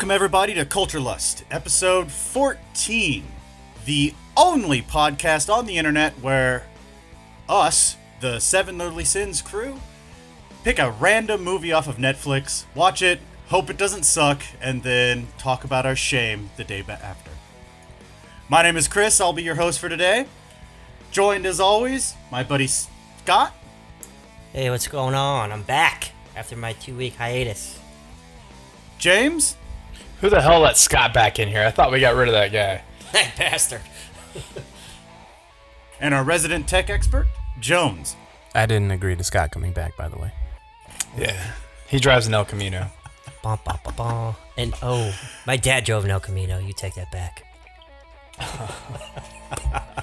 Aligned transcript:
Welcome, 0.00 0.12
everybody, 0.12 0.54
to 0.54 0.64
Culture 0.64 0.98
Lust, 0.98 1.44
episode 1.50 2.10
14, 2.10 3.22
the 3.84 4.14
only 4.34 4.80
podcast 4.80 5.52
on 5.52 5.66
the 5.66 5.76
internet 5.76 6.14
where 6.22 6.64
us, 7.50 7.98
the 8.22 8.38
Seven 8.40 8.78
Literally 8.78 9.04
Sins 9.04 9.42
crew, 9.42 9.78
pick 10.64 10.78
a 10.78 10.90
random 10.90 11.44
movie 11.44 11.70
off 11.70 11.86
of 11.86 11.96
Netflix, 11.96 12.64
watch 12.74 13.02
it, 13.02 13.20
hope 13.48 13.68
it 13.68 13.76
doesn't 13.76 14.04
suck, 14.04 14.40
and 14.62 14.82
then 14.82 15.28
talk 15.36 15.64
about 15.64 15.84
our 15.84 15.94
shame 15.94 16.48
the 16.56 16.64
day 16.64 16.82
after. 16.88 17.30
My 18.48 18.62
name 18.62 18.78
is 18.78 18.88
Chris, 18.88 19.20
I'll 19.20 19.34
be 19.34 19.42
your 19.42 19.56
host 19.56 19.80
for 19.80 19.90
today. 19.90 20.24
Joined 21.10 21.44
as 21.44 21.60
always, 21.60 22.14
my 22.32 22.42
buddy 22.42 22.68
Scott. 22.68 23.52
Hey, 24.54 24.70
what's 24.70 24.88
going 24.88 25.14
on? 25.14 25.52
I'm 25.52 25.62
back 25.62 26.12
after 26.34 26.56
my 26.56 26.72
two 26.72 26.96
week 26.96 27.16
hiatus. 27.16 27.78
James. 28.96 29.56
Who 30.20 30.28
the 30.28 30.40
hell 30.40 30.60
let 30.60 30.76
Scott 30.76 31.14
back 31.14 31.38
in 31.38 31.48
here? 31.48 31.64
I 31.64 31.70
thought 31.70 31.90
we 31.90 32.00
got 32.00 32.14
rid 32.14 32.28
of 32.28 32.34
that 32.34 32.52
guy. 32.52 32.82
That 33.12 33.32
bastard. 33.36 33.80
and 36.00 36.14
our 36.14 36.22
resident 36.22 36.68
tech 36.68 36.88
expert, 36.88 37.26
Jones. 37.58 38.14
I 38.54 38.66
didn't 38.66 38.92
agree 38.92 39.16
to 39.16 39.24
Scott 39.24 39.50
coming 39.50 39.72
back, 39.72 39.96
by 39.96 40.06
the 40.08 40.16
way. 40.16 40.32
Yeah. 41.18 41.54
He 41.88 41.98
drives 41.98 42.28
an 42.28 42.34
El 42.34 42.44
Camino. 42.44 42.86
And 44.56 44.74
oh, 44.80 45.12
my 45.44 45.56
dad 45.56 45.82
drove 45.82 46.04
an 46.04 46.12
El 46.12 46.20
Camino. 46.20 46.60
You 46.60 46.72
take 46.72 46.94
that 46.94 47.10
back. 47.10 47.42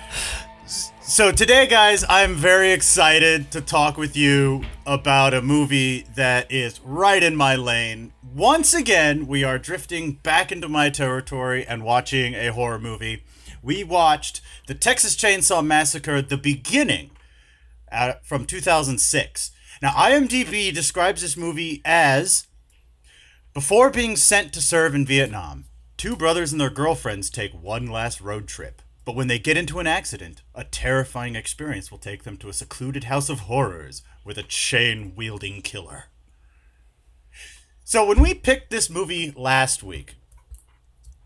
So 1.09 1.31
today, 1.31 1.67
guys, 1.67 2.03
I'm 2.09 2.35
very 2.35 2.73
excited 2.73 3.49
to 3.51 3.61
talk 3.61 3.95
with 3.95 4.17
you 4.17 4.63
about 4.85 5.33
a 5.33 5.41
movie 5.41 6.05
that 6.15 6.51
is 6.51 6.81
right 6.81 7.23
in 7.23 7.33
my 7.33 7.55
lane. 7.55 8.11
Once 8.37 8.71
again, 8.71 9.25
we 9.25 9.43
are 9.43 9.57
drifting 9.57 10.11
back 10.11 10.51
into 10.51 10.69
my 10.69 10.91
territory 10.91 11.65
and 11.65 11.83
watching 11.83 12.35
a 12.35 12.51
horror 12.51 12.77
movie. 12.77 13.23
We 13.63 13.83
watched 13.83 14.41
the 14.67 14.75
Texas 14.75 15.15
Chainsaw 15.15 15.65
Massacre: 15.65 16.21
The 16.21 16.37
Beginning 16.37 17.09
uh, 17.91 18.13
from 18.21 18.45
2006. 18.45 19.49
Now, 19.81 19.89
IMDb 19.89 20.71
describes 20.71 21.23
this 21.23 21.35
movie 21.35 21.81
as 21.83 22.45
before 23.55 23.89
being 23.89 24.15
sent 24.15 24.53
to 24.53 24.61
serve 24.61 24.93
in 24.93 25.03
Vietnam, 25.03 25.65
two 25.97 26.15
brothers 26.15 26.51
and 26.51 26.61
their 26.61 26.69
girlfriends 26.69 27.31
take 27.31 27.53
one 27.53 27.87
last 27.87 28.21
road 28.21 28.47
trip. 28.47 28.83
But 29.03 29.15
when 29.15 29.25
they 29.25 29.39
get 29.39 29.57
into 29.57 29.79
an 29.79 29.87
accident, 29.87 30.43
a 30.53 30.63
terrifying 30.63 31.35
experience 31.35 31.89
will 31.89 31.97
take 31.97 32.23
them 32.23 32.37
to 32.37 32.49
a 32.49 32.53
secluded 32.53 33.05
house 33.05 33.29
of 33.29 33.39
horrors 33.39 34.03
with 34.23 34.37
a 34.37 34.43
chain 34.43 35.13
wielding 35.15 35.63
killer. 35.63 36.11
So, 37.89 38.05
when 38.05 38.21
we 38.21 38.33
picked 38.33 38.69
this 38.69 38.89
movie 38.89 39.31
last 39.33 39.81
week, 39.81 40.15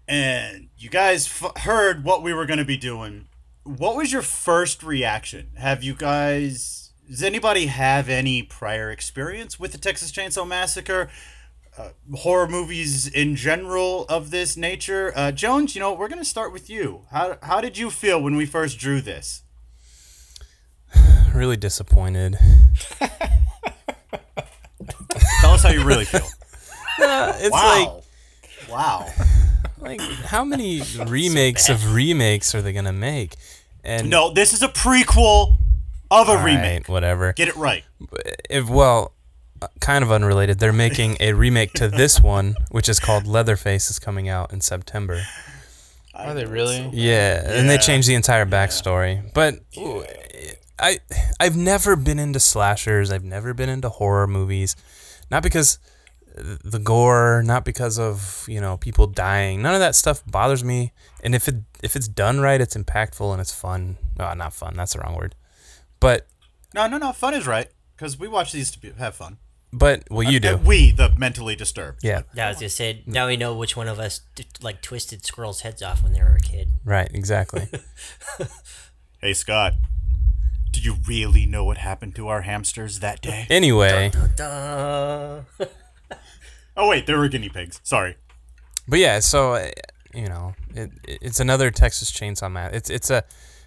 and 0.07 0.69
you 0.77 0.91
guys 0.91 1.25
f- 1.25 1.63
heard 1.63 2.03
what 2.03 2.21
we 2.21 2.35
were 2.35 2.45
going 2.45 2.59
to 2.59 2.63
be 2.63 2.77
doing, 2.77 3.29
what 3.63 3.95
was 3.95 4.11
your 4.11 4.21
first 4.21 4.83
reaction? 4.83 5.53
Have 5.57 5.81
you 5.81 5.95
guys. 5.95 6.91
Does 7.09 7.23
anybody 7.23 7.65
have 7.65 8.09
any 8.09 8.43
prior 8.43 8.91
experience 8.91 9.59
with 9.59 9.71
the 9.71 9.79
Texas 9.79 10.11
Chainsaw 10.11 10.47
Massacre? 10.47 11.09
Uh, 11.75 11.89
horror 12.17 12.47
movies 12.47 13.07
in 13.07 13.35
general 13.35 14.05
of 14.07 14.29
this 14.29 14.55
nature. 14.55 15.11
Uh, 15.15 15.31
Jones, 15.31 15.73
you 15.73 15.81
know, 15.81 15.95
we're 15.95 16.09
gonna 16.09 16.23
start 16.23 16.53
with 16.53 16.69
you. 16.69 17.07
How 17.09 17.39
how 17.41 17.59
did 17.59 17.75
you 17.75 17.89
feel 17.89 18.21
when 18.21 18.35
we 18.35 18.45
first 18.45 18.77
drew 18.77 19.01
this? 19.01 19.41
Really 21.33 21.57
disappointed. 21.57 22.37
Tell 25.41 25.53
us 25.53 25.63
how 25.63 25.71
you 25.71 25.83
really 25.83 26.05
feel. 26.05 26.27
It's 27.03 27.51
wow, 27.51 28.03
wow. 28.69 29.07
like, 29.79 29.99
like 29.99 30.01
how 30.01 30.43
many 30.43 30.81
remakes 31.07 31.69
of 31.69 31.93
remakes 31.93 32.53
are 32.55 32.61
they 32.61 32.73
gonna 32.73 32.93
make? 32.93 33.35
And 33.83 34.09
No, 34.09 34.31
this 34.31 34.53
is 34.53 34.61
a 34.61 34.67
prequel 34.67 35.55
of 36.11 36.27
a 36.27 36.31
all 36.31 36.37
right, 36.37 36.45
remake. 36.45 36.87
whatever. 36.89 37.33
Get 37.33 37.47
it 37.47 37.55
right. 37.55 37.83
If 38.49 38.69
well, 38.69 39.13
uh, 39.61 39.67
kind 39.79 40.03
of 40.03 40.11
unrelated. 40.11 40.59
They're 40.59 40.73
making 40.73 41.17
a 41.19 41.33
remake 41.33 41.73
to 41.73 41.87
this 41.87 42.19
one, 42.21 42.55
which 42.69 42.87
is 42.89 42.99
called 42.99 43.25
Leatherface, 43.25 43.89
is 43.89 43.97
coming 43.99 44.27
out 44.29 44.51
in 44.53 44.61
September. 44.61 45.21
Are 46.13 46.33
they 46.33 46.45
really? 46.45 46.89
Yeah, 46.93 47.41
and 47.45 47.69
they 47.69 47.75
Yeah. 47.75 47.79
changed 47.79 48.07
the 48.07 48.15
entire 48.15 48.45
backstory. 48.45 49.33
But 49.33 49.59
I 50.79 50.99
I've 51.39 51.55
never 51.55 51.95
been 51.95 52.19
into 52.19 52.39
slashers. 52.39 53.11
I've 53.11 53.23
never 53.23 53.53
been 53.53 53.69
into 53.69 53.89
horror 53.89 54.27
movies. 54.27 54.75
Not 55.29 55.41
because 55.43 55.79
the 56.35 56.79
gore, 56.79 57.43
not 57.45 57.65
because 57.65 57.97
of, 57.99 58.45
you 58.47 58.59
know, 58.61 58.77
people 58.77 59.07
dying. 59.07 59.61
None 59.61 59.73
of 59.73 59.79
that 59.79 59.95
stuff 59.95 60.23
bothers 60.25 60.63
me. 60.63 60.91
And 61.23 61.35
if 61.35 61.47
it 61.47 61.55
if 61.83 61.95
it's 61.95 62.07
done 62.07 62.39
right, 62.39 62.59
it's 62.61 62.75
impactful 62.75 63.31
and 63.31 63.41
it's 63.41 63.53
fun. 63.53 63.97
Oh, 64.19 64.33
not 64.33 64.53
fun. 64.53 64.75
That's 64.75 64.93
the 64.93 64.99
wrong 64.99 65.15
word. 65.15 65.35
But 65.99 66.27
No, 66.73 66.87
no, 66.87 66.97
no. 66.97 67.11
Fun 67.11 67.33
is 67.33 67.45
right 67.47 67.69
because 67.95 68.17
we 68.19 68.27
watch 68.27 68.51
these 68.51 68.71
to 68.71 68.79
be, 68.79 68.91
have 68.97 69.15
fun. 69.15 69.37
but 69.73 70.03
well, 70.09 70.23
you 70.29 70.39
do. 70.39 70.55
Uh, 70.55 70.57
we, 70.57 70.91
the 70.91 71.09
mentally 71.17 71.55
disturbed. 71.55 71.99
Yeah, 72.03 72.23
Yeah, 72.33 72.47
I 72.47 72.49
was 72.49 72.59
just 72.59 72.75
saying, 72.75 73.03
now 73.05 73.27
we 73.27 73.37
know 73.37 73.55
which 73.55 73.77
one 73.77 73.87
of 73.87 73.99
us 73.99 74.21
t- 74.35 74.45
like 74.61 74.81
twisted 74.81 75.25
squirrels' 75.25 75.61
heads 75.61 75.81
off 75.81 76.03
when 76.03 76.13
they 76.13 76.21
were 76.21 76.35
a 76.35 76.39
kid. 76.39 76.69
right, 76.83 77.09
exactly. 77.13 77.67
Hey, 79.21 79.33
Scott. 79.33 79.73
Do 80.71 80.81
you 80.81 80.95
really 81.07 81.45
know 81.45 81.63
what 81.63 81.77
happened 81.77 82.15
to 82.15 82.27
our 82.29 82.41
hamsters 82.41 83.01
that 83.01 83.21
day? 83.21 83.45
anyway, 83.51 84.11
Duh. 84.35 85.41
Oh 86.75 86.87
wait, 86.87 87.05
there 87.05 87.17
were 87.17 87.27
guinea 87.27 87.49
pigs. 87.49 87.79
Sorry. 87.83 88.17
But 88.87 88.99
yeah, 88.99 89.19
so 89.19 89.69
you 90.13 90.27
know, 90.27 90.55
it, 90.73 90.91
it's 91.05 91.39
another 91.39 91.71
Texas 91.71 92.11
Chainsaw 92.11 92.51
Man. 92.51 92.73
It's 92.73 92.89
it's 92.89 93.09
a 93.09 93.23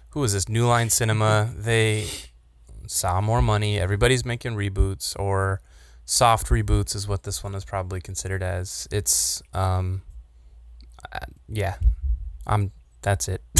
who 0.09 0.23
is 0.23 0.33
this 0.33 0.47
New 0.47 0.65
Line 0.67 0.89
Cinema? 0.89 1.51
They 1.55 2.07
saw 2.87 3.21
more 3.21 3.41
money. 3.41 3.79
Everybody's 3.79 4.25
making 4.25 4.53
reboots 4.55 5.17
or 5.19 5.61
soft 6.05 6.47
reboots 6.47 6.95
is 6.95 7.07
what 7.07 7.23
this 7.23 7.43
one 7.43 7.55
is 7.55 7.65
probably 7.65 7.99
considered 8.01 8.43
as. 8.43 8.87
It's 8.91 9.41
um, 9.53 10.03
uh, 11.11 11.19
yeah, 11.47 11.75
um, 12.47 12.71
that's 13.01 13.27
it. 13.27 13.41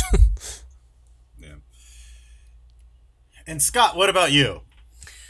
Yeah. 1.38 1.56
And 3.46 3.62
Scott, 3.62 3.96
what 3.96 4.10
about 4.10 4.32
you? 4.32 4.62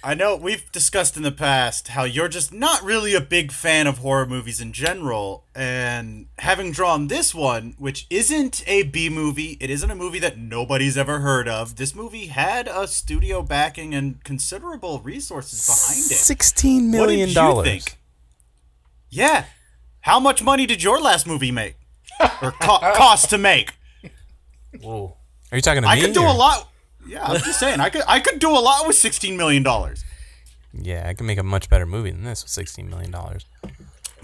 I 0.08 0.14
know 0.14 0.36
we've 0.36 0.72
discussed 0.72 1.18
in 1.18 1.24
the 1.24 1.32
past 1.32 1.88
how 1.88 2.04
you're 2.04 2.28
just 2.28 2.54
not 2.54 2.84
really 2.84 3.16
a 3.16 3.20
big 3.22 3.52
fan 3.52 3.88
of 3.88 3.98
horror 3.98 4.28
movies 4.28 4.62
in 4.62 4.72
general, 4.72 5.46
and 5.56 6.28
having 6.38 6.72
drawn 6.72 7.08
this 7.08 7.34
one, 7.34 7.74
which 7.80 8.06
isn't 8.12 8.64
a 8.68 8.84
B 8.84 9.10
movie, 9.10 9.58
it 9.60 9.72
isn't 9.72 9.90
a 9.90 9.96
movie 9.96 10.20
that 10.20 10.38
nobody's 10.38 10.96
ever 10.96 11.22
heard 11.22 11.48
of. 11.48 11.78
This 11.78 11.96
movie 11.96 12.28
had 12.28 12.68
a 12.68 12.88
studio 12.88 13.42
backing 13.42 13.96
and 13.96 14.24
considerable 14.24 15.00
resources 15.00 15.66
behind 15.66 15.98
it. 16.12 16.16
Sixteen 16.18 16.92
What 16.92 17.08
did 17.10 17.30
you 17.30 17.34
dollars. 17.34 17.68
think? 17.68 17.98
Yeah. 19.10 19.46
How 20.02 20.20
much 20.20 20.44
money 20.44 20.68
did 20.68 20.84
your 20.84 21.02
last 21.02 21.26
movie 21.26 21.52
make? 21.52 21.78
Or 22.44 22.52
co- 22.52 22.78
cost 22.96 23.32
to 23.32 23.40
make? 23.40 23.74
Whoa. 24.82 25.16
Are 25.52 25.58
you 25.58 25.64
talking 25.64 25.82
to 25.82 25.88
I 25.88 25.96
me? 25.96 26.02
I 26.02 26.06
could 26.06 26.14
do 26.14 26.22
or- 26.22 26.28
a 26.28 26.34
lot. 26.34 26.70
Yeah, 27.08 27.24
I'm 27.24 27.40
just 27.42 27.60
saying. 27.60 27.80
I 27.80 27.90
could 27.90 28.04
I 28.08 28.20
could 28.20 28.40
do 28.40 28.50
a 28.50 28.60
lot 28.60 28.88
with 28.88 28.96
16 28.96 29.38
million 29.38 29.64
dollars. 29.64 30.04
Yeah, 30.78 31.08
I 31.08 31.14
could 31.14 31.26
make 31.26 31.38
a 31.38 31.44
much 31.44 31.70
better 31.70 31.86
movie 31.86 32.12
than 32.12 32.24
this 32.24 32.44
with 32.44 32.52
sixteen 32.52 32.90
million 32.90 33.12
dollars. 33.12 33.46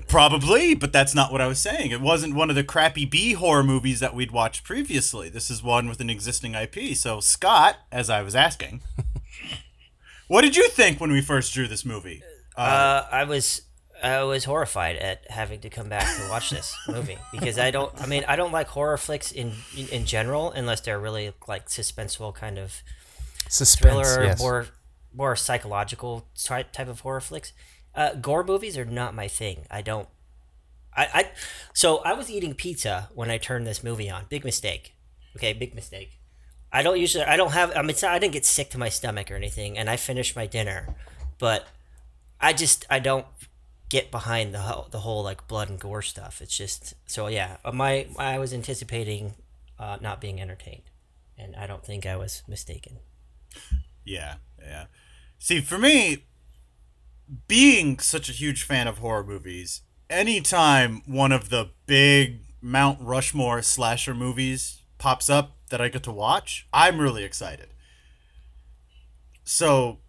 Probably, 0.08 0.74
but 0.76 0.92
that's 0.92 1.16
not 1.16 1.32
what 1.32 1.40
I 1.40 1.48
was 1.48 1.60
saying. 1.60 1.92
It 1.92 2.02
wasn't 2.02 2.36
one 2.36 2.50
of 2.50 2.56
the 2.58 2.66
crappy 2.66 3.06
B 3.06 3.34
horror 3.34 3.64
movies 3.64 4.02
that 4.02 4.14
we'd 4.14 4.32
watched 4.32 4.66
previously. 4.66 5.30
This 5.30 5.50
is 5.50 5.64
one 5.64 5.88
with 5.88 6.02
an 6.02 6.10
existing 6.10 6.54
IP. 6.54 6.98
So, 6.98 7.22
Scott, 7.22 7.78
as 7.94 8.10
I 8.10 8.22
was 8.22 8.36
asking, 8.36 8.82
what 10.28 10.42
did 10.42 10.58
you 10.58 10.68
think 10.68 11.00
when 11.00 11.12
we 11.12 11.22
first 11.22 11.54
drew 11.54 11.68
this 11.68 11.86
movie? 11.86 12.24
Uh, 12.58 13.06
I 13.10 13.24
was 13.24 13.62
I 14.04 14.24
was 14.24 14.46
horrified 14.46 14.96
at 14.98 15.30
having 15.30 15.60
to 15.62 15.70
come 15.70 15.90
back 15.90 16.06
to 16.18 16.30
watch 16.30 16.50
this 16.50 16.76
movie 16.88 17.18
because 17.32 17.60
I 17.60 17.72
don't. 17.72 17.92
I 18.02 18.06
mean, 18.08 18.24
I 18.28 18.36
don't 18.36 18.52
like 18.52 18.68
horror 18.68 18.98
flicks 18.98 19.32
in 19.32 19.54
in, 19.78 19.88
in 19.90 20.06
general 20.06 20.52
unless 20.52 20.82
they're 20.82 21.00
really 21.00 21.34
like 21.48 21.68
suspenseful 21.68 22.34
kind 22.34 22.58
of 22.58 22.82
Suspense. 23.50 23.80
thriller, 24.08 24.24
yes. 24.26 24.40
more 24.40 24.68
more 25.14 25.36
psychological 25.36 26.28
ty- 26.42 26.64
type 26.64 26.88
of 26.88 27.02
horror 27.02 27.22
flicks. 27.22 27.54
Uh, 27.94 28.14
gore 28.16 28.44
movies 28.44 28.78
are 28.78 28.86
not 28.86 29.14
my 29.14 29.28
thing. 29.28 29.66
I 29.70 29.82
don't. 29.82 30.08
I, 30.96 31.08
I 31.14 31.32
so 31.74 31.98
I 32.00 32.14
was 32.14 32.30
eating 32.30 32.54
pizza 32.54 33.10
when 33.14 33.30
I 33.30 33.38
turned 33.38 33.68
this 33.68 33.84
movie 33.84 34.10
on. 34.10 34.26
Big 34.30 34.44
mistake. 34.44 34.96
Okay, 35.36 35.54
big 35.54 35.76
mistake. 35.76 36.18
I 36.74 36.82
don't 36.84 37.00
usually. 37.00 37.24
I 37.26 37.38
don't 37.38 37.52
have. 37.52 37.72
I 37.76 37.82
mean, 37.82 37.96
not- 38.02 38.12
I 38.12 38.20
didn't 38.20 38.34
get 38.34 38.46
sick 38.46 38.70
to 38.72 38.78
my 38.78 38.90
stomach 38.90 39.30
or 39.30 39.36
anything, 39.36 39.78
and 39.78 39.90
I 39.90 39.98
finished 39.98 40.36
my 40.36 40.46
dinner, 40.48 40.96
but 41.38 41.68
I 42.40 42.54
just 42.54 42.86
I 42.90 43.00
don't 43.00 43.26
get 43.92 44.10
behind 44.10 44.56
the 44.56 44.86
the 44.90 45.02
whole 45.02 45.22
like 45.22 45.48
blood 45.48 45.70
and 45.70 45.78
gore 45.78 46.02
stuff. 46.02 46.42
It's 46.42 46.56
just 46.56 46.94
so 47.06 47.28
yeah. 47.28 47.58
uh, 47.66 47.74
My 47.74 48.08
I 48.18 48.40
was 48.40 48.54
anticipating 48.54 49.34
uh, 49.78 49.98
not 50.00 50.22
being 50.22 50.40
entertained, 50.40 50.90
and 51.38 51.56
I 51.58 51.68
don't 51.68 51.86
think 51.86 52.06
I 52.06 52.16
was 52.16 52.42
mistaken. 52.48 53.00
Yeah, 54.06 54.36
yeah. 54.60 54.86
See, 55.40 55.60
for 55.60 55.78
me, 55.78 56.24
being 57.48 58.00
such 58.00 58.30
a 58.30 58.32
huge 58.32 58.64
fan 58.64 58.88
of 58.88 59.00
horror 59.00 59.26
movies 59.26 59.82
anytime 60.10 61.02
one 61.06 61.34
of 61.34 61.50
the 61.50 61.72
big 61.86 62.40
Mount 62.62 63.00
Rushmore 63.02 63.62
slasher 63.62 64.14
movies 64.14 64.84
pops 65.00 65.30
up 65.30 65.58
that 65.70 65.82
I 65.82 65.90
get 65.90 66.04
to 66.04 66.12
watch, 66.12 66.68
I'm 66.72 67.02
really 67.02 67.26
excited. 67.26 67.74
So 69.44 70.00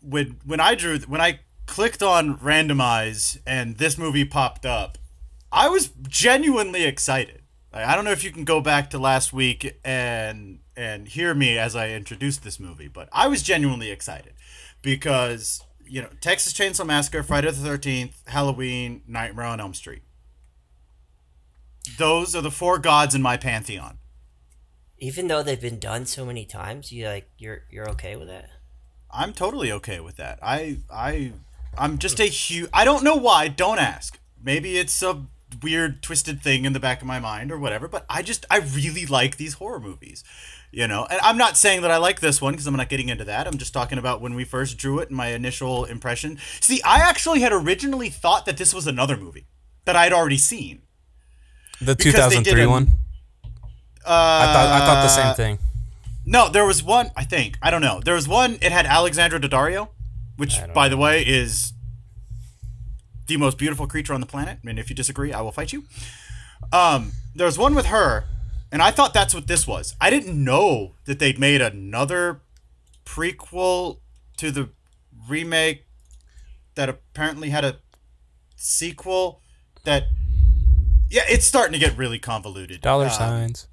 when 0.00 0.38
when 0.44 0.60
I 0.60 0.74
drew 0.74 0.98
when 1.00 1.20
I 1.20 1.40
clicked 1.66 2.02
on 2.02 2.38
randomize 2.38 3.38
and 3.46 3.78
this 3.78 3.98
movie 3.98 4.24
popped 4.24 4.64
up, 4.64 4.98
I 5.52 5.68
was 5.68 5.90
genuinely 6.08 6.84
excited. 6.84 7.42
Like, 7.72 7.86
I 7.86 7.94
don't 7.94 8.04
know 8.04 8.12
if 8.12 8.24
you 8.24 8.30
can 8.30 8.44
go 8.44 8.60
back 8.60 8.90
to 8.90 8.98
last 8.98 9.32
week 9.32 9.78
and 9.84 10.60
and 10.76 11.08
hear 11.08 11.34
me 11.34 11.58
as 11.58 11.74
I 11.74 11.90
introduced 11.90 12.44
this 12.44 12.60
movie, 12.60 12.88
but 12.88 13.08
I 13.12 13.28
was 13.28 13.42
genuinely 13.42 13.90
excited 13.90 14.34
because 14.82 15.62
you 15.84 16.02
know 16.02 16.08
Texas 16.20 16.52
Chainsaw 16.52 16.86
Massacre, 16.86 17.22
Friday 17.22 17.50
the 17.50 17.56
Thirteenth, 17.56 18.22
Halloween, 18.28 19.02
Nightmare 19.06 19.46
on 19.46 19.60
Elm 19.60 19.74
Street. 19.74 20.02
Those 21.98 22.34
are 22.34 22.42
the 22.42 22.50
four 22.50 22.78
gods 22.78 23.14
in 23.14 23.22
my 23.22 23.36
pantheon. 23.36 23.98
Even 24.98 25.28
though 25.28 25.42
they've 25.42 25.60
been 25.60 25.78
done 25.78 26.06
so 26.06 26.24
many 26.24 26.44
times, 26.44 26.92
you 26.92 27.06
like 27.06 27.28
you're 27.38 27.64
you're 27.70 27.90
okay 27.90 28.16
with 28.16 28.28
that? 28.28 28.48
I'm 29.10 29.32
totally 29.32 29.70
okay 29.72 30.00
with 30.00 30.16
that. 30.16 30.38
I 30.42 30.78
I 30.90 31.32
I'm 31.78 31.98
just 31.98 32.20
a 32.20 32.24
huge. 32.24 32.68
I 32.72 32.84
don't 32.84 33.04
know 33.04 33.16
why. 33.16 33.48
Don't 33.48 33.78
ask. 33.78 34.18
Maybe 34.42 34.76
it's 34.78 35.02
a 35.02 35.24
weird 35.62 36.02
twisted 36.02 36.42
thing 36.42 36.64
in 36.64 36.72
the 36.72 36.80
back 36.80 37.00
of 37.00 37.06
my 37.06 37.18
mind 37.18 37.50
or 37.50 37.58
whatever. 37.58 37.88
But 37.88 38.04
I 38.08 38.22
just 38.22 38.44
I 38.50 38.58
really 38.58 39.06
like 39.06 39.36
these 39.36 39.54
horror 39.54 39.80
movies. 39.80 40.24
You 40.72 40.86
know, 40.86 41.06
and 41.08 41.18
I'm 41.22 41.38
not 41.38 41.56
saying 41.56 41.82
that 41.82 41.90
I 41.90 41.96
like 41.96 42.20
this 42.20 42.42
one 42.42 42.52
because 42.52 42.66
I'm 42.66 42.76
not 42.76 42.88
getting 42.90 43.08
into 43.08 43.24
that. 43.24 43.46
I'm 43.46 43.56
just 43.56 43.72
talking 43.72 43.96
about 43.98 44.20
when 44.20 44.34
we 44.34 44.44
first 44.44 44.76
drew 44.76 44.98
it 44.98 45.08
and 45.08 45.16
my 45.16 45.28
initial 45.28 45.84
impression. 45.84 46.38
See, 46.60 46.82
I 46.82 46.98
actually 46.98 47.40
had 47.40 47.52
originally 47.52 48.10
thought 48.10 48.44
that 48.46 48.58
this 48.58 48.74
was 48.74 48.86
another 48.86 49.16
movie 49.16 49.46
that 49.86 49.96
I'd 49.96 50.12
already 50.12 50.36
seen. 50.36 50.82
The 51.80 51.94
Because 51.94 52.30
they 52.30 52.42
did 52.42 52.54
2003 52.56 52.62
a- 52.64 52.68
one. 52.68 52.90
Uh, 54.04 54.08
I 54.08 54.52
thought 54.52 54.82
I 54.82 54.86
thought 54.86 55.02
the 55.02 55.08
same 55.08 55.34
thing. 55.34 55.58
No, 56.26 56.48
there 56.48 56.64
was 56.66 56.82
one. 56.82 57.10
I 57.16 57.24
think 57.24 57.56
I 57.62 57.70
don't 57.70 57.80
know. 57.82 58.00
There 58.04 58.14
was 58.14 58.28
one. 58.28 58.58
It 58.60 58.72
had 58.72 58.84
Alexandra 58.86 59.38
Daddario, 59.40 59.88
which, 60.36 60.58
by 60.74 60.88
the 60.88 60.96
way, 60.96 61.22
is 61.22 61.72
the 63.26 63.36
most 63.36 63.58
beautiful 63.58 63.86
creature 63.86 64.14
on 64.14 64.20
the 64.20 64.26
planet. 64.26 64.58
And 64.66 64.78
if 64.78 64.88
you 64.90 64.96
disagree, 64.96 65.32
I 65.32 65.40
will 65.40 65.52
fight 65.52 65.72
you. 65.72 65.84
Um, 66.72 67.12
there 67.34 67.46
was 67.46 67.58
one 67.58 67.74
with 67.74 67.86
her, 67.86 68.24
and 68.72 68.82
I 68.82 68.90
thought 68.90 69.12
that's 69.14 69.34
what 69.34 69.46
this 69.46 69.66
was. 69.66 69.94
I 70.00 70.10
didn't 70.10 70.42
know 70.42 70.94
that 71.04 71.18
they'd 71.18 71.38
made 71.38 71.60
another 71.60 72.40
prequel 73.04 73.98
to 74.38 74.50
the 74.50 74.70
remake 75.28 75.84
that 76.74 76.88
apparently 76.88 77.50
had 77.50 77.64
a 77.64 77.76
sequel. 78.56 79.40
That 79.84 80.04
yeah, 81.10 81.22
it's 81.28 81.46
starting 81.46 81.72
to 81.72 81.78
get 81.78 81.96
really 81.96 82.18
convoluted. 82.18 82.80
Dollar 82.80 83.06
Um, 83.06 83.10
signs. 83.12 83.68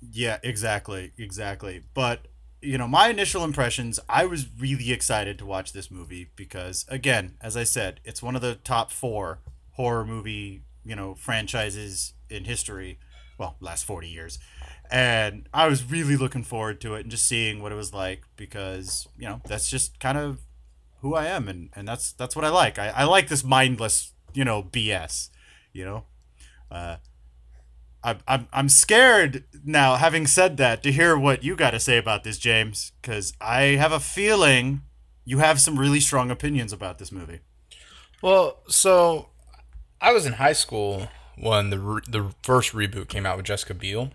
yeah, 0.00 0.38
exactly, 0.42 1.12
exactly. 1.18 1.82
But 1.94 2.26
you 2.62 2.78
know, 2.78 2.86
my 2.86 3.08
initial 3.08 3.44
impressions, 3.44 3.98
I 4.08 4.24
was 4.24 4.46
really 4.58 4.92
excited 4.92 5.38
to 5.38 5.46
watch 5.46 5.72
this 5.72 5.90
movie 5.90 6.30
because, 6.36 6.86
again, 6.88 7.34
as 7.40 7.56
I 7.56 7.64
said, 7.64 8.00
it's 8.04 8.22
one 8.22 8.36
of 8.36 8.42
the 8.42 8.54
top 8.54 8.90
four 8.90 9.40
horror 9.72 10.04
movie 10.04 10.62
you 10.84 10.96
know 10.96 11.14
franchises 11.14 12.14
in 12.30 12.44
history. 12.44 12.98
Well, 13.38 13.56
last 13.60 13.84
forty 13.84 14.08
years, 14.08 14.38
and 14.90 15.48
I 15.52 15.66
was 15.66 15.90
really 15.90 16.16
looking 16.16 16.44
forward 16.44 16.80
to 16.82 16.94
it 16.94 17.00
and 17.00 17.10
just 17.10 17.26
seeing 17.26 17.62
what 17.62 17.72
it 17.72 17.76
was 17.76 17.92
like 17.92 18.22
because 18.36 19.08
you 19.18 19.26
know 19.28 19.40
that's 19.46 19.68
just 19.68 19.98
kind 19.98 20.18
of 20.18 20.40
who 21.00 21.14
I 21.14 21.26
am 21.26 21.48
and 21.48 21.70
and 21.74 21.88
that's 21.88 22.12
that's 22.12 22.36
what 22.36 22.44
I 22.44 22.50
like. 22.50 22.78
I, 22.78 22.88
I 22.88 23.04
like 23.04 23.28
this 23.28 23.42
mindless 23.42 24.12
you 24.34 24.44
know 24.44 24.62
BS. 24.62 25.30
You 25.72 25.84
know. 25.84 26.04
Uh, 26.70 26.96
I'm, 28.04 28.18
I'm, 28.26 28.48
I'm 28.52 28.68
scared 28.68 29.44
now, 29.64 29.96
having 29.96 30.26
said 30.26 30.56
that, 30.56 30.82
to 30.82 30.90
hear 30.92 31.16
what 31.16 31.44
you 31.44 31.54
got 31.56 31.70
to 31.70 31.80
say 31.80 31.98
about 31.98 32.24
this, 32.24 32.36
James, 32.38 32.92
because 33.00 33.32
I 33.40 33.62
have 33.78 33.92
a 33.92 34.00
feeling 34.00 34.82
you 35.24 35.38
have 35.38 35.60
some 35.60 35.78
really 35.78 36.00
strong 36.00 36.30
opinions 36.30 36.72
about 36.72 36.98
this 36.98 37.12
movie. 37.12 37.40
Well, 38.20 38.58
so 38.68 39.28
I 40.00 40.12
was 40.12 40.26
in 40.26 40.34
high 40.34 40.52
school 40.52 41.08
when 41.38 41.70
the 41.70 41.78
re- 41.78 42.02
the 42.08 42.34
first 42.42 42.72
reboot 42.72 43.08
came 43.08 43.24
out 43.24 43.36
with 43.36 43.46
Jessica 43.46 43.74
Biel, 43.74 44.10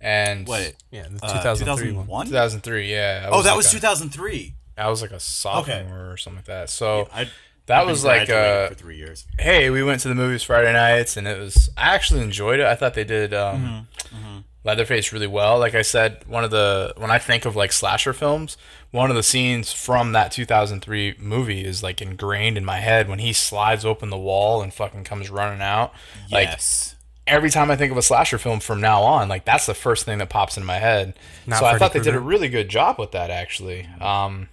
and 0.00 0.46
Wait, 0.46 0.76
Yeah, 0.90 1.06
the 1.10 1.24
uh, 1.24 1.42
2003 1.42 1.92
one. 1.92 2.26
2001? 2.26 2.26
2003. 2.26 2.90
Yeah. 2.92 3.22
I 3.26 3.28
Oh, 3.30 3.42
that 3.42 3.50
like 3.50 3.56
was 3.56 3.66
a- 3.68 3.70
2003. 3.72 4.54
I 4.78 4.90
was 4.90 5.00
like 5.00 5.10
a 5.10 5.20
sophomore 5.20 6.10
or 6.12 6.16
something 6.18 6.38
like 6.38 6.44
that. 6.46 6.68
So 6.70 7.08
I, 7.12 7.28
that 7.66 7.80
I've 7.82 7.86
was 7.86 8.04
like 8.04 8.30
uh, 8.30 8.68
for 8.68 8.74
three 8.74 8.96
years. 8.96 9.26
hey, 9.38 9.70
we 9.70 9.82
went 9.82 10.00
to 10.02 10.08
the 10.08 10.14
movies 10.14 10.42
Friday 10.42 10.72
nights, 10.72 11.16
and 11.16 11.26
it 11.28 11.38
was 11.38 11.70
I 11.76 11.94
actually 11.94 12.20
enjoyed 12.22 12.60
it. 12.60 12.66
I 12.66 12.74
thought 12.74 12.94
they 12.94 13.04
did 13.04 13.32
um, 13.34 13.88
Mm-hmm, 14.04 14.38
Leatherface 14.64 15.12
really 15.12 15.26
well. 15.28 15.58
Like 15.58 15.74
I 15.74 15.82
said, 15.82 16.24
one 16.26 16.42
of 16.44 16.50
the 16.50 16.92
when 16.96 17.10
I 17.10 17.18
think 17.18 17.44
of 17.44 17.54
like 17.54 17.72
slasher 17.72 18.12
films, 18.12 18.56
one 18.90 19.10
of 19.10 19.16
the 19.16 19.22
scenes 19.22 19.72
from 19.72 20.12
that 20.12 20.32
2003 20.32 21.14
movie 21.18 21.64
is 21.64 21.82
like 21.84 22.02
ingrained 22.02 22.56
in 22.58 22.64
my 22.64 22.78
head 22.78 23.08
when 23.08 23.20
he 23.20 23.32
slides 23.32 23.84
open 23.84 24.10
the 24.10 24.18
wall 24.18 24.62
and 24.62 24.74
fucking 24.74 25.04
comes 25.04 25.30
running 25.30 25.62
out. 25.62 25.92
Like 26.32 26.48
Yes. 26.48 26.96
every 27.28 27.50
time 27.50 27.70
I 27.70 27.76
think 27.76 27.92
of 27.92 27.98
a 27.98 28.02
slasher 28.02 28.38
film 28.38 28.58
from 28.58 28.80
now 28.80 29.02
on, 29.02 29.28
like 29.28 29.44
that's 29.44 29.66
the 29.66 29.74
first 29.74 30.04
thing 30.04 30.18
that 30.18 30.30
pops 30.30 30.56
in 30.56 30.64
my 30.64 30.78
head. 30.78 31.14
Not 31.46 31.60
so 31.60 31.64
I 31.66 31.70
Freddy 31.70 31.78
thought 31.78 31.92
they 31.92 32.00
did 32.00 32.14
a 32.16 32.20
really 32.20 32.48
good 32.48 32.68
job 32.68 32.98
with 32.98 33.12
that 33.12 33.30
actually. 33.30 33.88
Um, 34.00 34.48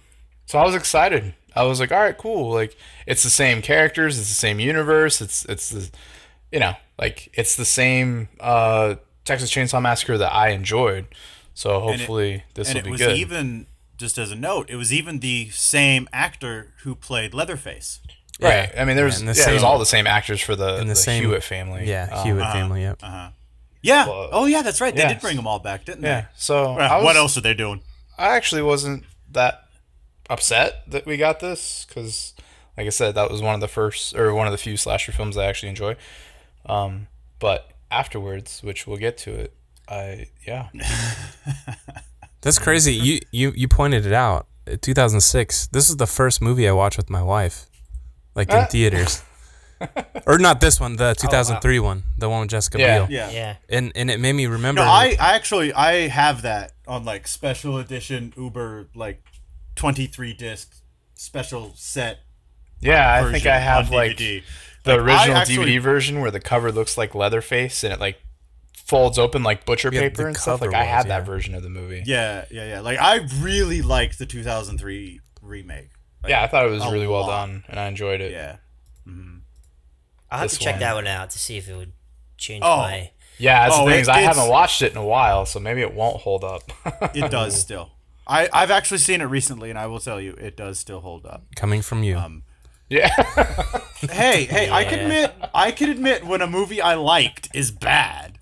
so 0.46 0.58
I 0.60 0.64
was 0.64 0.76
excited. 0.76 1.34
I 1.56 1.62
was 1.64 1.80
like, 1.80 1.92
all 1.92 2.00
right, 2.00 2.16
cool. 2.16 2.52
Like 2.52 2.76
it's 3.06 3.22
the 3.22 3.30
same 3.30 3.62
characters, 3.62 4.18
it's 4.18 4.28
the 4.28 4.34
same 4.34 4.60
universe. 4.60 5.20
It's 5.20 5.44
it's 5.46 5.68
the, 5.70 5.90
you 6.52 6.60
know, 6.60 6.74
like 6.98 7.30
it's 7.34 7.56
the 7.56 7.64
same 7.64 8.28
uh, 8.40 8.96
Texas 9.24 9.50
Chainsaw 9.50 9.80
Massacre 9.82 10.18
that 10.18 10.32
I 10.32 10.48
enjoyed. 10.50 11.06
So 11.54 11.76
And 11.76 11.94
it- 11.94 11.98
hopefully 12.00 12.44
this 12.54 12.68
and 12.68 12.74
will 12.76 12.80
it 12.80 12.84
be 12.84 12.90
was 12.90 13.00
good. 13.00 13.16
even, 13.16 13.66
just 13.96 14.18
as 14.18 14.32
a 14.32 14.36
note, 14.36 14.68
it 14.70 14.76
was 14.76 14.92
even 14.92 15.20
the 15.20 15.50
same 15.50 16.08
actor 16.12 16.72
who 16.82 16.94
played 16.96 17.32
Leatherface. 17.32 18.00
right. 18.40 18.72
I 18.76 18.84
mean, 18.84 18.96
there's 18.96 19.20
and 19.20 19.28
the 19.28 19.32
yeah, 19.38 19.44
there's 19.46 19.60
same- 19.60 19.64
all 19.64 19.78
the 19.78 19.86
same 19.86 20.08
actors 20.08 20.40
for 20.40 20.56
the, 20.56 20.78
the, 20.78 20.84
the 20.86 20.94
same- 20.96 21.22
Hewitt 21.22 21.44
family. 21.44 21.88
Yeah, 21.88 22.08
Um, 22.12 22.26
Hewitt 22.26 22.46
family. 22.52 22.82
Yep. 22.82 23.02
Yeah. 23.82 24.06
Well, 24.08 24.28
oh, 24.32 24.46
yeah, 24.46 24.62
that's 24.62 24.80
right. 24.80 24.94
They 24.94 25.02
yes. 25.02 25.12
did 25.12 25.20
bring 25.20 25.36
them 25.36 25.46
all 25.46 25.58
back, 25.60 25.84
didn't 25.84 26.02
Yeah. 26.02 26.22
they? 26.22 26.26
So 26.36 26.74
Well, 26.74 26.90
I 26.92 26.96
was, 26.96 27.04
what 27.04 27.16
else 27.16 27.36
are 27.36 27.42
they 27.42 27.54
doing? 27.54 27.82
I 28.18 28.34
actually 28.34 28.62
wasn't 28.62 29.04
that 29.32 29.63
upset 30.30 30.82
that 30.90 31.06
we 31.06 31.16
got 31.16 31.40
this 31.40 31.84
because, 31.88 32.34
like 32.76 32.86
I 32.86 32.90
said, 32.90 33.14
that 33.14 33.30
was 33.30 33.42
one 33.42 33.54
of 33.54 33.60
the 33.60 33.68
first 33.68 34.14
or 34.14 34.34
one 34.34 34.46
of 34.46 34.52
the 34.52 34.58
few 34.58 34.76
slasher 34.76 35.12
films 35.12 35.36
I 35.36 35.44
actually 35.46 35.70
enjoy. 35.70 35.96
Um, 36.66 37.08
but 37.38 37.70
afterwards, 37.90 38.62
which 38.62 38.86
we'll 38.86 38.96
get 38.98 39.16
to 39.18 39.32
it, 39.34 39.52
I 39.88 40.28
yeah, 40.46 40.68
That's 42.40 42.58
crazy. 42.58 42.94
You 42.94 43.18
you 43.30 43.52
you 43.56 43.68
pointed 43.68 44.06
it 44.06 44.12
out. 44.12 44.46
Uh, 44.70 44.76
2006. 44.80 45.66
This 45.68 45.90
is 45.90 45.96
the 45.96 46.06
first 46.06 46.40
movie 46.40 46.68
I 46.68 46.72
watched 46.72 46.96
with 46.96 47.10
my 47.10 47.22
wife, 47.22 47.66
like 48.34 48.50
in 48.50 48.56
Uh. 48.56 48.66
theaters. 48.66 49.22
or 50.26 50.38
not 50.38 50.60
this 50.60 50.80
one, 50.80 50.96
the 50.96 51.14
2003 51.14 51.80
one, 51.80 52.04
the 52.16 52.28
one 52.28 52.40
with 52.40 52.50
Jessica 52.50 52.78
Yeah. 52.78 52.98
Biel. 53.00 53.10
Yeah. 53.10 53.30
Yeah. 53.30 53.56
And 53.68 53.92
and 53.94 54.10
it 54.10 54.20
made 54.20 54.32
me 54.34 54.46
remember. 54.46 54.80
No, 54.82 54.86
I, 54.86 55.16
I 55.20 55.34
actually 55.34 55.72
I 55.74 56.08
have 56.08 56.42
that 56.42 56.72
on 56.86 57.04
like 57.04 57.26
special 57.28 57.76
edition 57.78 58.32
Uber 58.36 58.88
like 58.94 59.22
twenty 59.74 60.06
three 60.06 60.32
disc 60.32 60.74
special 61.14 61.72
set. 61.76 62.18
yeah. 62.80 63.14
I 63.24 63.30
think 63.32 63.46
I 63.46 63.58
have 63.58 63.90
like 63.90 64.16
the 64.18 64.42
Like, 64.84 64.98
original 65.00 65.36
actually- 65.36 65.66
DVD 65.66 65.80
version 65.80 66.20
where 66.20 66.30
the 66.30 66.40
cover 66.40 66.70
looks 66.72 66.98
like 66.98 67.14
Leatherface 67.14 67.82
and 67.84 67.92
it 67.92 68.00
like 68.00 68.18
folds 68.84 69.18
open 69.18 69.42
like 69.42 69.64
butcher 69.64 69.90
Yeah, 69.92 70.00
paper 70.02 70.26
and 70.26 70.36
stuff. 70.36 70.60
Like 70.60 70.70
cover 70.70 70.82
I 70.82 70.84
had 70.84 70.98
was, 70.98 71.06
that 71.06 71.18
yeah. 71.20 71.24
version 71.24 71.54
of 71.54 71.62
the 71.62 71.70
movie. 71.70 72.02
Yeah, 72.04 72.44
yeah, 72.50 72.66
yeah. 72.66 72.80
Like 72.80 72.98
I 73.00 73.26
really 73.40 73.80
liked 73.82 74.18
the 74.18 74.26
two 74.26 74.42
thousand 74.42 74.78
three 74.78 75.20
remake. 75.40 75.90
Like, 76.22 76.30
yeah, 76.30 76.42
I 76.42 76.46
thought 76.46 76.66
it 76.66 76.70
was 76.70 76.82
a 76.84 76.90
really 76.90 77.06
well 77.06 77.26
done 77.26 77.64
and 77.68 77.78
I 77.78 77.86
enjoyed 77.86 78.20
it. 78.20 78.32
Yeah. 78.32 78.56
Mm-hmm. 79.08 79.38
I'll 80.30 80.38
have 80.40 80.48
This 80.50 80.58
to 80.58 80.64
check 80.64 80.74
one. 80.74 80.80
that 80.80 80.94
one 80.94 81.06
out 81.06 81.30
to 81.30 81.38
see 81.38 81.56
if 81.58 81.68
it 81.68 81.76
would 81.76 81.92
change 82.38 82.62
Oh. 82.64 82.76
my. 82.78 83.10
Yeah, 83.38 83.64
that's 83.68 83.78
Oh, 83.78 83.84
the 83.84 83.90
thing 83.90 83.98
it- 83.98 84.02
is 84.02 84.08
I 84.08 84.20
haven't 84.20 84.48
watched 84.48 84.80
it 84.82 84.92
in 84.92 84.98
a 84.98 85.04
while, 85.04 85.44
so 85.44 85.58
maybe 85.60 85.80
it 85.80 85.92
won't 85.92 86.18
hold 86.20 86.44
up. 86.44 86.62
It 87.14 87.30
does 87.30 87.58
still. 87.60 87.90
I 88.26 88.48
I've 88.52 88.70
actually 88.70 88.98
seen 88.98 89.20
it 89.20 89.24
recently, 89.26 89.70
and 89.70 89.78
I 89.78 89.86
will 89.86 90.00
tell 90.00 90.20
you, 90.20 90.32
it 90.32 90.56
does 90.56 90.78
still 90.78 91.00
hold 91.00 91.26
up. 91.26 91.44
coming 91.56 91.82
from 91.82 92.02
you. 92.02 92.16
Um, 92.18 92.42
yeah. 92.88 93.10
Hey, 94.10 94.44
hey, 94.44 94.70
I 94.70 94.84
can 94.84 94.98
admit, 94.98 95.32
I 95.54 95.70
can 95.70 95.88
admit 95.88 96.26
when 96.26 96.42
a 96.42 96.46
movie 96.46 96.82
I 96.82 96.92
liked 96.94 97.48
is 97.54 97.70
bad. 97.70 98.38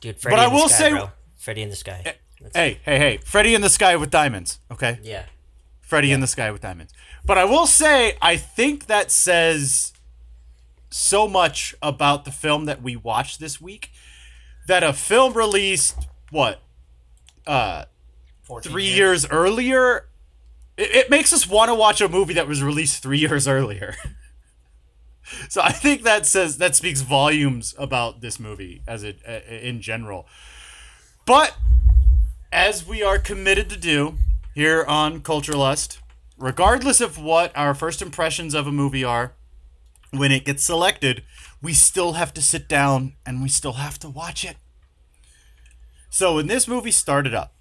Dude, 0.00 0.18
Freddy 0.18 0.36
I 0.40 0.46
in 0.46 0.50
the 0.50 0.56
will 0.56 0.68
sky, 0.70 0.78
say- 0.78 0.90
bro. 0.90 1.10
Freddy 1.36 1.60
in 1.62 1.68
the 1.68 1.76
sky. 1.76 2.00
That's- 2.04 2.16
Hey, 2.54 2.80
hey, 2.86 2.98
hey, 2.98 3.16
Freddy 3.18 3.54
in 3.54 3.60
the 3.60 3.68
Sky 3.68 3.96
with 3.96 4.08
Diamonds. 4.10 4.60
Okay. 4.72 4.98
yeah. 5.02 5.24
Freddy 5.82 6.10
in 6.10 6.20
the 6.20 6.26
Sky 6.26 6.50
with 6.50 6.62
Diamonds. 6.62 6.94
But 7.22 7.36
I 7.36 7.44
will 7.44 7.66
say, 7.66 8.16
I 8.22 8.36
think 8.38 8.86
that 8.86 9.10
says 9.10 9.92
so 10.88 11.28
much 11.28 11.74
about 11.82 12.24
the 12.24 12.30
film 12.30 12.64
that 12.64 12.80
we 12.80 12.96
watched 12.96 13.40
this 13.40 13.60
week 13.60 13.90
that 14.66 14.82
a 14.82 14.94
film 14.94 15.34
released, 15.34 16.06
what, 16.30 16.62
uh, 17.46 17.84
three 18.62 18.88
years 18.88 19.26
earlier, 19.30 20.08
it, 20.76 20.94
it 20.94 21.10
makes 21.10 21.32
us 21.32 21.46
want 21.48 21.68
to 21.68 21.74
watch 21.74 22.00
a 22.00 22.08
movie 22.08 22.34
that 22.34 22.48
was 22.48 22.62
released 22.62 23.02
three 23.02 23.18
years 23.18 23.46
earlier. 23.46 23.94
So 25.48 25.60
I 25.62 25.72
think 25.72 26.02
that 26.02 26.26
says 26.26 26.58
that 26.58 26.74
speaks 26.74 27.02
volumes 27.02 27.74
about 27.78 28.20
this 28.20 28.40
movie 28.40 28.82
as 28.86 29.02
it 29.02 29.20
uh, 29.26 29.40
in 29.48 29.80
general. 29.80 30.26
But 31.24 31.56
as 32.52 32.86
we 32.86 33.02
are 33.02 33.18
committed 33.18 33.70
to 33.70 33.76
do 33.76 34.14
here 34.54 34.84
on 34.84 35.20
Culture 35.20 35.52
Lust, 35.52 36.00
regardless 36.36 37.00
of 37.00 37.18
what 37.18 37.56
our 37.56 37.74
first 37.74 38.02
impressions 38.02 38.54
of 38.54 38.66
a 38.66 38.72
movie 38.72 39.04
are, 39.04 39.34
when 40.10 40.32
it 40.32 40.44
gets 40.44 40.64
selected, 40.64 41.22
we 41.62 41.72
still 41.72 42.14
have 42.14 42.34
to 42.34 42.42
sit 42.42 42.68
down 42.68 43.14
and 43.24 43.42
we 43.42 43.48
still 43.48 43.74
have 43.74 43.98
to 44.00 44.08
watch 44.08 44.44
it. 44.44 44.56
So 46.08 46.36
when 46.36 46.48
this 46.48 46.66
movie 46.66 46.90
started 46.90 47.34
up, 47.34 47.54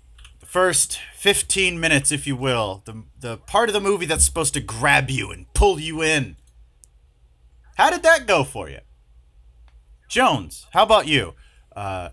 first 0.49 0.99
15 1.13 1.79
minutes, 1.79 2.11
if 2.11 2.25
you 2.25 2.35
will, 2.35 2.81
the, 2.85 3.03
the 3.19 3.37
part 3.37 3.69
of 3.69 3.73
the 3.73 3.79
movie 3.79 4.07
that's 4.07 4.25
supposed 4.25 4.55
to 4.55 4.59
grab 4.59 5.07
you 5.11 5.29
and 5.29 5.45
pull 5.53 5.79
you 5.79 6.01
in, 6.01 6.37
how 7.77 7.91
did 7.91 8.01
that 8.01 8.25
go 8.25 8.43
for 8.43 8.67
you? 8.67 8.79
Jones, 10.07 10.65
how 10.73 10.81
about 10.81 11.07
you? 11.07 11.35
Uh, 11.75 12.09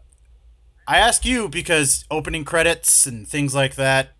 I 0.86 0.98
ask 0.98 1.24
you 1.24 1.48
because 1.48 2.04
opening 2.10 2.44
credits 2.44 3.06
and 3.06 3.26
things 3.26 3.54
like 3.54 3.74
that, 3.76 4.10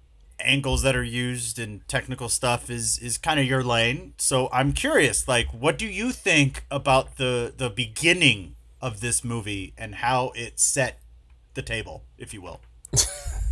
angles 0.40 0.80
that 0.80 0.96
are 0.96 1.04
used 1.04 1.58
and 1.58 1.86
technical 1.86 2.30
stuff 2.30 2.70
is 2.70 2.98
is 2.98 3.18
kind 3.18 3.38
of 3.38 3.44
your 3.44 3.62
lane. 3.62 4.14
So 4.16 4.48
I'm 4.50 4.72
curious, 4.72 5.28
like, 5.28 5.48
what 5.52 5.76
do 5.76 5.86
you 5.86 6.10
think 6.10 6.64
about 6.70 7.18
the 7.18 7.52
the 7.54 7.68
beginning 7.68 8.56
of 8.80 9.00
this 9.00 9.22
movie 9.22 9.74
and 9.76 9.96
how 9.96 10.32
it 10.34 10.58
set 10.58 11.00
the 11.52 11.62
table, 11.62 12.04
if 12.16 12.32
you 12.32 12.40
will? 12.40 12.62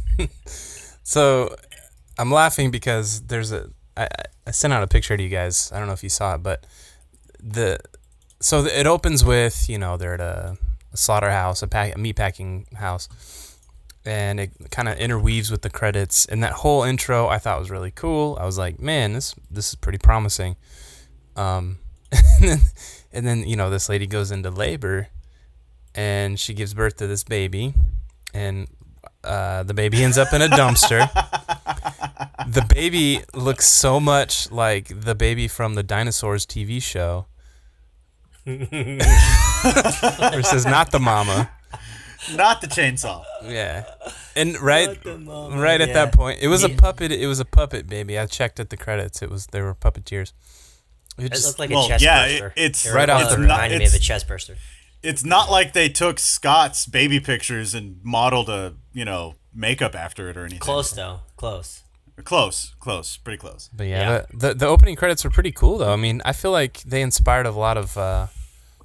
So 1.06 1.54
I'm 2.18 2.30
laughing 2.30 2.71
because 2.71 3.21
there's 3.23 3.52
a 3.52 3.71
I, 3.97 4.09
I- 4.47 4.50
sent 4.50 4.73
out 4.73 4.83
a 4.83 4.87
picture 4.87 5.16
to 5.16 5.23
you 5.23 5.28
guys. 5.28 5.71
I 5.73 5.78
don't 5.78 5.87
know 5.87 5.92
if 5.94 6.02
you 6.02 6.09
saw 6.09 6.35
it, 6.35 6.42
but 6.42 6.66
the 7.42 7.78
so 8.40 8.62
the, 8.62 8.78
it 8.78 8.87
opens 8.87 9.25
with 9.25 9.68
you 9.68 9.78
know 9.78 9.97
they're 9.97 10.14
at 10.14 10.21
a, 10.21 10.56
a 10.92 10.97
slaughterhouse, 10.97 11.62
a, 11.62 11.68
pack, 11.68 11.94
a 11.94 11.99
meat 11.99 12.16
packing 12.16 12.66
house, 12.75 13.09
and 14.04 14.40
it 14.40 14.52
kind 14.71 14.88
of 14.88 14.99
interweaves 14.99 15.50
with 15.50 15.62
the 15.62 15.71
credits. 15.71 16.26
And 16.26 16.42
that 16.42 16.52
whole 16.52 16.83
intro 16.83 17.28
I 17.28 17.38
thought 17.38 17.59
was 17.59 17.71
really 17.71 17.90
cool. 17.90 18.37
I 18.40 18.44
was 18.47 18.59
like, 18.59 18.80
man, 18.80 19.12
this 19.12 19.35
this 19.50 19.68
is 19.71 19.75
pretty 19.75 19.99
promising. 19.99 20.56
Um, 21.37 21.78
and 22.12 22.49
then, 22.49 22.61
and 23.12 23.26
then 23.26 23.47
you 23.47 23.56
know 23.56 23.71
this 23.71 23.88
lady 23.88 24.06
goes 24.06 24.30
into 24.30 24.50
labor, 24.50 25.09
and 25.94 26.38
she 26.40 26.54
gives 26.54 26.73
birth 26.75 26.97
to 26.97 27.06
this 27.06 27.25
baby, 27.25 27.75
and 28.33 28.68
uh, 29.25 29.62
the 29.64 29.75
baby 29.75 30.02
ends 30.02 30.19
up 30.19 30.33
in 30.33 30.43
a 30.43 30.49
dumpster. 30.49 31.09
the 32.47 32.64
baby 32.75 33.21
looks 33.35 33.66
so 33.66 33.99
much 34.00 34.50
like 34.50 35.00
the 35.02 35.14
baby 35.14 35.49
from 35.49 35.75
the 35.75 35.83
dinosaurs 35.83 36.47
TV 36.47 36.83
show. 36.83 37.26
or 38.47 38.54
it 40.38 40.45
says 40.47 40.66
not 40.66 40.90
the 40.90 41.00
mama. 41.00 41.50
Not 42.35 42.61
the 42.61 42.66
chainsaw. 42.66 43.25
Yeah. 43.43 43.85
And 44.37 44.59
right 44.61 45.02
mama, 45.04 45.57
right 45.61 45.81
at 45.81 45.88
yeah. 45.88 45.95
that 45.95 46.12
point, 46.14 46.40
it 46.40 46.49
was 46.49 46.62
a 46.64 46.69
puppet. 46.71 47.12
It 47.12 47.26
was 47.26 47.40
a 47.40 47.45
puppet 47.45 47.87
baby. 47.87 48.19
I 48.19 48.26
checked 48.26 48.59
at 48.61 48.71
the 48.71 48.76
credits. 48.76 49.23
It 49.23 49.31
was 49.31 49.47
there 49.49 49.64
were 49.64 49.75
puppeteers. 49.75 50.33
It 51.19 51.26
It 51.26 51.33
just, 51.33 51.47
looked 51.47 51.59
like 51.61 51.71
well, 51.71 51.85
a 51.85 51.88
chest 51.88 52.02
yeah, 52.04 52.26
burster. 52.26 52.52
it- 52.57 52.62
it's- 52.64 52.87
It 52.87 52.93
Right 52.93 53.09
off 53.09 53.21
reminded- 53.21 53.37
the- 53.38 53.43
reminded 53.43 53.78
me 53.78 53.85
of 53.87 53.93
a 53.93 53.97
it's- 53.97 54.07
chest 54.07 54.26
burster. 54.28 54.57
It's 55.04 55.25
not 55.25 55.50
like 55.50 55.73
they 55.73 55.88
took 55.88 56.18
Scott's 56.18 56.87
baby 56.87 57.20
pictures 57.20 57.75
and 57.75 58.00
modeled 58.02 58.49
a 58.49 58.75
you 58.92 59.04
know 59.04 59.34
makeup 59.54 59.94
after 59.94 60.28
it 60.30 60.37
or 60.37 60.40
anything. 60.42 60.61
Close 60.61 60.90
though, 60.92 61.20
close. 61.37 61.82
close, 62.25 62.75
close, 62.78 63.16
pretty 63.16 63.38
close. 63.38 63.68
But 63.73 63.87
yeah, 63.87 64.00
Yeah. 64.00 64.25
The, 64.30 64.49
the 64.49 64.54
the 64.54 64.66
opening 64.66 64.96
credits 64.96 65.25
were 65.25 65.30
pretty 65.30 65.52
cool 65.52 65.78
though. 65.78 65.92
I 65.92 65.96
mean, 65.96 66.23
I 66.25 66.32
feel 66.32 66.50
like 66.50 66.80
they 66.82 67.02
inspired 67.02 67.46
a 67.46 67.50
lot 67.50 67.76
of 67.76 67.96
uh, 67.96 68.28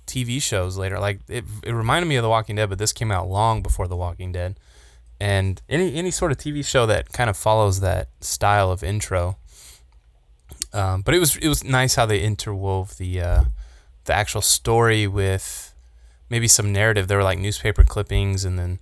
TV 0.05 0.41
shows 0.41 0.77
later. 0.77 0.99
Like 0.99 1.21
it, 1.29 1.45
it 1.63 1.71
reminded 1.71 2.07
me 2.07 2.15
of 2.17 2.23
The 2.23 2.29
Walking 2.29 2.55
Dead, 2.55 2.69
but 2.69 2.79
this 2.79 2.91
came 2.91 3.11
out 3.11 3.27
long 3.27 3.61
before 3.61 3.88
The 3.88 3.95
Walking 3.95 4.31
Dead. 4.31 4.59
And 5.21 5.61
any 5.69 5.93
any 5.95 6.11
sort 6.11 6.31
of 6.31 6.38
TV 6.38 6.65
show 6.65 6.85
that 6.85 7.11
kind 7.11 7.29
of 7.29 7.38
follows 7.38 7.81
that 7.81 8.09
style 8.21 8.71
of 8.71 8.83
intro. 8.83 9.38
Um, 10.73 11.01
but 11.01 11.13
it 11.13 11.19
was 11.19 11.35
it 11.38 11.47
was 11.47 11.63
nice 11.63 11.95
how 11.95 12.05
they 12.05 12.21
interwove 12.21 12.97
the 12.97 13.21
uh, 13.21 13.43
the 14.05 14.13
actual 14.13 14.41
story 14.41 15.07
with 15.07 15.68
maybe 16.29 16.48
some 16.48 16.71
narrative. 16.71 17.07
There 17.07 17.17
were 17.17 17.24
like 17.24 17.39
newspaper 17.39 17.83
clippings 17.83 18.45
and 18.45 18.57
then 18.57 18.79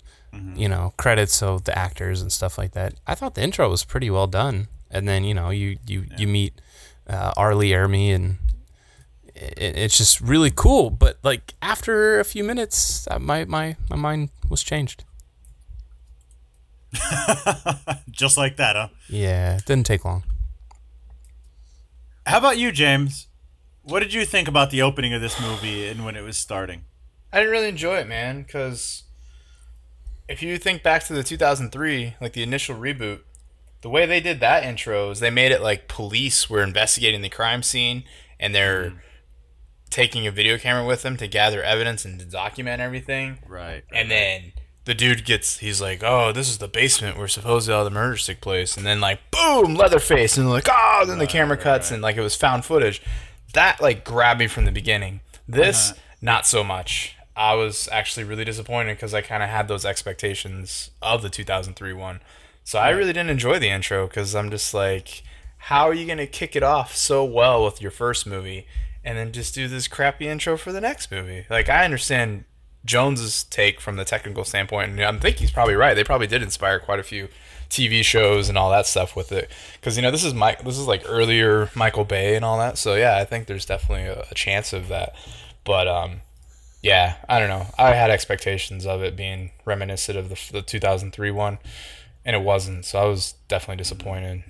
you 0.56 0.70
know 0.70 0.94
credits 0.98 1.42
of 1.42 1.63
the 1.63 1.77
actors 1.77 2.22
and 2.22 2.32
stuff 2.32 2.58
like 2.58 2.74
that. 2.74 2.94
I 3.08 3.16
thought 3.16 3.36
the 3.36 3.44
intro 3.44 3.70
was 3.70 3.84
pretty 3.84 4.10
well 4.10 4.27
done, 4.27 4.68
and 4.92 5.08
then 5.08 5.24
you 5.24 5.34
know 5.34 5.50
you 5.50 5.77
you 5.88 6.06
you 6.18 6.27
meet 6.27 6.54
uh, 7.08 7.34
R. 7.36 7.56
Lee 7.56 7.72
Ermey 7.72 8.13
and 8.13 8.38
it, 9.36 9.77
it's 9.77 9.98
just 9.98 10.22
really 10.22 10.51
cool. 10.51 10.89
But 10.89 11.18
like 11.24 11.54
after 11.62 12.20
a 12.20 12.25
few 12.25 12.44
minutes, 12.44 13.08
uh, 13.10 13.20
my 13.20 13.46
my 13.46 13.75
my 13.89 13.96
mind 13.96 14.30
was 14.50 14.63
changed. 14.63 15.04
Just 18.10 18.38
like 18.38 18.56
that, 18.58 18.75
huh? 18.75 18.88
Yeah, 19.10 19.58
it 19.58 19.66
didn't 19.66 19.86
take 19.86 20.06
long. 20.06 20.24
How 22.25 22.38
about 22.38 22.58
you, 22.58 22.72
James? 22.72 23.27
What 23.84 24.00
did 24.01 24.13
you 24.13 24.25
think 24.25 24.48
about 24.48 24.70
the 24.70 24.82
opening 24.82 25.13
of 25.13 25.22
this 25.22 25.39
movie 25.39 25.88
and 25.88 26.04
when 26.04 26.16
it 26.16 26.22
was 26.22 26.38
starting? 26.38 26.86
I 27.31 27.39
didn't 27.39 27.51
really 27.51 27.69
enjoy 27.69 27.98
it, 27.98 28.07
man, 28.07 28.43
because 28.43 29.03
if 30.27 30.41
you 30.41 30.57
think 30.57 30.84
back 30.84 31.03
to 31.05 31.13
the 31.13 31.24
2003, 31.24 32.15
like 32.19 32.34
the 32.34 32.43
initial 32.43 32.75
reboot, 32.75 33.22
the 33.81 33.89
way 33.89 34.05
they 34.05 34.19
did 34.19 34.39
that 34.39 34.63
intro 34.63 35.12
is 35.12 35.19
they 35.19 35.29
made 35.29 35.51
it 35.51 35.62
like 35.62 35.88
police 35.88 36.50
were 36.50 36.63
investigating 36.63 37.22
the 37.22 37.29
crime 37.29 37.63
scene 37.63 38.03
and 38.39 38.53
they're 38.53 38.86
mm-hmm. 38.86 38.98
taking 39.89 40.25
a 40.25 40.31
video 40.31 40.57
camera 40.57 40.86
with 40.86 41.03
them 41.03 41.17
to 41.17 41.27
gather 41.27 41.62
evidence 41.62 42.03
and 42.03 42.19
to 42.19 42.25
document 42.25 42.81
everything. 42.81 43.38
Right. 43.48 43.84
And 43.93 44.10
then 44.10 44.53
the 44.86 44.96
dude 44.96 45.25
gets, 45.25 45.57
he's 45.57 45.81
like, 45.81 46.01
oh, 46.01 46.31
this 46.31 46.50
is 46.50 46.60
the 46.60 46.67
basement 46.67 47.17
where 47.17 47.27
supposedly 47.27 47.75
all 47.75 47.84
the 47.84 47.91
murders 47.91 48.25
took 48.25 48.39
place. 48.39 48.77
And 48.77 48.86
then, 48.86 49.01
like, 49.01 49.19
boom, 49.31 49.75
Leatherface. 49.75 50.38
And, 50.38 50.50
like, 50.50 50.67
oh, 50.72 51.03
then 51.05 51.19
the 51.19 51.27
camera 51.27 51.57
cuts 51.57 51.91
and, 51.91 52.01
like, 52.01 52.15
it 52.15 52.22
was 52.22 52.36
found 52.36 52.63
footage. 52.63 53.01
That, 53.53 53.81
like, 53.81 54.05
grabbed 54.05 54.39
me 54.39 54.48
from 54.48 54.63
the 54.63 54.72
beginning. 54.72 55.19
This, 55.46 55.91
uh-huh. 55.91 56.00
not 56.22 56.48
so 56.48 56.63
much. 56.63 57.17
I 57.38 57.53
was 57.53 57.88
actually 57.91 58.24
really 58.24 58.44
disappointed 58.44 58.96
because 58.96 59.13
I 59.13 59.22
kind 59.22 59.44
of 59.44 59.50
had 59.50 59.67
those 59.67 59.86
expectations 59.86 60.89
of 61.03 61.22
the 61.22 61.29
2003 61.29 61.94
one. 61.94 62.20
So 62.63 62.79
I 62.79 62.89
really 62.89 63.13
didn't 63.13 63.29
enjoy 63.29 63.60
the 63.60 63.70
intro 63.70 64.08
because 64.08 64.36
I'm 64.36 64.50
just 64.50 64.74
like, 64.74 65.22
how 65.58 65.88
are 65.88 65.94
you 65.94 66.08
going 66.08 66.17
to 66.17 66.25
kick 66.25 66.56
it 66.56 66.63
off 66.63 66.96
so 66.96 67.24
well 67.24 67.63
with 67.63 67.79
your 67.79 67.91
first 67.91 68.25
movie 68.25 68.65
and 69.03 69.17
then 69.17 69.32
just 69.32 69.53
do 69.53 69.67
this 69.67 69.88
crappy 69.88 70.27
intro 70.27 70.58
for 70.58 70.72
the 70.72 70.82
next 70.82 71.12
movie? 71.12 71.46
Like, 71.48 71.70
I 71.70 71.86
understand 71.86 72.46
Jones's 72.84 73.44
take 73.44 73.79
from 73.79 73.98
the 73.98 74.06
technical 74.06 74.44
standpoint, 74.44 74.91
and 74.91 75.01
I 75.01 75.12
think 75.20 75.38
he's 75.38 75.51
probably 75.51 75.75
right. 75.75 75.94
They 75.94 76.03
probably 76.03 76.27
did 76.27 76.41
inspire 76.41 76.79
quite 76.79 77.00
a 77.00 77.03
few 77.03 77.27
TV 77.70 78.03
shows 78.03 78.50
and 78.50 78.58
all 78.58 78.72
that 78.72 78.88
stuff 78.88 79.15
with 79.15 79.32
it, 79.32 79.51
because 79.75 79.96
you 79.96 80.01
know 80.01 80.10
this 80.10 80.24
is 80.24 80.34
Mike, 80.34 80.63
this 80.63 80.77
is 80.77 80.88
like 80.88 81.03
earlier 81.06 81.70
Michael 81.75 82.06
Bay 82.06 82.36
and 82.36 82.44
all 82.44 82.58
that. 82.58 82.77
So 82.77 82.96
yeah, 82.96 83.17
I 83.17 83.25
think 83.25 83.46
there's 83.46 83.65
definitely 83.65 84.06
a, 84.06 84.25
a 84.32 84.34
chance 84.34 84.74
of 84.74 84.88
that. 84.88 85.15
But 85.63 85.88
um, 85.88 86.22
yeah, 86.81 87.15
I 87.27 87.39
don't 87.39 87.50
know. 87.50 87.67
I 87.77 87.93
had 87.93 88.12
expectations 88.12 88.86
of 88.86 89.01
it 89.01 89.15
being 89.15 89.51
reminiscent 89.65 90.17
of 90.17 90.29
the, 90.29 90.39
the 90.51 90.62
2003 90.62 91.31
one, 91.31 91.60
and 92.25 92.36
it 92.36 92.41
wasn't. 92.41 92.86
So 92.86 93.00
I 93.00 93.05
was 93.05 93.34
definitely 93.48 93.77
disappointed. 93.77 94.43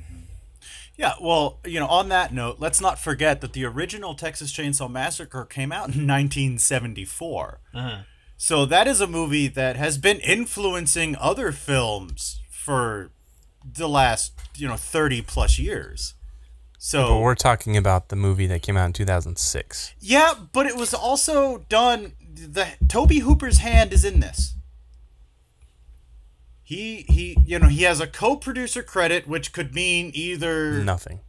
Yeah, 0.98 1.14
well, 1.22 1.60
you 1.64 1.80
know, 1.80 1.88
on 1.88 2.10
that 2.10 2.34
note, 2.34 2.58
let's 2.60 2.82
not 2.82 2.98
forget 2.98 3.42
that 3.42 3.54
the 3.54 3.66
original 3.66 4.16
Texas 4.16 4.52
Chainsaw 4.52 4.90
Massacre 4.90 5.46
came 5.46 5.72
out 5.72 5.90
in 5.90 6.08
1974. 6.08 7.60
Uh-huh. 7.74 7.98
So 8.36 8.66
that 8.66 8.88
is 8.88 9.00
a 9.00 9.08
movie 9.08 9.48
that 9.48 9.76
has 9.76 9.98
been 9.98 10.20
influencing 10.20 11.16
other 11.16 11.52
films 11.52 12.40
for 12.50 13.12
the 13.64 13.88
last, 13.88 14.34
you 14.56 14.68
know, 14.68 14.76
30 14.76 15.22
plus 15.22 15.60
years. 15.60 16.16
But 16.78 16.84
So 16.84 17.20
we're 17.20 17.36
talking 17.36 17.76
about 17.76 18.10
the 18.10 18.16
movie 18.16 18.48
that 18.48 18.62
came 18.62 18.78
out 18.78 18.86
in 18.86 18.94
2006. 18.94 19.94
yeah, 20.00 20.34
but 20.54 20.66
it 20.68 20.76
was 20.78 20.94
also 20.94 21.66
done 21.70 22.14
the 22.34 22.68
Tobe 22.88 23.14
Hooper's 23.14 23.58
hand 23.60 23.92
is 23.94 24.06
in 24.06 24.20
this. 24.20 24.54
He 26.64 27.06
he 27.10 27.38
you 27.46 27.58
know, 27.60 27.68
he 27.68 27.84
has 27.84 28.00
a 28.00 28.08
co-producer 28.08 28.84
credit 28.84 29.28
which 29.28 29.54
could 29.54 29.74
mean 29.74 30.12
either 30.14 30.84
Nothing. 30.84 31.22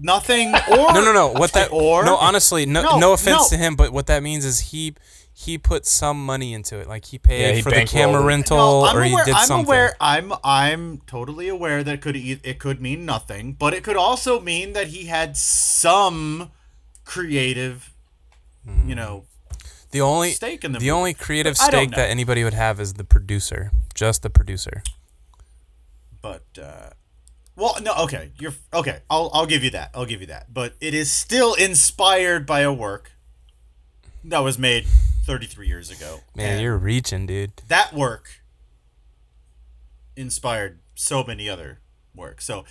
Nothing 0.00 0.54
or 0.70 0.92
No, 0.92 1.00
no, 1.02 1.12
no. 1.12 1.28
What 1.28 1.52
that? 1.52 1.70
or 1.72 2.04
no, 2.04 2.16
honestly, 2.16 2.66
no, 2.66 2.82
No, 2.82 2.98
no, 2.98 3.12
offense 3.12 3.50
no. 3.52 3.56
to 3.56 3.62
him, 3.62 3.76
but 3.76 3.92
what 3.92 4.06
that 4.08 4.22
means 4.22 4.44
is 4.44 4.60
he 4.70 4.94
he 5.38 5.58
put 5.58 5.84
some 5.84 6.24
money 6.24 6.54
into 6.54 6.78
it. 6.78 6.88
Like 6.88 7.04
he 7.04 7.18
paid 7.18 7.40
Yeah, 7.42 7.52
he 7.52 7.62
for 7.62 7.70
the 7.70 7.84
camera 7.84 8.22
bankrolled 8.22 8.26
rental, 8.26 8.56
No, 8.82 8.84
I'm 8.86 8.96
or 8.96 9.02
he 9.04 9.12
aware. 9.12 9.24
did 9.26 9.34
I'm 9.34 9.46
something. 9.46 9.66
aware. 9.66 9.96
I'm 10.00 10.32
I'm 10.42 11.02
totally 11.06 11.48
aware 11.48 11.84
that 11.84 11.94
it 11.94 12.00
could 12.00 12.16
it 12.16 12.58
could 12.58 12.80
mean 12.80 13.04
nothing, 13.04 13.52
but 13.52 13.74
it 13.74 13.82
could 13.84 13.96
also 13.96 14.40
mean 14.40 14.72
that 14.72 14.88
he 14.88 15.04
had 15.04 15.36
some 15.36 16.50
creative, 17.04 17.92
you 18.86 18.94
know, 18.94 19.24
The 19.90 20.00
only 20.00 20.30
stake 20.32 20.64
in 20.64 20.72
the 20.72 20.78
the 20.78 20.84
movie. 20.86 20.90
only 20.90 21.14
creative 21.14 21.56
stake 21.58 21.90
that 21.92 22.08
anybody 22.10 22.42
would 22.42 22.54
have 22.54 22.80
is 22.80 22.94
the 22.94 23.04
producer, 23.04 23.70
just 23.94 24.22
the 24.22 24.30
producer. 24.30 24.82
but 26.22 26.44
uh, 26.60 26.90
well, 27.56 27.76
no, 27.82 27.94
okay, 28.04 28.30
you're 28.38 28.54
okay. 28.72 29.00
I'll 29.10 29.30
I'll 29.32 29.46
give 29.46 29.64
you 29.64 29.70
that. 29.70 29.90
I'll 29.94 30.06
give 30.06 30.20
you 30.20 30.26
that. 30.28 30.52
But 30.52 30.74
it 30.80 30.94
is 30.94 31.10
still 31.10 31.54
inspired 31.54 32.46
by 32.46 32.60
a 32.60 32.72
work 32.72 33.12
that 34.24 34.40
was 34.40 34.58
made 34.58 34.86
33 35.24 35.66
years 35.66 35.90
ago. 35.90 36.20
Man, 36.34 36.52
And 36.54 36.62
you're 36.62 36.76
reaching, 36.76 37.26
dude. 37.26 37.52
that 37.68 37.92
work 37.92 38.42
inspired 40.16 40.78
so 40.94 41.22
many 41.24 41.48
other 41.48 41.80
works. 42.14 42.44
So 42.44 42.64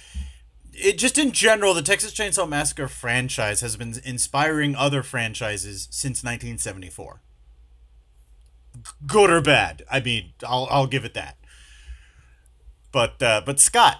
it 0.74 0.98
just 0.98 1.18
in 1.18 1.32
general, 1.32 1.74
the 1.74 1.82
Texas 1.82 2.14
Chainsaw 2.14 2.48
Massacre 2.48 2.88
franchise 2.88 3.62
has 3.62 3.78
been 3.78 3.96
inspiring 4.04 4.76
other 4.76 5.04
franchises 5.04 5.88
since 5.92 6.24
1974. 6.24 7.22
Good 9.08 9.30
or 9.30 9.42
bad, 9.42 9.84
I 9.90 10.00
mean, 10.02 10.34
I'll 10.46 10.68
I'll 10.70 10.88
give 10.88 11.06
it 11.06 11.14
that. 11.14 11.38
But 12.92 13.22
uh, 13.24 13.42
but 13.46 13.60
Scott, 13.60 13.98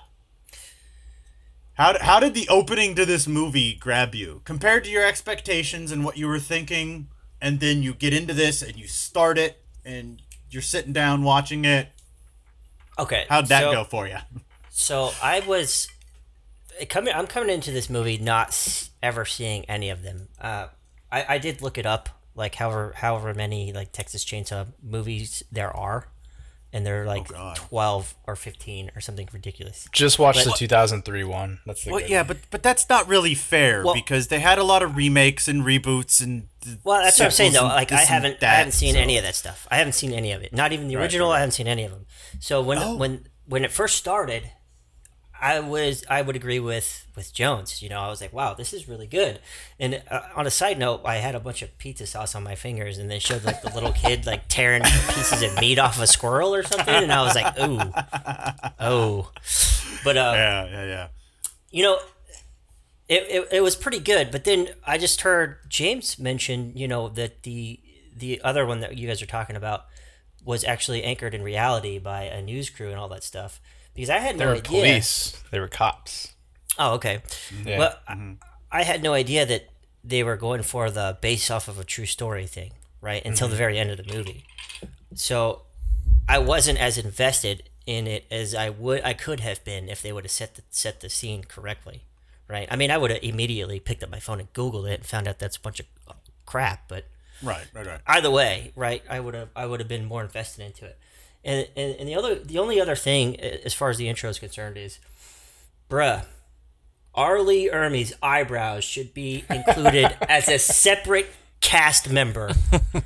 how 1.76 1.98
how 2.02 2.20
did 2.20 2.34
the 2.34 2.48
opening 2.50 2.96
to 2.96 3.06
this 3.06 3.28
movie 3.28 3.76
grab 3.76 4.16
you 4.16 4.42
compared 4.44 4.84
to 4.86 4.90
your 4.90 5.06
expectations 5.06 5.92
and 5.92 6.04
what 6.04 6.18
you 6.18 6.28
were 6.28 6.40
thinking, 6.40 7.08
and 7.42 7.60
then 7.60 7.84
you 7.84 7.94
get 7.94 8.14
into 8.14 8.34
this 8.34 8.62
and 8.62 8.76
you 8.76 8.88
start 8.88 9.38
it 9.38 9.64
and 9.86 10.22
you're 10.50 10.62
sitting 10.62 10.94
down 10.94 11.24
watching 11.24 11.66
it. 11.66 11.90
Okay. 12.98 13.26
How'd 13.30 13.48
that 13.48 13.64
so- 13.64 13.72
go 13.72 13.84
for 13.84 14.08
you? 14.08 14.18
So 14.70 15.12
I 15.24 15.40
was 15.40 15.88
coming. 16.90 17.14
I'm 17.14 17.28
coming 17.28 17.50
into 17.50 17.72
this 17.72 17.90
movie 17.90 18.18
not 18.18 18.90
ever 19.02 19.24
seeing 19.24 19.64
any 19.66 19.90
of 19.90 20.04
them. 20.04 20.28
Uh, 20.40 20.68
I 21.12 21.36
I 21.36 21.38
did 21.38 21.62
look 21.62 21.78
it 21.78 21.86
up, 21.86 22.10
like 22.36 22.56
however 22.56 22.94
however 22.98 23.34
many 23.34 23.72
like 23.72 23.94
Texas 23.94 24.26
Chainsaw 24.26 24.68
movies 24.84 25.44
there 25.52 25.76
are, 25.76 26.08
and 26.76 26.86
they're 26.86 27.04
oh, 27.04 27.08
like 27.08 27.28
God. 27.30 27.56
twelve 27.56 28.14
or 28.28 28.36
fifteen 28.36 28.92
or 28.96 29.02
something 29.02 29.28
ridiculous. 29.32 29.88
Just 29.92 30.20
watch 30.20 30.44
the 30.44 30.52
2003 30.52 31.24
one. 31.24 31.60
That's 31.66 31.84
the 31.86 31.92
Well, 31.92 32.02
good 32.02 32.10
yeah, 32.10 32.20
one. 32.20 32.28
but 32.28 32.38
but 32.52 32.62
that's 32.64 32.88
not 32.90 33.08
really 33.08 33.34
fair 33.34 33.84
Well- 33.84 33.94
because 33.94 34.28
they 34.28 34.40
had 34.40 34.58
a 34.60 34.64
lot 34.64 34.84
of 34.84 34.96
remakes 34.96 35.48
and 35.48 35.64
reboots 35.64 36.22
and. 36.22 36.50
Well, 36.84 37.02
that's 37.02 37.18
what 37.18 37.26
I'm 37.26 37.32
saying 37.32 37.54
though. 37.54 37.64
Like 37.64 37.92
I 37.92 38.02
haven't 38.02 38.44
I 38.44 38.48
haven't 38.48 38.74
seen 38.74 38.94
so- 38.96 39.00
any 39.00 39.18
of 39.18 39.24
that 39.24 39.36
stuff. 39.36 39.68
I 39.72 39.78
haven't 39.78 39.94
seen 39.94 40.12
any 40.12 40.32
of 40.34 40.42
it. 40.44 40.52
Not 40.54 40.74
even 40.74 40.88
the 40.90 40.96
Right, 40.98 41.04
original. 41.04 41.30
right. 41.30 41.38
I 41.38 41.40
haven't 41.40 41.52
seen 41.54 41.68
any 41.68 41.84
of 41.86 41.92
them. 41.92 42.06
So 42.40 42.62
when 42.62 42.78
Oh. 42.80 42.96
when 42.96 43.28
when 43.48 43.64
it 43.64 43.72
first 43.72 43.96
started, 43.98 44.52
I 45.46 45.60
was 45.60 46.04
I 46.10 46.24
would 46.24 46.36
agree 46.36 46.60
with 46.60 47.06
with 47.16 47.32
Jones. 47.32 47.84
You 47.84 47.90
know, 47.90 48.00
I 48.00 48.10
was 48.10 48.20
like, 48.20 48.34
wow, 48.34 48.56
this 48.56 48.74
is 48.74 48.90
really 48.90 49.06
good. 49.06 49.40
And 49.80 50.02
uh, 50.10 50.22
on 50.36 50.48
a 50.48 50.50
side 50.50 50.80
note, 50.80 51.02
I 51.06 51.18
had 51.18 51.36
a 51.36 51.40
bunch 51.40 51.62
of 51.62 51.78
pizza 51.78 52.08
sauce 52.08 52.34
on 52.34 52.44
my 52.44 52.56
fingers, 52.56 52.98
and 52.98 53.12
they 53.12 53.20
showed 53.20 53.44
like 53.44 53.62
the 53.62 53.70
little 53.70 53.92
kid 53.92 54.26
like 54.26 54.48
tearing 54.48 54.82
pieces 54.82 55.44
of 55.44 55.60
meat 55.60 55.78
off 55.78 56.02
a 56.02 56.08
squirrel 56.08 56.56
or 56.56 56.64
something, 56.64 56.96
and 56.96 57.12
I 57.12 57.22
was 57.22 57.36
like, 57.36 57.60
ooh, 57.60 57.80
oh. 58.80 59.32
But 60.04 60.18
uh, 60.18 60.34
Yeah, 60.36 60.66
yeah, 60.66 60.86
yeah. 60.86 61.08
you 61.70 61.84
know, 61.84 62.00
it, 63.08 63.24
it, 63.30 63.48
it 63.52 63.62
was 63.62 63.76
pretty 63.76 64.00
good. 64.00 64.32
But 64.32 64.46
then 64.46 64.70
I 64.88 64.98
just 64.98 65.22
heard 65.22 65.58
James 65.70 66.18
mention, 66.18 66.72
you 66.76 66.88
know, 66.88 67.08
that 67.10 67.44
the 67.44 67.80
the 68.18 68.42
other 68.44 68.66
one 68.66 68.80
that 68.80 68.98
you 68.98 69.08
guys 69.08 69.22
are 69.22 69.28
talking 69.28 69.56
about 69.56 69.86
was 70.44 70.64
actually 70.64 71.04
anchored 71.04 71.36
in 71.36 71.44
reality 71.44 72.00
by 72.00 72.24
a 72.24 72.42
news 72.42 72.72
crew 72.72 72.90
and 72.90 72.98
all 72.98 73.10
that 73.10 73.24
stuff. 73.24 73.60
Because 73.96 74.10
I 74.10 74.20
had 74.20 74.36
they 74.36 74.44
no 74.44 74.52
were 74.52 74.58
idea. 74.58 74.64
police. 74.64 75.42
They 75.52 75.60
were 75.60 75.68
cops. 75.68 76.34
Oh, 76.78 76.94
okay. 76.96 77.22
Yeah. 77.66 77.80
Well, 77.80 78.00
mm-hmm. 78.10 78.34
I, 78.72 78.80
I 78.80 78.84
had 78.84 79.02
no 79.02 79.14
idea 79.14 79.46
that 79.46 79.70
they 80.04 80.24
were 80.24 80.36
going 80.36 80.62
for 80.62 80.92
the 80.92 81.18
based 81.22 81.50
off 81.50 81.68
of 81.68 81.80
a 81.80 81.84
true 81.84 82.06
story 82.06 82.46
thing, 82.46 82.72
right? 83.02 83.24
Until 83.26 83.48
the 83.48 83.54
mm-hmm. 83.54 83.60
very 83.60 83.80
end 83.80 83.92
of 83.92 83.98
the 83.98 84.14
movie. 84.14 84.46
So 85.14 85.62
I 86.28 86.40
wasn't 86.40 86.80
as 86.80 86.98
invested 86.98 87.64
in 87.86 88.08
it 88.08 88.26
as 88.30 88.54
I 88.54 88.70
would 88.70 89.04
I 89.04 89.14
could 89.14 89.40
have 89.40 89.64
been 89.64 89.90
if 89.90 90.02
they 90.02 90.12
would 90.12 90.24
have 90.24 90.32
set 90.32 90.56
the 90.56 90.64
set 90.70 91.00
the 91.00 91.10
scene 91.10 91.44
correctly, 91.44 92.04
right? 92.50 92.68
I 92.70 92.76
mean, 92.76 92.92
I 92.92 92.98
would 92.98 93.12
have 93.12 93.24
immediately 93.24 93.80
picked 93.80 94.04
up 94.04 94.10
my 94.10 94.20
phone 94.20 94.40
and 94.40 94.52
googled 94.54 94.90
it 94.90 95.00
and 95.00 95.06
found 95.06 95.28
out 95.28 95.40
that's 95.40 95.58
a 95.58 95.62
bunch 95.62 95.80
of 95.80 95.86
uh, 96.08 96.14
crap, 96.46 96.88
but 96.88 97.06
Right, 97.44 97.66
right, 97.74 97.86
right. 97.86 98.00
either 98.08 98.32
way, 98.32 98.72
right? 98.76 99.04
I 99.10 99.20
would 99.20 99.34
have 99.34 99.50
I 99.56 99.66
would 99.66 99.80
have 99.80 99.90
been 99.90 100.06
more 100.06 100.24
invested 100.24 100.66
into 100.66 100.86
it. 100.86 100.98
And, 101.46 101.68
and 101.78 101.96
and 102.00 102.10
the 102.10 102.16
other 102.16 102.36
the 102.36 102.58
only 102.58 102.82
other 102.82 102.96
thing 102.96 103.40
as 103.40 103.74
far 103.74 103.90
as 103.90 103.98
the 103.98 104.10
intro 104.10 104.30
is 104.32 104.40
concerned 104.40 104.78
is, 104.78 105.00
bruh, 105.90 106.26
R. 107.14 107.40
Lee 107.42 107.70
Ermey's 107.72 108.14
eyebrows 108.22 108.84
should 108.84 109.14
be 109.14 109.46
included 109.50 110.18
as 110.28 110.50
a 110.50 110.58
separate 110.58 111.28
cast 111.62 112.10
member 112.10 112.52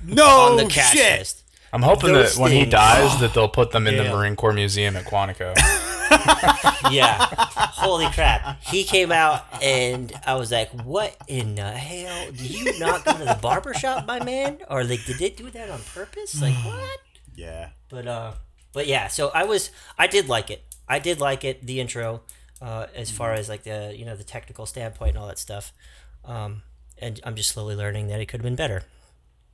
No 0.03 0.25
on 0.25 0.57
the 0.57 0.65
cast 0.65 0.93
shit. 0.93 1.19
list. 1.19 1.43
I'm 1.71 1.81
hoping 1.83 2.13
Those 2.13 2.35
that 2.35 2.41
when 2.41 2.51
he 2.51 2.65
dies, 2.65 3.19
that 3.19 3.33
they'll 3.35 3.47
put 3.49 3.71
them 3.71 3.85
in 3.85 3.97
the 3.97 4.05
Marine 4.05 4.35
Corps 4.35 4.53
Museum 4.53 4.95
at 4.95 5.05
Quantico. 5.05 5.53
Yeah, 6.89 7.17
holy 7.27 8.07
crap! 8.07 8.63
He 8.63 8.83
came 8.83 9.11
out 9.11 9.45
and 9.61 10.11
I 10.25 10.35
was 10.35 10.51
like, 10.51 10.71
"What 10.83 11.15
in 11.27 11.53
the 11.53 11.69
hell? 11.71 12.31
Did 12.31 12.49
you 12.49 12.79
not 12.79 13.05
go 13.05 13.11
to 13.15 13.25
the 13.25 13.37
barber 13.39 13.75
shop, 13.75 14.07
my 14.07 14.23
man? 14.23 14.57
Or 14.71 14.83
like, 14.83 15.05
did 15.05 15.19
they 15.19 15.29
do 15.29 15.51
that 15.51 15.69
on 15.69 15.79
purpose? 15.93 16.41
Like 16.41 16.55
what?" 16.65 16.99
Yeah. 17.39 17.69
But 17.89 18.07
uh, 18.07 18.33
but 18.73 18.87
yeah. 18.87 19.07
So 19.07 19.29
I 19.33 19.45
was, 19.45 19.71
I 19.97 20.07
did 20.07 20.27
like 20.27 20.51
it. 20.51 20.63
I 20.87 20.99
did 20.99 21.19
like 21.19 21.43
it. 21.43 21.65
The 21.65 21.79
intro, 21.79 22.21
uh, 22.61 22.87
as 22.93 23.09
far 23.09 23.33
as 23.33 23.47
like 23.47 23.63
the 23.63 23.93
you 23.95 24.05
know 24.05 24.15
the 24.15 24.23
technical 24.23 24.65
standpoint 24.65 25.11
and 25.11 25.19
all 25.19 25.27
that 25.27 25.39
stuff. 25.39 25.71
Um, 26.25 26.63
and 26.97 27.19
I'm 27.23 27.35
just 27.35 27.49
slowly 27.49 27.75
learning 27.75 28.07
that 28.07 28.19
it 28.19 28.25
could 28.25 28.41
have 28.41 28.45
been 28.45 28.55
better. 28.55 28.83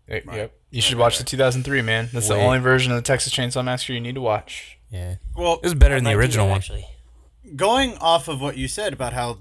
Yep. 0.07 0.23
yep. 0.33 0.59
You 0.69 0.81
should 0.81 0.97
watch 0.97 1.17
the 1.17 1.23
2003, 1.23 1.81
man. 1.81 2.09
That's 2.11 2.27
the 2.27 2.35
only 2.35 2.59
version 2.59 2.91
of 2.91 2.97
the 2.97 3.01
Texas 3.01 3.33
Chainsaw 3.33 3.63
Massacre 3.63 3.93
you 3.93 4.01
need 4.01 4.15
to 4.15 4.21
watch. 4.21 4.77
Yeah, 4.91 5.15
Well, 5.35 5.55
it 5.55 5.63
was 5.63 5.73
better 5.73 5.95
than 5.95 6.03
the 6.03 6.11
original 6.11 6.45
that, 6.45 6.51
one. 6.51 6.57
actually. 6.59 6.85
going 7.55 7.97
off 7.97 8.27
of 8.27 8.39
what 8.39 8.55
you 8.55 8.67
said 8.67 8.93
about 8.93 9.13
how 9.13 9.39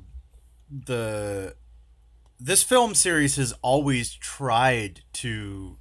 the 0.71 1.55
this 2.41 2.63
film 2.63 2.95
series 2.95 3.37
has 3.37 3.53
always 3.63 4.15
tried 4.15 5.03
to 5.15 5.77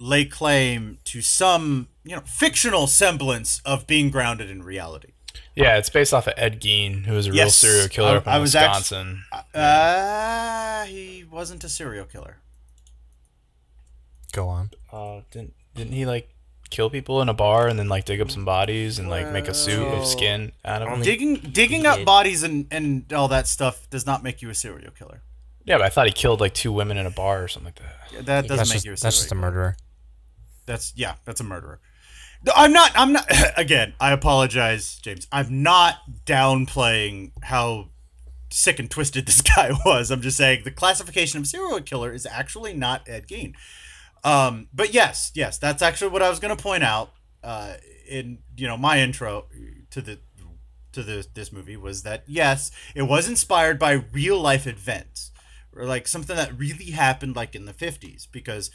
lay 0.00 0.24
claim 0.24 0.98
to 1.04 1.20
some 1.22 1.88
you 2.02 2.16
know 2.16 2.22
fictional 2.24 2.86
semblance 2.86 3.60
of 3.64 3.86
being 3.86 4.10
grounded 4.10 4.48
in 4.50 4.62
reality 4.62 5.10
Yeah, 5.54 5.76
it's 5.76 5.90
based 5.90 6.14
off 6.14 6.26
of 6.26 6.32
Ed 6.36 6.60
Gein, 6.60 7.04
who 7.06 7.12
was 7.14 7.26
a 7.26 7.32
real 7.32 7.50
serial 7.50 7.86
killer 7.88 8.12
I- 8.12 8.16
up 8.16 8.26
in 8.26 8.32
I 8.32 8.38
was 8.38 8.54
act- 8.56 8.76
Wisconsin. 8.78 9.24
uh 9.54 10.84
he 10.86 11.24
wasn't 11.30 11.62
a 11.64 11.68
serial 11.68 12.06
killer 12.06 12.38
Go 14.32 14.48
on. 14.48 14.70
uh, 14.92 15.20
didn't 15.30 15.54
didn't 15.74 15.92
he 15.92 16.06
like 16.06 16.28
kill 16.70 16.88
people 16.88 17.20
in 17.20 17.28
a 17.28 17.34
bar 17.34 17.66
and 17.66 17.76
then 17.78 17.88
like 17.88 18.04
dig 18.04 18.20
up 18.20 18.30
some 18.30 18.44
bodies 18.44 18.98
and 19.00 19.08
like 19.10 19.30
make 19.32 19.48
a 19.48 19.54
suit 19.54 19.82
of 19.88 20.06
skin 20.06 20.52
out 20.64 20.82
of 20.82 20.86
them? 20.86 20.94
Only- 20.94 21.04
digging 21.04 21.34
digging 21.52 21.84
up 21.86 22.04
bodies 22.04 22.42
and 22.42 22.66
and 22.70 23.12
all 23.12 23.28
that 23.28 23.46
stuff 23.48 23.88
does 23.90 24.06
not 24.06 24.22
make 24.22 24.40
you 24.40 24.48
a 24.50 24.54
serial 24.54 24.92
killer 24.92 25.22
Yeah, 25.64 25.78
but 25.78 25.86
I 25.86 25.88
thought 25.90 26.06
he 26.06 26.12
killed 26.12 26.40
like 26.40 26.54
two 26.54 26.72
women 26.72 26.96
in 26.96 27.06
a 27.06 27.10
bar 27.10 27.42
or 27.42 27.48
something 27.48 27.72
like 27.74 27.80
that. 27.80 28.26
that 28.26 28.42
doesn't 28.48 28.56
That's 28.56 28.70
make 28.70 28.74
just 28.76 28.86
you 28.86 28.92
a 28.92 28.96
serial 28.96 29.02
that's 29.10 29.16
just 29.18 29.26
a 29.26 29.34
killer. 29.34 29.40
murderer. 29.40 29.76
That's 30.70 30.92
yeah, 30.94 31.16
that's 31.24 31.40
a 31.40 31.44
murderer. 31.44 31.80
I'm 32.54 32.72
not. 32.72 32.92
I'm 32.94 33.12
not. 33.12 33.26
Again, 33.56 33.94
I 33.98 34.12
apologize, 34.12 35.00
James. 35.02 35.26
I'm 35.32 35.64
not 35.64 35.96
downplaying 36.24 37.32
how 37.42 37.88
sick 38.50 38.78
and 38.78 38.88
twisted 38.88 39.26
this 39.26 39.40
guy 39.40 39.72
was. 39.84 40.12
I'm 40.12 40.22
just 40.22 40.36
saying 40.36 40.62
the 40.64 40.70
classification 40.70 41.40
of 41.40 41.48
serial 41.48 41.80
killer 41.80 42.12
is 42.12 42.24
actually 42.24 42.72
not 42.72 43.08
Ed 43.08 43.26
Gein. 43.26 43.54
Um, 44.22 44.68
but 44.72 44.94
yes, 44.94 45.32
yes, 45.34 45.58
that's 45.58 45.82
actually 45.82 46.12
what 46.12 46.22
I 46.22 46.30
was 46.30 46.38
going 46.38 46.56
to 46.56 46.62
point 46.62 46.84
out. 46.84 47.10
Uh, 47.42 47.74
in 48.08 48.38
you 48.56 48.68
know 48.68 48.76
my 48.76 49.00
intro 49.00 49.46
to 49.90 50.00
the 50.00 50.20
to 50.92 51.02
the 51.02 51.26
this 51.34 51.50
movie 51.50 51.76
was 51.76 52.04
that 52.04 52.22
yes, 52.28 52.70
it 52.94 53.02
was 53.02 53.28
inspired 53.28 53.80
by 53.80 54.04
real 54.12 54.40
life 54.40 54.68
events 54.68 55.32
or 55.74 55.84
like 55.84 56.06
something 56.06 56.36
that 56.36 56.56
really 56.56 56.92
happened 56.92 57.34
like 57.34 57.54
in 57.54 57.64
the 57.64 57.72
50s 57.72 58.26
because 58.30 58.70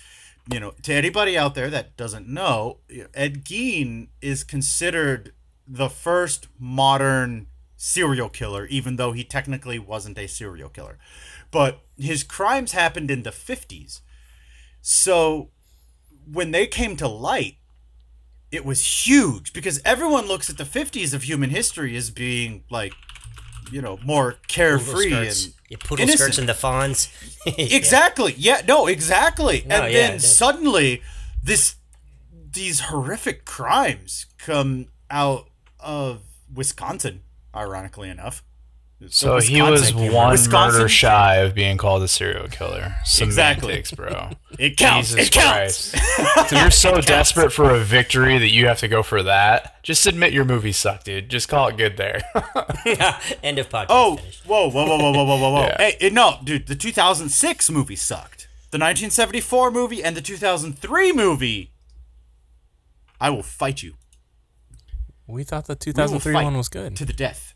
you 0.51 0.59
know 0.59 0.73
to 0.83 0.93
anybody 0.93 1.37
out 1.37 1.55
there 1.55 1.69
that 1.69 1.97
doesn't 1.97 2.27
know 2.27 2.77
ed 3.13 3.43
gein 3.43 4.09
is 4.21 4.43
considered 4.43 5.33
the 5.67 5.89
first 5.89 6.47
modern 6.59 7.47
serial 7.75 8.29
killer 8.29 8.65
even 8.67 8.95
though 8.95 9.11
he 9.11 9.23
technically 9.23 9.79
wasn't 9.79 10.17
a 10.17 10.27
serial 10.27 10.69
killer. 10.69 10.97
But 11.51 11.81
his 11.97 12.23
crimes 12.23 12.71
happened 12.71 13.11
in 13.11 13.23
the 13.23 13.31
50s 13.31 14.01
so 14.81 15.49
when 16.31 16.51
they 16.51 16.67
came 16.67 16.95
to 16.97 17.07
light 17.07 17.57
it 18.51 18.65
was 18.65 19.07
huge 19.07 19.53
because 19.53 19.81
everyone 19.83 20.27
looks 20.27 20.49
at 20.49 20.57
the 20.57 20.63
50s 20.63 21.13
of 21.13 21.23
human 21.23 21.49
history 21.49 21.95
as 21.95 22.09
being 22.11 22.63
like 22.69 22.93
you 23.71 23.81
know 23.81 23.97
more 24.03 24.35
carefree 24.47 25.13
and 25.13 25.53
yeah, 25.81 25.87
poodle 25.87 26.03
innocent. 26.03 26.19
skirts 26.19 26.37
and 26.37 26.49
the 26.49 26.53
Fonz. 26.53 27.09
Exactly. 27.57 28.33
Yeah. 28.37 28.61
No. 28.67 28.87
Exactly. 28.87 29.63
No, 29.65 29.83
and 29.83 29.93
yeah, 29.93 30.07
then 30.07 30.19
suddenly, 30.19 31.01
this 31.43 31.75
these 32.51 32.79
horrific 32.81 33.45
crimes 33.45 34.25
come 34.37 34.87
out 35.11 35.49
of 35.79 36.21
Wisconsin. 36.53 37.21
Ironically 37.55 38.09
enough. 38.09 38.43
So 39.09 39.39
he 39.39 39.61
was 39.61 39.93
one 39.93 40.31
Wisconsin- 40.31 40.79
murder 40.79 40.89
shy 40.89 41.35
of 41.35 41.53
being 41.53 41.77
called 41.77 42.03
a 42.03 42.07
serial 42.07 42.47
killer. 42.47 42.95
Exactly. 43.19 43.83
Bro. 43.95 44.31
It 44.57 44.77
counts. 44.77 45.09
Jesus 45.09 45.27
it 45.27 45.31
counts. 45.33 45.91
Christ. 45.91 46.49
So 46.49 46.57
you're 46.57 46.71
so 46.71 47.01
desperate 47.01 47.51
for 47.51 47.71
a 47.71 47.79
victory 47.79 48.37
that 48.37 48.51
you 48.51 48.67
have 48.67 48.79
to 48.79 48.87
go 48.87 49.03
for 49.03 49.21
that. 49.23 49.83
Just 49.83 50.05
admit 50.07 50.31
your 50.31 50.45
movie 50.45 50.71
sucked, 50.71 51.05
dude. 51.07 51.29
Just 51.29 51.49
call 51.49 51.67
it 51.67 51.75
good 51.75 51.97
there. 51.97 52.21
End 53.43 53.59
of 53.59 53.67
podcast. 53.67 53.87
Oh, 53.89 54.15
finished. 54.15 54.45
whoa, 54.45 54.69
whoa, 54.71 54.85
whoa, 54.85 54.97
whoa, 54.97 55.11
whoa, 55.11 55.25
whoa, 55.25 55.51
whoa! 55.51 55.61
Yeah. 55.77 55.91
Hey, 55.99 56.09
no, 56.09 56.37
dude, 56.41 56.67
the 56.67 56.75
2006 56.75 57.69
movie 57.69 57.97
sucked. 57.97 58.47
the 58.71 58.77
1974 58.77 59.71
movie 59.71 60.01
and 60.01 60.15
the 60.15 60.21
2003 60.21 61.11
movie, 61.11 61.71
I 63.19 63.29
will 63.31 63.43
fight 63.43 63.83
you 63.83 63.95
We 65.27 65.43
thought 65.43 65.65
the 65.67 65.75
2003 65.75 66.33
fight 66.33 66.43
one 66.45 66.55
was 66.55 66.69
good. 66.69 66.95
to 66.95 67.03
the 67.03 67.11
death. 67.13 67.54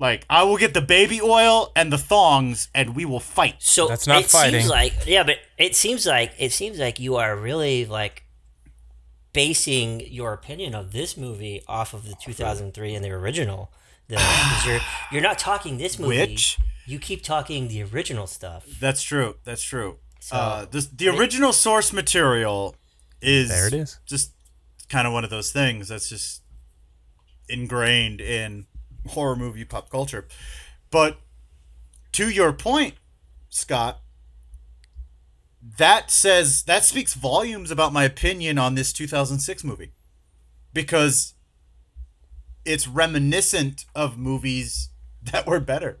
Like 0.00 0.24
I 0.30 0.42
will 0.44 0.56
get 0.56 0.72
the 0.74 0.80
baby 0.80 1.20
oil 1.20 1.70
and 1.76 1.92
the 1.92 1.98
thongs, 1.98 2.68
and 2.74 2.96
we 2.96 3.04
will 3.04 3.20
fight. 3.20 3.56
So 3.58 3.86
That's 3.86 4.06
not 4.06 4.22
it 4.22 4.26
fighting. 4.30 4.60
seems 4.60 4.70
like 4.70 4.94
yeah, 5.06 5.22
but 5.22 5.36
it 5.58 5.76
seems 5.76 6.06
like 6.06 6.32
it 6.38 6.52
seems 6.52 6.78
like 6.78 6.98
you 6.98 7.16
are 7.16 7.36
really 7.36 7.84
like 7.84 8.24
basing 9.32 10.00
your 10.12 10.32
opinion 10.32 10.74
of 10.74 10.92
this 10.92 11.16
movie 11.16 11.62
off 11.68 11.94
of 11.94 12.04
the 12.08 12.14
2003 12.20 12.94
and 12.94 13.04
the 13.04 13.10
original. 13.10 13.70
The, 14.08 14.16
'cause 14.16 14.66
you're 14.66 14.80
you're 15.12 15.22
not 15.22 15.38
talking 15.38 15.78
this 15.78 15.98
movie. 15.98 16.18
Which? 16.18 16.58
you 16.86 16.98
keep 16.98 17.22
talking 17.22 17.68
the 17.68 17.82
original 17.84 18.26
stuff. 18.26 18.64
That's 18.80 19.02
true. 19.02 19.36
That's 19.44 19.62
true. 19.62 19.98
uh, 20.32 20.64
this, 20.70 20.86
the 20.86 21.08
I 21.08 21.12
mean- 21.12 21.20
original 21.20 21.52
source 21.52 21.92
material 21.92 22.74
is 23.22 23.48
There 23.50 23.68
it 23.68 23.74
is. 23.74 23.98
Just 24.06 24.32
kind 24.88 25.06
of 25.06 25.12
one 25.12 25.22
of 25.24 25.30
those 25.30 25.52
things 25.52 25.88
that's 25.88 26.08
just 26.08 26.42
ingrained 27.48 28.20
in 28.20 28.66
horror 29.08 29.36
movie 29.36 29.64
pop 29.64 29.90
culture. 29.90 30.26
But 30.90 31.18
to 32.12 32.28
your 32.28 32.52
point, 32.52 32.94
Scott, 33.48 34.00
that 35.78 36.10
says 36.10 36.62
that 36.62 36.84
speaks 36.84 37.14
volumes 37.14 37.70
about 37.70 37.92
my 37.92 38.04
opinion 38.04 38.58
on 38.58 38.74
this 38.74 38.92
2006 38.92 39.62
movie 39.64 39.92
because 40.72 41.34
it's 42.64 42.86
reminiscent 42.86 43.84
of 43.94 44.18
movies 44.18 44.88
that 45.22 45.46
were 45.46 45.60
better. 45.60 45.98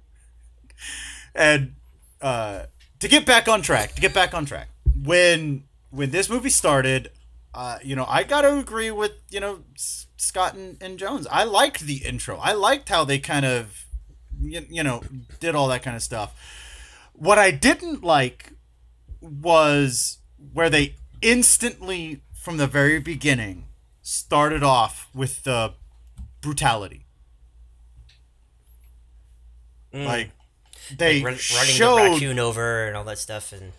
And 1.34 1.74
uh, 2.20 2.64
to 3.00 3.08
get 3.08 3.26
back 3.26 3.48
on 3.48 3.62
track, 3.62 3.94
to 3.94 4.00
get 4.00 4.14
back 4.14 4.34
on 4.34 4.44
track, 4.44 4.68
when 5.04 5.64
when 5.90 6.10
this 6.10 6.28
movie 6.30 6.50
started, 6.50 7.10
uh, 7.54 7.78
you 7.82 7.96
know, 7.96 8.06
I 8.08 8.24
got 8.24 8.42
to 8.42 8.58
agree 8.58 8.90
with 8.90 9.12
you 9.28 9.40
know 9.40 9.60
Scott 10.20 10.54
and, 10.54 10.76
and 10.82 10.98
Jones. 10.98 11.26
I 11.30 11.44
liked 11.44 11.80
the 11.80 11.96
intro. 12.04 12.36
I 12.36 12.52
liked 12.52 12.88
how 12.88 13.04
they 13.04 13.18
kind 13.18 13.46
of, 13.46 13.86
you, 14.40 14.64
you 14.68 14.82
know, 14.82 15.02
did 15.40 15.54
all 15.54 15.68
that 15.68 15.82
kind 15.82 15.96
of 15.96 16.02
stuff. 16.02 16.34
What 17.12 17.38
I 17.38 17.50
didn't 17.50 18.02
like 18.02 18.52
was 19.20 20.18
where 20.52 20.70
they 20.70 20.94
instantly, 21.22 22.22
from 22.34 22.56
the 22.56 22.66
very 22.66 22.98
beginning, 22.98 23.66
started 24.02 24.62
off 24.62 25.08
with 25.14 25.44
the 25.44 25.74
brutality. 26.40 27.06
Like 29.92 30.30
they 30.96 31.20
Mm. 31.20 31.24
Run, 31.24 31.38
running 31.54 31.74
showed 31.74 31.96
the 31.96 32.10
raccoon 32.12 32.38
over 32.38 32.86
and 32.86 32.96
all 32.96 33.04
that 33.04 33.18
stuff 33.18 33.52
and 33.52 33.72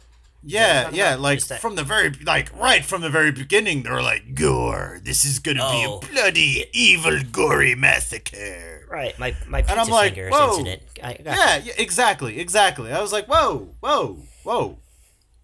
yeah, 0.43 0.89
yeah, 0.91 1.15
like 1.15 1.45
that- 1.47 1.61
from 1.61 1.75
the 1.75 1.83
very 1.83 2.09
like 2.23 2.51
right 2.57 2.83
from 2.83 3.01
the 3.01 3.09
very 3.09 3.31
beginning, 3.31 3.83
they 3.83 3.89
were 3.91 4.01
like, 4.01 4.33
"Gore, 4.35 4.99
this 5.03 5.23
is 5.25 5.39
gonna 5.39 5.61
Oh. 5.63 5.71
be 5.71 5.83
a 5.83 5.89
oh. 5.89 5.99
bloody, 6.13 6.65
evil, 6.73 7.19
gory 7.31 7.75
massacre." 7.75 8.87
right 8.89 9.17
my 9.17 9.33
my 9.47 9.61
pizza 9.61 9.79
I'm 9.79 9.87
like, 9.87 10.15
fingers 10.15 10.31
whoa. 10.33 10.49
incident. 10.57 10.81
I 11.01 11.13
got 11.13 11.37
Yeah, 11.37 11.57
yeah, 11.63 11.73
exactly, 11.77 12.39
exactly. 12.39 12.91
I 12.91 13.01
was 13.01 13.11
like, 13.13 13.27
"Whoa, 13.27 13.69
whoa, 13.79 14.23
whoa, 14.43 14.79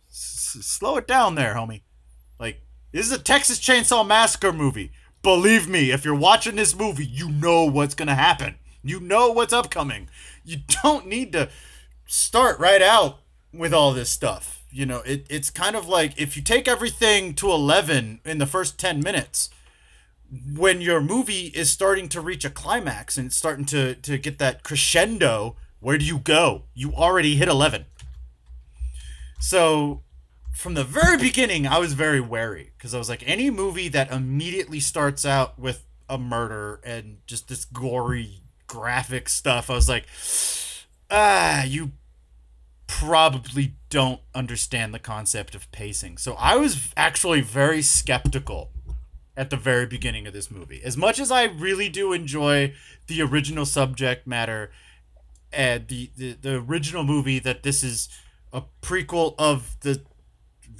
S- 0.09 0.57
slow 0.61 0.97
it 0.97 1.07
down 1.07 1.35
there, 1.35 1.53
homie." 1.53 1.81
Like, 2.39 2.61
this 2.91 3.05
is 3.05 3.11
a 3.11 3.19
Texas 3.19 3.59
Chainsaw 3.59 4.05
Massacre 4.05 4.51
movie. 4.53 4.91
Believe 5.21 5.67
me, 5.67 5.91
if 5.91 6.03
you're 6.05 6.15
watching 6.15 6.55
this 6.55 6.75
movie, 6.75 7.05
you 7.05 7.29
know 7.29 7.63
what's 7.65 7.95
gonna 7.95 8.15
happen. 8.15 8.55
You 8.83 8.99
know 8.99 9.31
what's 9.31 9.53
upcoming. 9.53 10.09
You 10.43 10.57
don't 10.83 11.07
need 11.07 11.33
to 11.33 11.49
start 12.05 12.57
right 12.59 12.81
out 12.81 13.19
with 13.53 13.73
all 13.73 13.93
this 13.93 14.09
stuff. 14.09 14.56
You 14.69 14.85
know, 14.85 15.01
it, 15.05 15.25
it's 15.29 15.49
kind 15.49 15.75
of 15.75 15.87
like 15.87 16.19
if 16.19 16.35
you 16.35 16.43
take 16.43 16.67
everything 16.67 17.33
to 17.35 17.51
11 17.51 18.21
in 18.25 18.37
the 18.37 18.45
first 18.45 18.77
10 18.77 19.01
minutes, 19.01 19.49
when 20.55 20.81
your 20.81 20.99
movie 20.99 21.47
is 21.47 21.71
starting 21.71 22.09
to 22.09 22.21
reach 22.21 22.43
a 22.43 22.49
climax 22.49 23.17
and 23.17 23.27
it's 23.27 23.35
starting 23.35 23.65
to, 23.65 23.95
to 23.95 24.17
get 24.17 24.39
that 24.39 24.63
crescendo, 24.63 25.55
where 25.79 25.97
do 25.97 26.05
you 26.05 26.17
go? 26.17 26.63
You 26.73 26.93
already 26.93 27.35
hit 27.35 27.47
11. 27.47 27.85
So, 29.39 30.03
from 30.53 30.73
the 30.73 30.83
very 30.83 31.17
beginning, 31.17 31.67
I 31.67 31.77
was 31.77 31.93
very 31.93 32.19
wary 32.19 32.71
because 32.77 32.93
I 32.93 32.97
was 32.97 33.09
like, 33.09 33.23
any 33.27 33.49
movie 33.49 33.87
that 33.89 34.11
immediately 34.11 34.79
starts 34.79 35.25
out 35.25 35.57
with 35.59 35.85
a 36.09 36.17
murder 36.17 36.81
and 36.83 37.17
just 37.27 37.47
this 37.47 37.63
gory 37.63 38.41
graphic 38.65 39.29
stuff, 39.29 39.69
I 39.69 39.73
was 39.73 39.87
like, 39.87 40.07
ah, 41.09 41.63
you 41.63 41.91
probably 42.87 43.73
don't 43.89 44.21
understand 44.33 44.93
the 44.93 44.99
concept 44.99 45.53
of 45.55 45.71
pacing. 45.71 46.17
So 46.17 46.33
I 46.33 46.55
was 46.55 46.91
actually 46.97 47.41
very 47.41 47.81
skeptical 47.81 48.71
at 49.35 49.49
the 49.49 49.57
very 49.57 49.85
beginning 49.85 50.25
of 50.25 50.33
this 50.33 50.49
movie. 50.49 50.81
As 50.83 50.97
much 50.97 51.19
as 51.19 51.29
I 51.29 51.43
really 51.43 51.89
do 51.89 52.11
enjoy 52.11 52.73
the 53.05 53.21
original 53.21 53.65
subject 53.65 54.25
matter 54.25 54.71
and 55.53 55.87
the, 55.87 56.09
the, 56.17 56.33
the 56.33 56.55
original 56.55 57.03
movie 57.03 57.39
that 57.39 57.63
this 57.63 57.83
is 57.83 58.09
a 58.51 58.63
prequel 58.81 59.35
of 59.37 59.77
the 59.81 60.01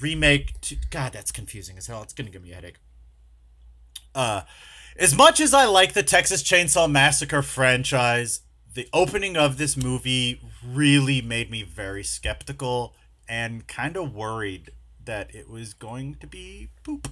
remake 0.02 0.60
to 0.62 0.76
God, 0.90 1.14
that's 1.14 1.32
confusing 1.32 1.78
as 1.78 1.88
hell. 1.88 2.02
It's 2.02 2.14
gonna 2.14 2.30
give 2.30 2.44
me 2.44 2.52
a 2.52 2.56
headache. 2.56 2.80
Uh 4.16 4.42
as 5.00 5.16
much 5.16 5.40
as 5.40 5.54
I 5.54 5.66
like 5.66 5.94
the 5.94 6.02
Texas 6.02 6.42
Chainsaw 6.42 6.90
Massacre 6.90 7.44
franchise, 7.44 8.42
the 8.78 8.88
opening 8.94 9.36
of 9.36 9.58
this 9.58 9.76
movie 9.76 10.40
really 10.64 11.20
made 11.20 11.50
me 11.50 11.64
very 11.64 12.04
skeptical 12.04 12.94
and 13.28 13.66
kind 13.68 13.98
of 13.98 14.14
worried 14.14 14.70
that 15.04 15.34
it 15.34 15.50
was 15.50 15.74
going 15.74 16.14
to 16.14 16.28
be 16.28 16.70
poop. 16.84 17.08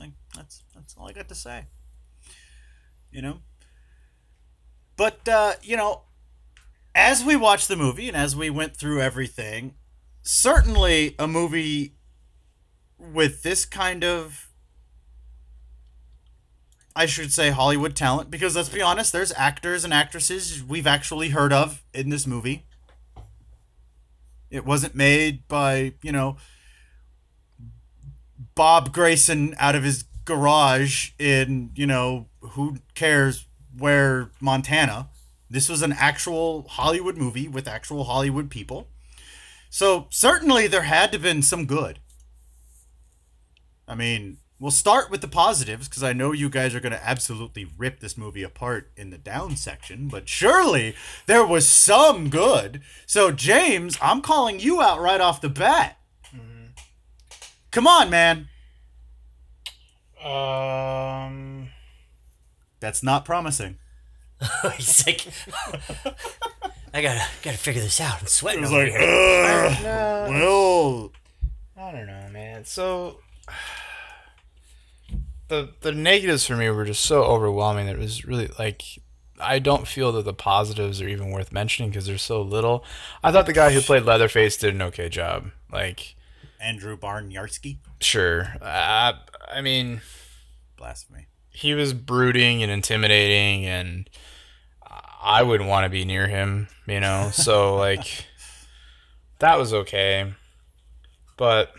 Like 0.00 0.12
that's 0.34 0.62
that's 0.74 0.96
all 0.96 1.10
I 1.10 1.12
got 1.12 1.28
to 1.28 1.34
say. 1.34 1.66
You 3.12 3.20
know? 3.20 3.40
But 4.96 5.28
uh, 5.28 5.52
you 5.62 5.76
know, 5.76 6.04
as 6.94 7.22
we 7.22 7.36
watched 7.36 7.68
the 7.68 7.76
movie 7.76 8.08
and 8.08 8.16
as 8.16 8.34
we 8.34 8.48
went 8.48 8.78
through 8.78 9.02
everything, 9.02 9.74
certainly 10.22 11.14
a 11.18 11.28
movie 11.28 11.96
with 12.98 13.42
this 13.42 13.66
kind 13.66 14.02
of 14.02 14.45
I 16.96 17.04
should 17.04 17.30
say 17.30 17.50
Hollywood 17.50 17.94
talent 17.94 18.30
because 18.30 18.56
let's 18.56 18.70
be 18.70 18.80
honest, 18.80 19.12
there's 19.12 19.32
actors 19.36 19.84
and 19.84 19.92
actresses 19.92 20.64
we've 20.64 20.86
actually 20.86 21.28
heard 21.28 21.52
of 21.52 21.84
in 21.92 22.08
this 22.08 22.26
movie. 22.26 22.64
It 24.50 24.64
wasn't 24.64 24.94
made 24.94 25.46
by, 25.46 25.92
you 26.02 26.10
know, 26.10 26.38
Bob 28.54 28.94
Grayson 28.94 29.54
out 29.58 29.74
of 29.74 29.82
his 29.82 30.04
garage 30.24 31.10
in, 31.18 31.70
you 31.74 31.86
know, 31.86 32.28
who 32.40 32.78
cares 32.94 33.46
where 33.76 34.30
Montana. 34.40 35.10
This 35.50 35.68
was 35.68 35.82
an 35.82 35.92
actual 35.92 36.66
Hollywood 36.66 37.18
movie 37.18 37.46
with 37.46 37.68
actual 37.68 38.04
Hollywood 38.04 38.48
people. 38.48 38.88
So 39.68 40.06
certainly 40.08 40.66
there 40.66 40.82
had 40.82 41.12
to 41.12 41.18
have 41.18 41.22
been 41.22 41.42
some 41.42 41.66
good. 41.66 41.98
I 43.86 43.94
mean, 43.94 44.38
we'll 44.58 44.70
start 44.70 45.10
with 45.10 45.20
the 45.20 45.28
positives 45.28 45.88
because 45.88 46.02
I 46.02 46.12
know 46.12 46.32
you 46.32 46.48
guys 46.48 46.74
are 46.74 46.80
going 46.80 46.92
to 46.92 47.06
absolutely 47.06 47.66
rip 47.76 48.00
this 48.00 48.16
movie 48.16 48.42
apart 48.42 48.90
in 48.96 49.10
the 49.10 49.18
down 49.18 49.56
section, 49.56 50.08
but 50.08 50.28
surely 50.28 50.94
there 51.26 51.44
was 51.46 51.68
some 51.68 52.30
good. 52.30 52.80
So, 53.06 53.30
James, 53.30 53.98
I'm 54.00 54.22
calling 54.22 54.60
you 54.60 54.80
out 54.80 55.00
right 55.00 55.20
off 55.20 55.40
the 55.40 55.48
bat. 55.48 55.98
Come 57.70 57.86
on, 57.86 58.08
man. 58.08 58.48
Um, 60.24 61.68
That's 62.80 63.02
not 63.02 63.24
promising. 63.24 63.76
He's 64.76 65.06
like, 65.06 65.26
I 66.92 67.02
gotta 67.02 67.22
gotta 67.42 67.58
figure 67.58 67.82
this 67.82 68.00
out. 68.00 68.20
I'm 68.20 68.26
sweating 68.26 68.60
It 68.60 68.62
was 68.62 68.72
over 68.72 68.82
like, 68.84 68.92
here. 68.92 69.00
Ugh, 69.02 70.30
no, 70.32 71.12
well, 71.76 71.86
I 71.88 71.92
don't 71.92 72.06
know, 72.06 72.28
man. 72.32 72.64
So 72.64 73.20
the 75.48 75.70
the 75.80 75.92
negatives 75.92 76.46
for 76.46 76.56
me 76.56 76.68
were 76.70 76.84
just 76.84 77.04
so 77.04 77.22
overwhelming 77.22 77.86
that 77.86 77.96
it 77.96 78.00
was 78.00 78.24
really 78.24 78.50
like 78.58 78.82
I 79.40 79.58
don't 79.58 79.86
feel 79.86 80.12
that 80.12 80.24
the 80.24 80.32
positives 80.34 81.00
are 81.02 81.08
even 81.08 81.30
worth 81.30 81.52
mentioning 81.52 81.90
because 81.90 82.06
there's 82.06 82.22
so 82.22 82.40
little. 82.42 82.84
I 83.22 83.32
thought 83.32 83.46
the 83.46 83.52
guy 83.52 83.70
who 83.72 83.80
played 83.80 84.04
Leatherface 84.04 84.56
did 84.56 84.74
an 84.74 84.82
okay 84.82 85.08
job. 85.08 85.50
Like, 85.70 86.16
Andrew 86.60 86.96
Bryniarski. 86.96 87.76
sure, 88.00 88.54
uh, 88.62 89.12
I 89.52 89.60
mean, 89.60 90.00
Blasphemy. 90.76 91.26
he 91.50 91.74
was 91.74 91.92
brooding 91.92 92.62
and 92.62 92.72
intimidating, 92.72 93.66
and 93.66 94.08
I 95.22 95.42
wouldn't 95.42 95.68
want 95.68 95.84
to 95.84 95.90
be 95.90 96.04
near 96.04 96.28
him, 96.28 96.68
you 96.86 97.00
know. 97.00 97.30
So 97.32 97.76
like, 97.76 98.26
that 99.40 99.58
was 99.58 99.74
okay, 99.74 100.32
but 101.36 101.72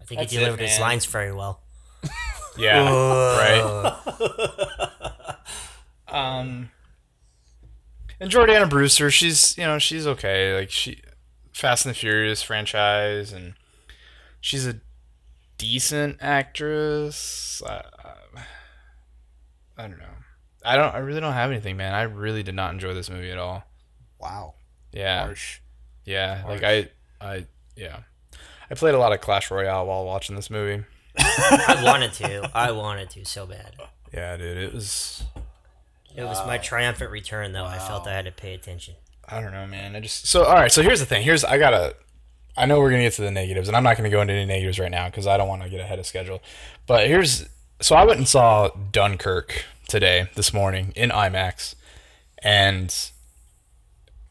I 0.00 0.04
think 0.04 0.20
That's 0.20 0.32
he 0.32 0.38
it, 0.38 0.40
delivered 0.40 0.60
his 0.60 0.80
lines 0.80 1.04
very 1.04 1.32
well. 1.32 1.60
Yeah, 2.58 2.88
right. 3.38 3.92
Um, 6.08 6.70
and 8.20 8.30
Jordana 8.30 8.68
Brewster, 8.70 9.10
she's 9.10 9.56
you 9.58 9.64
know 9.64 9.78
she's 9.78 10.06
okay. 10.06 10.54
Like 10.54 10.70
she, 10.70 11.02
Fast 11.52 11.84
and 11.84 11.94
the 11.94 11.98
Furious 11.98 12.42
franchise, 12.42 13.32
and 13.32 13.54
she's 14.40 14.66
a 14.66 14.80
decent 15.58 16.18
actress. 16.20 17.62
I, 17.66 17.82
I, 18.36 18.42
I 19.76 19.88
don't 19.88 19.98
know. 19.98 20.04
I 20.64 20.76
don't. 20.76 20.94
I 20.94 20.98
really 20.98 21.20
don't 21.20 21.32
have 21.34 21.50
anything, 21.50 21.76
man. 21.76 21.94
I 21.94 22.02
really 22.02 22.42
did 22.42 22.54
not 22.54 22.72
enjoy 22.72 22.94
this 22.94 23.10
movie 23.10 23.30
at 23.30 23.38
all. 23.38 23.64
Wow. 24.18 24.54
Yeah, 24.92 25.24
Harsh. 25.24 25.60
yeah. 26.04 26.42
Like 26.46 26.62
I, 26.62 26.88
I, 27.20 27.46
yeah. 27.76 28.00
I 28.70 28.74
played 28.74 28.94
a 28.94 28.98
lot 28.98 29.12
of 29.12 29.20
Clash 29.20 29.50
Royale 29.50 29.86
while 29.86 30.04
watching 30.04 30.34
this 30.34 30.50
movie. 30.50 30.84
I 31.18 31.80
wanted 31.84 32.12
to. 32.14 32.50
I 32.54 32.72
wanted 32.72 33.10
to 33.10 33.24
so 33.24 33.46
bad. 33.46 33.74
Yeah, 34.12 34.36
dude. 34.36 34.56
It 34.56 34.74
was. 34.74 35.24
It 36.14 36.24
was 36.24 36.38
my 36.46 36.58
uh, 36.58 36.62
triumphant 36.62 37.10
return, 37.10 37.52
though. 37.52 37.66
I 37.66 37.78
felt 37.78 38.06
I 38.06 38.14
had 38.14 38.24
to 38.24 38.32
pay 38.32 38.54
attention. 38.54 38.94
I 39.28 39.40
don't 39.40 39.52
know, 39.52 39.66
man. 39.66 39.94
I 39.96 40.00
just 40.00 40.26
so 40.26 40.44
all 40.44 40.54
right. 40.54 40.72
So 40.72 40.82
here's 40.82 41.00
the 41.00 41.06
thing. 41.06 41.22
Here's 41.22 41.44
I 41.44 41.58
gotta. 41.58 41.94
I 42.56 42.64
know 42.64 42.80
we're 42.80 42.90
gonna 42.90 43.02
get 43.02 43.12
to 43.14 43.22
the 43.22 43.30
negatives, 43.30 43.68
and 43.68 43.76
I'm 43.76 43.82
not 43.82 43.96
gonna 43.96 44.08
go 44.08 44.20
into 44.22 44.32
any 44.32 44.46
negatives 44.46 44.78
right 44.78 44.90
now 44.90 45.06
because 45.06 45.26
I 45.26 45.36
don't 45.36 45.48
want 45.48 45.62
to 45.62 45.68
get 45.68 45.80
ahead 45.80 45.98
of 45.98 46.06
schedule. 46.06 46.42
But 46.86 47.06
here's 47.06 47.46
so 47.80 47.96
I 47.96 48.04
went 48.04 48.18
and 48.18 48.28
saw 48.28 48.70
Dunkirk 48.92 49.64
today, 49.88 50.28
this 50.34 50.52
morning 50.54 50.92
in 50.96 51.10
IMAX, 51.10 51.74
and 52.42 52.94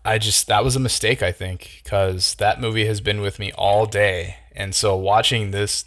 I 0.04 0.18
just 0.18 0.48
that 0.48 0.64
was 0.64 0.76
a 0.76 0.80
mistake 0.80 1.22
I 1.22 1.32
think 1.32 1.82
because 1.84 2.36
that 2.36 2.60
movie 2.60 2.86
has 2.86 3.02
been 3.02 3.22
with 3.22 3.38
me 3.38 3.52
all 3.54 3.86
day, 3.86 4.38
and 4.54 4.74
so 4.74 4.96
watching 4.96 5.52
this 5.52 5.86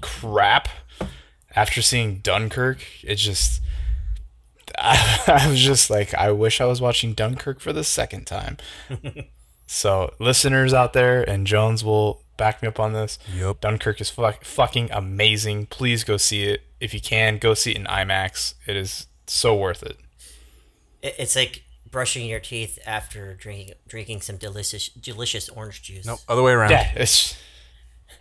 crap 0.00 0.68
after 1.54 1.80
seeing 1.80 2.18
Dunkirk, 2.18 2.84
it 3.02 3.16
just 3.16 3.62
I, 4.78 5.20
I 5.26 5.48
was 5.48 5.60
just 5.60 5.90
like, 5.90 6.14
I 6.14 6.30
wish 6.30 6.60
I 6.60 6.66
was 6.66 6.80
watching 6.80 7.14
Dunkirk 7.14 7.60
for 7.60 7.72
the 7.72 7.84
second 7.84 8.26
time. 8.26 8.58
so, 9.66 10.14
listeners 10.18 10.74
out 10.74 10.92
there, 10.92 11.22
and 11.22 11.46
Jones 11.46 11.84
will 11.84 12.22
back 12.36 12.62
me 12.62 12.68
up 12.68 12.78
on 12.78 12.92
this. 12.92 13.18
Yup. 13.34 13.60
Dunkirk 13.60 14.00
is 14.00 14.10
fuck, 14.10 14.44
fucking 14.44 14.90
amazing. 14.92 15.66
Please 15.66 16.04
go 16.04 16.16
see 16.16 16.44
it. 16.44 16.62
If 16.80 16.92
you 16.92 17.00
can, 17.00 17.38
go 17.38 17.54
see 17.54 17.72
it 17.72 17.78
in 17.78 17.84
IMAX. 17.84 18.54
It 18.66 18.76
is 18.76 19.06
so 19.26 19.56
worth 19.56 19.82
it. 19.82 19.98
It, 21.02 21.14
it's 21.18 21.34
like 21.36 21.62
brushing 21.90 22.26
your 22.26 22.40
teeth 22.40 22.78
after 22.84 23.34
drinking 23.34 23.74
drinking 23.88 24.20
some 24.20 24.36
delicious 24.36 24.88
delicious 24.90 25.48
orange 25.48 25.82
juice. 25.82 26.04
Nope, 26.04 26.18
other 26.28 26.42
way 26.42 26.52
around. 26.52 26.70
Yeah, 26.70 26.92
it's 26.94 27.36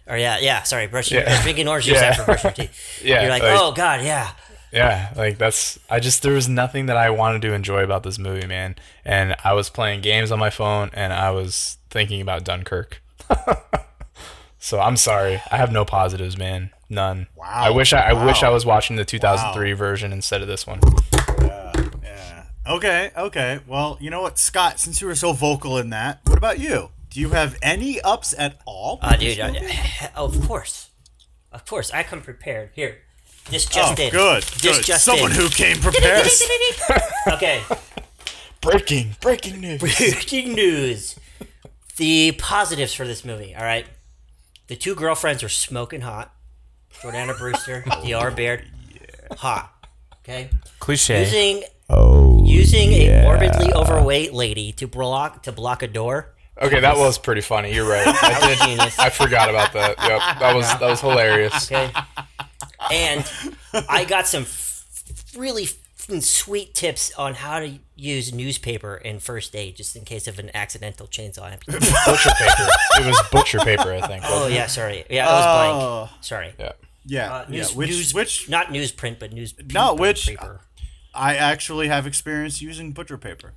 Or 0.08 0.18
yeah, 0.18 0.38
yeah. 0.40 0.64
Sorry, 0.64 0.88
brushing 0.88 1.18
Yeah. 1.20 1.34
uh, 1.40 1.42
drinking 1.44 1.68
orange 1.68 1.86
juice 1.86 2.00
Yeah. 2.02 2.08
after 2.08 2.24
brushing 2.26 2.48
your 2.58 2.68
teeth. 2.68 3.02
Yeah, 3.04 3.22
You're 3.22 3.30
like, 3.32 3.44
like- 3.44 3.60
oh 3.60 3.72
god, 3.72 4.04
yeah. 4.04 4.32
yeah, 4.72 5.12
like 5.16 5.38
that's 5.38 5.80
I 5.90 6.00
just 6.00 6.22
there 6.22 6.34
was 6.34 6.48
nothing 6.50 6.86
that 6.88 6.98
I 6.98 7.10
wanted 7.10 7.42
to 7.44 7.54
enjoy 7.54 7.84
about 7.84 8.04
this 8.04 8.20
movie, 8.20 8.46
man. 8.48 8.76
And 9.04 9.36
I 9.44 9.54
was 9.54 9.70
playing 9.70 10.02
games 10.02 10.32
on 10.32 10.40
my 10.40 10.50
phone 10.50 10.90
and 10.94 11.12
I 11.14 11.32
was 11.32 11.78
thinking 11.90 12.22
about 12.22 12.44
Dunkirk. 12.44 13.02
so 14.60 14.80
I'm 14.80 14.98
sorry. 14.98 15.42
I 15.52 15.58
have 15.58 15.72
no 15.72 15.86
positives, 15.86 16.38
man. 16.38 16.72
None. 16.90 17.28
Wow. 17.36 17.46
I 17.50 17.70
wish 17.72 17.94
I, 17.94 18.10
I 18.12 18.26
wish 18.26 18.44
I 18.44 18.50
was 18.50 18.66
watching 18.66 18.96
the 18.96 19.06
2003 19.06 19.74
version 19.74 20.12
instead 20.14 20.42
of 20.42 20.48
this 20.48 20.68
one. 20.68 20.80
Yeah. 22.04 22.44
Okay. 22.68 23.12
Okay. 23.18 23.60
Well, 23.68 23.98
you 24.00 24.10
know 24.10 24.22
what, 24.22 24.38
Scott? 24.38 24.80
Since 24.80 25.02
you 25.02 25.08
were 25.08 25.16
so 25.16 25.34
vocal 25.34 25.78
in 25.78 25.90
that, 25.92 26.20
what 26.26 26.38
about 26.38 26.60
you? 26.60 26.90
Do 27.16 27.22
you 27.22 27.30
have 27.30 27.58
any 27.62 28.02
ups 28.02 28.36
at 28.38 28.60
all? 28.66 29.00
Uh, 29.02 29.16
dude, 29.16 29.40
uh, 29.40 29.54
oh, 30.18 30.26
of 30.26 30.46
course, 30.46 30.90
of 31.50 31.66
course, 31.66 31.90
I 31.94 32.04
come 32.04 32.20
prepared. 32.20 32.72
Here, 32.74 32.98
this 33.50 33.66
just 33.66 33.94
oh, 33.94 33.96
did. 33.96 34.12
good. 34.12 34.44
This 34.44 34.80
good. 34.80 34.84
just 34.84 35.06
Someone 35.06 35.32
did. 35.32 35.40
who 35.40 35.48
came 35.48 35.78
prepared. 35.78 36.28
okay, 37.30 37.64
Breaking, 38.60 39.16
breaking 39.22 39.62
news. 39.62 39.80
breaking 39.80 40.56
news. 40.56 41.18
The 41.96 42.34
positives 42.34 42.94
for 42.94 43.08
this 43.08 43.24
movie. 43.24 43.56
All 43.56 43.64
right, 43.64 43.86
the 44.68 44.76
two 44.76 44.94
girlfriends 44.94 45.42
are 45.42 45.48
smoking 45.48 46.02
hot. 46.02 46.34
Jordana 46.96 47.38
Brewster, 47.38 47.84
Dior 47.88 48.36
Baird, 48.36 48.66
hot. 49.38 49.74
Okay, 50.20 50.50
Cliche. 50.80 51.22
using 51.22 51.64
oh. 51.90 52.44
using 52.46 52.92
a 52.92 53.22
morbidly 53.24 53.72
overweight 53.72 54.34
lady 54.34 54.74
to 54.74 54.86
block 54.86 55.44
to 55.44 55.54
block 55.54 55.82
a 55.82 55.88
door. 55.88 56.35
Okay, 56.62 56.80
that 56.80 56.98
was 56.98 57.18
pretty 57.18 57.42
funny. 57.42 57.74
You're 57.74 57.90
right. 57.90 58.06
I 58.08 58.56
did. 58.66 58.80
I 59.00 59.10
forgot 59.10 59.50
about 59.50 59.74
that. 59.74 59.98
Yep, 60.00 60.40
that 60.40 60.56
was 60.56 60.66
that 60.80 60.82
was 60.82 61.02
hilarious. 61.02 61.72
Okay. 61.72 61.92
And 62.92 63.30
I 63.90 64.06
got 64.06 64.28
some 64.28 64.44
f- 64.44 64.86
really 65.36 65.64
f***ing 65.64 66.22
sweet 66.22 66.74
tips 66.76 67.12
on 67.18 67.34
how 67.34 67.60
to 67.60 67.80
use 67.96 68.34
newspaper 68.34 68.96
in 68.96 69.20
first 69.20 69.56
aid, 69.56 69.76
just 69.76 69.96
in 69.96 70.06
case 70.06 70.28
of 70.28 70.38
an 70.40 70.52
accidental 70.54 71.08
chainsaw 71.08 71.52
amputation. 71.52 71.94
Butcher 72.06 72.30
paper. 72.38 72.68
It 73.02 73.06
was 73.08 73.22
butcher 73.32 73.60
paper, 73.60 73.92
I 73.94 74.08
think. 74.08 74.24
oh 74.26 74.48
yeah, 74.48 74.68
sorry. 74.68 75.04
Yeah, 75.10 75.28
it 75.28 75.32
was 75.32 75.46
blank. 75.46 75.76
Oh. 75.84 76.10
Sorry. 76.22 76.54
Yeah. 76.60 76.72
Yeah. 77.06 77.34
Uh, 77.34 77.46
yeah. 77.50 77.58
news, 77.58 77.76
Which, 77.76 77.90
news, 77.90 78.14
which 78.14 78.50
not 78.50 78.68
newsprint, 78.68 79.20
but 79.20 79.34
news. 79.34 79.54
No, 79.74 79.94
which- 79.94 80.28
paper. 80.28 80.62
I 81.14 81.36
actually 81.36 81.88
have 81.88 82.06
experience 82.08 82.62
using 82.62 82.92
butcher 82.92 83.18
paper. 83.18 83.54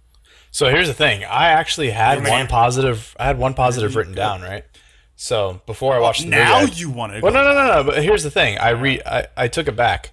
So 0.59 0.69
here's 0.69 0.89
the 0.89 0.95
thing. 0.95 1.23
I 1.23 1.51
actually 1.51 1.91
had 1.91 2.27
one 2.27 2.49
positive. 2.49 3.15
I 3.17 3.27
had 3.27 3.39
one 3.39 3.55
positive 3.55 3.95
written 3.95 4.13
down, 4.13 4.43
right? 4.43 4.65
So 5.15 5.61
before 5.67 5.95
I 5.95 6.01
watched 6.01 6.25
the 6.25 6.31
Now 6.31 6.63
movie, 6.63 6.73
I- 6.73 6.75
you 6.75 6.91
want 6.91 7.13
to? 7.13 7.21
Well, 7.21 7.33
no, 7.33 7.45
no, 7.45 7.55
no, 7.55 7.77
no. 7.77 7.85
But 7.85 8.03
here's 8.03 8.25
the 8.25 8.31
thing. 8.33 8.59
I 8.59 8.71
re 8.71 9.01
I, 9.07 9.29
I 9.37 9.47
took 9.47 9.69
it 9.69 9.77
back. 9.77 10.11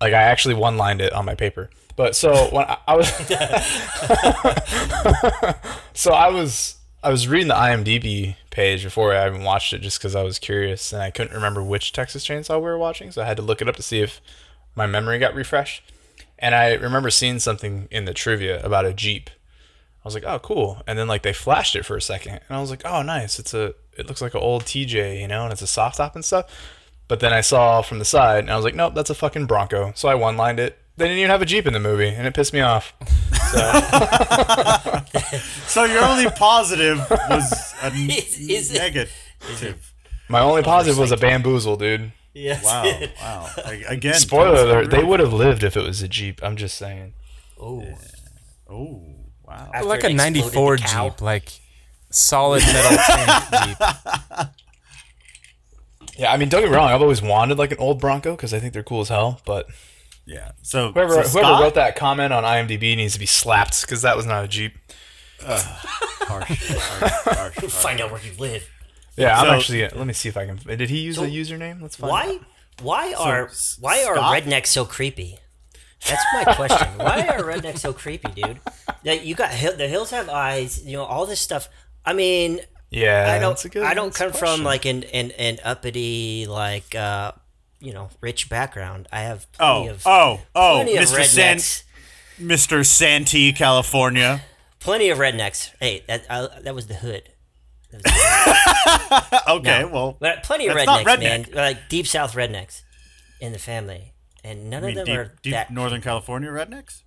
Like 0.00 0.12
I 0.12 0.22
actually 0.22 0.56
one 0.56 0.76
lined 0.76 1.00
it 1.00 1.12
on 1.12 1.24
my 1.24 1.36
paper. 1.36 1.70
But 1.94 2.16
so 2.16 2.34
when 2.52 2.64
I, 2.64 2.78
I 2.88 2.96
was, 2.96 3.08
so 5.94 6.12
I 6.12 6.30
was 6.30 6.74
I 7.04 7.10
was 7.10 7.28
reading 7.28 7.46
the 7.46 7.54
IMDb 7.54 8.34
page 8.50 8.82
before 8.82 9.14
I 9.14 9.28
even 9.28 9.44
watched 9.44 9.72
it, 9.72 9.82
just 9.82 10.00
because 10.00 10.16
I 10.16 10.24
was 10.24 10.40
curious 10.40 10.92
and 10.92 11.00
I 11.00 11.12
couldn't 11.12 11.32
remember 11.32 11.62
which 11.62 11.92
Texas 11.92 12.26
Chainsaw 12.26 12.56
we 12.56 12.62
were 12.62 12.76
watching, 12.76 13.12
so 13.12 13.22
I 13.22 13.26
had 13.26 13.36
to 13.36 13.42
look 13.44 13.62
it 13.62 13.68
up 13.68 13.76
to 13.76 13.84
see 13.84 14.00
if 14.00 14.20
my 14.74 14.88
memory 14.88 15.20
got 15.20 15.32
refreshed. 15.32 15.84
And 16.40 16.56
I 16.56 16.72
remember 16.72 17.10
seeing 17.10 17.38
something 17.38 17.86
in 17.92 18.04
the 18.04 18.12
trivia 18.12 18.60
about 18.64 18.84
a 18.84 18.92
Jeep. 18.92 19.30
I 20.04 20.08
was 20.08 20.14
like, 20.14 20.24
oh, 20.24 20.38
cool. 20.38 20.82
And 20.86 20.98
then 20.98 21.06
like 21.08 21.22
they 21.22 21.32
flashed 21.32 21.74
it 21.76 21.84
for 21.86 21.96
a 21.96 22.02
second, 22.02 22.32
and 22.46 22.56
I 22.56 22.60
was 22.60 22.68
like, 22.70 22.82
oh, 22.84 23.00
nice. 23.02 23.38
It's 23.38 23.54
a, 23.54 23.74
it 23.96 24.06
looks 24.06 24.20
like 24.20 24.34
an 24.34 24.40
old 24.40 24.64
TJ, 24.64 25.20
you 25.20 25.28
know, 25.28 25.44
and 25.44 25.52
it's 25.52 25.62
a 25.62 25.66
soft 25.66 25.96
top 25.96 26.14
and 26.14 26.24
stuff. 26.24 26.46
But 27.08 27.20
then 27.20 27.32
I 27.32 27.40
saw 27.40 27.80
from 27.82 27.98
the 27.98 28.04
side, 28.04 28.40
and 28.40 28.50
I 28.50 28.56
was 28.56 28.64
like, 28.64 28.74
nope, 28.74 28.94
that's 28.94 29.10
a 29.10 29.14
fucking 29.14 29.46
Bronco. 29.46 29.92
So 29.94 30.08
I 30.08 30.14
one 30.14 30.36
lined 30.36 30.60
it. 30.60 30.78
They 30.96 31.06
didn't 31.06 31.18
even 31.18 31.30
have 31.30 31.42
a 31.42 31.46
Jeep 31.46 31.66
in 31.66 31.72
the 31.72 31.80
movie, 31.80 32.08
and 32.08 32.26
it 32.26 32.34
pissed 32.34 32.52
me 32.52 32.60
off. 32.60 32.92
So 35.66 35.84
your 35.86 36.04
only 36.04 36.30
positive 36.30 36.98
was 37.10 37.74
a 37.82 37.86
n- 37.86 38.10
Is- 38.10 38.38
is 38.48 38.74
it- 38.74 38.78
negative. 38.78 39.92
My 40.28 40.40
only 40.40 40.62
positive 40.62 40.98
was 40.98 41.12
a 41.12 41.16
bamboozle, 41.16 41.76
dude. 41.76 42.12
Yes. 42.32 42.64
Wow. 42.64 42.84
Wow. 43.20 43.50
A- 43.64 43.84
Again. 43.92 44.14
Spoiler 44.14 44.62
alert, 44.64 44.90
they 44.90 45.02
would 45.04 45.20
have 45.20 45.32
lived 45.32 45.62
if 45.62 45.76
it 45.76 45.82
was 45.82 46.02
a 46.02 46.08
Jeep. 46.08 46.40
I'm 46.42 46.56
just 46.56 46.76
saying. 46.78 47.14
Oh. 47.60 47.84
Oh. 48.68 49.13
Wow. 49.54 49.70
After 49.74 49.88
like 49.88 50.04
a 50.04 50.08
94. 50.12 50.76
Jeep, 50.78 51.20
like 51.20 51.52
solid 52.10 52.62
metal 52.62 52.98
tank 52.98 53.78
Jeep. 53.78 54.48
Yeah, 56.18 56.32
I 56.32 56.36
mean, 56.36 56.48
don't 56.48 56.60
get 56.62 56.70
me 56.70 56.76
wrong. 56.76 56.90
I've 56.90 57.02
always 57.02 57.22
wanted 57.22 57.58
like 57.58 57.72
an 57.72 57.78
old 57.78 58.00
Bronco 58.00 58.32
because 58.36 58.54
I 58.54 58.58
think 58.60 58.72
they're 58.72 58.82
cool 58.84 59.00
as 59.00 59.08
hell. 59.08 59.40
But 59.44 59.66
Yeah. 60.26 60.52
So 60.62 60.92
whoever 60.92 61.10
so 61.12 61.18
whoever 61.20 61.28
Scott- 61.48 61.60
wrote 61.62 61.74
that 61.74 61.96
comment 61.96 62.32
on 62.32 62.44
IMDb 62.44 62.96
needs 62.96 63.14
to 63.14 63.18
be 63.20 63.26
slapped 63.26 63.80
because 63.82 64.02
that 64.02 64.16
was 64.16 64.26
not 64.26 64.44
a 64.44 64.48
Jeep. 64.48 64.74
Harsh, 65.44 66.48
harsh, 66.48 66.80
harsh, 66.80 67.54
harsh. 67.54 67.72
Find 67.72 68.00
out 68.00 68.10
where 68.10 68.20
you 68.22 68.32
live. 68.38 68.66
Yeah, 69.16 69.38
I'm 69.38 69.50
actually. 69.58 69.82
Let 69.82 70.06
me 70.06 70.14
see 70.14 70.30
if 70.30 70.36
I 70.38 70.46
can. 70.46 70.56
Did 70.56 70.88
he 70.88 71.00
use 71.00 71.18
a 71.18 71.26
username? 71.26 71.82
Let's 71.82 71.96
find. 71.96 72.10
Why? 72.10 72.38
Why 72.82 73.12
are 73.12 73.46
S- 73.48 73.76
why 73.78 74.04
are 74.04 74.16
Scott? 74.16 74.34
rednecks 74.42 74.68
so 74.68 74.86
creepy? 74.86 75.38
That's 76.08 76.24
my 76.32 76.54
question. 76.54 76.88
why 76.96 77.26
are 77.28 77.42
rednecks 77.42 77.78
so 77.78 77.92
creepy, 77.92 78.28
dude? 78.32 78.60
Like, 79.04 79.24
you 79.24 79.34
got 79.34 79.50
the 79.76 79.88
hills 79.88 80.10
have 80.10 80.28
eyes. 80.28 80.84
You 80.84 80.96
know 80.98 81.04
all 81.04 81.26
this 81.26 81.40
stuff. 81.40 81.68
I 82.04 82.12
mean, 82.12 82.60
Yeah, 82.90 83.32
I 83.34 83.38
don't. 83.38 83.50
that's 83.52 83.64
a 83.64 83.68
good- 83.68 83.82
I 83.84 83.94
don't 83.94 84.06
that's 84.12 84.20
a 84.20 84.24
come 84.24 84.32
from 84.32 84.64
like 84.64 84.84
an 84.84 85.04
an, 85.04 85.30
an 85.32 85.58
uppity 85.64 86.46
like 86.46 86.94
uh 86.94 87.32
you 87.80 87.92
know 87.92 88.10
rich 88.20 88.48
background. 88.48 89.08
I 89.12 89.20
have 89.20 89.50
plenty 89.52 89.88
Oh. 89.88 89.92
of 89.92 90.02
Oh. 90.06 90.40
Oh. 90.54 90.74
plenty 90.76 90.96
of 90.96 91.04
Mr. 91.04 91.24
San. 91.24 91.56
Mr. 92.40 92.84
Santee, 92.84 93.52
California. 93.52 94.42
Plenty 94.80 95.08
of 95.10 95.18
rednecks. 95.18 95.70
Hey, 95.80 96.02
that 96.08 96.26
uh, 96.28 96.48
that 96.62 96.74
was 96.74 96.88
the 96.88 96.94
hood. 96.94 97.30
Was 97.92 98.02
the 98.02 98.10
hood. 98.12 99.58
Okay. 99.60 99.80
No. 99.82 99.88
Well. 99.88 100.16
But 100.18 100.42
plenty 100.42 100.66
of 100.66 100.74
That's 100.74 100.86
not 100.86 101.04
rednecks, 101.06 101.20
man. 101.20 101.46
Like 101.54 101.88
deep 101.88 102.06
south 102.06 102.34
rednecks 102.34 102.82
in 103.40 103.52
the 103.52 103.58
family, 103.58 104.13
and 104.44 104.70
none 104.70 104.84
I 104.84 104.90
of 104.90 104.94
them 104.94 105.06
deep, 105.06 105.18
are 105.18 105.34
deep 105.42 105.52
that. 105.54 105.72
Northern 105.72 106.00
California 106.00 106.50
rednecks. 106.50 107.02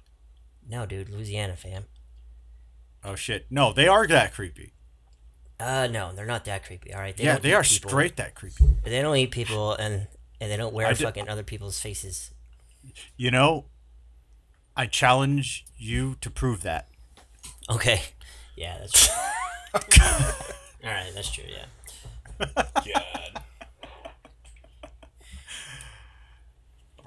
No, 0.67 0.86
dude, 0.86 1.10
Louisiana 1.10 1.56
fam. 1.56 1.86
Oh 3.04 3.15
shit! 3.15 3.45
No, 3.50 3.71
they 3.71 3.88
are 3.88 4.06
that 4.08 4.34
creepy. 4.34 4.73
Uh, 5.60 5.88
no, 5.89 6.12
they're 6.13 6.26
not 6.26 6.43
that 6.45 6.65
creepy. 6.65 6.93
All 6.93 7.00
right, 7.00 7.15
they 7.15 7.23
yeah, 7.23 7.38
they 7.39 7.54
are 7.54 7.63
people. 7.63 7.89
straight 7.89 8.17
that 8.17 8.36
creepy. 8.36 8.65
They 8.84 9.02
don't 9.02 9.15
eat 9.15 9.32
people, 9.32 9.73
and 9.73 10.08
and 10.41 10.52
they 10.52 10.58
don't 10.58 10.73
wear 10.73 10.89
did- 10.93 11.04
fucking 11.04 11.30
other 11.30 11.43
people's 11.43 11.80
faces. 11.80 12.32
You 13.15 13.32
know, 13.32 13.65
I 14.76 14.86
challenge 14.88 15.65
you 15.78 16.15
to 16.21 16.30
prove 16.30 16.62
that. 16.63 16.88
Okay. 17.69 18.02
Yeah, 18.56 18.78
that's 18.80 19.08
true. 19.08 19.15
All 20.84 20.89
right, 20.93 21.12
that's 21.13 21.32
true. 21.32 21.43
Yeah. 21.47 22.45
God. 22.56 23.43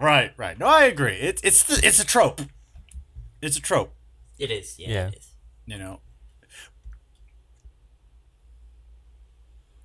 Right, 0.00 0.32
right. 0.36 0.58
No, 0.58 0.66
I 0.66 0.84
agree. 0.84 1.14
It's 1.14 1.42
it's 1.42 1.62
the, 1.62 1.86
it's 1.86 2.00
a 2.00 2.06
trope. 2.06 2.40
It's 3.42 3.56
a 3.56 3.60
trope. 3.60 3.92
It 4.38 4.50
is. 4.50 4.78
Yeah. 4.78 4.88
Yeah. 4.88 5.08
It 5.08 5.16
is. 5.18 5.28
You 5.66 5.78
know. 5.78 6.00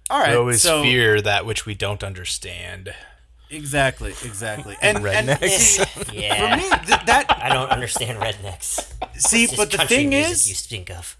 All 0.10 0.20
right. 0.20 0.32
We 0.32 0.36
always 0.38 0.62
so, 0.62 0.84
fear 0.84 1.22
that 1.22 1.46
which 1.46 1.66
we 1.66 1.74
don't 1.76 2.04
understand. 2.04 2.94
Exactly. 3.50 4.12
Exactly. 4.24 4.76
And 4.82 4.98
and 5.06 5.40
see, 5.40 5.84
Rednecks. 5.84 6.06
for 6.06 6.14
Yeah. 6.14 6.56
me 6.56 6.64
th- 6.86 7.06
that 7.06 7.26
I 7.30 7.50
don't 7.50 7.70
understand 7.70 8.20
rednecks. 8.20 8.92
see, 9.20 9.48
but 9.56 9.72
the 9.72 9.80
thing 9.80 10.14
is, 10.14 10.48
you 10.48 10.56
think 10.56 10.90
of. 10.92 11.18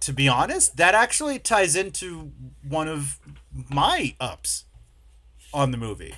to 0.00 0.12
be 0.12 0.28
honest, 0.28 0.76
that 0.76 0.94
actually 0.94 1.38
ties 1.38 1.76
into 1.76 2.32
one 2.66 2.88
of 2.88 3.18
my 3.70 4.14
ups 4.20 4.64
on 5.52 5.70
the 5.70 5.76
movie. 5.78 6.14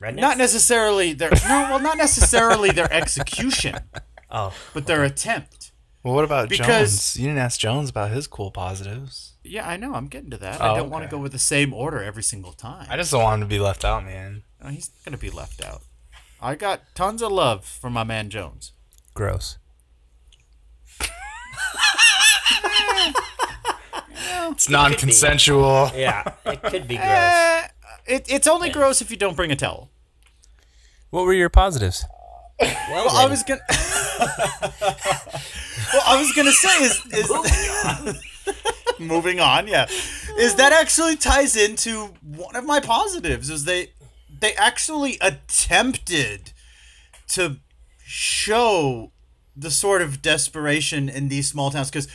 Rednecks. 0.00 0.20
Not 0.20 0.38
necessarily 0.38 1.12
their 1.12 1.30
no, 1.30 1.38
well, 1.48 1.80
not 1.80 1.96
necessarily 1.98 2.70
their 2.70 2.92
execution, 2.92 3.76
oh, 4.30 4.54
but 4.72 4.86
their 4.86 5.02
attempt. 5.04 5.72
Well, 6.04 6.14
what 6.14 6.24
about 6.24 6.48
Because- 6.48 6.66
Jones? 7.14 7.16
You 7.16 7.26
didn't 7.26 7.40
ask 7.40 7.58
Jones 7.58 7.90
about 7.90 8.10
his 8.12 8.26
cool 8.28 8.50
positives. 8.52 9.34
Yeah, 9.42 9.68
I 9.68 9.76
know. 9.76 9.94
I'm 9.94 10.06
getting 10.06 10.30
to 10.30 10.36
that. 10.38 10.60
Oh, 10.60 10.72
I 10.72 10.76
don't 10.76 10.90
want 10.90 11.04
to 11.04 11.10
go 11.10 11.18
with 11.18 11.32
the 11.32 11.38
same 11.38 11.72
order 11.74 12.02
every 12.02 12.22
single 12.22 12.52
time. 12.52 12.86
I 12.90 12.96
just 12.96 13.10
don't 13.10 13.22
want 13.22 13.42
him 13.42 13.48
to 13.48 13.52
be 13.52 13.58
left 13.58 13.84
out, 13.84 14.04
man. 14.04 14.44
Oh, 14.62 14.68
he's 14.68 14.90
not 14.90 15.04
gonna 15.04 15.18
be 15.18 15.30
left 15.30 15.64
out. 15.64 15.82
I 16.40 16.54
got 16.54 16.82
tons 16.94 17.20
of 17.22 17.32
love 17.32 17.64
for 17.64 17.90
my 17.90 18.04
man 18.04 18.30
Jones. 18.30 18.72
Gross. 19.14 19.58
It's 24.50 24.68
non-consensual. 24.68 25.92
yeah. 25.94 26.32
It 26.46 26.62
could 26.62 26.88
be 26.88 26.96
eh, 27.00 27.60
gross. 27.60 27.70
It, 28.06 28.26
it's 28.30 28.46
only 28.46 28.70
gross 28.70 29.00
if 29.00 29.10
you 29.10 29.16
don't 29.16 29.36
bring 29.36 29.50
a 29.52 29.56
towel. 29.56 29.90
What 31.10 31.24
were 31.24 31.34
your 31.34 31.48
positives? 31.48 32.04
Well, 32.60 33.06
Well, 33.06 33.16
I 33.16 33.26
was 33.26 33.44
gonna. 33.44 33.60
well, 35.92 36.02
I 36.06 36.18
was 36.18 36.32
gonna 36.32 36.50
say 36.50 36.82
is 36.82 37.00
is 37.12 38.58
moving 38.98 39.38
on. 39.38 39.68
Yeah, 39.68 39.86
is 40.38 40.56
that 40.56 40.72
actually 40.72 41.14
ties 41.16 41.54
into 41.56 42.14
one 42.24 42.56
of 42.56 42.64
my 42.64 42.80
positives? 42.80 43.48
Is 43.48 43.64
they 43.64 43.92
they 44.40 44.54
actually 44.54 45.18
attempted 45.20 46.52
to 47.28 47.58
show 48.04 49.12
the 49.54 49.70
sort 49.70 50.02
of 50.02 50.22
desperation 50.22 51.08
in 51.08 51.28
these 51.28 51.48
small 51.48 51.70
towns 51.70 51.90
because 51.90 52.08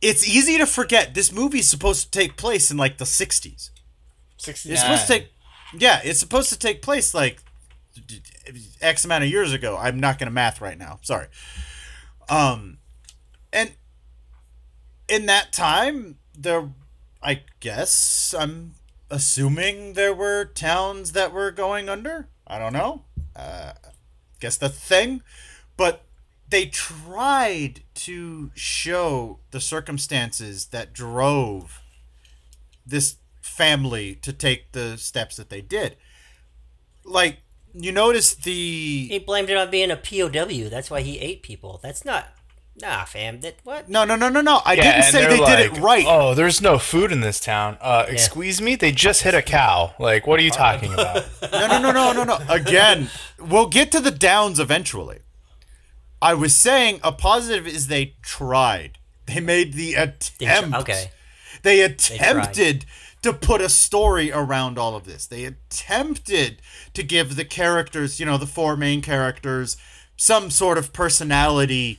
it's 0.00 0.28
easy 0.28 0.58
to 0.58 0.66
forget 0.66 1.14
this 1.14 1.32
movie 1.32 1.60
is 1.60 1.68
supposed 1.68 2.12
to 2.12 2.18
take 2.18 2.36
place 2.36 2.70
in 2.70 2.76
like 2.76 2.98
the 2.98 3.04
60s 3.04 3.70
it's 4.48 4.82
supposed 4.82 5.06
to 5.06 5.12
take 5.12 5.32
yeah 5.74 6.00
it's 6.04 6.20
supposed 6.20 6.50
to 6.50 6.58
take 6.58 6.82
place 6.82 7.14
like 7.14 7.40
x 8.80 9.04
amount 9.04 9.24
of 9.24 9.30
years 9.30 9.52
ago. 9.52 9.76
I'm 9.76 10.00
not 10.00 10.18
gonna 10.18 10.30
math 10.30 10.60
right 10.60 10.78
now. 10.78 10.98
Sorry. 11.02 11.26
Um 12.28 12.78
and 13.52 13.72
in 15.08 15.26
that 15.26 15.52
time 15.52 16.16
there 16.36 16.70
i 17.22 17.42
guess 17.60 18.34
i'm 18.38 18.72
assuming 19.10 19.92
there 19.92 20.14
were 20.14 20.44
towns 20.46 21.12
that 21.12 21.32
were 21.32 21.50
going 21.50 21.88
under. 21.88 22.28
I 22.46 22.58
don't 22.58 22.72
know. 22.72 23.04
Uh 23.36 23.72
guess 24.40 24.56
the 24.56 24.68
thing. 24.68 25.22
But 25.76 26.04
they 26.48 26.66
tried 26.66 27.82
to 27.94 28.50
show 28.54 29.38
the 29.52 29.60
circumstances 29.60 30.66
that 30.66 30.92
drove 30.92 31.80
this 32.84 33.16
family 33.52 34.14
to 34.16 34.32
take 34.32 34.72
the 34.72 34.96
steps 34.96 35.36
that 35.36 35.50
they 35.50 35.60
did. 35.60 35.96
Like 37.04 37.38
you 37.74 37.92
notice 37.92 38.34
the 38.34 39.08
he 39.08 39.18
blamed 39.18 39.50
it 39.50 39.56
on 39.56 39.70
being 39.70 39.90
a 39.90 39.96
POW. 39.96 40.68
That's 40.68 40.90
why 40.90 41.00
he 41.02 41.18
ate 41.18 41.42
people. 41.42 41.80
That's 41.82 42.04
not. 42.04 42.28
Nah, 42.80 43.04
fam. 43.04 43.40
That 43.40 43.56
what? 43.64 43.88
no 43.90 44.04
no 44.04 44.16
no 44.16 44.28
no 44.30 44.40
no. 44.40 44.60
I 44.64 44.72
Yeah, 44.74 44.82
didn't 44.82 45.04
say 45.12 45.20
they're 45.20 45.30
they 45.38 45.44
did 45.44 45.72
it 45.72 45.78
right. 45.80 46.04
Oh, 46.08 46.34
there's 46.34 46.62
no 46.62 46.78
food 46.78 47.12
in 47.12 47.20
this 47.20 47.38
town. 47.38 47.76
Uh, 47.80 48.06
excuse 48.08 48.62
me, 48.62 48.76
they 48.76 48.92
just 48.92 49.22
hit 49.22 49.34
a 49.34 49.42
cow. 49.42 49.94
Like, 49.98 50.26
what 50.26 50.40
are 50.40 50.42
you 50.42 50.50
talking 50.50 50.92
about? 50.92 51.24
No 51.52 51.66
no 51.66 51.78
no 51.80 51.92
no 51.92 52.12
no 52.12 52.24
no. 52.24 52.38
Again, 52.48 53.10
we'll 53.38 53.68
get 53.68 53.92
to 53.92 54.00
the 54.00 54.10
downs 54.10 54.58
eventually. 54.58 55.18
I 56.22 56.34
was 56.34 56.54
saying 56.56 57.00
a 57.02 57.12
positive 57.12 57.66
is 57.66 57.88
they 57.88 58.14
tried. 58.22 58.98
They 59.26 59.40
made 59.40 59.74
the 59.74 59.94
They 59.94 60.06
tr- 60.06 60.44
attempt. 60.44 60.76
okay. 60.78 61.10
They 61.62 61.82
attempted 61.82 62.86
to 63.22 63.32
put 63.32 63.60
a 63.60 63.68
story 63.68 64.32
around 64.32 64.78
all 64.78 64.96
of 64.96 65.04
this. 65.04 65.26
They 65.26 65.44
attempted 65.44 66.60
to 66.94 67.02
give 67.02 67.36
the 67.36 67.44
characters, 67.44 68.18
you 68.18 68.26
know, 68.26 68.36
the 68.36 68.46
four 68.46 68.76
main 68.76 69.00
characters, 69.00 69.76
some 70.16 70.50
sort 70.50 70.76
of 70.76 70.92
personality 70.92 71.98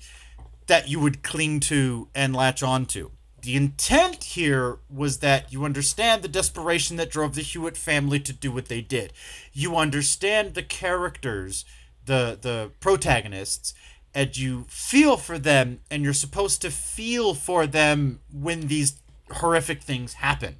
that 0.67 0.89
you 0.89 0.99
would 0.99 1.23
cling 1.23 1.59
to 1.62 2.09
and 2.13 2.36
latch 2.36 2.62
onto. 2.62 3.12
The 3.41 3.55
intent 3.57 4.23
here 4.23 4.79
was 4.89 5.19
that 5.19 5.51
you 5.51 5.65
understand 5.65 6.21
the 6.21 6.29
desperation 6.29 6.95
that 6.95 7.12
drove 7.12 7.36
the 7.36 7.41
Hewitt 7.41 7.75
family 7.75 8.19
to 8.21 8.31
do 8.31 8.51
what 8.51 8.67
they 8.67 8.79
did. 8.79 9.12
You 9.51 9.75
understand 9.75 10.53
the 10.53 10.63
characters, 10.63 11.65
the 12.05 12.38
the 12.41 12.71
protagonists, 12.79 13.73
and 14.15 14.36
you 14.38 14.65
feel 14.69 15.17
for 15.17 15.38
them 15.38 15.81
and 15.91 16.03
you're 16.03 16.13
supposed 16.13 16.62
to 16.62 16.71
feel 16.71 17.33
for 17.33 17.67
them 17.67 18.21
when 18.31 18.67
these 18.67 19.01
horrific 19.29 19.81
things 19.81 20.13
happen. 20.13 20.57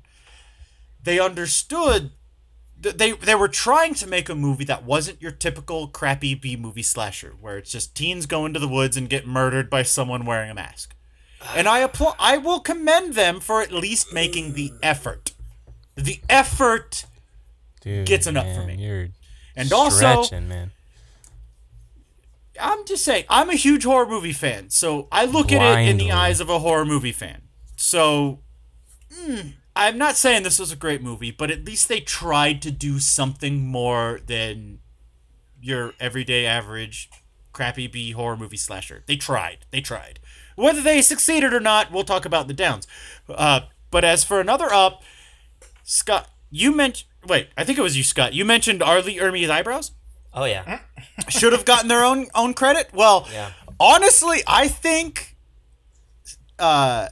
They 1.04 1.20
understood 1.20 2.12
th- 2.82 2.98
they 2.98 3.12
they 3.12 3.36
were 3.36 3.48
trying 3.48 3.94
to 3.96 4.08
make 4.08 4.30
a 4.30 4.36
movie 4.36 4.66
that 4.66 4.84
wasn't 4.84 5.22
your 5.22 5.32
typical 5.32 5.88
crappy 5.88 6.36
B 6.36 6.56
movie 6.56 6.84
slasher 6.84 7.34
where 7.39 7.58
it's 7.58 7.72
just 7.72 7.96
teens 7.96 8.26
go 8.26 8.46
into 8.46 8.60
the 8.60 8.68
woods 8.68 8.98
and 8.98 9.10
get 9.10 9.28
murdered 9.28 9.70
by 9.70 9.84
someone 9.84 10.26
wearing 10.26 10.50
a 10.50 10.56
mask. 10.56 10.96
And 11.56 11.68
I 11.68 11.80
applaud 11.80 12.16
I 12.20 12.38
will 12.38 12.60
commend 12.60 13.16
them 13.16 13.39
for 13.39 13.62
at 13.62 13.72
least 13.72 14.13
making 14.13 14.54
the 14.54 14.72
effort. 14.82 15.34
The 15.96 16.22
effort 16.30 17.06
Dude, 17.84 18.06
Gets 18.06 18.28
enough 18.28 18.56
for 18.56 18.66
me. 18.66 18.76
You're 18.76 19.10
and 19.58 19.72
also 19.74 20.39
man. 20.39 20.72
I'm 22.62 22.86
just 22.86 23.04
saying, 23.04 23.26
I'm 23.28 23.50
a 23.50 23.56
huge 23.56 23.84
horror 23.84 24.08
movie 24.08 24.32
fan, 24.32 24.70
so 24.70 25.10
I 25.12 25.26
look 25.26 25.52
at 25.52 25.80
it 25.80 25.89
in 25.89 25.98
the 25.98 26.12
eyes 26.12 26.39
of 26.39 26.50
a 26.50 26.60
horror 26.60 26.86
movie 26.86 27.12
fan. 27.12 27.42
So, 27.76 28.39
mm, 29.12 29.54
I'm 29.76 29.98
not 29.98 30.18
saying 30.18 30.44
this 30.44 30.60
was 30.60 30.72
a 30.72 30.76
great 30.76 31.02
movie, 31.02 31.32
but 31.32 31.50
at 31.50 31.66
least 31.66 31.90
they 31.90 32.00
tried 32.00 32.62
to 32.62 32.72
do 32.72 33.00
something 33.00 33.66
more 33.66 34.20
than 34.26 34.80
your 35.62 35.94
everyday 36.00 36.46
average 36.46 37.10
crappy 37.54 37.88
B 37.88 38.12
horror 38.12 38.38
movie 38.38 38.58
slasher. 38.58 39.04
They 39.08 39.16
tried. 39.16 39.66
They 39.72 39.82
tried. 39.82 40.20
Whether 40.56 40.82
they 40.82 41.02
succeeded 41.02 41.54
or 41.54 41.60
not, 41.60 41.92
we'll 41.92 42.04
talk 42.04 42.26
about 42.26 42.48
the 42.48 42.54
downs. 42.54 42.86
Uh, 43.28 43.62
but 43.90 44.04
as 44.04 44.24
for 44.24 44.40
another 44.40 44.72
up, 44.72 45.02
Scott, 45.84 46.30
you 46.52 46.72
mentioned. 46.76 47.10
Wait, 47.28 47.48
I 47.58 47.64
think 47.64 47.80
it 47.80 47.82
was 47.82 47.98
you, 47.98 48.04
Scott. 48.04 48.34
You 48.34 48.44
mentioned 48.46 48.84
R. 48.84 49.02
Lee 49.02 49.18
Ermey's 49.18 49.50
eyebrows 49.50 49.92
Oh 50.34 50.46
yeah. 50.46 50.80
should 51.30 51.54
have 51.54 51.64
gotten 51.66 51.88
their 51.88 52.04
own 52.04 52.28
own 52.36 52.54
credit. 52.54 52.90
Well, 52.94 53.28
Yeah. 53.32 53.52
honestly, 53.80 54.42
I 54.46 54.67
think 54.67 55.36
uh, 56.60 57.08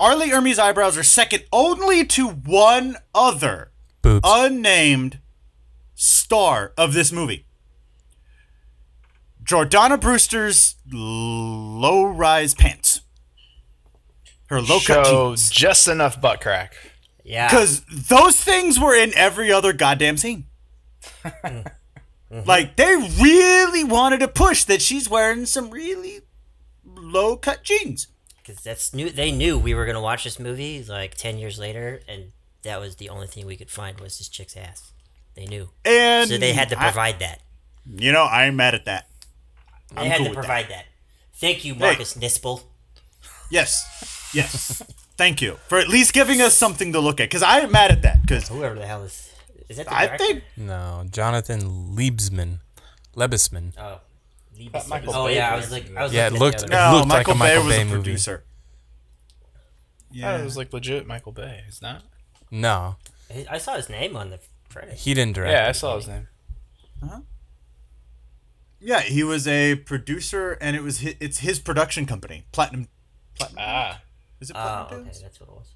R. 0.00 0.16
Lee 0.16 0.30
Ermey's 0.30 0.58
eyebrows 0.58 0.96
are 0.96 1.02
second 1.02 1.44
only 1.52 2.04
to 2.06 2.28
one 2.28 2.96
other 3.14 3.70
Boobs. 4.02 4.22
unnamed 4.24 5.20
star 5.94 6.72
of 6.78 6.94
this 6.94 7.12
movie. 7.12 7.44
Jordana 9.44 10.00
Brewster's 10.00 10.76
low-rise 10.90 12.54
pants. 12.54 13.02
Her 14.46 14.60
low-cut 14.60 15.06
Show 15.06 15.30
jeans. 15.30 15.50
just 15.50 15.86
enough 15.86 16.20
butt 16.20 16.40
crack. 16.40 16.74
Yeah. 17.24 17.48
Because 17.48 17.82
those 17.90 18.40
things 18.40 18.80
were 18.80 18.94
in 18.94 19.12
every 19.14 19.52
other 19.52 19.72
goddamn 19.72 20.16
scene. 20.16 20.46
Mm-hmm. 21.24 22.48
Like 22.48 22.76
they 22.76 22.94
really 23.20 23.82
wanted 23.84 24.20
to 24.20 24.28
push 24.28 24.64
that 24.64 24.80
she's 24.80 25.10
wearing 25.10 25.46
some 25.46 25.70
really 25.70 26.20
low 26.84 27.36
cut 27.36 27.64
jeans. 27.64 28.06
Because 28.50 28.64
that's 28.64 28.92
new. 28.94 29.10
They 29.10 29.30
knew 29.30 29.58
we 29.58 29.74
were 29.74 29.86
gonna 29.86 30.00
watch 30.00 30.24
this 30.24 30.38
movie 30.40 30.82
like 30.84 31.14
ten 31.14 31.38
years 31.38 31.58
later, 31.58 32.00
and 32.08 32.32
that 32.62 32.80
was 32.80 32.96
the 32.96 33.08
only 33.08 33.26
thing 33.26 33.46
we 33.46 33.56
could 33.56 33.70
find 33.70 34.00
was 34.00 34.18
this 34.18 34.28
chick's 34.28 34.56
ass. 34.56 34.92
They 35.34 35.46
knew, 35.46 35.70
And 35.84 36.28
so 36.28 36.36
they 36.38 36.52
had 36.52 36.68
to 36.70 36.78
I- 36.78 36.82
provide 36.82 37.20
that. 37.20 37.40
you 37.86 38.10
know, 38.12 38.24
I 38.24 38.46
ain't 38.46 38.56
mad 38.56 38.74
at 38.74 38.84
that. 38.86 39.06
They 39.94 40.02
I'm 40.02 40.06
had 40.08 40.16
cool 40.18 40.24
to 40.26 40.30
with 40.30 40.36
that. 40.36 40.44
provide 40.44 40.68
that. 40.70 40.84
Thank 41.34 41.64
you, 41.64 41.74
Marcus 41.74 42.14
Nispel. 42.16 42.62
Yes. 43.50 44.30
Yes. 44.34 44.82
Thank 45.16 45.40
you 45.42 45.58
for 45.68 45.78
at 45.78 45.88
least 45.88 46.12
giving 46.12 46.40
us 46.40 46.56
something 46.56 46.92
to 46.92 47.00
look 47.00 47.20
at. 47.20 47.28
Because 47.30 47.42
I 47.42 47.60
ain't 47.60 47.72
mad 47.72 47.90
at 47.90 48.02
that. 48.02 48.22
Because 48.22 48.48
Whoever 48.48 48.74
the 48.76 48.86
hell 48.86 49.02
is 49.04 49.30
is 49.68 49.76
that 49.78 49.86
the 49.86 49.94
I 49.94 50.06
director? 50.06 50.24
think 50.24 50.42
No, 50.56 51.04
Jonathan 51.10 51.94
Liebesman. 51.96 52.58
Liebesman. 53.16 53.72
Oh, 53.78 54.00
Liebes- 54.58 54.88
Michael 54.88 55.14
oh 55.14 55.26
Bay 55.26 55.36
yeah, 55.36 55.52
I 55.52 55.56
was 55.56 55.70
like, 55.70 55.96
I 55.96 56.02
was 56.02 56.12
Yeah, 56.12 56.26
it 56.26 56.32
looking 56.32 56.36
at 56.36 56.40
looked- 56.60 56.62
It 56.64 56.70
No, 56.70 56.92
looked 56.94 57.08
like 57.08 57.18
Michael 57.26 57.32
a 57.32 57.36
Michael 57.36 57.62
Bay 57.62 57.66
was 57.66 57.76
Bay 57.76 57.82
a 57.82 57.84
movie. 57.84 57.94
producer. 58.02 58.44
Yeah, 60.12 60.38
it 60.38 60.44
was 60.44 60.56
like 60.56 60.72
legit 60.72 61.06
Michael 61.06 61.32
Bay. 61.32 61.62
It's 61.68 61.80
not. 61.80 62.02
No, 62.50 62.96
I 63.48 63.58
saw 63.58 63.76
his 63.76 63.88
name 63.88 64.16
on 64.16 64.30
the 64.30 64.40
credit. 64.68 64.94
he 64.98 65.14
didn't 65.14 65.34
direct. 65.36 65.52
Yeah, 65.52 65.68
I 65.68 65.72
saw 65.72 65.96
his 65.96 66.08
name. 66.08 66.26
Huh? 67.02 67.20
Yeah, 68.80 69.00
he 69.00 69.22
was 69.22 69.46
a 69.46 69.76
producer, 69.76 70.52
and 70.60 70.74
it 70.74 70.82
was 70.82 70.98
his, 71.00 71.14
it's 71.20 71.38
his 71.38 71.58
production 71.60 72.06
company, 72.06 72.44
Platinum. 72.50 72.88
Platinum. 73.36 73.62
Ah, 73.64 74.00
Is 74.40 74.50
it 74.50 74.56
Oh, 74.56 74.60
Platinum 74.60 74.86
okay, 74.86 75.02
Dunes? 75.04 75.22
that's 75.22 75.38
what 75.40 75.48
it 75.48 75.54
was. 75.54 75.74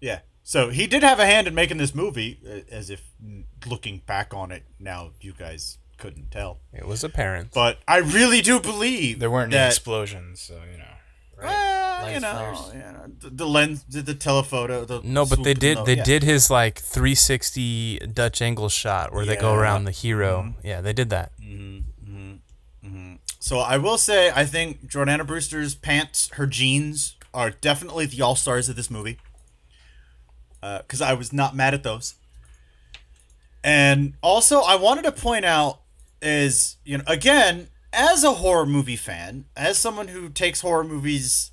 Yeah. 0.00 0.20
So 0.44 0.70
he 0.70 0.86
did 0.86 1.02
have 1.02 1.18
a 1.18 1.26
hand 1.26 1.46
in 1.46 1.54
making 1.54 1.76
this 1.78 1.94
movie, 1.94 2.40
uh, 2.48 2.60
as 2.74 2.88
if 2.90 3.02
looking 3.66 3.98
back 4.06 4.32
on 4.32 4.50
it 4.52 4.64
now, 4.78 5.10
you 5.20 5.32
guys 5.34 5.76
couldn't 5.98 6.30
tell. 6.30 6.60
It 6.72 6.86
was 6.86 7.04
apparent. 7.04 7.52
But 7.52 7.78
I 7.86 7.98
really 7.98 8.40
do 8.40 8.58
believe 8.60 9.18
there 9.18 9.30
weren't 9.30 9.52
any 9.52 9.60
that. 9.60 9.68
explosions, 9.68 10.40
so 10.40 10.54
you 10.72 10.78
know. 10.78 10.84
Right. 11.36 11.44
Well, 12.00 12.06
you 12.06 12.12
Lens 12.20 12.22
know, 12.22 12.30
flares. 12.32 12.74
you 12.74 12.92
know, 12.92 13.12
the, 13.18 13.30
the 13.30 13.46
lens, 13.46 13.84
the, 13.88 14.02
the 14.02 14.14
telephoto. 14.14 14.84
The 14.84 15.00
No, 15.04 15.24
but 15.26 15.42
they 15.42 15.52
swoop 15.52 15.58
did. 15.58 15.78
and 15.78 15.86
They 15.86 15.96
yeah. 15.96 16.02
did 16.04 16.22
his 16.22 16.50
like 16.50 16.78
360 16.78 17.98
Dutch 18.12 18.40
angle 18.42 18.68
shot 18.68 19.12
where 19.12 19.24
they 19.24 19.36
go 19.36 19.52
Yeah. 19.54 19.60
around 19.60 19.84
the 19.84 19.90
hero. 19.90 20.42
Mm-hmm. 20.42 20.66
Yeah, 20.66 20.80
they 20.80 20.92
did 20.92 21.10
that. 21.10 21.32
Mm-hmm. 21.40 22.34
Mm-hmm. 22.84 23.14
So 23.40 23.58
I 23.58 23.76
will 23.78 23.98
say, 23.98 24.30
I 24.34 24.44
think 24.44 24.88
Jordana 24.88 25.26
Brewster's 25.26 25.74
pants, 25.74 26.28
her 26.34 26.46
jeans, 26.46 27.16
are 27.34 27.50
definitely 27.50 28.06
the 28.06 28.22
all 28.22 28.34
stars 28.36 28.68
of 28.68 28.76
this 28.76 28.90
movie. 28.90 29.18
Uh, 30.62 30.78
because 30.78 31.00
I 31.00 31.12
was 31.14 31.32
not 31.32 31.54
mad 31.54 31.72
at 31.74 31.82
those. 31.84 32.14
And 33.62 34.14
also, 34.22 34.60
I 34.60 34.76
wanted 34.76 35.02
to 35.02 35.12
point 35.12 35.44
out 35.44 35.80
is 36.20 36.76
you 36.84 36.98
know 36.98 37.04
again 37.06 37.68
as 37.92 38.22
a 38.24 38.34
horror 38.34 38.66
movie 38.66 38.96
fan, 38.96 39.46
as 39.56 39.78
someone 39.78 40.08
who 40.08 40.28
takes 40.28 40.60
horror 40.60 40.84
movies 40.84 41.52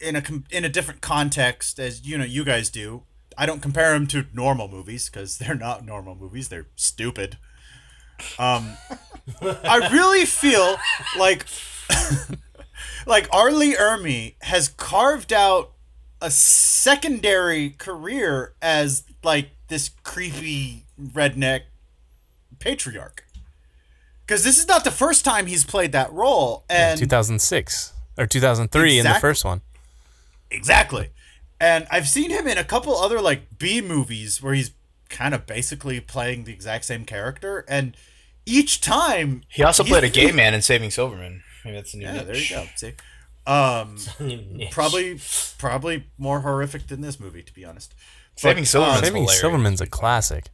in 0.00 0.16
a 0.16 0.22
in 0.50 0.64
a 0.64 0.68
different 0.68 1.00
context 1.00 1.78
as 1.78 2.06
you 2.06 2.18
know 2.18 2.24
you 2.24 2.44
guys 2.44 2.68
do. 2.70 3.04
I 3.38 3.46
don't 3.46 3.62
compare 3.62 3.92
them 3.92 4.06
to 4.08 4.26
normal 4.34 4.68
movies 4.68 5.08
because 5.08 5.38
they're 5.38 5.54
not 5.54 5.84
normal 5.84 6.14
movies. 6.14 6.48
They're 6.48 6.66
stupid. 6.76 7.38
Um, 8.38 8.76
I 9.40 9.88
really 9.90 10.26
feel 10.26 10.76
like 11.18 11.46
like 13.06 13.28
R. 13.32 13.50
Lee 13.50 13.74
Ermey 13.74 14.34
has 14.42 14.68
carved 14.68 15.32
out 15.32 15.72
a 16.20 16.30
secondary 16.30 17.70
career 17.70 18.54
as 18.60 19.04
like 19.22 19.50
this 19.68 19.90
creepy 20.02 20.84
redneck 21.00 21.62
patriarch. 22.58 23.24
Because 24.30 24.44
this 24.44 24.60
is 24.60 24.68
not 24.68 24.84
the 24.84 24.92
first 24.92 25.24
time 25.24 25.46
he's 25.46 25.64
played 25.64 25.90
that 25.90 26.12
role, 26.12 26.64
and 26.70 26.96
2006 26.96 27.92
or 28.16 28.28
2003 28.28 28.98
in 29.00 29.04
the 29.04 29.14
first 29.14 29.44
one. 29.44 29.60
Exactly. 30.52 31.08
And 31.60 31.84
I've 31.90 32.08
seen 32.08 32.30
him 32.30 32.46
in 32.46 32.56
a 32.56 32.62
couple 32.62 32.96
other 32.96 33.20
like 33.20 33.58
B 33.58 33.80
movies 33.80 34.40
where 34.40 34.54
he's 34.54 34.70
kind 35.08 35.34
of 35.34 35.48
basically 35.48 35.98
playing 35.98 36.44
the 36.44 36.52
exact 36.52 36.84
same 36.84 37.04
character 37.04 37.64
and 37.66 37.96
each 38.46 38.80
time 38.80 39.42
He 39.48 39.64
also 39.64 39.82
played 39.82 40.04
a 40.04 40.08
gay 40.20 40.30
man 40.30 40.54
in 40.54 40.62
Saving 40.62 40.92
Silverman. 40.92 41.42
Maybe 41.64 41.74
that's 41.74 41.94
a 41.94 41.96
new. 41.96 42.04
Yeah, 42.04 42.22
there 42.22 42.36
you 42.36 42.48
go. 42.48 42.66
See. 42.76 42.92
Um 43.48 43.96
probably 44.70 45.18
probably 45.58 46.06
more 46.18 46.42
horrific 46.42 46.86
than 46.86 47.00
this 47.00 47.18
movie 47.18 47.42
to 47.42 47.52
be 47.52 47.64
honest. 47.64 47.96
Saving 48.36 48.62
But, 48.62 48.68
Silverman's 48.68 48.96
uh, 49.02 49.04
Saving 49.06 49.22
hilarious. 49.22 49.40
Silverman's 49.40 49.80
a 49.80 49.86
classic. 49.88 50.50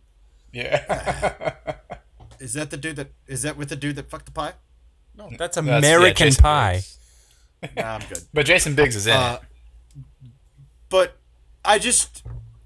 Yeah. 0.51 1.53
is 2.41 2.55
that 2.55 2.71
the 2.71 2.77
dude 2.77 2.97
that 2.97 3.09
is 3.27 3.43
that 3.43 3.57
with 3.57 3.69
the 3.69 3.77
dude 3.77 3.97
that 3.97 4.11
fucked 4.11 4.27
the 4.27 4.33
pie? 4.33 4.55
That's 5.17 5.57
That's- 5.57 5.67
yeah, 5.67 5.79
American 5.79 6.33
Pie. 6.35 6.83
Biggs. 7.61 7.77
Nah, 7.77 7.95
I'm 7.95 8.03
good. 8.09 8.23
But 8.35 8.47
Jason 8.47 8.75
Biggs 8.75 8.97
is 8.97 9.07
in 9.07 9.15
Uh, 9.15 9.39
but 10.89 11.17
I 11.65 11.79
just 11.79 12.23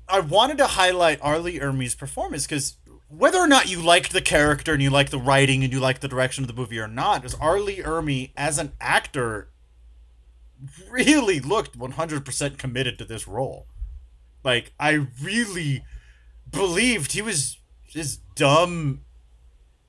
I 0.09 0.21
wanted 0.21 0.59
to 0.59 0.67
highlight 0.67 1.19
R. 1.23 1.39
Lee 1.39 1.59
Ermey's 1.61 1.95
performance 1.95 2.47
because 2.47 2.77
whether 3.09 3.39
or 3.39 3.47
not 3.47 3.69
you 3.71 3.81
liked 3.81 4.13
the 4.13 4.21
character 4.21 4.73
and 4.73 4.83
you 4.83 4.91
liked 4.91 5.11
the 5.11 5.19
writing 5.19 5.65
and 5.65 5.73
you 5.73 5.81
liked 5.81 6.01
the 6.01 6.09
direction 6.09 6.45
of 6.45 6.49
the 6.49 6.55
movie 6.55 6.79
or 6.79 6.89
not, 6.89 7.25
is 7.25 7.35
R. 7.37 7.61
Lee 7.61 7.79
Ermey 7.79 8.31
as 8.37 8.59
an 8.59 8.73
actor 8.81 9.49
really 10.91 11.41
looked 11.41 11.79
100% 11.79 12.59
committed 12.59 12.99
to 12.99 13.05
this 13.05 13.27
role. 13.27 13.67
Like 14.45 14.73
I 14.79 15.07
really 15.23 15.85
believed 16.51 17.13
he 17.13 17.23
was 17.23 17.59
as 17.95 18.19
dumb 18.35 19.03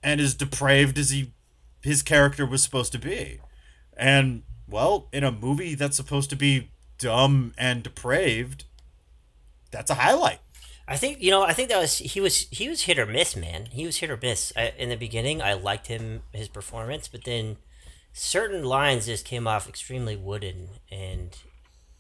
and 0.04 0.20
as 0.22 0.34
depraved 0.34 0.98
as 0.98 1.10
he 1.12 1.34
his 1.82 2.04
character 2.04 2.46
was 2.46 2.64
supposed 2.64 2.92
to 2.92 3.00
be. 3.00 3.40
And 3.98 4.44
well, 4.68 5.08
in 5.12 5.24
a 5.24 5.32
movie 5.32 5.76
that's 5.76 5.98
supposed 5.98 6.30
to 6.30 6.36
be 6.36 6.72
dumb 6.98 7.54
and 7.58 7.84
depraved, 7.84 8.66
that's 9.72 9.90
a 9.90 9.96
highlight. 9.96 10.40
I 10.88 10.98
think 10.98 11.22
you 11.22 11.32
know. 11.32 11.44
I 11.44 11.54
think 11.54 11.70
that 11.70 11.80
was 11.80 11.98
he 12.00 12.20
was 12.20 12.48
he 12.52 12.68
was 12.68 12.82
hit 12.84 13.00
or 13.00 13.06
miss, 13.06 13.36
man. 13.36 13.68
He 13.72 13.86
was 13.86 13.98
hit 13.98 14.10
or 14.10 14.20
miss. 14.22 14.52
I, 14.56 14.74
in 14.78 14.90
the 14.90 14.96
beginning, 14.96 15.42
I 15.42 15.54
liked 15.54 15.88
him 15.88 16.24
his 16.34 16.48
performance, 16.48 17.08
but 17.08 17.24
then 17.24 17.58
certain 18.14 18.64
lines 18.64 19.06
just 19.06 19.24
came 19.24 19.48
off 19.48 19.70
extremely 19.70 20.16
wooden 20.16 20.70
and 20.92 21.38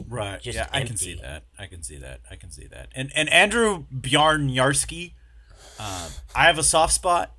Right. 0.07 0.41
Just 0.41 0.57
yeah, 0.57 0.67
I 0.71 0.83
can 0.83 0.97
see 0.97 1.13
that. 1.21 1.43
I 1.57 1.67
can 1.67 1.83
see 1.83 1.97
that. 1.97 2.21
I 2.29 2.35
can 2.35 2.51
see 2.51 2.67
that. 2.67 2.89
And 2.95 3.11
and 3.15 3.29
Andrew 3.29 3.85
Bryniarski, 3.93 5.13
um, 5.79 6.11
I 6.35 6.45
have 6.45 6.57
a 6.57 6.63
soft 6.63 6.93
spot 6.93 7.35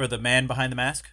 for 0.00 0.06
the 0.06 0.16
man 0.16 0.46
behind 0.46 0.72
the 0.72 0.76
mask. 0.76 1.10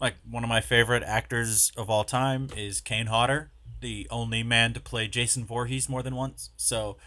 Like 0.00 0.14
one 0.30 0.44
of 0.44 0.48
my 0.48 0.60
favorite 0.60 1.02
actors 1.02 1.72
of 1.76 1.90
all 1.90 2.04
time 2.04 2.46
is 2.56 2.80
Kane 2.80 3.06
Hodder, 3.06 3.50
the 3.80 4.06
only 4.12 4.44
man 4.44 4.74
to 4.74 4.80
play 4.80 5.08
Jason 5.08 5.44
Voorhees 5.44 5.88
more 5.88 6.04
than 6.04 6.14
once. 6.14 6.50
So, 6.56 6.98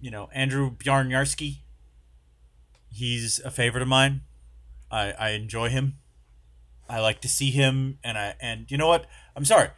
you 0.00 0.12
know, 0.12 0.28
Andrew 0.32 0.70
Bryniarski, 0.70 1.62
he's 2.88 3.40
a 3.40 3.50
favorite 3.50 3.82
of 3.82 3.88
mine. 3.88 4.20
I 4.92 5.10
I 5.18 5.30
enjoy 5.30 5.70
him. 5.70 5.98
I 6.88 7.00
like 7.00 7.20
to 7.22 7.28
see 7.28 7.50
him, 7.50 7.98
and 8.04 8.16
I 8.16 8.36
and 8.40 8.70
you 8.70 8.78
know 8.78 8.86
what? 8.86 9.06
I'm 9.34 9.44
sorry 9.44 9.70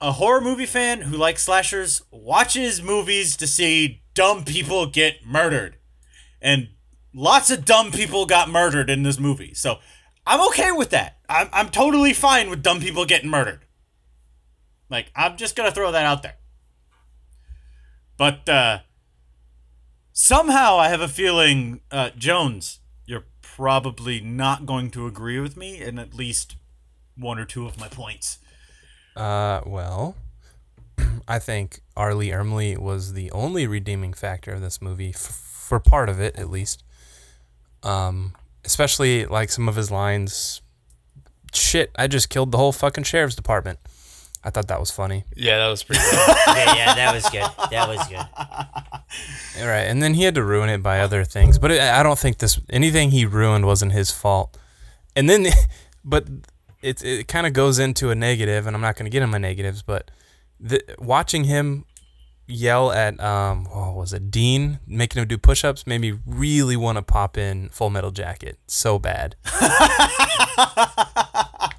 a 0.00 0.12
horror 0.12 0.40
movie 0.40 0.66
fan 0.66 1.00
who 1.00 1.16
likes 1.16 1.42
slashers 1.42 2.02
watches 2.12 2.80
movies 2.80 3.36
to 3.38 3.48
see 3.48 4.02
dumb 4.14 4.44
people 4.44 4.86
get 4.86 5.26
murdered. 5.26 5.78
And 6.40 6.68
lots 7.14 7.50
of 7.50 7.64
dumb 7.64 7.92
people 7.92 8.26
got 8.26 8.50
murdered 8.50 8.90
in 8.90 9.04
this 9.04 9.18
movie. 9.18 9.54
So 9.54 9.78
I'm 10.26 10.46
okay 10.48 10.72
with 10.72 10.90
that. 10.90 11.18
I'm, 11.28 11.48
I'm 11.52 11.68
totally 11.70 12.12
fine 12.12 12.50
with 12.50 12.62
dumb 12.62 12.80
people 12.80 13.06
getting 13.06 13.30
murdered. 13.30 13.64
Like, 14.90 15.10
I'm 15.16 15.36
just 15.36 15.56
going 15.56 15.68
to 15.68 15.74
throw 15.74 15.92
that 15.92 16.04
out 16.04 16.22
there. 16.22 16.36
But 18.16 18.48
uh, 18.48 18.78
somehow 20.12 20.76
I 20.78 20.88
have 20.88 21.00
a 21.00 21.08
feeling, 21.08 21.80
uh, 21.90 22.10
Jones, 22.16 22.80
you're 23.06 23.24
probably 23.40 24.20
not 24.20 24.66
going 24.66 24.90
to 24.92 25.06
agree 25.06 25.40
with 25.40 25.56
me 25.56 25.80
in 25.80 25.98
at 25.98 26.14
least 26.14 26.56
one 27.16 27.38
or 27.38 27.44
two 27.44 27.66
of 27.66 27.78
my 27.78 27.88
points. 27.88 28.38
Uh, 29.16 29.60
well, 29.66 30.16
I 31.28 31.38
think 31.38 31.80
Arlie 31.96 32.30
Ermley 32.30 32.76
was 32.76 33.12
the 33.14 33.30
only 33.30 33.66
redeeming 33.66 34.12
factor 34.12 34.52
of 34.52 34.60
this 34.60 34.82
movie, 34.82 35.10
f- 35.10 35.18
for 35.18 35.80
part 35.80 36.08
of 36.08 36.20
it 36.20 36.36
at 36.36 36.50
least. 36.50 36.84
Um, 37.84 38.32
especially 38.64 39.26
like 39.26 39.50
some 39.50 39.68
of 39.68 39.76
his 39.76 39.90
lines. 39.90 40.60
Shit, 41.52 41.92
I 41.96 42.08
just 42.08 42.30
killed 42.30 42.50
the 42.50 42.58
whole 42.58 42.72
fucking 42.72 43.04
sheriff's 43.04 43.36
department. 43.36 43.78
I 44.42 44.50
thought 44.50 44.68
that 44.68 44.80
was 44.80 44.90
funny. 44.90 45.24
Yeah, 45.36 45.58
that 45.58 45.68
was 45.68 45.82
pretty 45.82 46.02
good. 46.10 46.36
yeah, 46.48 46.74
yeah, 46.74 46.94
that 46.94 47.14
was 47.14 47.24
good. 47.30 47.70
That 47.70 47.88
was 47.88 48.06
good. 48.08 49.62
All 49.62 49.68
right, 49.68 49.84
and 49.84 50.02
then 50.02 50.14
he 50.14 50.24
had 50.24 50.34
to 50.34 50.42
ruin 50.44 50.68
it 50.68 50.82
by 50.82 51.00
other 51.00 51.24
things, 51.24 51.58
but 51.58 51.70
it, 51.70 51.80
I 51.80 52.02
don't 52.02 52.18
think 52.18 52.38
this 52.38 52.60
anything 52.68 53.10
he 53.10 53.24
ruined 53.24 53.64
wasn't 53.64 53.92
his 53.92 54.10
fault. 54.10 54.58
And 55.16 55.30
then, 55.30 55.46
but 56.04 56.26
it 56.82 57.02
it 57.02 57.28
kind 57.28 57.46
of 57.46 57.52
goes 57.52 57.78
into 57.78 58.10
a 58.10 58.14
negative, 58.14 58.66
and 58.66 58.76
I'm 58.76 58.82
not 58.82 58.96
going 58.96 59.06
to 59.06 59.10
get 59.10 59.22
in 59.22 59.30
my 59.30 59.38
negatives, 59.38 59.82
but 59.82 60.10
the, 60.60 60.82
watching 60.98 61.44
him 61.44 61.84
yell 62.46 62.92
at 62.92 63.18
um 63.20 63.64
what 63.66 63.94
was 63.94 64.12
it 64.12 64.30
Dean 64.30 64.78
making 64.86 65.22
him 65.22 65.26
do 65.28 65.38
push-ups 65.38 65.86
made 65.86 66.00
me 66.02 66.18
really 66.26 66.76
want 66.76 66.96
to 66.98 67.02
pop 67.02 67.38
in 67.38 67.68
Full 67.70 67.88
Metal 67.90 68.10
Jacket 68.10 68.58
so 68.66 68.98
bad, 68.98 69.36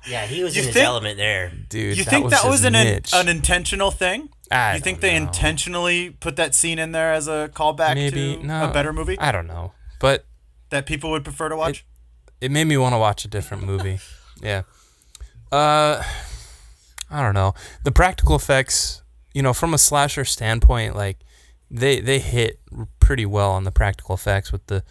Yeah, 0.07 0.27
he 0.27 0.43
was 0.43 0.55
You 0.55 0.61
in 0.61 0.67
his 0.67 0.77
element 0.77 1.17
there. 1.17 1.51
dude. 1.69 1.97
you 1.97 2.03
that 2.03 2.09
think 2.11 2.25
was 2.25 2.31
that 2.33 2.45
was 2.47 2.63
an, 2.63 2.73
niche. 2.73 3.11
an 3.13 3.27
intentional 3.27 3.89
thing? 3.89 4.29
I 4.51 4.75
you 4.75 4.79
think 4.79 4.99
don't 5.01 5.09
they 5.09 5.19
know. 5.19 5.25
intentionally 5.25 6.11
put 6.11 6.35
that 6.35 6.53
scene 6.53 6.77
in 6.77 6.91
there 6.91 7.11
as 7.13 7.27
a 7.27 7.49
callback 7.55 7.95
maybe 7.95 8.35
to 8.37 8.43
no 8.43 8.69
a 8.69 8.73
better 8.73 8.93
movie 8.93 9.17
I 9.19 9.31
don't 9.31 9.47
know, 9.47 9.71
but 9.99 10.25
that 10.69 10.85
people 10.85 11.09
would 11.11 11.23
prefer 11.23 11.49
to 11.49 11.55
watch? 11.55 11.85
it 12.41 12.51
made 12.51 12.65
me 12.65 12.77
want 12.77 12.93
to 12.93 12.99
watch 12.99 13.25
a 13.25 13.27
different 13.27 13.63
movie. 13.63 13.97
yeah. 14.41 14.63
Uh, 15.51 16.03
I 17.09 17.21
don't 17.23 17.33
know. 17.33 17.53
The 17.83 17.91
practical 17.91 18.35
effects, 18.35 19.01
you 19.35 19.41
know, 19.43 19.53
from 19.53 19.73
a 19.73 19.77
slasher 19.77 20.23
standpoint, 20.23 20.95
like 20.95 21.17
they 21.69 21.99
they 21.99 22.19
hit 22.19 22.59
pretty 22.99 23.25
well 23.25 23.51
on 23.51 23.65
the 23.65 23.71
practical 23.71 24.15
effects 24.15 24.51
with 24.51 24.65
the 24.67 24.81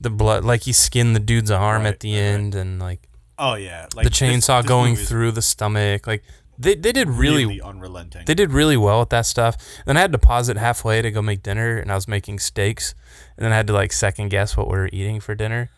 the 0.00 0.10
blood, 0.10 0.44
like 0.44 0.62
he 0.64 0.72
skinned 0.72 1.16
the 1.16 1.20
dude's 1.20 1.50
arm 1.50 1.82
Right, 1.82 1.88
at 1.94 2.00
the 2.00 2.12
right, 2.12 2.20
right. 2.20 2.26
end, 2.26 2.54
and 2.54 2.78
like 2.78 3.08
Oh 3.38 3.54
yeah, 3.54 3.86
like 3.96 4.04
the 4.04 4.10
chainsaw 4.10 4.60
this 4.62 4.68
going 4.68 4.94
through 4.94 5.32
the 5.32 5.40
stomach. 5.42 6.06
Like 6.06 6.22
they 6.58 6.74
they 6.74 6.92
did 6.92 7.08
really, 7.08 7.46
really 7.46 7.60
unrelenting. 7.62 8.24
they 8.26 8.34
did 8.34 8.52
really 8.52 8.76
well 8.76 9.00
with 9.00 9.08
that 9.10 9.24
stuff. 9.26 9.56
Then 9.86 9.96
I 9.96 10.00
had 10.00 10.12
to 10.12 10.18
pause 10.18 10.48
it 10.50 10.56
halfway 10.58 11.00
to 11.00 11.10
go 11.10 11.22
make 11.22 11.42
dinner, 11.42 11.78
and 11.78 11.90
I 11.90 11.94
was 11.94 12.06
making 12.08 12.40
steaks, 12.40 12.94
and 13.36 13.44
then 13.44 13.52
I 13.52 13.56
had 13.56 13.66
to 13.68 13.72
like 13.72 13.92
second 13.92 14.28
guess 14.28 14.56
what 14.56 14.66
we 14.66 14.76
were 14.76 14.90
eating 14.92 15.20
for 15.20 15.34
dinner. 15.34 15.70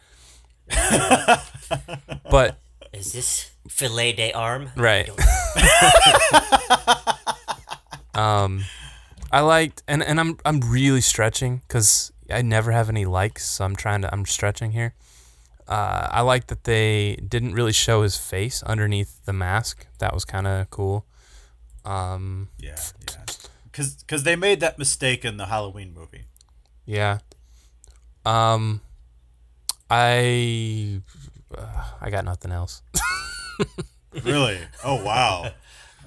but 2.31 2.59
Is 2.93 3.13
this 3.13 3.51
filet 3.69 4.13
de 4.15 4.33
arm? 4.33 4.71
Right. 4.77 5.09
um, 8.21 8.65
I 9.33 9.41
liked, 9.41 9.83
and, 9.89 10.03
and 10.03 10.21
I'm 10.21 10.39
I'm 10.45 10.61
really 10.61 11.01
stretching 11.01 11.63
because 11.67 12.13
I 12.31 12.43
never 12.43 12.73
have 12.73 12.89
any 12.89 13.05
likes, 13.05 13.47
so 13.47 13.65
I'm 13.65 13.77
trying 13.77 14.03
to 14.03 14.13
I'm 14.13 14.27
stretching 14.27 14.73
here. 14.73 14.95
Uh, 15.69 16.09
I 16.11 16.23
like 16.23 16.49
that 16.49 16.65
they 16.65 17.17
didn't 17.17 17.55
really 17.55 17.73
show 17.73 18.03
his 18.03 18.17
face 18.17 18.63
underneath 18.65 19.25
the 19.25 19.33
mask. 19.33 19.87
That 19.99 20.13
was 20.13 20.25
kind 20.25 20.47
of 20.47 20.69
cool. 20.71 21.07
Um, 21.85 22.49
yeah, 22.59 22.77
yeah. 23.09 23.25
Because 23.65 23.95
because 23.95 24.25
they 24.25 24.37
made 24.37 24.61
that 24.61 24.79
mistake 24.79 25.25
in 25.25 25.37
the 25.37 25.47
Halloween 25.47 25.95
movie. 25.95 26.25
yeah. 26.87 27.19
Um, 28.27 28.83
I 29.89 31.01
uh, 31.57 31.85
I 32.01 32.11
got 32.11 32.25
nothing 32.25 32.53
else. 32.53 32.83
Really? 34.25 34.59
oh 34.83 35.05
wow. 35.05 35.53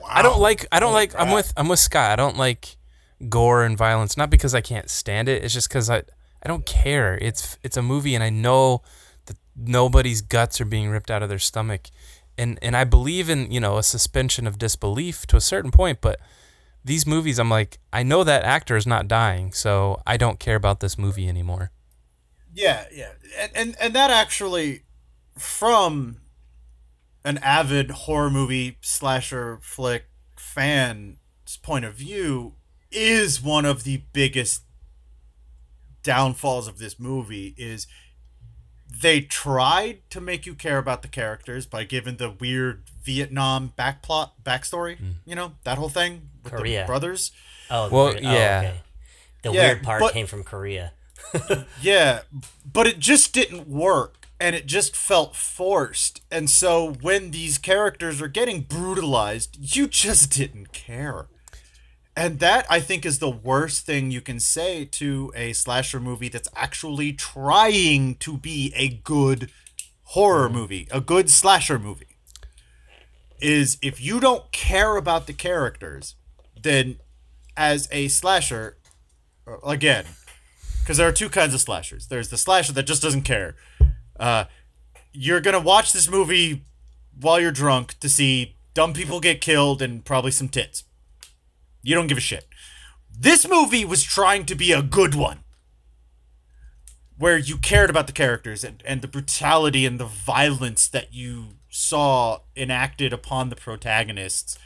Wow. 0.04 0.10
I 0.12 0.22
don't 0.22 0.40
like. 0.40 0.66
I 0.72 0.80
don't 0.80 0.90
Holy 0.92 1.08
like. 1.08 1.16
I'm 1.18 1.32
with. 1.32 1.54
I'm 1.56 1.70
with 1.70 1.80
Scott. 1.80 2.12
I 2.12 2.16
don't 2.16 2.38
like 2.38 2.78
gore 3.30 3.64
and 3.64 3.78
violence. 3.78 4.18
Not 4.18 4.30
because 4.30 4.54
I 4.54 4.62
can't 4.62 4.90
stand 4.90 5.30
it. 5.30 5.44
It's 5.44 5.54
just 5.54 5.70
because 5.70 5.90
I. 5.90 6.04
I 6.44 6.50
don't 6.50 6.66
care. 6.66 7.18
It's 7.22 7.58
it's 7.64 7.78
a 7.78 7.82
movie, 7.82 8.16
and 8.16 8.24
I 8.24 8.30
know 8.30 8.82
that 9.28 9.38
nobody's 9.56 10.22
guts 10.22 10.60
are 10.60 10.66
being 10.66 10.90
ripped 10.90 11.10
out 11.10 11.24
of 11.24 11.30
their 11.30 11.40
stomach, 11.40 11.88
and 12.38 12.60
and 12.62 12.76
I 12.76 12.84
believe 12.84 13.30
in 13.30 13.50
you 13.50 13.62
know 13.62 13.78
a 13.78 13.84
suspension 13.84 14.46
of 14.46 14.58
disbelief 14.58 15.26
to 15.28 15.38
a 15.38 15.42
certain 15.42 15.72
point. 15.72 16.02
But 16.02 16.20
these 16.84 17.08
movies, 17.08 17.40
I'm 17.40 17.50
like, 17.50 17.80
I 17.94 18.04
know 18.04 18.26
that 18.26 18.44
actor 18.44 18.76
is 18.76 18.86
not 18.86 19.08
dying, 19.08 19.54
so 19.54 20.02
I 20.06 20.18
don't 20.18 20.38
care 20.38 20.58
about 20.58 20.82
this 20.82 20.98
movie 20.98 21.30
anymore. 21.30 21.72
Yeah, 22.54 22.86
yeah, 22.94 23.14
and 23.40 23.52
and, 23.56 23.76
and 23.80 23.94
that 23.94 24.12
actually, 24.12 24.84
from 25.38 26.18
an 27.26 27.38
avid 27.40 27.92
horror 27.92 28.30
movie 28.30 28.78
slasher 28.82 29.60
flick 29.62 30.06
fan's 30.36 31.18
point 31.62 31.86
of 31.86 31.94
view, 31.96 32.54
is 32.92 33.42
one 33.42 33.66
of 33.66 33.84
the 33.84 34.04
biggest 34.14 34.62
downfalls 36.04 36.68
of 36.68 36.78
this 36.80 37.00
movie. 37.00 37.54
Is 37.58 37.88
they 39.02 39.22
tried 39.22 40.02
to 40.12 40.22
make 40.22 40.46
you 40.46 40.54
care 40.54 40.78
about 40.78 41.02
the 41.02 41.08
characters 41.08 41.66
by 41.66 41.84
giving 41.84 42.18
the 42.18 42.30
weird 42.30 42.84
Vietnam 43.04 43.74
backplot 43.78 44.32
backstory, 44.44 44.98
hmm. 44.98 45.12
you 45.26 45.36
know 45.36 45.54
that 45.64 45.78
whole 45.78 45.90
thing 45.90 46.30
with 46.44 46.54
Korea. 46.54 46.82
the 46.82 46.88
brothers. 46.88 47.32
Oh, 47.70 47.90
Well, 47.90 48.14
the- 48.14 48.20
oh, 48.20 48.32
yeah. 48.34 48.60
okay. 48.64 48.82
The 49.42 49.52
Yeah, 49.52 49.68
weird 49.68 49.84
part 49.84 50.00
but- 50.02 50.14
came 50.14 50.28
from 50.28 50.44
Korea. 50.44 50.94
Yeah, 51.82 52.22
but 52.72 52.86
it 52.86 53.00
just 53.00 53.34
didn't 53.34 53.68
work 53.68 54.23
and 54.44 54.58
it 54.58 54.66
just 54.66 54.94
felt 54.94 55.38
forced. 55.38 56.22
And 56.30 56.50
so 56.50 56.96
when 57.00 57.32
these 57.32 57.58
characters 57.58 58.22
are 58.22 58.28
getting 58.28 58.64
brutalized, 58.64 59.56
you 59.58 59.88
just 59.88 60.32
didn't 60.32 60.74
care. 60.74 61.28
And 62.14 62.40
that 62.40 62.66
I 62.70 62.82
think 62.82 63.06
is 63.06 63.20
the 63.20 63.30
worst 63.30 63.86
thing 63.86 64.12
you 64.12 64.20
can 64.20 64.42
say 64.42 64.84
to 64.84 65.32
a 65.34 65.54
slasher 65.54 66.02
movie 66.02 66.28
that's 66.28 66.50
actually 66.58 67.14
trying 67.14 68.16
to 68.16 68.38
be 68.38 68.74
a 68.76 68.90
good 68.90 69.50
horror 70.08 70.50
movie, 70.50 70.90
a 70.92 71.00
good 71.00 71.30
slasher 71.30 71.80
movie. 71.80 72.18
Is 73.40 73.78
if 73.82 74.02
you 74.02 74.20
don't 74.20 74.52
care 74.52 74.98
about 74.98 75.26
the 75.26 75.34
characters, 75.34 76.16
then 76.62 76.98
as 77.56 77.88
a 77.94 78.10
slasher, 78.10 78.76
uh, 79.48 79.60
again, 79.60 80.04
because 80.82 80.98
there 80.98 81.08
are 81.08 81.14
two 81.14 81.30
kinds 81.30 81.54
of 81.54 81.62
slashers. 81.62 82.08
There's 82.08 82.28
the 82.28 82.38
slasher 82.38 82.74
that 82.74 82.84
just 82.84 83.02
doesn't 83.02 83.22
care. 83.22 83.56
Uh, 84.20 84.46
you're 85.12 85.42
gonna 85.42 85.60
watch 85.60 85.94
this 85.94 86.10
movie 86.10 86.64
while 87.20 87.40
you're 87.40 87.52
drunk 87.52 88.00
to 88.00 88.10
see 88.10 88.56
dumb 88.74 88.94
people 88.94 89.20
get 89.20 89.42
killed 89.42 89.82
and 89.82 90.04
probably 90.04 90.32
some 90.32 90.50
tits. 90.50 90.84
You 91.82 91.96
don't 91.96 92.08
give 92.08 92.18
a 92.18 92.22
shit. 92.22 92.48
This 93.16 93.48
movie 93.48 93.86
was 93.86 94.04
trying 94.04 94.46
to 94.46 94.56
be 94.56 94.72
a 94.72 94.82
good 94.82 95.14
one, 95.14 95.44
where 97.18 97.38
you 97.38 97.58
cared 97.58 97.90
about 97.90 98.08
the 98.08 98.14
characters 98.14 98.64
and, 98.64 98.82
and 98.86 99.02
the 99.02 99.08
brutality 99.08 99.86
and 99.86 100.00
the 100.00 100.06
violence 100.06 100.88
that 100.88 101.14
you 101.14 101.50
saw 101.70 102.40
enacted 102.56 103.14
upon 103.14 103.50
the 103.50 103.56
protagonists 103.56 104.58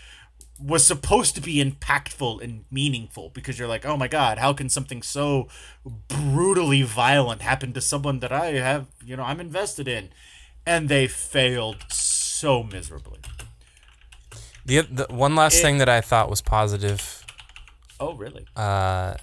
was 0.59 0.85
supposed 0.85 1.35
to 1.35 1.41
be 1.41 1.63
impactful 1.63 2.41
and 2.41 2.65
meaningful 2.71 3.29
because 3.33 3.59
you're 3.59 3.67
like, 3.67 3.85
oh 3.85 3.95
my 3.97 4.07
god, 4.07 4.37
how 4.39 4.53
can 4.53 4.69
something 4.69 5.01
so 5.03 5.47
brutally 6.07 6.81
violent 6.81 7.41
happen 7.41 7.73
to 7.73 7.81
someone 7.81 8.19
that 8.19 8.31
I 8.31 8.47
have, 8.53 8.87
you 9.05 9.15
know, 9.15 9.23
I'm 9.23 9.39
invested 9.39 9.87
in? 9.87 10.09
And 10.65 10.89
they 10.89 11.07
failed 11.07 11.85
so 11.89 12.63
miserably. 12.63 13.19
The, 14.65 14.81
the 14.81 15.05
one 15.09 15.35
last 15.35 15.59
It- 15.59 15.61
thing 15.61 15.77
that 15.77 15.89
I 15.89 16.01
thought 16.01 16.29
was 16.29 16.41
positive 16.41 17.23
Oh, 17.99 18.13
really? 18.13 18.45
uh, 18.55 19.13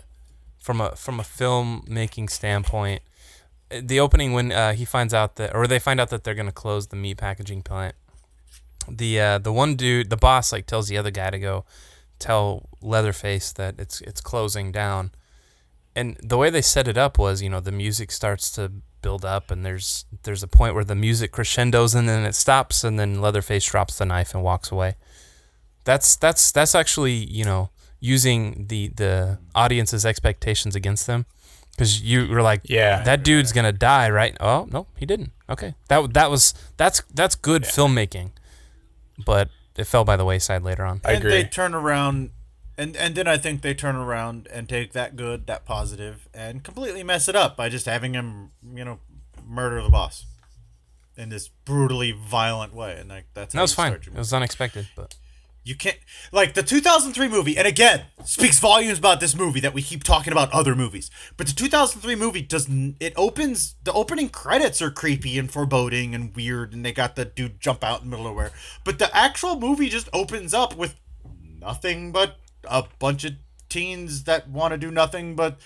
from 0.59 0.81
a 0.81 0.97
from 0.97 1.21
a 1.21 1.23
filmmaking 1.23 2.31
standpoint. 2.31 3.03
The 3.71 3.99
opening 4.01 4.33
when 4.33 4.53
uh, 4.53 4.73
he 4.73 4.85
finds 4.85 5.13
out 5.13 5.37
that, 5.37 5.55
or 5.55 5.67
they 5.67 5.79
find 5.79 6.01
out 6.01 6.11
that 6.11 6.25
they're 6.25 6.35
gonna 6.35 6.53
close 6.53 6.87
the 6.89 6.97
meat 6.97 7.19
packaging 7.19 7.63
plant. 7.63 7.95
The 8.89 9.21
uh, 9.21 9.39
the 9.39 9.53
one 9.53 9.77
dude, 9.77 10.11
the 10.11 10.17
boss, 10.17 10.53
like 10.53 10.67
tells 10.67 10.89
the 10.89 10.99
other 10.99 11.11
guy 11.11 11.31
to 11.31 11.39
go 11.39 11.65
tell 12.19 12.69
Leatherface 12.81 13.53
that 13.53 13.75
it's 13.79 14.01
it's 14.03 14.21
closing 14.21 14.73
down. 14.73 15.11
And 15.97 16.17
the 16.23 16.37
way 16.37 16.51
they 16.51 16.63
set 16.63 16.89
it 16.89 16.99
up 16.99 17.19
was, 17.19 17.41
you 17.41 17.49
know, 17.49 17.61
the 17.61 17.71
music 17.73 18.11
starts 18.11 18.51
to 18.53 18.73
build 19.01 19.25
up, 19.25 19.51
and 19.51 19.65
there's 19.65 20.07
there's 20.25 20.43
a 20.43 20.49
point 20.49 20.75
where 20.75 20.85
the 20.85 20.95
music 20.95 21.31
crescendos, 21.33 21.95
and 21.95 22.09
then 22.09 22.25
it 22.25 22.35
stops, 22.35 22.83
and 22.85 22.99
then 22.99 23.21
Leatherface 23.21 23.65
drops 23.65 23.99
the 23.99 24.05
knife 24.05 24.35
and 24.35 24.43
walks 24.43 24.71
away. 24.73 24.97
That's 25.85 26.17
that's 26.17 26.51
that's 26.51 26.75
actually 26.75 27.13
you 27.13 27.45
know 27.45 27.71
using 28.01 28.67
the 28.69 28.89
the 28.97 29.39
audience's 29.55 30.05
expectations 30.05 30.75
against 30.75 31.07
them 31.07 31.27
because 31.71 32.03
you 32.03 32.27
were 32.29 32.43
like 32.43 32.61
Yeah. 32.65 33.03
that 33.03 33.23
dude's 33.23 33.53
gonna 33.53 33.73
die 33.73 34.11
right 34.11 34.37
oh 34.41 34.67
no 34.71 34.87
he 34.97 35.07
didn't 35.07 35.33
okay 35.49 35.75
that 35.89 36.13
that 36.13 36.31
was 36.31 36.53
that's 36.77 37.03
that's 37.15 37.35
good 37.35 37.63
filmmaking 37.65 38.31
but 39.23 39.49
it 39.77 39.85
fell 39.85 40.05
by 40.05 40.17
the 40.17 40.25
wayside 40.25 40.63
later 40.63 40.85
on 40.85 41.01
I 41.05 41.13
and 41.13 41.19
agree. 41.19 41.31
they 41.31 41.45
turn 41.45 41.75
around 41.75 42.31
and 42.77 42.97
and 42.97 43.15
then 43.15 43.29
I 43.29 43.37
think 43.37 43.63
they 43.63 43.75
turn 43.75 43.95
around 43.97 44.49
and 44.53 44.69
take 44.69 44.93
that 44.93 45.15
good, 45.17 45.47
that 45.47 45.65
positive, 45.65 46.29
and 46.35 46.65
completely 46.65 47.05
mess 47.05 47.29
it 47.29 47.37
up 47.37 47.57
by 47.57 47.69
just 47.69 47.87
having 47.87 48.15
him, 48.15 48.51
you 48.75 48.85
know, 48.85 48.99
murder 49.47 49.81
the 49.81 49.91
boss 49.91 50.27
in 51.17 51.29
this 51.29 51.49
brutally 51.65 52.11
violent 52.11 52.75
way. 52.75 52.97
And 52.99 53.09
like 53.09 53.27
that's 53.35 53.53
that 53.53 53.59
how 53.59 53.63
was 53.63 53.75
fine 53.75 53.93
it 53.93 54.13
was 54.13 54.33
unexpected 54.33 54.89
but 54.97 55.15
You 55.67 55.75
can't 55.75 55.99
like 56.31 56.53
the 56.53 56.63
2003 56.63 57.27
movie, 57.29 57.57
and 57.57 57.67
again 57.67 58.05
speaks 58.25 58.59
volumes 58.59 58.99
about 58.99 59.21
this 59.21 59.35
movie 59.35 59.61
that 59.61 59.73
we 59.73 59.81
keep 59.81 60.05
talking 60.05 60.31
about 60.31 60.53
other 60.53 60.77
movies. 60.77 61.11
But 61.39 61.47
the 61.47 61.55
2003 61.55 62.15
movie 62.17 62.43
doesn't. 62.43 62.97
It 63.01 63.15
opens 63.17 63.75
the 63.83 63.93
opening 63.95 64.29
credits 64.29 64.83
are 64.83 64.91
creepy 64.91 65.39
and 65.39 65.51
foreboding 65.51 66.15
and 66.15 66.37
weird, 66.37 66.75
and 66.75 66.85
they 66.85 66.93
got 66.93 67.17
the 67.17 67.25
dude 67.25 67.61
jump 67.61 67.83
out 67.83 68.03
in 68.03 68.11
the 68.11 68.11
middle 68.11 68.27
of 68.27 68.33
nowhere. 68.33 68.53
But 68.85 68.99
the 68.99 69.15
actual 69.17 69.59
movie 69.59 69.89
just 69.89 70.11
opens 70.13 70.53
up 70.53 70.77
with 70.77 71.01
nothing 71.59 72.13
but 72.13 72.37
a 72.65 72.85
bunch 72.99 73.25
of 73.25 73.33
teens 73.71 74.25
that 74.25 74.49
want 74.49 74.73
to 74.73 74.79
do 74.79 74.91
nothing 74.91 75.35
but 75.35 75.59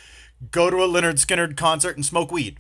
go 0.53 0.71
to 0.71 0.77
a 0.77 0.89
Lynyrd 0.89 1.15
Skynyrd 1.15 1.57
concert 1.57 1.97
and 1.97 2.07
smoke 2.07 2.31
weed. 2.31 2.59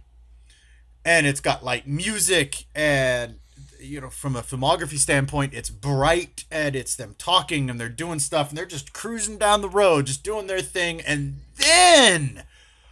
And 1.04 1.24
it's 1.24 1.40
got 1.40 1.64
like 1.64 1.86
music 1.86 2.64
and 2.74 3.38
you 3.80 4.00
know 4.00 4.10
from 4.10 4.36
a 4.36 4.42
filmography 4.42 4.98
standpoint 4.98 5.54
it's 5.54 5.70
bright 5.70 6.44
and 6.50 6.74
it's 6.74 6.96
them 6.96 7.14
talking 7.18 7.70
and 7.70 7.80
they're 7.80 7.88
doing 7.88 8.18
stuff 8.18 8.48
and 8.48 8.58
they're 8.58 8.66
just 8.66 8.92
cruising 8.92 9.38
down 9.38 9.60
the 9.60 9.68
road 9.68 10.06
just 10.06 10.22
doing 10.22 10.46
their 10.46 10.60
thing. 10.60 11.00
And 11.00 11.40
then 11.56 12.44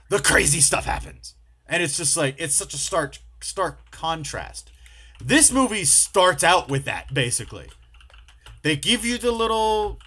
the 0.08 0.18
crazy 0.18 0.60
stuff 0.60 0.84
happens. 0.84 1.34
And 1.68 1.82
it's 1.82 1.96
just 1.96 2.16
like 2.16 2.36
it's 2.38 2.54
such 2.54 2.74
a 2.74 2.78
stark 2.78 3.18
stark 3.40 3.90
contrast. 3.90 4.70
This 5.20 5.50
movie 5.50 5.84
starts 5.84 6.44
out 6.44 6.68
with 6.68 6.84
that 6.84 7.12
basically. 7.12 7.68
They 8.62 8.76
give 8.76 9.04
you 9.04 9.18
the 9.18 9.32
little 9.32 9.98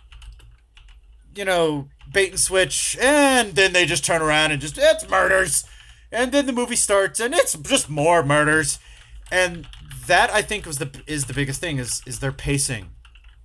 you 1.36 1.46
know 1.46 1.90
bait 2.12 2.32
and 2.32 2.40
switch 2.40 2.98
and 3.00 3.56
then 3.56 3.74
they 3.74 3.86
just 3.86 4.06
turn 4.06 4.22
around 4.22 4.52
and 4.52 4.62
just 4.62 4.78
it's 4.78 5.10
murders. 5.10 5.66
And 6.12 6.32
then 6.32 6.46
the 6.48 6.54
movie 6.54 6.76
starts 6.76 7.20
and 7.20 7.34
it's 7.34 7.54
just 7.54 7.90
more 7.90 8.24
murders. 8.24 8.80
And 9.32 9.68
that 10.10 10.30
i 10.32 10.42
think 10.42 10.66
was 10.66 10.78
the 10.78 10.90
is 11.08 11.26
the 11.26 11.34
biggest 11.34 11.62
thing 11.62 11.78
is 11.78 12.02
is 12.06 12.20
their 12.20 12.32
pacing 12.32 12.90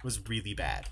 was 0.04 0.28
really 0.28 0.54
bad. 0.54 0.90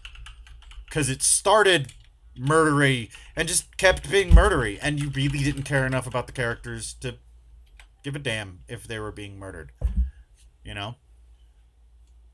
Because 0.87 1.09
it 1.09 1.23
started 1.23 1.93
murdery 2.37 3.11
and 3.37 3.47
just 3.47 3.77
kept 3.77 4.11
being 4.11 4.31
murdery 4.31 4.79
and 4.81 4.99
you 4.99 5.11
really 5.11 5.41
didn't 5.41 5.65
care 5.65 5.87
enough 5.87 6.07
about 6.07 6.27
the 6.27 6.33
characters 6.33 6.95
to 6.95 7.17
give 8.03 8.17
a 8.17 8.19
damn 8.19 8.61
if 8.69 8.85
they 8.85 8.99
were 8.99 9.13
being 9.13 9.39
murdered 9.39 9.73
you 10.65 10.75
know? 10.75 10.95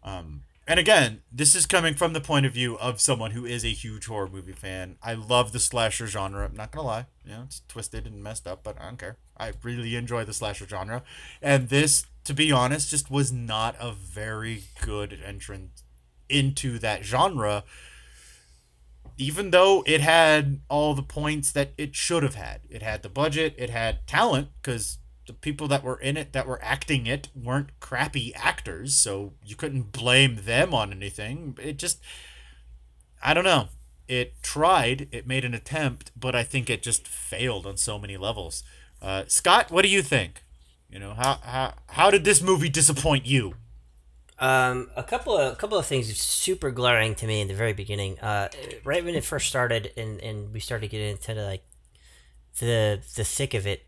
Um, 0.03 0.43
and 0.69 0.79
again, 0.79 1.23
this 1.33 1.55
is 1.55 1.65
coming 1.65 1.95
from 1.95 2.13
the 2.13 2.21
point 2.21 2.45
of 2.45 2.53
view 2.53 2.79
of 2.79 3.01
someone 3.01 3.31
who 3.31 3.47
is 3.47 3.65
a 3.65 3.69
huge 3.69 4.05
horror 4.05 4.29
movie 4.29 4.53
fan. 4.53 4.99
I 5.03 5.15
love 5.15 5.53
the 5.53 5.59
slasher 5.59 6.07
genre. 6.07 6.45
I'm 6.45 6.55
not 6.55 6.73
gonna 6.73 6.87
lie, 6.87 7.07
you 7.25 7.33
know, 7.33 7.43
it's 7.47 7.63
twisted 7.69 8.07
and 8.07 8.23
messed 8.23 8.47
up, 8.47 8.63
but 8.63 8.79
I 8.79 8.85
don't 8.85 8.99
care. 8.99 9.17
I 9.39 9.53
really 9.63 9.97
enjoy 9.97 10.25
the 10.25 10.35
slasher 10.35 10.69
genre, 10.69 11.03
and 11.41 11.71
this, 11.71 12.05
to 12.25 12.35
be 12.35 12.53
honest, 12.53 12.91
just 12.91 13.11
was 13.11 13.33
not 13.33 13.77
a 13.81 13.93
very 13.93 14.65
good 14.83 15.19
entrance 15.25 15.83
into 16.29 16.79
that 16.81 17.03
genre. 17.03 17.65
Even 19.17 19.51
though 19.51 19.83
it 19.87 20.03
had 20.03 20.61
all 20.69 20.95
the 20.95 21.03
points 21.03 21.51
that 21.53 21.73
it 21.79 21.97
should 21.97 22.23
have 22.23 22.35
had, 22.35 22.61
it 22.69 22.83
had 22.83 23.03
the 23.03 23.09
budget, 23.09 23.55
it 23.57 23.71
had 23.71 24.07
talent, 24.07 24.49
because 24.61 24.99
the 25.29 25.33
people 25.33 25.69
that 25.69 25.85
were 25.85 26.01
in 26.01 26.17
it 26.17 26.33
that 26.33 26.49
were 26.49 26.59
acting 26.63 27.07
it 27.07 27.29
weren't 27.37 27.79
crappy 27.79 28.35
actors, 28.35 28.97
so 28.97 29.35
you 29.45 29.55
couldn't 29.55 29.93
blame 29.93 30.41
them 30.45 30.75
on 30.75 30.93
anything. 30.93 31.57
It 31.63 31.79
just 31.79 32.01
I 33.23 33.35
don't 33.35 33.45
know. 33.45 33.69
It 34.09 34.43
tried, 34.43 35.09
it 35.13 35.27
made 35.27 35.45
an 35.45 35.55
attempt, 35.55 36.11
but 36.19 36.35
I 36.35 36.43
think 36.43 36.71
it 36.71 36.83
just 36.83 37.07
failed 37.07 37.67
on 37.67 37.77
so 37.77 37.99
many 37.99 38.17
levels. 38.17 38.65
Uh, 39.03 39.25
Scott, 39.29 39.71
what 39.71 39.83
do 39.83 39.89
you 39.89 40.03
think? 40.03 40.43
You 40.91 40.99
know, 40.99 41.15
how 41.15 41.39
how 41.43 41.75
how 41.89 42.11
did 42.11 42.25
this 42.25 42.43
movie 42.43 42.71
disappoint 42.71 43.27
you? 43.27 43.55
Um, 44.41 44.91
a 44.97 45.03
couple 45.03 45.37
of 45.37 45.53
a 45.53 45.57
couple 45.57 45.77
of 45.77 45.85
things 45.85 46.17
super 46.17 46.71
glaring 46.71 47.15
to 47.17 47.27
me 47.27 47.41
in 47.41 47.49
the 47.49 47.55
very 47.55 47.75
beginning. 47.75 48.19
Uh, 48.21 48.49
right 48.85 49.05
when 49.05 49.15
it 49.15 49.25
first 49.25 49.49
started, 49.49 49.93
and, 49.97 50.21
and 50.21 50.53
we 50.53 50.61
started 50.61 50.89
getting 50.89 51.11
into 51.11 51.35
like 51.35 51.65
the 52.59 53.01
the 53.17 53.25
thick 53.25 53.53
of 53.53 53.67
it, 53.67 53.85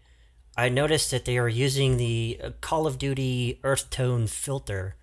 I 0.61 0.69
noticed 0.69 1.11
that 1.11 1.25
they 1.25 1.39
are 1.39 1.49
using 1.49 1.97
the 1.97 2.39
uh, 2.45 2.51
Call 2.61 2.87
of 2.87 2.99
Duty 2.99 3.61
Earth 3.65 3.89
Tone 3.89 4.27
filter 4.27 4.95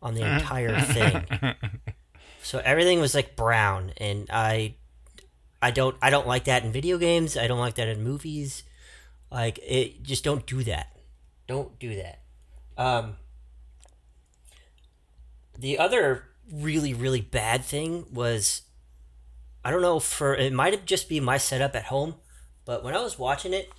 on 0.00 0.14
the 0.14 0.22
entire 0.22 0.80
thing. 0.80 1.26
So 2.44 2.60
everything 2.64 3.00
was 3.00 3.12
like 3.12 3.34
brown, 3.34 3.92
and 3.96 4.28
I, 4.32 4.76
I 5.60 5.72
don't, 5.72 5.96
I 6.00 6.10
don't 6.10 6.28
like 6.28 6.44
that 6.44 6.64
in 6.64 6.70
video 6.70 6.96
games. 6.96 7.36
I 7.36 7.48
don't 7.48 7.58
like 7.58 7.74
that 7.74 7.88
in 7.88 8.04
movies. 8.04 8.62
Like 9.32 9.58
it, 9.64 10.04
just 10.04 10.22
don't 10.22 10.46
do 10.46 10.62
that. 10.62 10.96
Don't 11.48 11.76
do 11.80 11.96
that. 11.96 12.20
Um, 12.78 13.16
the 15.58 15.76
other 15.76 16.26
really, 16.52 16.94
really 16.94 17.20
bad 17.20 17.64
thing 17.64 18.06
was, 18.12 18.62
I 19.64 19.72
don't 19.72 19.82
know 19.82 19.98
for 19.98 20.36
it 20.36 20.52
might 20.52 20.72
have 20.72 20.84
just 20.84 21.08
been 21.08 21.24
my 21.24 21.36
setup 21.36 21.74
at 21.74 21.86
home, 21.86 22.14
but 22.64 22.84
when 22.84 22.94
I 22.94 23.00
was 23.00 23.18
watching 23.18 23.52
it, 23.52 23.72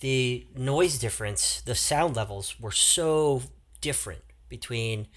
the 0.00 0.46
noise 0.56 0.98
difference, 0.98 1.60
the 1.60 1.74
sound 1.74 2.16
levels 2.16 2.58
were 2.60 2.72
so 2.72 3.42
different 3.80 4.22
between 4.48 5.08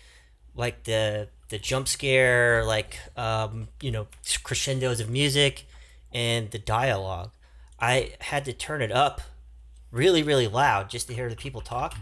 like 0.56 0.84
the 0.84 1.30
the 1.50 1.60
jump 1.60 1.88
scare, 1.88 2.64
like 2.66 2.98
um, 3.18 3.68
you 3.82 3.92
know 3.92 4.08
crescendos 4.44 5.00
of 5.00 5.10
music, 5.10 5.66
and 6.12 6.52
the 6.52 6.60
dialogue. 6.60 7.32
I 7.80 8.14
had 8.20 8.46
to 8.46 8.54
turn 8.54 8.82
it 8.82 8.92
up 8.92 9.22
really, 9.92 10.24
really 10.24 10.48
loud 10.48 10.90
just 10.90 11.08
to 11.08 11.14
hear 11.14 11.30
the 11.30 11.36
people 11.36 11.62
talk. 11.62 11.96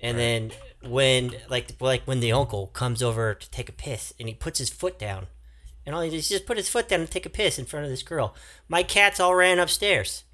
And 0.00 0.18
then 0.18 0.50
when 0.82 1.34
like 1.48 1.80
like 1.80 2.02
when 2.04 2.20
the 2.20 2.32
uncle 2.32 2.66
comes 2.68 3.02
over 3.02 3.34
to 3.34 3.50
take 3.50 3.68
a 3.68 3.72
piss 3.72 4.12
and 4.18 4.28
he 4.28 4.34
puts 4.34 4.58
his 4.58 4.70
foot 4.70 4.98
down, 4.98 5.28
and 5.86 5.94
all 5.94 6.02
he 6.02 6.10
does 6.10 6.20
is 6.20 6.28
just 6.28 6.46
put 6.46 6.56
his 6.58 6.68
foot 6.68 6.88
down 6.88 7.00
and 7.00 7.10
take 7.10 7.26
a 7.26 7.30
piss 7.30 7.58
in 7.58 7.64
front 7.64 7.84
of 7.84 7.90
this 7.90 8.02
girl. 8.02 8.34
My 8.68 8.82
cats 8.82 9.20
all 9.20 9.34
ran 9.34 9.58
upstairs. 9.58 10.24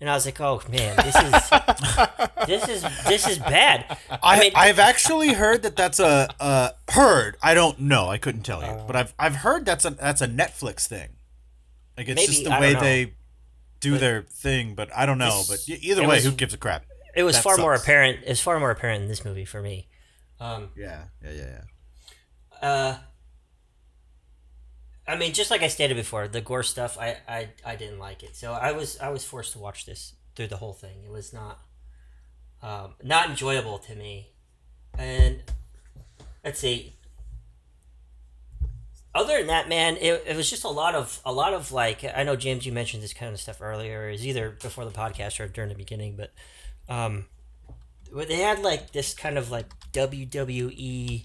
And 0.00 0.08
I 0.08 0.14
was 0.14 0.24
like, 0.24 0.40
"Oh 0.40 0.62
man, 0.70 0.96
this 0.96 1.14
is 1.14 1.50
this 2.46 2.68
is 2.68 3.04
this 3.06 3.28
is 3.28 3.38
bad." 3.38 3.98
I, 4.22 4.40
mean- 4.40 4.52
I 4.54 4.68
have 4.68 4.78
actually 4.78 5.34
heard 5.34 5.62
that 5.62 5.76
that's 5.76 6.00
a 6.00 6.28
uh 6.40 6.70
heard. 6.88 7.36
I 7.42 7.52
don't 7.54 7.80
know. 7.80 8.08
I 8.08 8.16
couldn't 8.16 8.42
tell 8.42 8.62
you, 8.62 8.82
but 8.86 8.96
I've 8.96 9.14
I've 9.18 9.36
heard 9.36 9.66
that's 9.66 9.84
a 9.84 9.90
that's 9.90 10.22
a 10.22 10.28
Netflix 10.28 10.86
thing. 10.86 11.10
Like 11.98 12.08
it's 12.08 12.16
Maybe, 12.16 12.26
just 12.32 12.44
the 12.44 12.50
way 12.50 12.72
they 12.74 13.14
do 13.80 13.98
their 13.98 14.22
thing, 14.22 14.74
but 14.74 14.88
I 14.96 15.04
don't 15.04 15.18
know. 15.18 15.42
This- 15.46 15.66
But 15.66 15.82
either 15.82 16.02
way, 16.02 16.16
was- 16.16 16.24
who 16.24 16.32
gives 16.32 16.54
a 16.54 16.58
crap? 16.58 16.84
It 17.14 17.24
was 17.24 17.36
That 17.36 17.42
far 17.42 17.56
more 17.58 17.74
apparent. 17.74 18.20
It's 18.24 18.40
far 18.40 18.58
more 18.60 18.70
apparent 18.70 19.02
in 19.02 19.08
this 19.08 19.24
movie 19.24 19.44
for 19.44 19.60
me. 19.60 19.88
Um, 20.38 20.70
Yeah, 20.76 21.04
yeah, 21.22 21.30
yeah, 21.32 21.60
yeah. 22.62 22.68
uh, 22.68 22.98
I 25.10 25.16
mean, 25.16 25.32
just 25.32 25.50
like 25.50 25.62
I 25.62 25.68
stated 25.68 25.96
before, 25.96 26.28
the 26.28 26.40
gore 26.40 26.62
stuff, 26.62 26.96
I, 26.96 27.16
I, 27.28 27.48
I 27.66 27.74
didn't 27.74 27.98
like 27.98 28.22
it. 28.22 28.36
So 28.36 28.52
I 28.52 28.70
was 28.70 28.98
I 29.00 29.08
was 29.08 29.24
forced 29.24 29.52
to 29.52 29.58
watch 29.58 29.84
this 29.84 30.14
through 30.36 30.46
the 30.46 30.56
whole 30.56 30.72
thing. 30.72 31.02
It 31.04 31.10
was 31.10 31.32
not 31.32 31.58
um, 32.62 32.94
not 33.02 33.28
enjoyable 33.28 33.78
to 33.78 33.96
me. 33.96 34.28
And 34.96 35.42
let's 36.44 36.60
see. 36.60 36.94
Other 39.12 39.38
than 39.38 39.48
that, 39.48 39.68
man, 39.68 39.96
it, 39.96 40.22
it 40.28 40.36
was 40.36 40.48
just 40.48 40.62
a 40.62 40.68
lot 40.68 40.94
of 40.94 41.20
a 41.24 41.32
lot 41.32 41.54
of 41.54 41.72
like 41.72 42.04
I 42.04 42.22
know 42.22 42.36
James, 42.36 42.64
you 42.64 42.70
mentioned 42.70 43.02
this 43.02 43.12
kind 43.12 43.32
of 43.32 43.40
stuff 43.40 43.60
earlier, 43.60 44.08
is 44.08 44.24
either 44.24 44.50
before 44.62 44.84
the 44.84 44.92
podcast 44.92 45.40
or 45.40 45.48
during 45.48 45.70
the 45.70 45.74
beginning, 45.74 46.16
but 46.16 46.30
um, 46.88 47.24
they 48.12 48.36
had 48.36 48.60
like 48.60 48.92
this 48.92 49.12
kind 49.12 49.36
of 49.36 49.50
like 49.50 49.66
WWE 49.92 51.24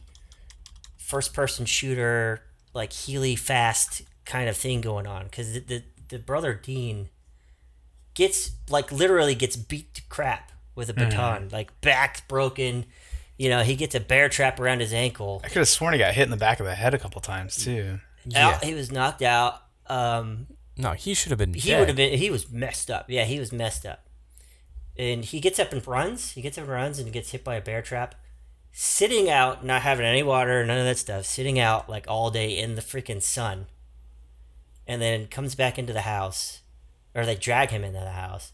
first 0.98 1.36
person 1.36 1.68
shooter 1.68 2.42
like 2.76 2.94
Healy 2.94 3.36
fast 3.36 4.04
kind 4.26 4.48
of 4.50 4.56
thing 4.56 4.82
going 4.82 5.08
on 5.08 5.24
because 5.26 5.54
the, 5.54 5.60
the 5.62 5.84
the 6.10 6.20
brother 6.20 6.54
Dean 6.54 7.10
gets 8.14 8.52
like 8.70 8.92
literally 8.92 9.34
gets 9.36 9.56
beat 9.56 9.94
to 9.96 10.02
crap 10.10 10.52
with 10.76 10.90
a 10.90 10.94
baton, 10.94 11.50
like 11.52 11.80
back 11.82 12.28
broken. 12.28 12.86
You 13.38 13.50
know, 13.50 13.64
he 13.64 13.76
gets 13.76 13.96
a 13.96 14.00
bear 14.00 14.30
trap 14.30 14.60
around 14.60 14.80
his 14.82 14.94
ankle. 14.94 15.42
I 15.44 15.48
could 15.48 15.58
have 15.58 15.68
sworn 15.68 15.94
he 15.94 16.00
got 16.00 16.14
hit 16.14 16.24
in 16.24 16.30
the 16.32 16.38
back 16.38 16.60
of 16.60 16.66
the 16.66 16.76
head 16.76 16.94
a 16.94 16.98
couple 17.00 17.20
times 17.22 17.56
too. 17.58 18.00
Out, 18.36 18.64
he 18.64 18.74
was 18.74 18.92
knocked 18.92 19.22
out. 19.22 19.62
Um, 19.88 20.48
No, 20.78 20.92
he 20.92 21.14
should 21.14 21.32
have 21.32 21.40
been 21.40 21.54
he 21.54 21.70
dead. 21.70 21.80
would 21.80 21.88
have 21.90 21.98
been. 21.98 22.18
He 22.18 22.30
was 22.32 22.50
messed 22.52 22.90
up. 22.90 23.10
Yeah, 23.10 23.26
he 23.26 23.40
was 23.40 23.52
messed 23.52 23.86
up. 23.86 24.08
And 24.98 25.26
he 25.26 25.40
gets 25.42 25.60
up 25.60 25.74
and 25.74 25.86
runs. 25.86 26.32
He 26.32 26.42
gets 26.42 26.58
up 26.58 26.64
and 26.64 26.72
runs 26.72 26.98
and 27.00 27.12
gets 27.12 27.32
hit 27.32 27.44
by 27.44 27.56
a 27.56 27.62
bear 27.62 27.82
trap. 27.82 28.16
Sitting 28.78 29.30
out, 29.30 29.64
not 29.64 29.84
having 29.84 30.06
any 30.06 30.22
water, 30.22 30.66
none 30.66 30.80
of 30.80 30.84
that 30.84 30.98
stuff. 30.98 31.24
Sitting 31.24 31.58
out 31.58 31.90
like 31.90 32.04
all 32.10 32.30
day 32.30 32.58
in 32.58 32.76
the 32.76 32.82
freaking 32.82 33.22
sun. 33.22 33.68
And 34.86 35.02
then 35.02 35.28
comes 35.28 35.56
back 35.56 35.80
into 35.80 35.94
the 35.94 36.02
house, 36.02 36.60
or 37.16 37.26
they 37.26 37.36
drag 37.36 37.70
him 37.70 37.86
into 37.86 38.02
the 38.02 38.12
house, 38.12 38.52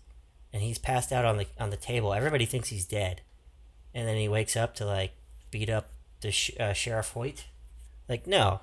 and 0.54 0.62
he's 0.62 0.78
passed 0.78 1.12
out 1.12 1.26
on 1.26 1.38
the 1.38 1.48
on 1.60 1.72
the 1.72 1.76
table. 1.76 2.14
Everybody 2.14 2.46
thinks 2.46 2.70
he's 2.70 2.86
dead, 2.86 3.22
and 3.96 4.08
then 4.08 4.16
he 4.16 4.30
wakes 4.30 4.56
up 4.56 4.76
to 4.76 4.86
like 4.86 5.14
beat 5.50 5.72
up 5.72 5.90
the 6.22 6.32
sh- 6.32 6.52
uh, 6.60 6.74
sheriff 6.74 7.14
Hoyt. 7.14 7.46
Like 8.08 8.28
no, 8.28 8.60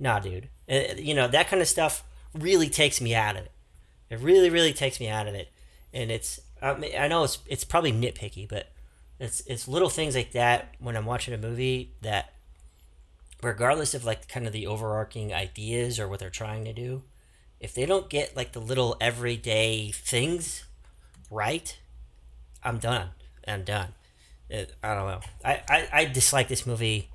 nah, 0.00 0.20
dude. 0.20 0.48
Uh, 0.70 0.94
you 0.96 1.12
know 1.12 1.28
that 1.28 1.48
kind 1.48 1.60
of 1.60 1.68
stuff 1.68 2.02
really 2.32 2.70
takes 2.70 2.98
me 2.98 3.14
out 3.14 3.36
of 3.36 3.44
it. 3.44 3.52
It 4.08 4.20
really, 4.20 4.48
really 4.48 4.72
takes 4.72 4.98
me 4.98 5.08
out 5.08 5.28
of 5.28 5.34
it, 5.34 5.52
and 5.92 6.10
it's 6.10 6.40
I, 6.62 6.74
mean, 6.74 6.92
I 6.98 7.08
know 7.08 7.24
it's 7.24 7.40
it's 7.46 7.64
probably 7.64 7.92
nitpicky, 7.92 8.48
but 8.48 8.71
it's 9.22 9.40
it's 9.46 9.68
little 9.68 9.88
things 9.88 10.16
like 10.16 10.32
that 10.32 10.74
when 10.80 10.96
I'm 10.96 11.06
watching 11.06 11.32
a 11.32 11.38
movie 11.38 11.92
that, 12.02 12.32
regardless 13.40 13.94
of 13.94 14.04
like 14.04 14.26
kind 14.26 14.46
of 14.46 14.52
the 14.52 14.66
overarching 14.66 15.32
ideas 15.32 16.00
or 16.00 16.08
what 16.08 16.18
they're 16.18 16.30
trying 16.30 16.64
to 16.64 16.72
do, 16.72 17.04
if 17.60 17.72
they 17.72 17.86
don't 17.86 18.10
get 18.10 18.36
like 18.36 18.52
the 18.52 18.60
little 18.60 18.96
everyday 19.00 19.92
things 19.92 20.64
right, 21.30 21.78
I'm 22.64 22.78
done. 22.78 23.10
I'm 23.46 23.62
done. 23.62 23.88
It, 24.50 24.74
I 24.82 24.94
don't 24.94 25.06
know. 25.06 25.20
I, 25.44 25.62
I, 25.68 25.88
I 25.92 26.04
dislike 26.04 26.48
this 26.48 26.66
movie 26.66 27.08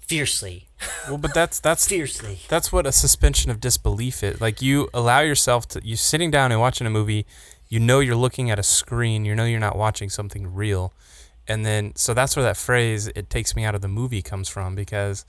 fiercely, 0.00 0.68
well, 1.08 1.18
but 1.18 1.34
that's 1.34 1.60
that's 1.68 1.86
fiercely. 1.86 2.38
that's 2.48 2.72
what 2.72 2.86
a 2.86 2.92
suspension 2.92 3.50
of 3.50 3.60
disbelief 3.60 4.22
is. 4.22 4.40
Like 4.40 4.62
you 4.62 4.88
allow 4.94 5.20
yourself 5.20 5.68
to 5.68 5.80
you 5.84 5.96
sitting 5.96 6.30
down 6.30 6.52
and 6.52 6.60
watching 6.60 6.86
a 6.86 6.90
movie, 6.90 7.26
you 7.68 7.80
know 7.80 8.00
you're 8.00 8.16
looking 8.16 8.50
at 8.50 8.58
a 8.58 8.62
screen, 8.62 9.26
you 9.26 9.34
know 9.34 9.44
you're 9.44 9.60
not 9.60 9.76
watching 9.76 10.08
something 10.08 10.52
real. 10.52 10.94
And 11.46 11.64
then 11.64 11.94
so 11.96 12.14
that's 12.14 12.36
where 12.36 12.44
that 12.44 12.56
phrase 12.56 13.08
it 13.08 13.28
takes 13.30 13.54
me 13.54 13.64
out 13.64 13.74
of 13.74 13.80
the 13.80 13.88
movie 13.88 14.22
comes 14.22 14.48
from 14.48 14.74
because 14.74 15.24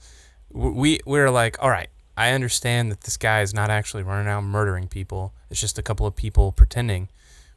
we 0.50 1.00
we're 1.04 1.30
like, 1.30 1.56
all 1.62 1.70
right, 1.70 1.88
I 2.16 2.30
understand 2.30 2.90
that 2.90 3.02
this 3.02 3.16
guy 3.16 3.42
is 3.42 3.52
not 3.52 3.70
actually 3.70 4.02
running 4.02 4.26
around 4.26 4.44
murdering 4.44 4.88
people. 4.88 5.34
It's 5.50 5.60
just 5.60 5.78
a 5.78 5.82
couple 5.82 6.06
of 6.06 6.16
people 6.16 6.52
pretending. 6.52 7.08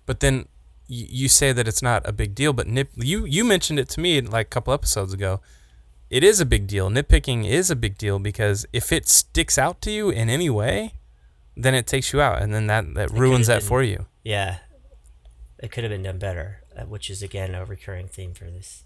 But 0.06 0.20
then 0.20 0.48
you, 0.88 1.06
you 1.10 1.28
say 1.30 1.54
that 1.54 1.68
it's 1.68 1.82
not 1.82 2.08
a 2.08 2.12
big 2.12 2.36
deal, 2.36 2.54
but 2.54 2.68
nip 2.68 2.90
you 2.96 3.26
you 3.26 3.44
mentioned 3.46 3.80
it 3.80 3.90
to 3.90 4.00
me 4.00 4.20
like 4.22 4.48
a 4.48 4.50
couple 4.50 4.74
episodes 4.74 5.14
ago 5.14 5.40
it 6.10 6.24
is 6.24 6.40
a 6.40 6.46
big 6.46 6.68
deal. 6.68 6.90
Nitpicking 6.90 7.48
is 7.48 7.70
a 7.70 7.76
big 7.76 7.98
deal 7.98 8.20
because 8.20 8.66
if 8.74 8.92
it 8.92 9.08
sticks 9.08 9.58
out 9.58 9.82
to 9.82 9.92
you 9.92 10.10
in 10.10 10.30
any 10.30 10.50
way, 10.50 10.94
then 11.56 11.76
it 11.76 11.86
takes 11.86 12.14
you 12.14 12.22
out, 12.22 12.42
and 12.42 12.54
then 12.54 12.68
that, 12.68 12.94
that 12.96 13.12
ruins 13.12 13.48
could've 13.48 13.64
that 13.64 13.68
for 13.68 13.84
you. 13.84 14.06
Yeah, 14.24 14.58
it 15.60 15.72
could 15.72 15.84
have 15.84 15.92
been 15.92 16.04
done 16.04 16.18
better, 16.18 16.64
which 16.88 17.10
is 17.10 17.22
again 17.22 17.54
a 17.56 17.66
recurring 17.66 18.08
theme 18.08 18.34
for 18.34 18.46
this. 18.46 18.84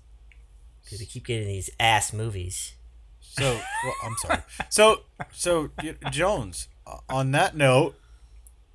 Because 0.83 0.99
we 0.99 1.05
keep 1.05 1.25
getting 1.25 1.47
these 1.47 1.69
ass 1.79 2.11
movies. 2.13 2.73
So, 3.21 3.59
well, 3.83 3.93
I'm 4.03 4.15
sorry. 4.21 4.41
So, 4.69 5.01
so 5.31 5.69
Jones. 6.11 6.67
uh, 6.85 6.97
On 7.09 7.31
that 7.31 7.55
note, 7.55 7.95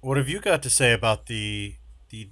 what 0.01 0.17
have 0.17 0.29
you 0.29 0.41
got 0.41 0.63
to 0.63 0.71
say 0.71 0.93
about 0.93 1.27
the 1.27 1.75
the 2.11 2.29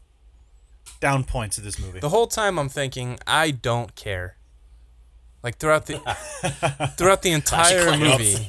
down 1.01 1.25
points 1.25 1.59
of 1.59 1.65
this 1.65 1.79
movie? 1.79 2.01
The 2.01 2.09
whole 2.09 2.27
time 2.27 2.59
I'm 2.59 2.69
thinking, 2.71 3.19
I 3.27 3.51
don't 3.51 3.95
care. 3.95 4.37
like 5.43 5.59
throughout 5.59 5.87
the 5.87 5.99
throughout 6.97 7.23
the 7.23 7.33
entire 7.33 7.97
movie. 7.99 8.49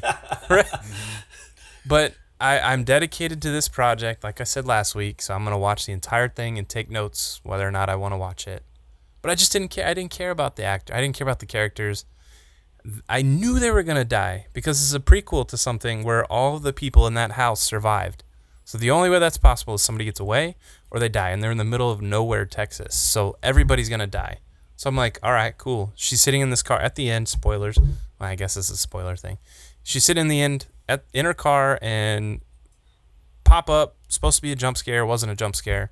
right? 0.49 0.65
But 1.85 2.15
I, 2.39 2.59
I'm 2.59 2.83
dedicated 2.83 3.41
to 3.41 3.49
this 3.49 3.67
project, 3.67 4.23
like 4.23 4.39
I 4.39 4.43
said 4.43 4.65
last 4.65 4.93
week, 4.93 5.21
so 5.21 5.33
I'm 5.33 5.43
gonna 5.43 5.57
watch 5.57 5.85
the 5.85 5.93
entire 5.93 6.29
thing 6.29 6.57
and 6.57 6.69
take 6.69 6.89
notes 6.89 7.41
whether 7.43 7.67
or 7.67 7.71
not 7.71 7.89
I 7.89 7.95
want 7.95 8.13
to 8.13 8.17
watch 8.17 8.47
it. 8.47 8.63
But 9.21 9.31
I 9.31 9.35
just 9.35 9.51
didn't 9.51 9.69
care. 9.69 9.87
I 9.87 9.93
didn't 9.93 10.11
care 10.11 10.31
about 10.31 10.55
the 10.55 10.63
actor. 10.63 10.93
I 10.93 11.01
didn't 11.01 11.15
care 11.15 11.25
about 11.25 11.39
the 11.39 11.47
characters. 11.47 12.05
I 13.09 13.21
knew 13.21 13.59
they 13.59 13.71
were 13.71 13.83
gonna 13.83 14.05
die 14.05 14.47
because 14.53 14.81
it's 14.81 14.93
a 14.93 14.99
prequel 14.99 15.47
to 15.47 15.57
something 15.57 16.03
where 16.03 16.25
all 16.25 16.59
the 16.59 16.73
people 16.73 17.07
in 17.07 17.15
that 17.15 17.31
house 17.31 17.61
survived. 17.61 18.23
So 18.63 18.77
the 18.77 18.91
only 18.91 19.09
way 19.09 19.17
that's 19.17 19.37
possible 19.37 19.73
is 19.73 19.81
somebody 19.81 20.05
gets 20.05 20.19
away 20.19 20.55
or 20.91 20.99
they 20.99 21.09
die, 21.09 21.31
and 21.31 21.41
they're 21.41 21.51
in 21.51 21.57
the 21.57 21.63
middle 21.63 21.89
of 21.89 22.01
nowhere, 22.01 22.45
Texas. 22.45 22.95
So 22.95 23.37
everybody's 23.41 23.89
gonna 23.89 24.07
die. 24.07 24.39
So 24.75 24.89
I'm 24.89 24.95
like, 24.95 25.17
all 25.23 25.31
right, 25.31 25.57
cool. 25.57 25.91
She's 25.95 26.21
sitting 26.21 26.41
in 26.41 26.51
this 26.51 26.61
car 26.61 26.79
at 26.79 26.95
the 26.95 27.09
end. 27.09 27.27
Spoilers. 27.27 27.79
Well, 27.79 28.29
I 28.29 28.35
guess 28.35 28.53
this 28.53 28.69
is 28.69 28.75
a 28.75 28.77
spoiler 28.77 29.15
thing. 29.15 29.39
She's 29.81 30.03
sitting 30.03 30.21
in 30.21 30.27
the 30.27 30.41
end 30.41 30.67
at 30.89 31.05
in 31.13 31.25
her 31.25 31.33
car 31.33 31.77
and 31.81 32.41
pop 33.43 33.69
up. 33.69 33.95
Supposed 34.09 34.37
to 34.37 34.41
be 34.41 34.51
a 34.51 34.55
jump 34.55 34.77
scare. 34.77 35.05
Wasn't 35.05 35.31
a 35.31 35.35
jump 35.35 35.55
scare. 35.55 35.91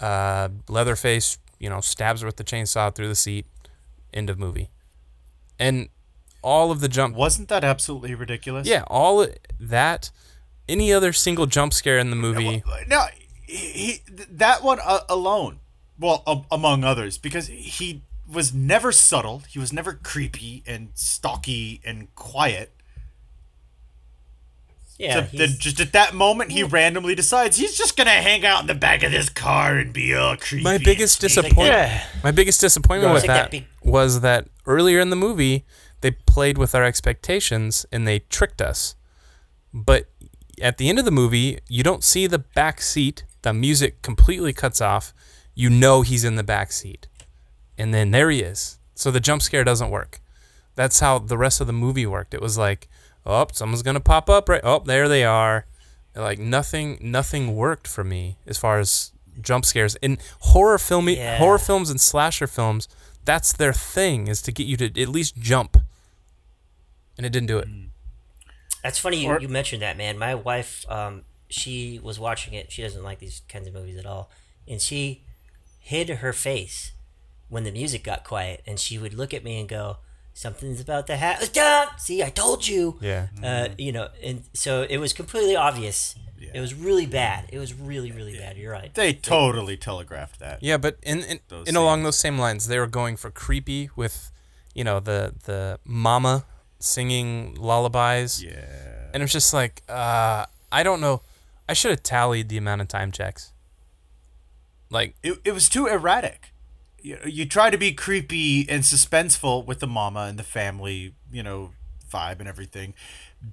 Uh, 0.00 0.48
Leatherface, 0.68 1.38
you 1.58 1.68
know, 1.68 1.80
stabs 1.80 2.20
her 2.22 2.26
with 2.26 2.36
the 2.36 2.44
chainsaw 2.44 2.94
through 2.94 3.08
the 3.08 3.14
seat. 3.14 3.46
End 4.14 4.30
of 4.30 4.38
movie. 4.38 4.70
And 5.58 5.88
all 6.40 6.70
of 6.70 6.80
the 6.80 6.88
jump 6.88 7.16
Wasn't 7.16 7.48
that 7.48 7.64
absolutely 7.64 8.14
ridiculous? 8.14 8.66
yeah, 8.66 8.84
all 8.86 9.26
that, 9.58 10.10
any 10.68 10.92
other 10.92 11.12
single 11.12 11.46
jump 11.46 11.72
scare 11.72 11.98
in 11.98 12.10
the 12.10 12.16
movie. 12.16 12.62
No, 12.86 13.06
he, 13.42 13.56
he 13.56 14.02
that 14.30 14.62
one 14.62 14.78
uh, 14.82 15.00
alone. 15.08 15.58
Well, 15.98 16.46
among 16.52 16.84
others, 16.84 17.18
because 17.18 17.48
he 17.48 18.02
was 18.30 18.54
never 18.54 18.92
subtle. 18.92 19.42
He 19.48 19.58
was 19.58 19.72
never 19.72 19.94
creepy 19.94 20.62
and 20.64 20.90
stalky 20.94 21.80
and 21.84 22.14
quiet. 22.14 22.72
Yeah, 24.98 25.26
So 25.30 25.36
then 25.36 25.50
just 25.58 25.78
at 25.80 25.92
that 25.92 26.12
moment, 26.12 26.50
he 26.50 26.64
randomly 26.64 27.14
decides 27.14 27.56
he's 27.56 27.78
just 27.78 27.96
gonna 27.96 28.10
hang 28.10 28.44
out 28.44 28.62
in 28.62 28.66
the 28.66 28.74
back 28.74 29.04
of 29.04 29.12
this 29.12 29.28
car 29.28 29.76
and 29.76 29.92
be 29.92 30.12
all 30.14 30.36
creepy. 30.36 30.64
My 30.64 30.76
biggest 30.78 31.20
sneaky. 31.20 31.34
disappointment. 31.34 31.68
Yeah. 31.68 32.04
My 32.24 32.32
biggest 32.32 32.60
disappointment 32.60 33.12
with 33.12 33.22
like 33.22 33.28
that 33.28 33.42
that 33.42 33.50
big- 33.52 33.66
was 33.82 34.20
that 34.22 34.48
earlier 34.66 34.98
in 34.98 35.10
the 35.10 35.16
movie 35.16 35.64
they 36.00 36.10
played 36.10 36.58
with 36.58 36.74
our 36.74 36.82
expectations 36.84 37.86
and 37.92 38.06
they 38.08 38.20
tricked 38.20 38.60
us. 38.60 38.96
But 39.72 40.06
at 40.60 40.78
the 40.78 40.88
end 40.88 40.98
of 40.98 41.04
the 41.04 41.10
movie, 41.10 41.58
you 41.68 41.82
don't 41.82 42.02
see 42.04 42.26
the 42.26 42.38
back 42.38 42.80
seat. 42.80 43.24
The 43.42 43.52
music 43.52 44.02
completely 44.02 44.52
cuts 44.52 44.80
off. 44.80 45.12
You 45.54 45.70
know 45.70 46.02
he's 46.02 46.24
in 46.24 46.34
the 46.36 46.42
back 46.44 46.72
seat. 46.72 47.06
And 47.76 47.94
then 47.94 48.10
there 48.10 48.30
he 48.30 48.40
is. 48.40 48.78
So 48.94 49.10
the 49.12 49.20
jump 49.20 49.42
scare 49.42 49.62
doesn't 49.64 49.90
work. 49.90 50.20
That's 50.74 51.00
how 51.00 51.18
the 51.20 51.38
rest 51.38 51.60
of 51.60 51.66
the 51.66 51.72
movie 51.72 52.06
worked. 52.06 52.34
It 52.34 52.40
was 52.42 52.56
like, 52.58 52.88
oh, 53.28 53.46
someone's 53.52 53.82
gonna 53.82 54.00
pop 54.00 54.28
up 54.28 54.48
right. 54.48 54.60
Oh, 54.64 54.80
there 54.80 55.08
they 55.08 55.24
are. 55.24 55.66
Like 56.16 56.38
nothing, 56.38 56.98
nothing 57.00 57.54
worked 57.54 57.86
for 57.86 58.02
me 58.02 58.36
as 58.46 58.58
far 58.58 58.78
as 58.80 59.12
jump 59.40 59.64
scares 59.64 59.94
in 60.02 60.18
horror 60.40 60.78
film, 60.78 61.08
Yeah. 61.08 61.38
horror 61.38 61.58
films 61.58 61.90
and 61.90 62.00
slasher 62.00 62.46
films. 62.48 62.88
That's 63.24 63.52
their 63.52 63.72
thing 63.72 64.26
is 64.26 64.42
to 64.42 64.50
get 64.52 64.66
you 64.66 64.76
to 64.78 65.00
at 65.00 65.08
least 65.08 65.36
jump, 65.36 65.76
and 67.16 67.24
it 67.26 67.30
didn't 67.30 67.46
do 67.48 67.58
it. 67.58 67.68
That's 68.82 68.98
funny 68.98 69.22
you, 69.22 69.28
Or- 69.28 69.40
you 69.40 69.48
mentioned 69.48 69.82
that, 69.82 69.96
man. 69.96 70.18
My 70.18 70.34
wife, 70.34 70.84
um, 70.90 71.22
she 71.50 71.98
was 72.02 72.18
watching 72.18 72.54
it. 72.54 72.72
She 72.72 72.82
doesn't 72.82 73.02
like 73.02 73.18
these 73.18 73.42
kinds 73.48 73.66
of 73.68 73.74
movies 73.74 73.96
at 73.98 74.06
all, 74.06 74.30
and 74.66 74.80
she 74.80 75.22
hid 75.78 76.08
her 76.08 76.32
face 76.32 76.92
when 77.48 77.64
the 77.64 77.70
music 77.70 78.02
got 78.02 78.24
quiet, 78.24 78.62
and 78.66 78.78
she 78.80 78.98
would 78.98 79.14
look 79.14 79.32
at 79.34 79.44
me 79.44 79.58
and 79.60 79.68
go, 79.68 79.98
"Something's 80.38 80.80
about 80.80 81.06
to 81.08 81.16
happen." 81.16 81.48
See, 81.98 82.22
I 82.22 82.30
told 82.30 82.68
you. 82.68 82.98
Yeah. 83.00 83.26
Uh, 83.42 83.68
you 83.76 83.92
know, 83.92 84.08
and 84.22 84.44
so 84.54 84.86
it 84.88 84.98
was 84.98 85.12
completely 85.12 85.56
obvious. 85.56 86.14
Yeah. 86.38 86.50
It 86.54 86.60
was 86.60 86.72
really 86.74 87.06
bad. 87.06 87.40
It 87.52 87.58
was 87.58 87.74
really, 87.74 88.12
really 88.12 88.38
bad. 88.38 88.56
You're 88.56 88.72
right. 88.72 88.94
They 88.94 89.12
totally 89.12 89.76
telegraphed 89.76 90.38
that. 90.38 90.62
Yeah, 90.62 90.78
but 90.78 90.96
in 91.02 91.18
in, 91.24 91.40
Those 91.48 91.68
in 91.68 91.76
along 91.76 92.04
those 92.04 92.16
same 92.16 92.38
lines, 92.38 92.68
they 92.68 92.78
were 92.78 92.86
going 93.00 93.16
for 93.16 93.30
creepy 93.30 93.90
with, 93.96 94.30
you 94.74 94.84
know, 94.84 95.00
the 95.00 95.34
the 95.44 95.80
mama 95.84 96.44
singing 96.78 97.56
lullabies. 97.58 98.42
Yeah. 98.42 99.10
And 99.12 99.22
it 99.22 99.24
was 99.24 99.32
just 99.32 99.52
like, 99.52 99.82
uh, 99.88 100.46
I 100.70 100.82
don't 100.84 101.00
know. 101.00 101.22
I 101.68 101.72
should 101.74 101.90
have 101.90 102.02
tallied 102.02 102.48
the 102.48 102.56
amount 102.56 102.80
of 102.82 102.88
time 102.88 103.10
checks. 103.10 103.52
Like, 104.90 105.16
It, 105.22 105.40
it 105.44 105.52
was 105.52 105.68
too 105.68 105.86
erratic. 105.86 106.52
You, 107.00 107.18
you 107.24 107.46
try 107.46 107.70
to 107.70 107.78
be 107.78 107.92
creepy 107.92 108.68
and 108.68 108.82
suspenseful 108.82 109.64
with 109.64 109.80
the 109.80 109.86
mama 109.86 110.20
and 110.28 110.38
the 110.38 110.42
family, 110.42 111.14
you 111.30 111.42
know, 111.42 111.70
vibe 112.12 112.40
and 112.40 112.48
everything. 112.48 112.94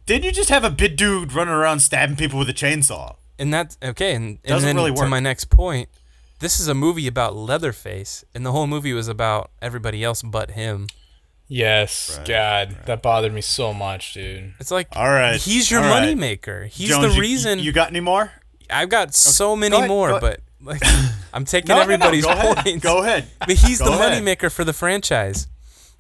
Then 0.07 0.23
you 0.23 0.31
just 0.31 0.49
have 0.49 0.63
a 0.63 0.69
big 0.71 0.97
dude 0.97 1.33
running 1.33 1.53
around 1.53 1.79
stabbing 1.81 2.15
people 2.15 2.39
with 2.39 2.49
a 2.49 2.53
chainsaw. 2.53 3.15
and 3.37 3.53
that's 3.53 3.77
okay. 3.83 4.15
And, 4.15 4.25
and 4.43 4.43
Doesn't 4.43 4.65
then 4.67 4.75
really 4.77 4.91
work. 4.91 5.01
to 5.01 5.07
my 5.07 5.19
next 5.19 5.45
point, 5.51 5.89
this 6.39 6.59
is 6.59 6.67
a 6.67 6.73
movie 6.73 7.05
about 7.07 7.35
Leatherface, 7.35 8.25
and 8.33 8.45
the 8.45 8.51
whole 8.51 8.67
movie 8.67 8.93
was 8.93 9.07
about 9.07 9.51
everybody 9.61 10.03
else 10.03 10.21
but 10.23 10.51
him. 10.51 10.87
Yes, 11.47 12.19
God, 12.25 12.75
that 12.85 13.03
bothered 13.03 13.31
me 13.33 13.41
so 13.41 13.71
much, 13.73 14.13
dude. 14.15 14.53
It's 14.59 14.71
like, 14.71 14.87
All 14.93 15.07
right, 15.09 15.39
he's 15.39 15.69
your 15.69 15.81
all 15.83 15.89
right. 15.89 16.17
moneymaker. 16.17 16.65
He's 16.67 16.89
Jones, 16.89 17.13
the 17.13 17.19
reason. 17.21 17.59
You, 17.59 17.71
got 17.71 17.89
any 17.89 17.99
more? 17.99 18.31
I've 18.69 18.89
got 18.89 19.13
so 19.13 19.55
many 19.55 19.75
ahead, 19.75 19.87
more, 19.87 20.09
go- 20.09 20.19
but 20.19 20.39
like, 20.61 20.81
I'm 21.33 21.45
taking 21.45 21.69
No, 21.69 21.75
no, 21.75 21.79
no, 21.79 21.83
everybody's 21.93 22.25
go 22.25 22.31
ahead. 22.31 22.81
Go 22.81 23.03
ahead. 23.03 23.27
But 23.39 23.51
he's 23.57 23.79
Go 23.79 23.85
the 23.85 23.91
ahead. 23.91 24.23
moneymaker 24.23 24.51
for 24.51 24.63
the 24.63 24.73
franchise. 24.73 25.47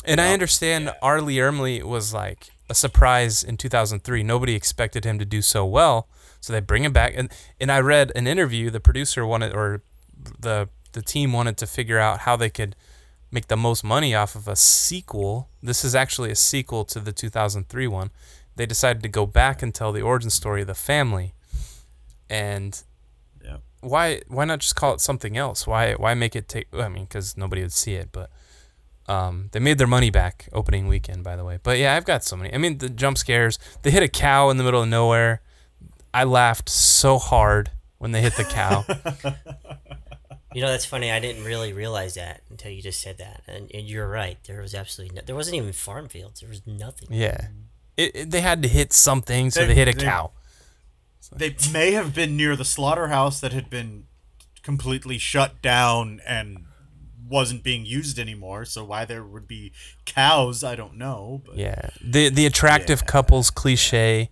And 0.03 0.21
I 0.21 0.33
understand 0.33 0.91
R. 1.01 1.19
Lee 1.21 1.37
Ermley 1.37 1.81
was 1.83 2.13
like 2.13 2.49
a 2.69 2.75
surprise 2.75 3.43
in 3.43 3.57
2003. 3.57 4.21
Nobody 4.23 4.53
expected 4.53 5.03
him 5.03 5.17
to 5.19 5.25
do 5.25 5.41
so 5.41 5.65
well. 5.65 6.07
So 6.41 6.53
they 6.53 6.59
bring 6.59 6.83
him 6.83 6.93
back. 6.93 7.13
And, 7.15 7.31
and 7.59 7.71
I 7.71 7.79
read 7.79 8.11
an 8.15 8.27
interview. 8.27 8.69
The 8.69 8.79
producer 8.79 9.25
wanted, 9.25 9.53
or 9.53 9.81
the, 10.39 10.69
the 10.91 11.01
team 11.01 11.33
wanted 11.33 11.57
to 11.57 11.65
figure 11.67 11.97
out 11.97 12.19
how 12.19 12.35
they 12.35 12.51
could 12.51 12.75
make 13.31 13.47
the 13.47 13.57
most 13.57 13.83
money 13.83 14.13
off 14.13 14.35
of 14.35 14.47
a 14.47 14.55
sequel. 14.55 15.49
This 15.63 15.83
is 15.83 15.95
actually 15.95 16.29
a 16.29 16.35
sequel 16.35 16.85
to 16.85 16.99
the 16.99 17.11
2003 17.11 17.87
one. 17.87 18.11
They 18.55 18.67
decided 18.67 19.01
to 19.03 19.09
go 19.09 19.25
back 19.25 19.63
and 19.63 19.73
tell 19.73 19.91
the 19.91 20.01
origin 20.03 20.29
story 20.29 20.61
of 20.61 20.67
the 20.67 20.75
family. 20.75 21.33
And 22.29 22.75
Yeah. 22.75 22.81
Why 23.85 24.21
why 24.27 24.45
not 24.45 24.59
just 24.59 24.75
call 24.75 24.93
it 24.93 25.01
something 25.01 25.37
else? 25.37 25.65
Why 25.67 25.93
why 25.93 26.13
make 26.13 26.35
it 26.35 26.47
take? 26.49 26.67
I 26.73 26.89
mean, 26.89 27.03
because 27.05 27.37
nobody 27.37 27.61
would 27.61 27.71
see 27.73 27.93
it, 27.95 28.09
but 28.11 28.29
um, 29.07 29.49
they 29.51 29.59
made 29.59 29.77
their 29.77 29.87
money 29.87 30.09
back 30.09 30.49
opening 30.51 30.87
weekend, 30.87 31.23
by 31.23 31.35
the 31.35 31.43
way. 31.45 31.59
But 31.61 31.77
yeah, 31.77 31.95
I've 31.95 32.05
got 32.05 32.23
so 32.23 32.35
many. 32.35 32.53
I 32.53 32.57
mean, 32.57 32.79
the 32.79 32.89
jump 32.89 33.17
scares. 33.17 33.59
They 33.83 33.91
hit 33.91 34.01
a 34.03 34.07
cow 34.07 34.49
in 34.49 34.57
the 34.57 34.63
middle 34.63 34.81
of 34.81 34.89
nowhere. 34.89 35.41
I 36.13 36.23
laughed 36.23 36.69
so 36.69 37.17
hard 37.19 37.71
when 37.99 38.11
they 38.13 38.21
hit 38.21 38.35
the 38.35 38.43
cow. 38.45 38.85
You 40.53 40.61
know, 40.61 40.69
that's 40.69 40.85
funny. 40.85 41.11
I 41.11 41.19
didn't 41.19 41.43
really 41.43 41.73
realize 41.73 42.13
that 42.13 42.39
until 42.49 42.71
you 42.71 42.81
just 42.81 43.01
said 43.01 43.17
that. 43.17 43.41
And, 43.45 43.69
and 43.73 43.85
you're 43.89 44.07
right. 44.07 44.37
There 44.45 44.61
was 44.61 44.73
absolutely 44.73 45.13
no, 45.17 45.21
there 45.25 45.35
wasn't 45.35 45.57
even 45.57 45.73
farm 45.73 46.07
fields. 46.07 46.39
There 46.39 46.47
was 46.49 46.65
nothing. 46.65 47.09
yeah, 47.11 47.47
it, 47.97 48.11
it- 48.15 48.31
they 48.31 48.39
had 48.39 48.61
to 48.63 48.69
hit 48.69 48.93
something, 48.93 49.51
so 49.51 49.59
They- 49.59 49.67
they, 49.67 49.75
hit 49.75 49.89
a 49.89 49.91
they- 49.97 50.05
cow. 50.05 50.31
They 51.35 51.55
may 51.71 51.91
have 51.91 52.13
been 52.13 52.35
near 52.35 52.55
the 52.55 52.65
slaughterhouse 52.65 53.39
that 53.39 53.53
had 53.53 53.69
been 53.69 54.05
completely 54.63 55.17
shut 55.17 55.61
down 55.61 56.21
and 56.25 56.65
wasn't 57.27 57.63
being 57.63 57.85
used 57.85 58.19
anymore. 58.19 58.65
So 58.65 58.83
why 58.83 59.05
there 59.05 59.23
would 59.23 59.47
be 59.47 59.71
cows, 60.05 60.63
I 60.63 60.75
don't 60.75 60.97
know. 60.97 61.41
But 61.45 61.57
Yeah, 61.57 61.89
the 62.03 62.29
the 62.29 62.45
attractive 62.45 63.05
couples 63.05 63.49
cliche, 63.49 64.29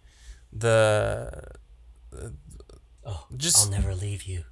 the 0.51 1.43
Oh, 3.05 3.25
Just- 3.35 3.65
I'll 3.65 3.71
never 3.71 3.93
leave 3.93 4.23
you. 4.23 4.43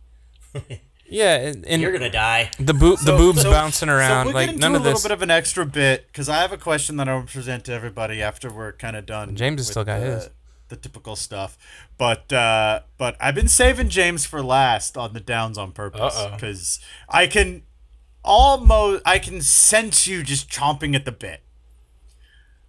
yeah, 1.09 1.37
and, 1.37 1.65
and 1.65 1.81
You're 1.81 1.93
gonna 1.93 2.09
die. 2.09 2.51
the 2.59 2.73
boot 2.73 2.99
the 2.99 3.05
So- 3.05 3.17
boobs 3.17 3.41
so- 3.43 3.51
bouncing 3.51 3.87
So 3.87 3.93
around 3.95 4.25
we'll 4.25 4.33
like 4.33 4.47
get 4.47 4.55
into 4.55 4.61
none 4.61 4.73
a 4.73 4.77
of 4.77 4.81
little 4.83 4.97
this. 4.97 5.03
bit 5.03 5.11
of 5.11 5.21
an 5.21 5.31
extra 5.31 5.65
bit 5.65 6.07
because 6.07 6.27
I 6.27 6.41
have 6.41 6.51
a 6.51 6.57
question 6.57 6.97
that 6.97 7.07
I 7.07 7.15
will 7.15 7.23
present 7.23 7.63
to 7.65 7.73
everybody 7.73 8.21
after 8.21 8.51
we're 8.51 8.73
kind 8.73 8.97
of 8.97 9.05
done. 9.05 9.35
James 9.35 9.59
has 9.61 9.67
still 9.69 9.83
got 9.85 9.99
the, 9.99 10.05
his. 10.05 10.29
The 10.72 10.78
typical 10.78 11.17
stuff, 11.17 11.57
but 11.97 12.32
uh, 12.32 12.80
but 12.97 13.17
I've 13.19 13.36
been 13.36 13.49
saving 13.49 13.89
James 13.89 14.26
for 14.26 14.41
last 14.41 14.95
on 14.95 15.11
the 15.11 15.19
downs 15.19 15.57
on 15.57 15.74
purpose 15.74 16.15
because 16.34 16.80
I 17.09 17.28
can 17.28 17.63
almost 18.24 19.01
I 19.05 19.19
can 19.19 19.41
sense 19.41 20.07
you 20.07 20.24
just 20.24 20.49
chomping 20.49 20.95
at 20.95 21.03
the 21.03 21.11
bit. 21.11 21.41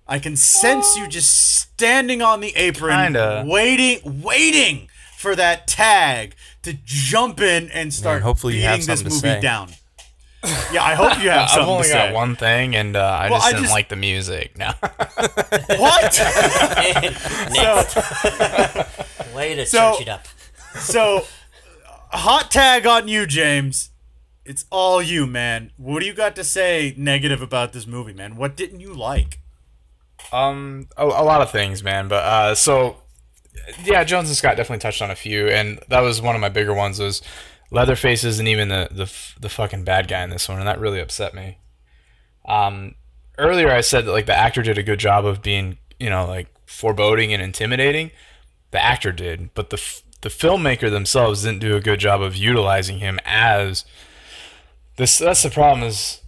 I 0.09 0.19
can 0.19 0.35
sense 0.35 0.97
you 0.97 1.07
just 1.07 1.61
standing 1.61 2.23
on 2.23 2.41
the 2.41 2.53
apron, 2.57 3.13
Kinda. 3.15 3.45
waiting, 3.47 4.21
waiting 4.21 4.89
for 5.17 5.37
that 5.37 5.69
tag 5.69 6.35
to 6.63 6.73
jump 6.85 7.41
in 7.41 7.71
and 7.71 7.95
start 7.95 8.23
hopefully 8.23 8.55
you 8.55 8.63
beating 8.63 8.69
have 8.71 8.79
this 8.79 8.87
something 8.87 9.05
to 9.21 9.27
movie 9.27 9.37
say. 9.37 9.41
down. 9.41 9.71
Yeah, 10.73 10.83
I 10.83 10.95
hope 10.95 11.23
you 11.23 11.31
have 11.31 11.43
I've 11.45 11.51
something 11.51 11.69
only 11.69 11.83
to 11.85 11.89
say. 11.89 11.95
got 12.07 12.15
one 12.15 12.35
thing, 12.37 12.75
and 12.75 12.97
uh, 12.97 13.01
I 13.01 13.31
Well, 13.31 13.39
just 13.39 13.47
I 13.47 13.51
didn't 13.53 13.63
just- 13.65 13.73
like 13.75 13.89
the 13.89 13.97
music. 13.97 14.59
No, 14.59 14.73
What? 15.79 16.13
Way 19.35 19.55
to 19.55 19.67
So- 19.67 19.93
church 19.93 20.03
it 20.03 20.09
up. 20.09 20.27
so, 20.79 21.27
hot 22.11 22.51
tag 22.51 22.87
on 22.87 23.09
you, 23.09 23.27
James. 23.27 23.91
it's 24.45 24.65
all 24.71 25.01
you, 25.01 25.27
man. 25.27 25.71
What 25.77 26.01
do 26.01 26.07
you 26.07 26.13
got 26.15 26.35
to 26.37 26.45
say 26.45 26.95
negative 26.97 27.41
about 27.43 27.73
this 27.73 27.87
movie, 27.87 28.13
man? 28.13 28.37
What 28.37 28.57
didn't 28.57 28.81
you 28.81 28.93
like? 28.93 29.39
Um, 30.33 30.89
a, 30.97 31.05
a 31.05 31.23
lot 31.25 31.41
of 31.41 31.51
things, 31.51 31.83
man. 31.83 32.09
But 32.09 32.25
uh, 32.25 32.55
so 32.55 32.97
yeah, 33.85 34.03
Jones 34.05 34.29
and 34.29 34.37
Scott 34.37 34.57
definitely 34.57 34.81
touched 34.81 35.03
on 35.03 35.11
a 35.11 35.15
few, 35.17 35.47
and 35.49 35.79
that 35.89 36.01
was 36.01 36.21
one 36.21 36.35
of 36.35 36.41
my 36.41 36.49
bigger 36.49 36.75
ones. 36.75 36.99
Was 36.99 37.23
Leatherface 37.73 38.23
isn't 38.23 38.47
even 38.47 38.69
the 38.69 38.89
the 38.91 39.11
the 39.41 39.49
fucking 39.49 39.83
bad 39.83 40.07
guy 40.07 40.23
in 40.23 40.31
this 40.31 40.49
one, 40.49 40.59
and 40.59 40.69
that 40.69 40.79
really 40.79 41.01
upset 41.01 41.33
me. 41.33 41.57
Um, 42.45 42.95
earlier 43.39 43.71
I 43.71 43.81
said 43.81 44.05
that 44.05 44.13
like 44.13 44.27
the 44.27 44.37
actor 44.37 44.63
did 44.63 44.77
a 44.77 44.83
good 44.83 44.99
job 45.01 45.25
of 45.25 45.43
being 45.43 45.79
you 45.99 46.11
know 46.11 46.27
like 46.27 46.49
foreboding 46.67 47.33
and 47.33 47.43
intimidating. 47.43 48.11
The 48.73 48.85
actor 48.85 49.11
did, 49.11 49.55
but 49.55 49.71
the 49.71 49.79
f- 49.79 50.03
the 50.21 50.29
filmmaker 50.29 50.91
themselves 50.91 51.43
didn't 51.43 51.61
do 51.61 51.75
a 51.75 51.81
good 51.81 51.99
job 51.99 52.21
of 52.21 52.37
utilizing 52.37 52.99
him 52.99 53.19
as 53.25 53.87
this. 54.97 55.17
That's 55.19 55.43
the 55.43 55.51
problem 55.51 55.83
is 55.83 56.21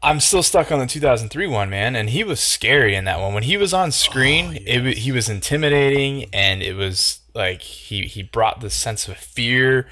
I'm 0.00 0.20
still 0.20 0.44
stuck 0.44 0.70
on 0.70 0.78
the 0.78 0.86
2003 0.86 1.48
one, 1.48 1.68
man, 1.68 1.96
and 1.96 2.10
he 2.10 2.22
was 2.22 2.38
scary 2.38 2.94
in 2.94 3.04
that 3.06 3.18
one. 3.18 3.34
When 3.34 3.42
he 3.42 3.56
was 3.56 3.74
on 3.74 3.90
screen, 3.90 4.58
Oh, 4.60 4.62
it 4.66 4.98
he 4.98 5.10
was 5.10 5.28
intimidating, 5.28 6.26
and 6.32 6.62
it 6.62 6.76
was 6.76 7.20
like 7.34 7.62
he 7.62 8.02
he 8.02 8.22
brought 8.22 8.60
this 8.60 8.74
sense 8.74 9.08
of 9.08 9.16
fear 9.16 9.88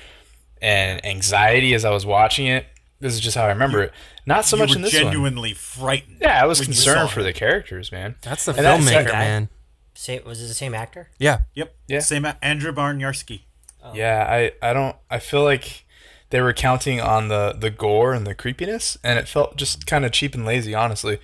and 0.62 1.04
anxiety 1.04 1.74
as 1.74 1.84
I 1.84 1.90
was 1.90 2.04
watching 2.06 2.46
it. 2.46 2.66
This 3.00 3.12
is 3.14 3.20
just 3.20 3.36
how 3.36 3.44
I 3.44 3.48
remember 3.48 3.82
it. 3.82 3.92
Not 4.24 4.44
so 4.46 4.56
you 4.56 4.62
much 4.62 4.70
were 4.70 4.76
in 4.76 4.82
this 4.82 4.94
one. 4.94 5.02
genuinely 5.04 5.52
frightened. 5.52 6.18
Yeah, 6.20 6.42
I 6.42 6.46
was 6.46 6.60
concerned 6.60 7.10
for 7.10 7.22
the 7.22 7.32
characters, 7.32 7.92
man. 7.92 8.16
That's 8.22 8.44
the 8.46 8.52
And 8.52 8.60
filmmaker, 8.60 8.90
that 9.04 9.06
guy. 9.06 9.12
man. 9.24 9.48
Same, 9.94 10.22
was 10.24 10.42
it 10.42 10.46
the 10.48 10.54
same 10.54 10.74
actor? 10.74 11.10
Yeah. 11.18 11.40
Yep. 11.54 11.74
Yeah. 11.88 12.00
Same. 12.00 12.24
a- 12.24 12.36
Andrew 12.42 12.72
Bryniarski. 12.72 13.42
Oh. 13.84 13.92
Yeah, 13.94 14.26
I 14.28 14.52
I 14.62 14.72
don't 14.72 14.96
I 15.10 15.18
feel 15.18 15.42
like 15.44 15.84
they 16.30 16.40
were 16.40 16.52
counting 16.52 17.00
on 17.00 17.28
the 17.28 17.54
the 17.58 17.70
gore 17.70 18.12
and 18.14 18.26
the 18.26 18.34
creepiness, 18.34 18.98
and 19.04 19.18
it 19.18 19.28
felt 19.28 19.56
just 19.56 19.86
kind 19.86 20.04
of 20.04 20.12
cheap 20.12 20.34
and 20.34 20.44
lazy, 20.44 20.74
honestly. 20.74 21.18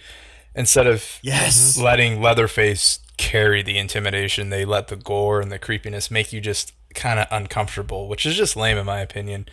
Instead 0.55 0.87
of 0.87 1.19
Yes. 1.23 1.77
letting 1.79 2.21
Leatherface 2.21 3.01
carry 3.17 3.63
the 3.63 3.79
intimidation, 3.79 4.51
they 4.51 4.65
let 4.67 4.89
the 4.89 4.97
gore 4.97 5.41
and 5.41 5.51
the 5.51 5.59
creepiness 5.59 6.11
make 6.11 6.33
you 6.33 6.41
just 6.41 6.73
kind 6.95 7.19
of 7.21 7.27
uncomfortable, 7.31 8.09
which 8.09 8.25
is 8.27 8.35
just 8.37 8.57
lame 8.57 8.77
in 8.79 8.87
my 8.87 9.01
opinion. 9.01 9.47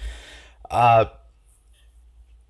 Uh, 0.69 1.05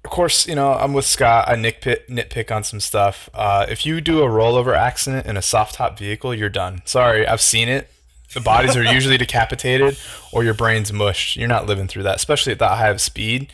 of 0.06 0.12
course, 0.12 0.48
you 0.48 0.56
know 0.56 0.74
I'm 0.74 0.94
with 0.94 1.06
Scott. 1.06 1.48
I 1.48 1.56
nitpick 1.56 2.08
nitpick 2.08 2.56
on 2.56 2.64
some 2.64 2.80
stuff. 2.80 3.30
Uh, 3.34 3.66
if 3.70 3.86
you 3.86 4.00
do 4.02 4.24
a 4.24 4.28
rollover 4.28 4.76
accident 4.76 5.26
in 5.28 5.36
a 5.38 5.42
soft 5.42 5.76
top 5.76 5.98
vehicle, 6.00 6.34
you're 6.34 6.50
done. 6.50 6.82
Sorry, 6.86 7.28
I've 7.28 7.42
seen 7.42 7.68
it. 7.68 7.90
The 8.34 8.40
bodies 8.40 8.76
are 8.78 8.84
usually 8.84 9.18
decapitated 9.26 9.98
or 10.32 10.44
your 10.44 10.54
brain's 10.54 10.94
mushed. 10.94 11.36
You're 11.36 11.48
not 11.48 11.66
living 11.66 11.88
through 11.88 12.04
that, 12.04 12.16
especially 12.16 12.54
at 12.54 12.60
that 12.60 12.78
high 12.78 12.90
of 12.90 13.02
speed 13.02 13.52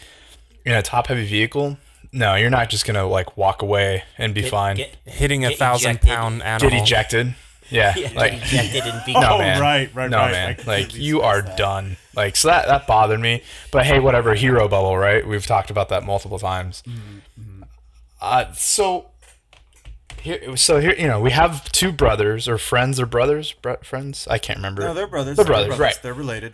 in 0.65 0.73
a 0.73 0.81
top 0.81 1.07
heavy 1.07 1.25
vehicle. 1.25 1.77
No, 2.11 2.35
you're 2.35 2.49
not 2.49 2.69
just 2.69 2.85
gonna 2.85 3.05
like 3.05 3.35
walk 3.37 3.61
away 3.61 4.03
and 4.17 4.33
be 4.33 4.41
Get- 4.41 4.51
fine. 4.51 4.75
Get. 4.77 4.95
Hitting 5.05 5.45
a 5.45 5.51
thousand 5.51 5.91
ejected. 5.91 6.09
pound 6.09 6.39
Get 6.39 6.47
animal. 6.63 6.81
ejected. 6.83 7.35
Yeah, 7.69 7.93
yeah, 7.97 8.11
like 8.15 8.33
ejected 8.33 8.83
and 8.83 9.03
be 9.05 9.13
no 9.13 9.35
Oh, 9.35 9.37
man, 9.39 9.59
right, 9.61 9.93
right, 9.95 10.09
no 10.09 10.17
right. 10.19 10.31
Man. 10.31 10.57
Like 10.67 10.93
you 10.95 11.21
are 11.21 11.41
that. 11.41 11.57
done. 11.57 11.97
Like 12.15 12.35
so 12.35 12.47
that 12.49 12.67
that 12.67 12.87
bothered 12.87 13.19
me. 13.19 13.43
But 13.71 13.85
hey, 13.85 13.99
whatever. 13.99 14.35
Hero 14.35 14.67
bubble, 14.67 14.97
right? 14.97 15.25
We've 15.27 15.45
talked 15.45 15.69
about 15.69 15.89
that 15.89 16.03
multiple 16.03 16.39
times. 16.39 16.83
Mm-hmm. 16.87 17.63
Uh, 18.21 18.51
so 18.53 19.07
here, 20.21 20.57
so 20.57 20.79
here, 20.79 20.95
you 20.97 21.07
know, 21.07 21.19
we 21.19 21.31
have 21.31 21.71
two 21.71 21.91
brothers 21.91 22.47
or 22.47 22.57
friends 22.57 22.99
or 22.99 23.05
brothers, 23.05 23.51
bro- 23.53 23.77
friends. 23.83 24.27
I 24.29 24.37
can't 24.39 24.57
remember. 24.57 24.81
No, 24.81 24.93
they're 24.93 25.07
brothers. 25.07 25.37
They're 25.37 25.45
brothers, 25.45 25.77
right? 25.77 25.97
They're 26.01 26.13
related. 26.13 26.53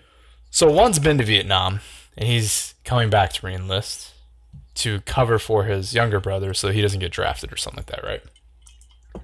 So 0.49 0.69
one's 0.69 0.99
been 0.99 1.17
to 1.19 1.23
Vietnam 1.23 1.79
and 2.17 2.27
he's 2.27 2.75
coming 2.83 3.09
back 3.09 3.31
to 3.33 3.41
reenlist 3.41 4.11
to 4.75 4.99
cover 5.01 5.39
for 5.39 5.63
his 5.63 5.93
younger 5.93 6.19
brother 6.19 6.53
so 6.53 6.71
he 6.71 6.81
doesn't 6.81 6.99
get 6.99 7.11
drafted 7.11 7.53
or 7.53 7.57
something 7.57 7.77
like 7.77 7.85
that, 7.87 8.03
right? 8.03 8.21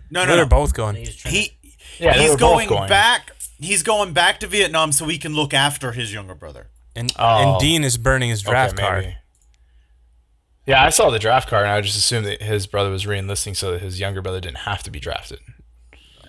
No, 0.10 0.22
No, 0.24 0.28
no, 0.28 0.36
they're 0.38 0.46
both 0.46 0.74
going. 0.74 0.96
He 0.96 1.57
was 2.06 2.14
trying 2.14 2.14
to- 2.14 2.20
He 2.20 2.20
Yeah, 2.20 2.22
he's 2.24 2.32
were 2.32 2.38
both 2.38 2.68
going, 2.70 2.90
back. 2.90 3.32
He's 3.60 3.84
going 3.84 4.14
back 4.14 4.40
to 4.42 4.48
Vietnam 4.48 4.92
so 4.92 5.08
he 5.08 5.18
can 5.18 5.34
look 5.34 5.54
after 5.54 5.92
his 5.94 6.14
younger 6.14 6.36
brother. 6.36 6.68
And 6.96 7.12
Oh. 7.18 7.52
and 7.54 7.60
Dean 7.60 7.84
is 7.84 7.98
burning 7.98 8.30
his 8.30 8.42
draft 8.42 8.74
Okay, 8.74 8.82
card. 8.84 9.04
maybe. 9.06 9.16
Yeah, 10.66 10.84
I 10.84 10.90
saw 10.90 11.10
the 11.10 11.20
draft 11.20 11.50
card 11.50 11.64
and 11.64 11.72
I 11.72 11.80
just 11.82 11.98
assumed 11.98 12.26
that 12.26 12.42
his 12.42 12.68
brother 12.68 12.90
was 12.90 13.06
reenlisting 13.06 13.56
so 13.56 13.72
that 13.72 13.82
his 13.82 14.00
younger 14.00 14.22
brother 14.22 14.42
didn't 14.42 14.60
have 14.60 14.84
to 14.84 14.92
be 14.92 15.00
drafted. 15.00 15.40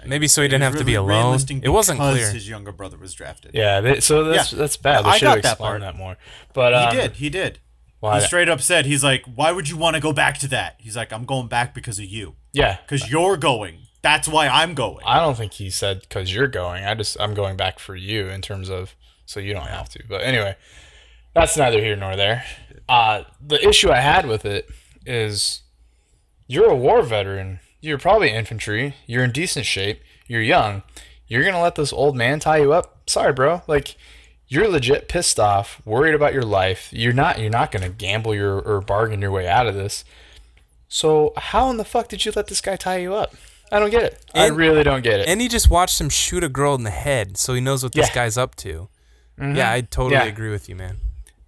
Maybe 0.07 0.29
so 0.29 0.43
he 0.43 0.49
didn't 0.49 0.61
He 0.63 0.65
have 0.65 0.73
was 0.75 0.81
to 0.83 0.87
be 0.87 0.95
alone. 0.95 1.35
It 1.63 1.69
wasn't 1.71 1.99
clear. 2.01 2.31
His 2.31 2.49
younger 2.49 2.71
brother 2.73 2.97
was 2.97 3.13
drafted. 3.15 3.51
Yeah, 3.53 3.81
they, 3.81 4.01
so 4.01 4.25
that's 4.25 4.53
Yeah. 4.53 4.59
that's 4.59 4.77
bad. 4.77 5.05
They 5.05 5.09
I 5.11 5.19
should 5.19 5.25
got 5.25 5.35
have 5.37 5.43
that 5.43 5.51
explained 5.55 5.83
part. 5.83 5.95
that 5.95 5.97
more. 5.97 6.17
But 6.55 6.73
um, 6.73 6.95
he 6.95 7.01
did. 7.01 7.13
He 7.17 7.29
did. 7.31 7.59
Why? 8.01 8.21
He 8.21 8.27
straight 8.27 8.49
up 8.49 8.61
said, 8.61 8.87
"He's 8.87 9.03
like, 9.03 9.25
why 9.27 9.51
would 9.51 9.69
you 9.69 9.77
want 9.77 9.97
to 9.97 10.01
go 10.01 10.13
back 10.13 10.39
to 10.39 10.49
that?" 10.49 10.77
He's 10.79 10.97
like, 10.97 11.13
"I'm 11.13 11.25
going 11.25 11.49
back 11.49 11.75
because 11.75 11.99
of 11.99 12.05
you, 12.05 12.37
yeah, 12.53 12.79
because 12.87 13.11
you're 13.11 13.37
going. 13.37 13.88
That's 14.03 14.29
why 14.29 14.49
I'm 14.49 14.75
going." 14.75 15.05
I 15.05 15.19
don't 15.19 15.37
think 15.37 15.55
he 15.55 15.71
said 15.71 16.01
because 16.03 16.35
you're 16.35 16.49
going. 16.49 16.85
I 16.85 16.95
just 16.95 17.21
I'm 17.21 17.35
going 17.35 17.57
back 17.57 17.79
for 17.79 17.97
you 17.97 18.29
in 18.29 18.43
terms 18.43 18.69
of 18.69 18.95
so 19.27 19.41
you 19.41 19.53
don't 19.53 19.67
have 19.67 19.89
to. 19.91 20.03
But 20.09 20.23
anyway, 20.23 20.57
that's 21.35 21.57
neither 21.57 21.81
here 21.81 21.97
nor 21.97 22.17
there. 22.17 22.45
Uh, 22.89 23.25
the 23.45 23.67
issue 23.67 23.91
I 23.91 24.01
had 24.01 24.27
with 24.27 24.45
it 24.45 24.69
is 25.05 25.63
you're 26.47 26.71
a 26.71 26.77
war 26.77 27.03
veteran. 27.03 27.61
You're 27.81 27.99
probably 27.99 28.31
infantry. 28.31 28.97
You're 29.07 29.25
in 29.25 29.33
decent 29.33 29.67
shape. 29.67 30.01
You're 30.27 30.43
young. 30.43 30.83
You're 31.27 31.45
gonna 31.45 31.61
let 31.61 31.75
this 31.75 31.93
old 31.93 32.17
man 32.17 32.41
tie 32.41 32.59
you 32.59 32.73
up? 32.73 33.09
Sorry, 33.09 33.33
bro. 33.33 33.63
Like 33.67 33.97
you're 34.47 34.69
legit 34.69 35.09
pissed 35.09 35.39
off, 35.39 35.83
worried 35.85 36.15
about 36.15 36.33
your 36.33 36.43
life. 36.43 36.89
You're 36.91 37.13
not. 37.13 37.39
You're 37.39 37.51
not 37.51 37.71
gonna 37.71 37.91
gamble 37.91 38.35
your 38.35 38.59
or 38.61 38.81
bargain 38.81 39.21
your 39.21 39.31
way 39.31 39.47
out 39.47 39.67
of 39.67 39.75
this. 39.75 40.05
So 40.89 41.35
how 41.37 41.71
in 41.71 41.77
the 41.77 41.85
fuck 41.85 42.09
did 42.09 42.25
you 42.25 42.33
let 42.35 42.47
this 42.47 42.63
guy 42.63 42.77
tie 42.77 42.97
you 42.97 43.15
up? 43.15 43.35
I 43.71 43.79
don't 43.81 43.91
get 43.91 44.03
it. 44.05 44.25
I 44.35 44.47
really 44.49 44.83
don't 44.83 45.03
get 45.03 45.21
it. 45.21 45.29
And 45.29 45.41
he 45.41 45.49
just 45.49 45.69
watched 45.71 46.01
him 46.01 46.09
shoot 46.09 46.43
a 46.45 46.49
girl 46.49 46.75
in 46.75 46.83
the 46.85 46.91
head, 46.91 47.37
so 47.37 47.55
he 47.55 47.61
knows 47.61 47.83
what 47.83 47.93
this 47.93 48.11
guy's 48.11 48.37
up 48.39 48.55
to. 48.57 48.89
Mm-hmm. 49.39 49.57
Yeah, 49.57 49.73
I 49.73 49.83
totally 49.83 50.15
Yeah. 50.15 50.25
agree 50.25 50.51
with 50.51 50.69
you, 50.69 50.75
man. 50.77 50.99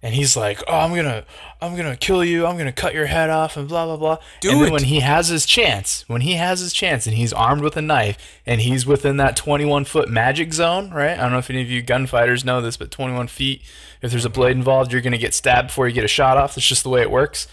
and 0.03 0.15
he's 0.15 0.35
like, 0.35 0.63
"Oh, 0.67 0.79
I'm 0.79 0.95
gonna, 0.95 1.25
I'm 1.61 1.75
gonna 1.75 1.95
kill 1.95 2.23
you. 2.25 2.47
I'm 2.47 2.57
gonna 2.57 2.71
cut 2.71 2.95
your 2.95 3.05
head 3.05 3.29
off, 3.29 3.55
and 3.55 3.67
blah 3.67 3.85
blah 3.85 3.97
blah." 3.97 4.17
Do 4.39 4.49
and 4.49 4.61
then 4.61 4.67
it. 4.69 4.71
when 4.71 4.83
he 4.85 5.01
has 5.01 5.27
his 5.27 5.45
chance, 5.45 6.05
when 6.07 6.21
he 6.21 6.33
has 6.33 6.59
his 6.59 6.73
chance, 6.73 7.05
and 7.05 7.15
he's 7.15 7.31
armed 7.31 7.61
with 7.61 7.77
a 7.77 7.83
knife, 7.83 8.17
and 8.47 8.61
he's 8.61 8.87
within 8.87 9.17
that 9.17 9.35
21 9.35 9.85
foot 9.85 10.09
magic 10.09 10.53
zone, 10.53 10.89
right? 10.89 11.11
I 11.11 11.21
don't 11.21 11.31
know 11.33 11.37
if 11.37 11.51
any 11.51 11.61
of 11.61 11.69
you 11.69 11.83
gunfighters 11.83 12.43
know 12.43 12.61
this, 12.61 12.77
but 12.77 12.89
21 12.89 13.27
feet, 13.27 13.61
if 14.01 14.09
there's 14.09 14.25
a 14.25 14.29
blade 14.31 14.57
involved, 14.57 14.91
you're 14.91 15.01
gonna 15.03 15.19
get 15.19 15.35
stabbed 15.35 15.67
before 15.67 15.87
you 15.87 15.93
get 15.93 16.03
a 16.03 16.07
shot 16.07 16.35
off. 16.35 16.55
That's 16.55 16.65
just 16.67 16.81
the 16.81 16.89
way 16.89 17.01
it 17.01 17.11
works. 17.11 17.47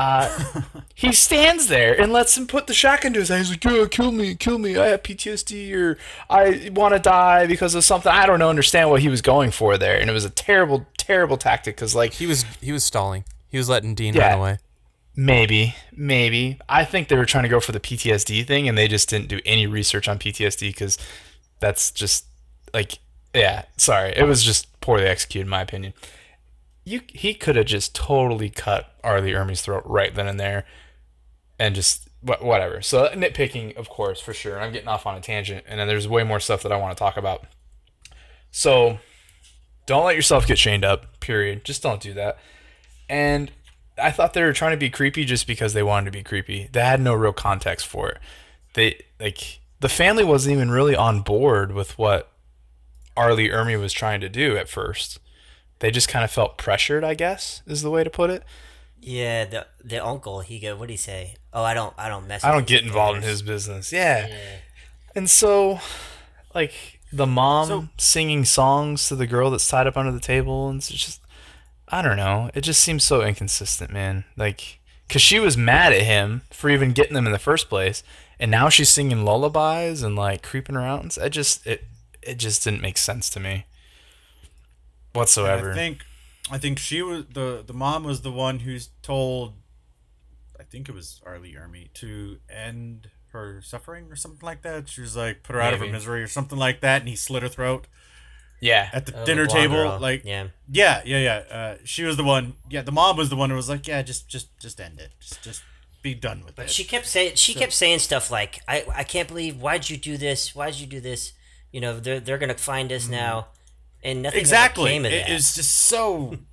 Uh, 0.00 0.62
he 0.94 1.12
stands 1.12 1.66
there 1.66 2.00
and 2.00 2.10
lets 2.10 2.36
him 2.36 2.46
put 2.46 2.66
the 2.66 2.72
shotgun 2.72 3.12
to 3.12 3.18
his 3.20 3.28
head. 3.28 3.38
He's 3.38 3.50
like, 3.50 3.62
"Yeah, 3.64 3.84
kill 3.90 4.12
me, 4.12 4.34
kill 4.34 4.58
me. 4.58 4.76
I 4.78 4.86
have 4.86 5.02
PTSD, 5.02 5.74
or 5.74 5.98
I 6.30 6.70
want 6.72 6.94
to 6.94 7.00
die 7.00 7.46
because 7.46 7.74
of 7.74 7.84
something." 7.84 8.10
I 8.10 8.24
don't 8.24 8.38
know, 8.38 8.48
understand 8.48 8.88
what 8.88 9.00
he 9.02 9.08
was 9.08 9.20
going 9.20 9.50
for 9.50 9.76
there, 9.76 10.00
and 10.00 10.08
it 10.08 10.12
was 10.14 10.24
a 10.24 10.30
terrible, 10.30 10.86
terrible 10.96 11.36
tactic 11.36 11.76
because, 11.76 11.94
like, 11.94 12.14
He 12.14 12.26
was 12.26 12.44
he 12.62 12.72
was 12.72 12.82
stalling. 12.82 13.24
He 13.50 13.58
was 13.58 13.68
letting 13.68 13.94
Dean 13.94 14.14
Yeah. 14.14 14.30
run 14.30 14.38
away. 14.38 14.58
Maybe, 15.16 15.74
maybe. 15.92 16.58
I 16.68 16.84
think 16.86 17.08
they 17.08 17.16
were 17.16 17.26
trying 17.26 17.42
to 17.42 17.48
go 17.50 17.60
for 17.60 17.72
the 17.72 17.80
PTSD 17.80 18.42
thing, 18.46 18.68
and 18.68 18.78
they 18.78 18.88
just 18.88 19.08
didn't 19.10 19.28
do 19.28 19.40
any 19.44 19.66
research 19.66 20.08
on 20.08 20.18
PTSD 20.18 20.68
because 20.68 20.96
that's 21.58 21.90
just 21.90 22.24
like, 22.72 22.98
yeah. 23.34 23.64
Sorry, 23.76 24.14
it 24.16 24.22
was 24.24 24.42
just 24.42 24.80
poorly 24.80 25.04
executed, 25.04 25.44
in 25.46 25.50
my 25.50 25.60
opinion. 25.60 25.92
You, 26.84 27.02
he 27.08 27.34
could 27.34 27.56
have 27.56 27.66
just 27.66 27.94
totally 27.94 28.50
cut 28.50 28.94
R. 29.04 29.20
Lee 29.20 29.32
Ermey's 29.32 29.62
throat 29.62 29.82
right 29.86 30.14
then 30.14 30.26
and 30.26 30.40
there, 30.40 30.64
and 31.58 31.74
just 31.74 32.08
wha- 32.22 32.38
whatever. 32.40 32.80
So 32.82 33.08
nitpicking, 33.08 33.76
of 33.76 33.88
course, 33.88 34.20
for 34.20 34.32
sure. 34.32 34.60
I'm 34.60 34.72
getting 34.72 34.88
off 34.88 35.06
on 35.06 35.16
a 35.16 35.20
tangent, 35.20 35.64
and 35.68 35.78
then 35.78 35.86
there's 35.86 36.08
way 36.08 36.24
more 36.24 36.40
stuff 36.40 36.62
that 36.62 36.72
I 36.72 36.76
want 36.76 36.96
to 36.96 36.98
talk 36.98 37.16
about. 37.16 37.44
So, 38.50 38.98
don't 39.86 40.04
let 40.04 40.16
yourself 40.16 40.46
get 40.46 40.56
chained 40.56 40.84
up. 40.84 41.20
Period. 41.20 41.64
Just 41.64 41.82
don't 41.82 42.00
do 42.00 42.14
that. 42.14 42.38
And 43.08 43.52
I 44.00 44.10
thought 44.10 44.34
they 44.34 44.42
were 44.42 44.52
trying 44.52 44.72
to 44.72 44.76
be 44.76 44.90
creepy 44.90 45.24
just 45.24 45.46
because 45.46 45.72
they 45.72 45.82
wanted 45.82 46.06
to 46.06 46.18
be 46.18 46.22
creepy. 46.22 46.68
They 46.72 46.80
had 46.80 47.00
no 47.00 47.14
real 47.14 47.32
context 47.32 47.86
for 47.86 48.08
it. 48.08 48.18
They 48.74 49.02
like 49.20 49.60
the 49.80 49.88
family 49.88 50.24
wasn't 50.24 50.54
even 50.54 50.70
really 50.70 50.96
on 50.96 51.20
board 51.20 51.72
with 51.72 51.98
what 51.98 52.30
R. 53.16 53.34
Lee 53.34 53.48
Ermey 53.48 53.78
was 53.78 53.92
trying 53.92 54.20
to 54.20 54.28
do 54.28 54.56
at 54.56 54.68
first. 54.68 55.18
They 55.80 55.90
just 55.90 56.08
kind 56.08 56.24
of 56.24 56.30
felt 56.30 56.56
pressured, 56.58 57.04
I 57.04 57.14
guess, 57.14 57.62
is 57.66 57.82
the 57.82 57.90
way 57.90 58.04
to 58.04 58.10
put 58.10 58.30
it. 58.30 58.42
yeah, 59.00 59.44
the 59.46 59.66
the 59.82 60.04
uncle. 60.04 60.40
He 60.40 60.58
go. 60.60 60.76
What 60.76 60.88
do 60.88 60.92
he 60.92 60.96
say? 60.98 61.34
Oh, 61.52 61.62
I 61.64 61.74
don't. 61.74 61.94
I 61.98 62.08
don't 62.08 62.28
mess. 62.28 62.44
I 62.44 62.52
don't 62.52 62.66
get 62.66 62.84
involved 62.84 63.16
in 63.18 63.22
his 63.24 63.42
business. 63.42 63.92
Yeah. 63.92 64.28
And 65.14 65.28
so 65.28 65.80
like 66.54 67.00
the 67.12 67.26
mom 67.26 67.66
So- 67.68 67.88
singing 67.98 68.44
songs 68.44 69.08
to 69.08 69.16
the 69.16 69.26
girl 69.26 69.50
that's 69.50 69.66
tied 69.66 69.86
up 69.86 69.96
under 69.96 70.12
the 70.12 70.20
table 70.20 70.68
and 70.68 70.78
it's 70.78 70.88
just 70.88 71.20
I 71.88 72.02
don't 72.02 72.16
know. 72.16 72.50
It 72.54 72.60
just 72.60 72.80
seems 72.80 73.02
so 73.02 73.22
inconsistent, 73.22 73.90
man. 73.92 74.24
Like 74.36 74.78
cuz 75.08 75.22
she 75.22 75.40
was 75.40 75.56
mad 75.56 75.92
at 75.92 76.02
him 76.02 76.42
for 76.50 76.70
even 76.70 76.92
getting 76.92 77.14
them 77.14 77.26
in 77.26 77.32
the 77.32 77.38
first 77.38 77.68
place 77.68 78.02
and 78.38 78.50
now 78.50 78.68
she's 78.68 78.88
singing 78.90 79.24
lullabies 79.24 80.02
and 80.04 80.14
like 80.14 80.42
creeping 80.42 80.76
around. 80.76 81.16
It 81.20 81.30
just 81.30 81.66
it 81.66 81.84
it 82.22 82.36
just 82.38 82.62
didn't 82.62 82.82
make 82.82 82.98
sense 82.98 83.28
to 83.30 83.40
me 83.40 83.64
I 85.14 85.18
whatsoever. 85.18 85.74
think 85.74 86.04
I 86.50 86.58
think 86.58 86.78
she 86.78 87.02
was 87.02 87.24
the 87.32 87.62
the 87.66 87.72
mom 87.74 88.04
was 88.04 88.22
the 88.22 88.32
one 88.32 88.60
who's 88.60 88.90
told. 89.02 89.54
I 90.58 90.62
think 90.64 90.88
it 90.88 90.94
was 90.94 91.20
R. 91.24 91.38
Lee 91.38 91.54
Ermey 91.54 91.92
to 91.94 92.38
end 92.48 93.10
her 93.32 93.62
suffering 93.62 94.06
or 94.10 94.16
something 94.16 94.44
like 94.44 94.62
that. 94.62 94.88
She 94.88 95.00
was 95.00 95.16
like 95.16 95.42
put 95.42 95.54
her 95.54 95.60
out 95.60 95.72
of 95.74 95.80
her 95.80 95.86
misery 95.86 96.22
or 96.22 96.26
something 96.28 96.58
like 96.58 96.80
that, 96.80 97.00
and 97.02 97.08
he 97.08 97.16
slit 97.16 97.42
her 97.42 97.48
throat 97.48 97.86
Yeah. 98.60 98.90
at 98.92 99.06
the 99.06 99.20
Oh, 99.22 99.24
dinner 99.24 99.46
blonde 99.46 99.58
table. 99.60 99.74
girl. 99.76 99.98
Like 99.98 100.22
yeah. 100.24 100.48
yeah, 100.70 101.02
yeah, 101.04 101.18
yeah. 101.18 101.54
Uh, 101.56 101.76
she 101.84 102.02
was 102.04 102.16
the 102.16 102.24
one. 102.24 102.54
Yeah, 102.68 102.82
the 102.82 102.92
mom 102.92 103.16
was 103.16 103.30
the 103.30 103.36
one 103.36 103.50
who 103.50 103.56
was 103.56 103.68
like, 103.68 103.86
yeah, 103.88 104.02
just 104.02 104.28
just 104.28 104.56
just 104.60 104.80
end 104.80 105.00
it. 105.00 105.12
Just 105.20 105.42
just 105.42 105.62
be 106.02 106.14
done 106.14 106.44
with 106.44 106.58
it. 106.58 106.68
She 106.70 106.84
kept 106.84 107.06
saying 107.06 107.36
she 107.36 107.54
kept 107.54 107.72
saying 107.72 108.00
stuff 108.00 108.30
like, 108.30 108.60
"I 108.68 108.84
I 108.94 109.04
can't 109.04 109.28
believe 109.28 109.60
why'd 109.60 109.88
you 109.88 109.96
do 109.96 110.16
this? 110.16 110.54
Why'd 110.54 110.74
you 110.74 110.86
do 110.86 111.00
this? 111.00 111.32
You 111.72 111.80
know 111.80 111.98
they're 112.00 112.20
they're 112.20 112.38
gonna 112.38 112.54
find 112.54 112.92
us 112.92 113.08
now." 113.08 113.48
And 114.02 114.22
nothing 114.22 114.38
ever 114.38 114.40
exactly. 114.40 114.90
came 114.90 115.04
of 115.04 115.12
It 115.12 115.26
that. 115.26 115.32
is 115.32 115.54
just 115.54 115.72
so. 115.72 116.36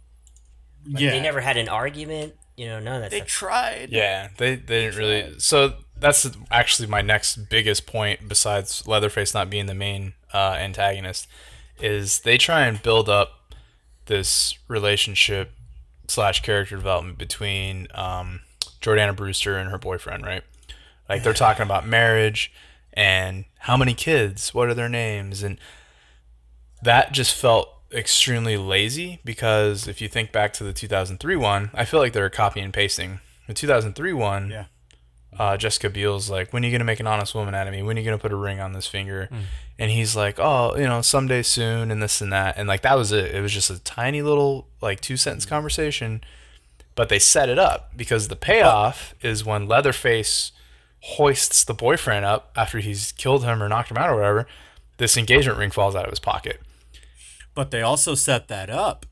Like, 0.90 1.02
yeah. 1.02 1.12
They 1.12 1.22
never 1.22 1.42
had 1.42 1.58
an 1.58 1.68
argument. 1.68 2.36
You 2.56 2.68
know, 2.68 2.80
none 2.80 2.96
of 2.96 3.02
that 3.02 3.12
They 3.12 3.18
stuff. 3.18 3.28
tried. 3.28 3.90
Yeah, 3.92 4.30
they, 4.38 4.56
they 4.56 4.86
didn't 4.86 4.98
really. 4.98 5.38
So 5.40 5.74
that's 6.00 6.30
actually 6.50 6.88
my 6.88 7.02
next 7.02 7.50
biggest 7.50 7.86
point, 7.86 8.30
besides 8.30 8.88
Leatherface 8.88 9.34
not 9.34 9.50
being 9.50 9.66
the 9.66 9.76
main 9.76 10.14
uh, 10.34 10.56
antagonist, 10.58 11.28
is 11.82 12.22
they 12.22 12.38
try 12.38 12.62
and 12.68 12.82
build 12.82 13.10
up 13.10 13.54
this 14.06 14.58
relationship 14.70 15.52
slash 16.08 16.42
character 16.42 16.78
development 16.78 17.18
between 17.18 17.88
um, 17.94 18.40
Jordana 18.82 19.14
Brewster 19.14 19.58
and 19.58 19.70
her 19.70 19.78
boyfriend, 19.78 20.26
right? 20.26 20.44
Like 21.10 21.22
they're 21.24 21.34
talking 21.46 21.64
about 21.64 21.86
marriage 21.86 22.50
and 22.94 23.44
how 23.60 23.76
many 23.76 23.94
kids, 23.94 24.54
what 24.54 24.70
are 24.70 24.74
their 24.74 24.88
names, 24.88 25.44
and 25.44 25.60
that 26.84 27.12
just 27.12 27.34
felt 27.36 27.70
extremely 27.94 28.58
lazy 28.58 29.20
because 29.24 29.88
if 29.88 30.02
you 30.02 30.08
think 30.08 30.32
back 30.32 30.54
to 30.54 30.64
the 30.64 30.74
2003 30.74 31.36
one, 31.36 31.72
I 31.74 31.86
feel 31.86 32.00
like 32.00 32.14
they're 32.14 32.30
copy 32.30 32.60
and 32.60 32.74
pasting. 32.74 33.20
The 33.48 33.54
2003 33.54 34.14
one, 34.14 34.50
Yeah. 34.52 34.66
uh, 35.40 35.56
Jessica 35.58 35.90
Biel's 35.90 36.30
like, 36.30 36.52
when 36.52 36.64
are 36.64 36.66
you 36.68 36.72
going 36.72 36.80
to 36.80 36.86
make 36.86 37.00
an 37.00 37.08
honest 37.08 37.34
woman 37.34 37.56
out 37.56 37.66
of 37.68 37.74
me? 37.74 37.82
When 37.84 37.96
are 37.98 38.00
you 38.02 38.06
going 38.06 38.18
to 38.18 38.22
put 38.22 38.32
a 38.34 38.36
ring 38.36 38.60
on 38.60 38.74
this 38.74 38.88
finger? 38.88 39.30
And 39.80 39.92
he's 39.92 40.16
like, 40.16 40.38
oh, 40.40 40.76
you 40.76 40.84
know, 40.86 41.02
someday 41.02 41.44
soon 41.44 41.92
and 41.92 42.02
this 42.04 42.20
and 42.20 42.34
that. 42.34 42.58
And 42.58 42.68
like, 42.68 42.82
that 42.82 42.98
was 42.98 43.12
it. 43.12 43.34
It 43.34 43.42
was 43.42 43.54
just 43.54 43.70
a 43.70 43.80
tiny 43.80 44.22
little, 44.22 44.68
like, 44.82 45.00
two 45.02 45.16
sentence 45.18 45.46
conversation. 45.46 46.22
But 46.96 47.10
they 47.10 47.20
set 47.20 47.48
it 47.48 47.60
up 47.60 47.96
because 47.96 48.28
the 48.28 48.36
payoff 48.36 49.14
is 49.22 49.46
when 49.46 49.68
Leatherface 49.68 50.52
hoists 51.02 51.64
the 51.64 51.76
boyfriend 51.76 52.26
up 52.26 52.52
after 52.56 52.80
he's 52.80 53.12
killed 53.14 53.44
him 53.46 53.62
or 53.62 53.70
knocked 53.70 53.92
him 53.92 53.98
out 53.98 54.10
or 54.10 54.16
whatever. 54.16 54.48
This 54.98 55.16
engagement 55.16 55.60
ring 55.60 55.70
falls 55.72 55.96
out 55.96 56.06
of 56.06 56.10
his 56.10 56.20
pocket. 56.20 56.60
But 57.58 57.72
they 57.72 57.82
also 57.82 58.14
set 58.14 58.48
that 58.50 58.70
up 58.70 59.08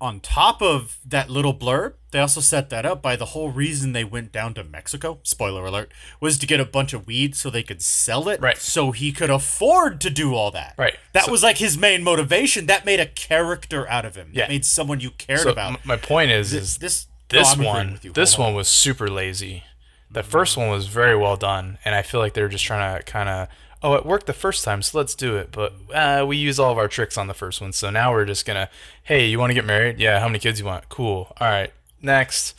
on 0.00 0.20
top 0.20 0.62
of 0.62 0.98
that 1.04 1.28
little 1.28 1.52
blurb. 1.52 1.94
They 2.12 2.20
also 2.20 2.40
set 2.40 2.70
that 2.70 2.86
up 2.86 3.02
by 3.02 3.16
the 3.16 3.24
whole 3.26 3.50
reason 3.50 3.92
they 3.92 4.04
went 4.04 4.30
down 4.30 4.54
to 4.54 4.62
Mexico. 4.62 5.18
Spoiler 5.24 5.66
alert 5.66 5.90
was 6.20 6.38
to 6.38 6.46
get 6.46 6.60
a 6.60 6.64
bunch 6.64 6.92
of 6.92 7.08
weed 7.08 7.34
so 7.34 7.50
they 7.50 7.64
could 7.64 7.82
sell 7.82 8.28
it. 8.28 8.40
Right. 8.40 8.56
So 8.58 8.92
he 8.92 9.10
could 9.10 9.28
afford 9.30 10.00
to 10.02 10.10
do 10.10 10.34
all 10.36 10.52
that. 10.52 10.76
Right. 10.78 10.94
That 11.14 11.24
So- 11.24 11.32
was 11.32 11.42
like 11.42 11.58
his 11.58 11.76
main 11.76 12.04
motivation. 12.04 12.66
That 12.66 12.84
made 12.84 13.00
a 13.00 13.06
character 13.06 13.88
out 13.88 14.04
of 14.04 14.14
him. 14.14 14.30
Yeah. 14.32 14.42
That 14.44 14.50
made 14.50 14.64
someone 14.64 15.00
you 15.00 15.10
cared 15.10 15.40
So 15.40 15.50
about. 15.50 15.72
m- 15.72 15.78
my 15.82 15.96
point 15.96 16.30
is, 16.30 16.52
This 16.52 16.62
is 16.62 16.78
this, 16.78 17.06
oh, 17.10 17.14
this 17.36 17.56
no, 17.56 17.64
one 17.66 17.98
this 18.14 18.34
wholeheartedly. 18.34 18.44
one 18.44 18.54
was 18.54 18.68
super 18.68 19.10
lazy 19.10 19.64
the 20.10 20.22
first 20.22 20.56
one 20.56 20.68
was 20.68 20.86
very 20.86 21.16
well 21.16 21.34
done 21.36 21.76
and 21.84 21.92
i 21.92 22.00
feel 22.02 22.20
like 22.20 22.34
they're 22.34 22.46
just 22.46 22.64
trying 22.64 22.96
to 22.96 23.02
kind 23.02 23.28
of 23.28 23.48
oh 23.84 23.94
it 23.94 24.04
worked 24.04 24.26
the 24.26 24.32
first 24.32 24.64
time 24.64 24.82
so 24.82 24.96
let's 24.98 25.14
do 25.14 25.36
it 25.36 25.50
but 25.52 25.72
uh, 25.92 26.24
we 26.26 26.36
use 26.36 26.58
all 26.58 26.72
of 26.72 26.78
our 26.78 26.88
tricks 26.88 27.16
on 27.16 27.26
the 27.28 27.34
first 27.34 27.60
one 27.60 27.72
so 27.72 27.90
now 27.90 28.10
we're 28.10 28.24
just 28.24 28.44
gonna 28.46 28.68
hey 29.04 29.26
you 29.26 29.38
want 29.38 29.50
to 29.50 29.54
get 29.54 29.64
married 29.64 29.98
yeah 30.00 30.18
how 30.18 30.26
many 30.26 30.38
kids 30.38 30.58
you 30.58 30.64
want 30.66 30.88
cool 30.88 31.32
all 31.40 31.48
right 31.48 31.72
next 32.02 32.54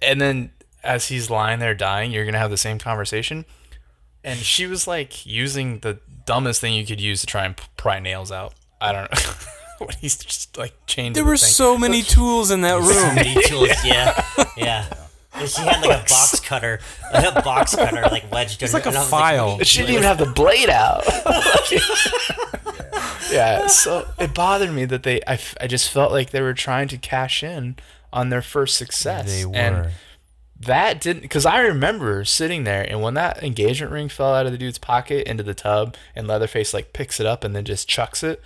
and 0.00 0.20
then 0.20 0.50
as 0.84 1.08
he's 1.08 1.28
lying 1.28 1.58
there 1.58 1.74
dying 1.74 2.10
you're 2.12 2.24
gonna 2.24 2.38
have 2.38 2.50
the 2.50 2.56
same 2.56 2.78
conversation 2.78 3.44
and 4.24 4.38
she 4.38 4.64
was 4.66 4.86
like 4.86 5.26
using 5.26 5.80
the 5.80 5.98
dumbest 6.24 6.60
thing 6.60 6.72
you 6.72 6.86
could 6.86 7.00
use 7.00 7.20
to 7.20 7.26
try 7.26 7.44
and 7.44 7.56
pry 7.76 7.98
nails 7.98 8.30
out 8.32 8.54
i 8.80 8.92
don't 8.92 9.10
know 9.12 9.32
when 9.86 9.96
he's 10.00 10.16
just 10.16 10.56
like 10.56 10.74
chained 10.86 11.14
to 11.14 11.20
There 11.20 11.24
the 11.24 11.30
were 11.30 11.36
thing. 11.36 11.48
so 11.50 11.76
many 11.78 12.02
tools 12.02 12.50
in 12.50 12.62
that 12.62 12.80
room. 12.80 13.14
Many 13.14 13.40
tools, 13.44 13.70
yeah, 13.84 14.24
yeah. 14.56 14.86
And 15.40 15.48
She 15.48 15.62
had 15.62 15.80
like 15.80 16.00
a 16.00 16.04
box 16.04 16.40
cutter, 16.40 16.80
like 17.12 17.36
a 17.36 17.42
box 17.42 17.74
cutter, 17.74 18.02
like 18.02 18.30
wedged. 18.32 18.62
It's 18.62 18.72
in- 18.72 18.80
like 18.80 18.86
a 18.86 18.96
and 18.96 19.08
file. 19.08 19.52
what 19.52 19.62
are 19.62 19.64
She 19.64 19.80
didn't 19.80 19.92
even 19.92 20.04
have 20.04 20.18
the 20.18 20.26
blade 20.26 20.70
out. 20.70 21.04
yeah, 23.30 23.66
so 23.66 24.06
it 24.18 24.34
bothered 24.34 24.72
me 24.72 24.84
that 24.84 25.02
they. 25.02 25.20
I, 25.22 25.34
f- 25.34 25.56
I 25.60 25.66
just 25.66 25.90
felt 25.90 26.12
like 26.12 26.30
they 26.30 26.42
were 26.42 26.54
trying 26.54 26.88
to 26.88 26.98
cash 26.98 27.42
in 27.42 27.76
on 28.12 28.30
their 28.30 28.42
first 28.42 28.76
success. 28.76 29.30
They 29.30 29.44
were. 29.44 29.56
And 29.56 29.88
that 30.60 31.00
didn't. 31.00 31.22
Because 31.22 31.46
I 31.46 31.60
remember 31.60 32.24
sitting 32.24 32.64
there, 32.64 32.82
and 32.82 33.02
when 33.02 33.14
that 33.14 33.42
engagement 33.42 33.92
ring 33.92 34.08
fell 34.08 34.34
out 34.34 34.46
of 34.46 34.52
the 34.52 34.58
dude's 34.58 34.78
pocket 34.78 35.28
into 35.28 35.42
the 35.42 35.54
tub, 35.54 35.96
and 36.14 36.26
Leatherface 36.26 36.74
like 36.74 36.92
picks 36.92 37.20
it 37.20 37.26
up 37.26 37.44
and 37.44 37.54
then 37.54 37.64
just 37.64 37.88
chucks 37.88 38.22
it, 38.22 38.42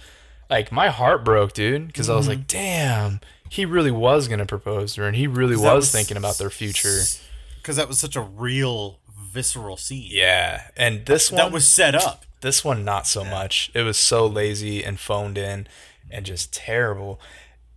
like 0.51 0.70
my 0.70 0.88
heart 0.88 1.24
broke, 1.24 1.53
dude. 1.53 1.86
Because 1.86 2.11
I 2.11 2.14
was 2.14 2.28
like, 2.28 2.40
mm. 2.40 2.47
damn, 2.49 3.20
he 3.53 3.66
really 3.66 3.90
was 3.90 4.28
gonna 4.28 4.46
propose 4.46 4.94
to 4.94 5.03
her, 5.03 5.07
and 5.07 5.14
he 5.14 5.26
really 5.26 5.57
was, 5.57 5.62
was 5.62 5.92
thinking 5.92 6.16
about 6.16 6.38
their 6.38 6.48
future. 6.48 7.00
because 7.59 7.76
that 7.76 7.86
was 7.86 7.98
such 7.98 8.16
a 8.16 8.22
real 8.22 8.98
visceral 9.14 9.76
scene. 9.76 10.09
Yeah, 10.11 10.68
and 10.74 11.05
this 11.05 11.30
one 11.30 11.36
That 11.36 11.53
was 11.53 11.68
set 11.68 11.94
up. 11.94 12.24
This 12.40 12.64
one, 12.64 12.82
not 12.82 13.07
so 13.07 13.24
much. 13.24 13.70
It 13.74 13.82
was 13.82 13.98
so 13.98 14.24
lazy 14.26 14.82
and 14.82 14.98
phoned 14.98 15.36
in 15.36 15.68
and 16.11 16.24
just 16.24 16.55
terrible. 16.55 17.20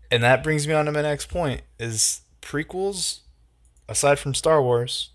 And 0.09 0.23
that 0.23 0.43
brings 0.43 0.65
me 0.65 0.73
on 0.73 0.85
to 0.85 0.93
my 0.93 1.01
next 1.01 1.27
point 1.27 1.61
is 1.77 2.21
prequels, 2.41 3.19
aside 3.89 4.17
from 4.17 4.33
Star 4.33 4.61
Wars, 4.63 5.09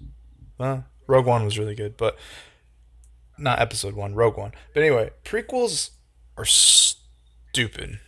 well, 0.59 0.85
Rogue 1.07 1.25
One 1.27 1.43
was 1.47 1.59
really 1.59 1.75
good, 1.75 1.97
but 1.97 2.19
not 3.39 3.61
episode 3.61 3.95
one, 3.95 4.15
Rogue 4.15 4.37
One. 4.37 4.53
But 4.75 4.83
anyway, 4.83 5.11
prequels 5.25 5.91
are 6.37 6.45
stupid. 6.45 7.99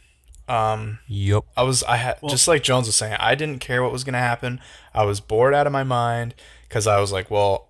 Um, 0.48 0.98
Yup. 1.06 1.46
I 1.56 1.62
was 1.62 1.82
I 1.84 1.96
had 1.96 2.18
just 2.28 2.48
like 2.48 2.62
Jones 2.62 2.86
was 2.86 2.96
saying, 2.96 3.16
I 3.18 3.34
didn't 3.34 3.60
care 3.60 3.82
what 3.82 3.92
was 3.92 4.04
gonna 4.04 4.18
happen. 4.18 4.60
I 4.94 5.04
was 5.04 5.20
bored 5.20 5.54
out 5.54 5.66
of 5.66 5.72
my 5.72 5.84
mind 5.84 6.34
because 6.68 6.86
I 6.86 7.00
was 7.00 7.12
like, 7.12 7.30
well, 7.30 7.68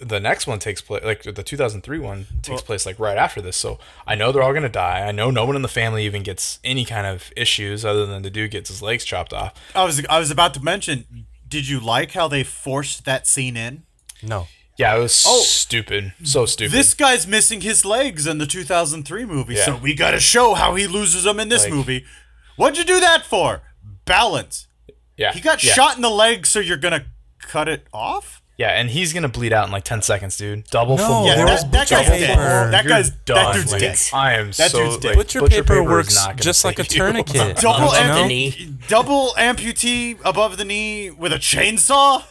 the 0.00 0.18
next 0.18 0.46
one 0.46 0.58
takes 0.58 0.80
place 0.80 1.04
like 1.04 1.22
the 1.22 1.42
2003 1.42 1.98
one 1.98 2.26
takes 2.42 2.62
place 2.62 2.86
like 2.86 2.98
right 2.98 3.16
after 3.16 3.40
this, 3.40 3.56
so 3.56 3.78
I 4.06 4.14
know 4.14 4.32
they're 4.32 4.42
all 4.42 4.52
gonna 4.52 4.68
die. 4.68 5.06
I 5.06 5.12
know 5.12 5.30
no 5.30 5.44
one 5.44 5.56
in 5.56 5.62
the 5.62 5.68
family 5.68 6.04
even 6.04 6.22
gets 6.22 6.58
any 6.64 6.84
kind 6.84 7.06
of 7.06 7.32
issues 7.36 7.84
other 7.84 8.06
than 8.06 8.22
the 8.22 8.30
dude 8.30 8.50
gets 8.50 8.68
his 8.68 8.82
legs 8.82 9.04
chopped 9.04 9.32
off. 9.32 9.54
I 9.74 9.84
was 9.84 10.04
I 10.06 10.18
was 10.18 10.30
about 10.30 10.54
to 10.54 10.62
mention. 10.62 11.26
Did 11.48 11.68
you 11.68 11.80
like 11.80 12.12
how 12.12 12.28
they 12.28 12.44
forced 12.44 13.04
that 13.04 13.26
scene 13.26 13.56
in? 13.56 13.82
No. 14.22 14.46
Yeah, 14.78 14.96
it 14.96 15.00
was 15.00 15.24
oh, 15.26 15.42
stupid, 15.42 16.12
so 16.24 16.46
stupid. 16.46 16.72
This 16.72 16.94
guy's 16.94 17.26
missing 17.26 17.60
his 17.60 17.84
legs 17.84 18.26
in 18.26 18.38
the 18.38 18.46
2003 18.46 19.24
movie, 19.26 19.54
Yeah. 19.54 19.64
so 19.66 19.76
we 19.76 19.94
got 19.94 20.12
to 20.12 20.20
show 20.20 20.54
how 20.54 20.74
he 20.74 20.86
loses 20.86 21.24
them 21.24 21.38
in 21.38 21.48
this 21.50 21.64
Like- 21.64 21.72
movie. 21.72 22.04
What'd 22.56 22.78
you 22.78 22.84
do 22.84 22.98
that 23.00 23.24
for? 23.26 23.62
Balance. 24.04 24.66
yeah, 25.16 25.32
He 25.32 25.40
got 25.40 25.62
yeah. 25.62 25.72
shot 25.74 25.96
in 25.96 26.02
the 26.02 26.10
leg, 26.10 26.46
so 26.46 26.58
you're 26.58 26.76
gonna 26.78 27.04
cut 27.38 27.68
it 27.68 27.86
off? 27.92 28.40
Yeah, 28.58 28.68
and 28.70 28.90
he's 28.90 29.12
gonna 29.12 29.28
bleed 29.28 29.52
out 29.52 29.66
in 29.66 29.72
like 29.72 29.84
10 29.84 30.02
seconds, 30.02 30.36
dude. 30.36 30.64
Double 30.70 30.96
No, 30.96 31.06
full 31.06 31.26
Yeah, 31.26 31.34
there 31.36 31.46
that, 31.46 31.70
that 31.72 31.88
guy's 31.88 32.06
dead. 32.06 32.26
paper. 32.28 32.70
That 32.70 32.84
You're 32.84 32.88
guy's 32.92 33.10
that 33.10 33.24
done. 33.24 33.54
dude's 33.56 33.72
Like, 33.72 33.80
dead. 33.80 33.98
I 34.12 34.32
am 34.34 34.46
That 34.52 34.70
so 34.70 34.84
dude's 34.84 34.96
dead. 34.98 35.08
like, 35.08 35.16
Butcher 35.16 35.42
paper 35.48 35.82
is 35.82 35.88
works 35.88 36.26
just 36.36 36.64
like 36.64 36.78
a 36.78 36.84
tourniquet. 36.84 37.56
Double 37.60 37.94
you 37.94 38.04
know? 38.04 38.22
the 38.22 38.26
knee. 38.28 38.74
double 38.88 39.34
amputee 39.38 40.18
above 40.24 40.56
the 40.58 40.64
knee 40.64 41.10
with 41.10 41.32
a 41.32 41.38
chainsaw. 41.38 42.24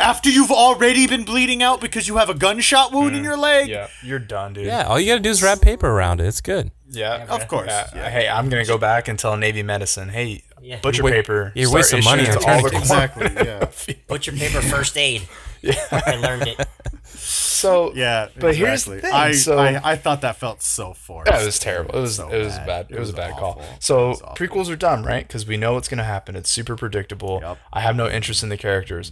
After 0.00 0.28
you've 0.28 0.50
already 0.50 1.06
been 1.06 1.24
bleeding 1.24 1.62
out 1.62 1.80
because 1.80 2.08
you 2.08 2.16
have 2.16 2.28
a 2.28 2.34
gunshot 2.34 2.92
wound 2.92 3.14
in 3.16 3.22
your 3.24 3.36
leg. 3.36 3.66
Mm. 3.66 3.70
Yeah, 3.70 3.88
you're 4.02 4.18
done, 4.18 4.52
dude. 4.52 4.66
Yeah, 4.66 4.82
all 4.84 4.98
you 5.00 5.06
gotta 5.06 5.20
do 5.20 5.30
is 5.30 5.42
wrap 5.42 5.60
paper 5.60 5.88
around 5.88 6.20
it. 6.20 6.26
It's 6.26 6.40
good. 6.40 6.70
Yeah, 6.90 7.24
Of 7.28 7.48
course, 7.48 7.68
Yeah. 7.68 7.88
yeah. 7.94 8.10
Hey, 8.10 8.28
I'm 8.28 8.48
gonna 8.48 8.64
go 8.64 8.78
back 8.78 9.08
and 9.08 9.18
tell 9.18 9.36
Navy 9.36 9.62
Medicine. 9.62 10.08
Hey, 10.08 10.42
Yeah. 10.60 10.78
butcher 10.82 11.02
Wait, 11.02 11.12
paper. 11.12 11.52
you're 11.54 11.66
start 11.66 11.78
wasting 11.80 12.04
money 12.04 12.22
issuing 12.22 12.44
on 12.44 12.50
all 12.50 12.62
the. 12.70 12.76
Exactly. 12.76 13.30
Yeah. 13.34 13.68
Butcher 14.08 14.32
paper 14.32 14.60
first 14.60 14.96
aid. 14.98 15.22
Yeah, 15.62 15.74
I 15.90 16.16
learned 16.16 16.46
it. 16.48 16.68
So 17.16 17.92
Yeah. 17.94 18.28
but 18.38 18.54
here's 18.54 18.84
the 18.84 19.00
thing. 19.00 19.12
I, 19.12 19.32
so 19.32 19.58
I 19.58 19.92
I 19.92 19.96
thought 19.96 20.20
that 20.20 20.36
felt 20.36 20.62
so 20.62 20.92
forced. 20.94 21.30
yeah, 21.30 21.40
it 21.42 21.44
was 21.46 21.58
terrible. 21.58 21.96
It 21.96 22.00
was 22.00 22.16
So 22.16 22.28
it 22.28 22.38
was 22.38 22.54
bad. 22.58 22.66
bad. 22.66 22.86
It, 22.90 22.96
It 22.96 23.00
was, 23.00 23.10
a 23.10 23.14
bad 23.14 23.32
call. 23.32 23.50
awful. 23.52 23.62
It 23.62 23.82
So 23.82 24.12
prequels 24.36 24.68
are 24.70 24.76
dumb, 24.76 25.04
right? 25.04 25.26
Because 25.26 25.46
we 25.46 25.56
know 25.56 25.74
what's 25.74 25.88
gonna 25.88 26.04
happen. 26.04 26.36
It's 26.36 26.50
super 26.50 26.76
predictable. 26.76 27.40
Yep. 27.42 27.58
I 27.72 27.80
have 27.80 27.96
no 27.96 28.08
interest 28.08 28.42
in 28.42 28.48
the 28.48 28.56
characters. 28.56 29.10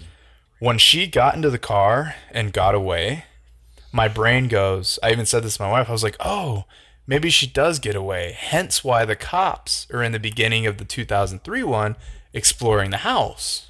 When 0.59 0.79
she 0.79 1.07
got 1.07 1.35
into 1.35 1.51
the 1.51 1.59
car 1.59 2.15
and 2.31 2.53
got 2.53 2.75
away, 2.75 3.25
my 3.93 4.09
brain 4.09 4.49
goes. 4.49 4.99
I 5.03 5.13
even 5.13 5.27
said 5.27 5.43
this 5.43 5.57
to 5.57 5.63
my 5.63 5.71
wife. 5.71 5.89
I 5.89 5.93
was 5.93 6.03
like, 6.03 6.17
oh. 6.21 6.65
Maybe 7.07 7.29
she 7.29 7.47
does 7.47 7.79
get 7.79 7.95
away. 7.95 8.35
Hence 8.35 8.83
why 8.83 9.05
the 9.05 9.15
cops 9.15 9.87
are 9.93 10.03
in 10.03 10.13
the 10.13 10.19
beginning 10.19 10.65
of 10.67 10.79
the 10.79 10.87
2003 10.87 11.63
one 11.63 11.97
exploring 12.33 12.91
the 12.91 12.97
house. 12.99 13.69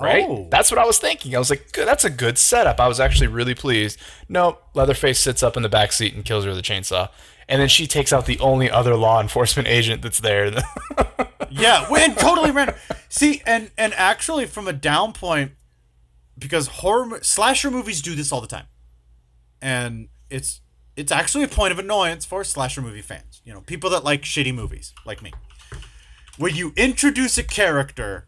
right? 0.00 0.24
Oh. 0.28 0.46
That's 0.50 0.70
what 0.70 0.78
I 0.78 0.86
was 0.86 0.98
thinking. 0.98 1.34
I 1.34 1.40
was 1.40 1.50
like, 1.50 1.72
good, 1.72 1.88
that's 1.88 2.04
a 2.04 2.10
good 2.10 2.38
setup. 2.38 2.78
I 2.78 2.86
was 2.86 3.00
actually 3.00 3.26
really 3.26 3.56
pleased. 3.56 3.98
Nope, 4.28 4.62
Leatherface 4.72 5.18
sits 5.18 5.42
up 5.42 5.56
in 5.56 5.64
the 5.64 5.68
back 5.68 5.90
seat 5.90 6.14
and 6.14 6.24
kills 6.24 6.44
her 6.44 6.50
with 6.50 6.60
a 6.60 6.62
chainsaw. 6.62 7.08
And 7.48 7.60
then 7.60 7.68
she 7.68 7.88
takes 7.88 8.12
out 8.12 8.26
the 8.26 8.38
only 8.38 8.70
other 8.70 8.94
law 8.94 9.20
enforcement 9.20 9.66
agent 9.78 10.02
that's 10.02 10.20
there. 10.20 10.52
yeah, 11.50 11.90
when 11.90 12.14
totally 12.14 12.52
random. 12.52 12.76
See, 13.08 13.42
and 13.44 13.72
and 13.76 13.92
actually 13.94 14.46
from 14.46 14.68
a 14.68 14.72
down 14.72 15.12
point, 15.12 15.50
because 16.40 16.66
horror 16.66 17.20
slasher 17.22 17.70
movies 17.70 18.02
do 18.02 18.14
this 18.16 18.32
all 18.32 18.40
the 18.40 18.46
time, 18.48 18.66
and 19.62 20.08
it's 20.28 20.60
it's 20.96 21.12
actually 21.12 21.44
a 21.44 21.48
point 21.48 21.72
of 21.72 21.78
annoyance 21.78 22.24
for 22.24 22.42
slasher 22.42 22.82
movie 22.82 23.02
fans. 23.02 23.40
You 23.44 23.52
know, 23.54 23.60
people 23.60 23.88
that 23.90 24.02
like 24.04 24.22
shitty 24.22 24.52
movies 24.54 24.92
like 25.06 25.22
me. 25.22 25.32
When 26.38 26.56
you 26.56 26.72
introduce 26.76 27.38
a 27.38 27.44
character, 27.44 28.26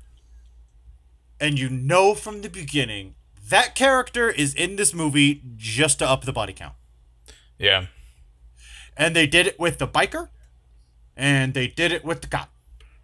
and 1.41 1.59
you 1.59 1.69
know 1.69 2.15
from 2.15 2.43
the 2.43 2.49
beginning 2.51 3.15
that 3.49 3.75
character 3.75 4.31
is 4.31 4.55
in 4.55 4.77
this 4.77 4.95
movie 4.95 5.43
just 5.57 5.99
to 5.99 6.09
up 6.09 6.25
the 6.25 6.33
body 6.33 6.53
count 6.53 6.75
Yeah. 7.59 7.87
and 8.97 9.17
they 9.17 9.27
did 9.27 9.47
it 9.47 9.59
with 9.59 9.79
the 9.79 9.89
biker, 9.89 10.29
and 11.17 11.53
they 11.55 11.67
did 11.67 11.91
it 11.93 12.05
with 12.05 12.21
the 12.23 12.29
cop 12.29 12.51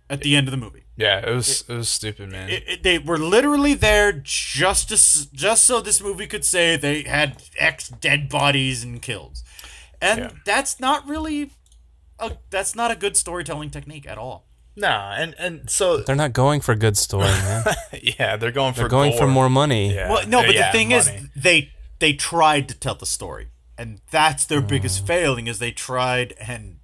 at 0.08 0.20
the 0.20 0.36
end 0.36 0.46
of 0.46 0.52
the 0.52 0.56
movie. 0.58 0.84
Yeah, 0.98 1.20
it 1.30 1.32
was 1.32 1.64
it, 1.68 1.74
was 1.74 1.88
stupid, 1.88 2.30
man. 2.32 2.50
It, 2.50 2.64
it- 2.66 2.82
they 2.82 2.98
were 2.98 3.18
literally 3.18 3.74
there 3.74 4.12
just 4.12 4.88
to 4.88 4.96
just 5.32 5.64
so 5.64 5.80
this 5.80 6.02
movie 6.02 6.26
could 6.26 6.44
say 6.44 6.76
they 6.76 7.02
had 7.02 7.40
X 7.56 7.88
dead 7.88 8.28
bodies 8.28 8.82
and 8.82 9.00
kills, 9.00 9.44
and 10.02 10.18
Yeah. 10.18 10.30
that's 10.44 10.80
not 10.80 11.06
really 11.08 11.52
a 12.18 12.32
that's 12.50 12.74
not 12.74 12.90
a 12.90 12.96
good 12.96 13.16
storytelling 13.16 13.70
technique 13.70 14.08
at 14.08 14.18
all. 14.18 14.48
nah, 14.74 15.14
and 15.16 15.34
and 15.38 15.70
so 15.70 15.98
They're 15.98 16.16
not 16.16 16.32
going 16.32 16.60
for 16.60 16.74
good 16.74 16.96
story, 16.96 17.26
man. 17.46 17.64
yeah, 18.02 18.36
they're 18.36 18.50
going 18.50 18.74
for 18.74 18.80
They're 18.80 18.88
going 18.88 19.16
for 19.16 19.28
more 19.28 19.48
money. 19.48 19.94
Yeah. 19.94 20.10
Well, 20.10 20.26
no, 20.26 20.42
but 20.42 20.54
yeah, 20.54 20.72
the 20.72 20.78
thing 20.78 20.88
money. 20.88 21.00
is, 21.00 21.28
they 21.36 21.70
they 22.00 22.12
tried 22.12 22.68
to 22.70 22.74
tell 22.74 22.96
the 22.96 23.06
story, 23.06 23.48
and 23.76 24.00
that's 24.10 24.44
their 24.46 24.60
biggest 24.60 25.04
mm. 25.04 25.06
failing 25.06 25.46
is 25.46 25.60
they 25.60 25.70
tried 25.72 26.34
and 26.40 26.78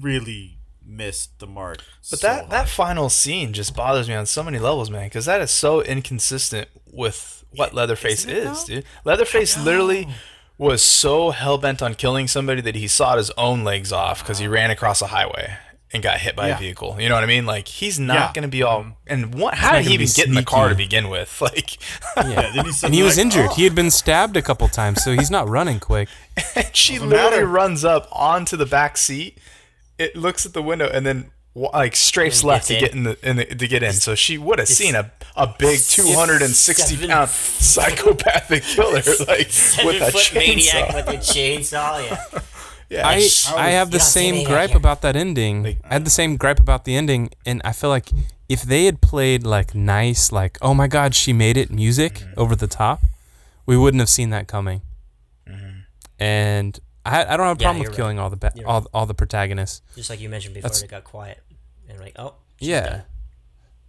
really 0.00 0.57
missed 0.88 1.38
the 1.38 1.46
mark. 1.46 1.78
But 2.10 2.18
so 2.20 2.26
that 2.26 2.38
hard. 2.40 2.50
that 2.50 2.68
final 2.68 3.08
scene 3.10 3.52
just 3.52 3.76
bothers 3.76 4.08
me 4.08 4.14
on 4.14 4.26
so 4.26 4.42
many 4.42 4.58
levels, 4.58 4.90
man, 4.90 5.04
because 5.04 5.26
that 5.26 5.40
is 5.40 5.50
so 5.50 5.82
inconsistent 5.82 6.68
with 6.92 7.44
what 7.54 7.74
Leatherface 7.74 8.24
isn't 8.24 8.30
it, 8.30 8.36
is, 8.38 8.64
though? 8.64 8.74
dude. 8.76 8.84
Leatherface 9.04 9.58
literally 9.62 10.08
was 10.56 10.82
so 10.82 11.30
hell 11.30 11.56
bent 11.58 11.82
on 11.82 11.94
killing 11.94 12.26
somebody 12.26 12.60
that 12.60 12.74
he 12.74 12.88
sawed 12.88 13.18
his 13.18 13.30
own 13.38 13.62
legs 13.64 13.92
off 13.92 14.22
because 14.22 14.38
he 14.38 14.48
ran 14.48 14.70
across 14.70 15.00
a 15.00 15.06
highway 15.08 15.56
and 15.92 16.02
got 16.02 16.18
hit 16.18 16.34
by 16.36 16.48
Yeah. 16.48 16.56
a 16.56 16.58
vehicle. 16.58 16.96
You 17.00 17.08
know 17.08 17.14
what 17.14 17.24
I 17.24 17.28
mean? 17.28 17.46
Like 17.46 17.68
he's 17.68 17.98
not 17.98 18.14
Yeah. 18.14 18.32
gonna 18.34 18.48
be 18.48 18.62
all. 18.62 18.84
And 19.06 19.34
what? 19.34 19.54
How 19.54 19.72
did 19.76 19.86
he 19.86 19.94
even 19.94 20.08
get 20.14 20.26
in 20.26 20.34
the 20.34 20.42
car 20.42 20.68
to 20.68 20.74
begin 20.74 21.08
with? 21.08 21.40
Like, 21.40 21.78
Yeah, 22.16 22.50
then 22.54 22.64
he 22.66 22.72
said 22.72 22.86
And 22.88 22.94
he 22.94 23.02
was 23.02 23.16
like, 23.16 23.24
injured. 23.26 23.46
"Oh." 23.50 23.54
He 23.54 23.64
had 23.64 23.74
been 23.74 23.90
stabbed 23.90 24.36
a 24.36 24.42
couple 24.42 24.68
times, 24.68 25.02
so 25.02 25.12
he's 25.12 25.30
not 25.30 25.48
running 25.48 25.78
quick. 25.80 26.08
and 26.56 26.74
she 26.76 26.94
Doesn't 26.94 27.08
literally 27.08 27.30
matter. 27.36 27.46
runs 27.46 27.84
up 27.84 28.08
onto 28.12 28.56
the 28.56 28.66
back 28.66 28.96
seat. 28.98 29.38
It 29.98 30.16
looks 30.16 30.46
at 30.46 30.52
the 30.52 30.62
window 30.62 30.88
and 30.88 31.04
then 31.04 31.30
like 31.54 31.94
strafes 31.94 32.44
left 32.44 32.68
gets 32.68 32.80
to 32.80 32.86
get 32.86 32.94
in 32.94 33.02
the, 33.02 33.28
in 33.28 33.36
the 33.36 33.44
to 33.46 33.66
get 33.68 33.82
in. 33.82 33.92
So 33.92 34.14
she 34.14 34.38
would 34.38 34.58
have 34.60 34.68
seen 34.68 34.94
a, 34.94 35.10
a 35.36 35.46
big 35.58 35.80
260 35.80 37.06
pound 37.08 37.28
psychopathic 37.30 38.62
killer 38.74 39.02
like 39.26 39.38
with 39.38 39.52
Seven 39.52 40.02
a 40.02 40.10
foot 40.10 40.32
maniac 40.34 40.88
chainsaw. 40.88 40.94
with 40.94 41.08
a 41.08 41.18
chainsaw. 41.18 42.08
Yeah. 42.34 42.40
Yeah, 42.90 43.06
I 43.06 43.20
sh- 43.20 43.52
I 43.52 43.68
have 43.72 43.90
the 43.90 43.96
you 43.96 43.98
don't 43.98 44.06
see 44.06 44.20
same 44.32 44.44
gripe 44.46 44.70
here. 44.70 44.78
about 44.78 45.02
that 45.02 45.14
ending. 45.14 45.66
I 45.84 45.92
had 45.92 46.06
the 46.06 46.10
same 46.10 46.38
gripe 46.38 46.58
about 46.58 46.86
the 46.86 46.96
ending, 46.96 47.28
and 47.44 47.60
I 47.62 47.72
feel 47.72 47.90
like 47.90 48.08
if 48.48 48.62
they 48.62 48.86
had 48.86 49.02
played 49.02 49.44
like 49.44 49.74
nice, 49.74 50.32
like 50.32 50.56
oh 50.62 50.72
my 50.72 50.86
god, 50.86 51.14
she 51.14 51.34
made 51.34 51.58
it 51.58 51.70
music 51.70 52.14
Mm-hmm. 52.14 52.40
over 52.40 52.56
the 52.56 52.66
top, 52.66 53.02
we 53.66 53.76
wouldn't 53.76 54.00
have 54.00 54.08
seen 54.08 54.30
that 54.30 54.46
coming. 54.48 54.80
Mm-hmm. 55.46 55.80
And 56.18 56.80
I, 57.06 57.24
I 57.24 57.36
don't 57.36 57.46
have 57.46 57.56
a 57.56 57.60
problem 57.60 57.76
you're 57.78 57.84
with 57.84 57.88
right. 57.90 57.96
killing 57.96 58.18
all 58.18 58.28
the 58.30 58.36
ba- 58.36 58.52
You're 58.54 58.66
all, 58.68 58.86
all 58.92 59.06
the 59.06 59.14
protagonists. 59.14 59.80
Just 59.96 60.10
like 60.10 60.20
you 60.20 60.28
mentioned 60.28 60.54
before, 60.54 60.68
That's- 60.68 60.82
it 60.82 60.90
got 60.90 61.04
quiet. 61.04 61.38
And 61.88 61.98
like, 62.00 62.12
oh, 62.18 62.34
Yeah, 62.60 62.88
done. 62.90 63.02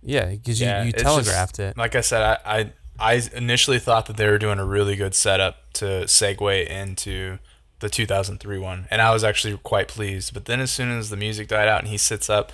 yeah, 0.03 0.25
because 0.29 0.61
Yeah, 0.61 0.81
you, 0.81 0.87
you 0.87 0.91
telegraphed 0.93 1.57
just- 1.57 1.59
it. 1.59 1.77
Like 1.77 1.95
I 1.95 2.01
said, 2.01 2.21
I, 2.21 2.37
I 2.59 2.71
I 3.01 3.21
initially 3.33 3.79
thought 3.79 4.05
that 4.07 4.17
they 4.17 4.27
were 4.27 4.37
doing 4.37 4.59
a 4.59 4.65
really 4.65 4.95
good 4.97 5.15
setup 5.15 5.71
to 5.73 5.85
segue 6.05 6.67
into 6.67 7.39
the 7.79 7.89
2003 7.89 8.57
one, 8.59 8.87
and 8.91 9.01
I 9.01 9.11
was 9.13 9.23
actually 9.23 9.57
quite 9.57 9.87
pleased. 9.87 10.33
But 10.33 10.45
then 10.45 10.59
as 10.59 10.69
soon 10.71 10.89
as 10.97 11.09
the 11.09 11.15
music 11.17 11.47
died 11.47 11.67
out 11.69 11.79
and 11.79 11.87
he 11.89 11.97
sits 11.97 12.29
up, 12.29 12.51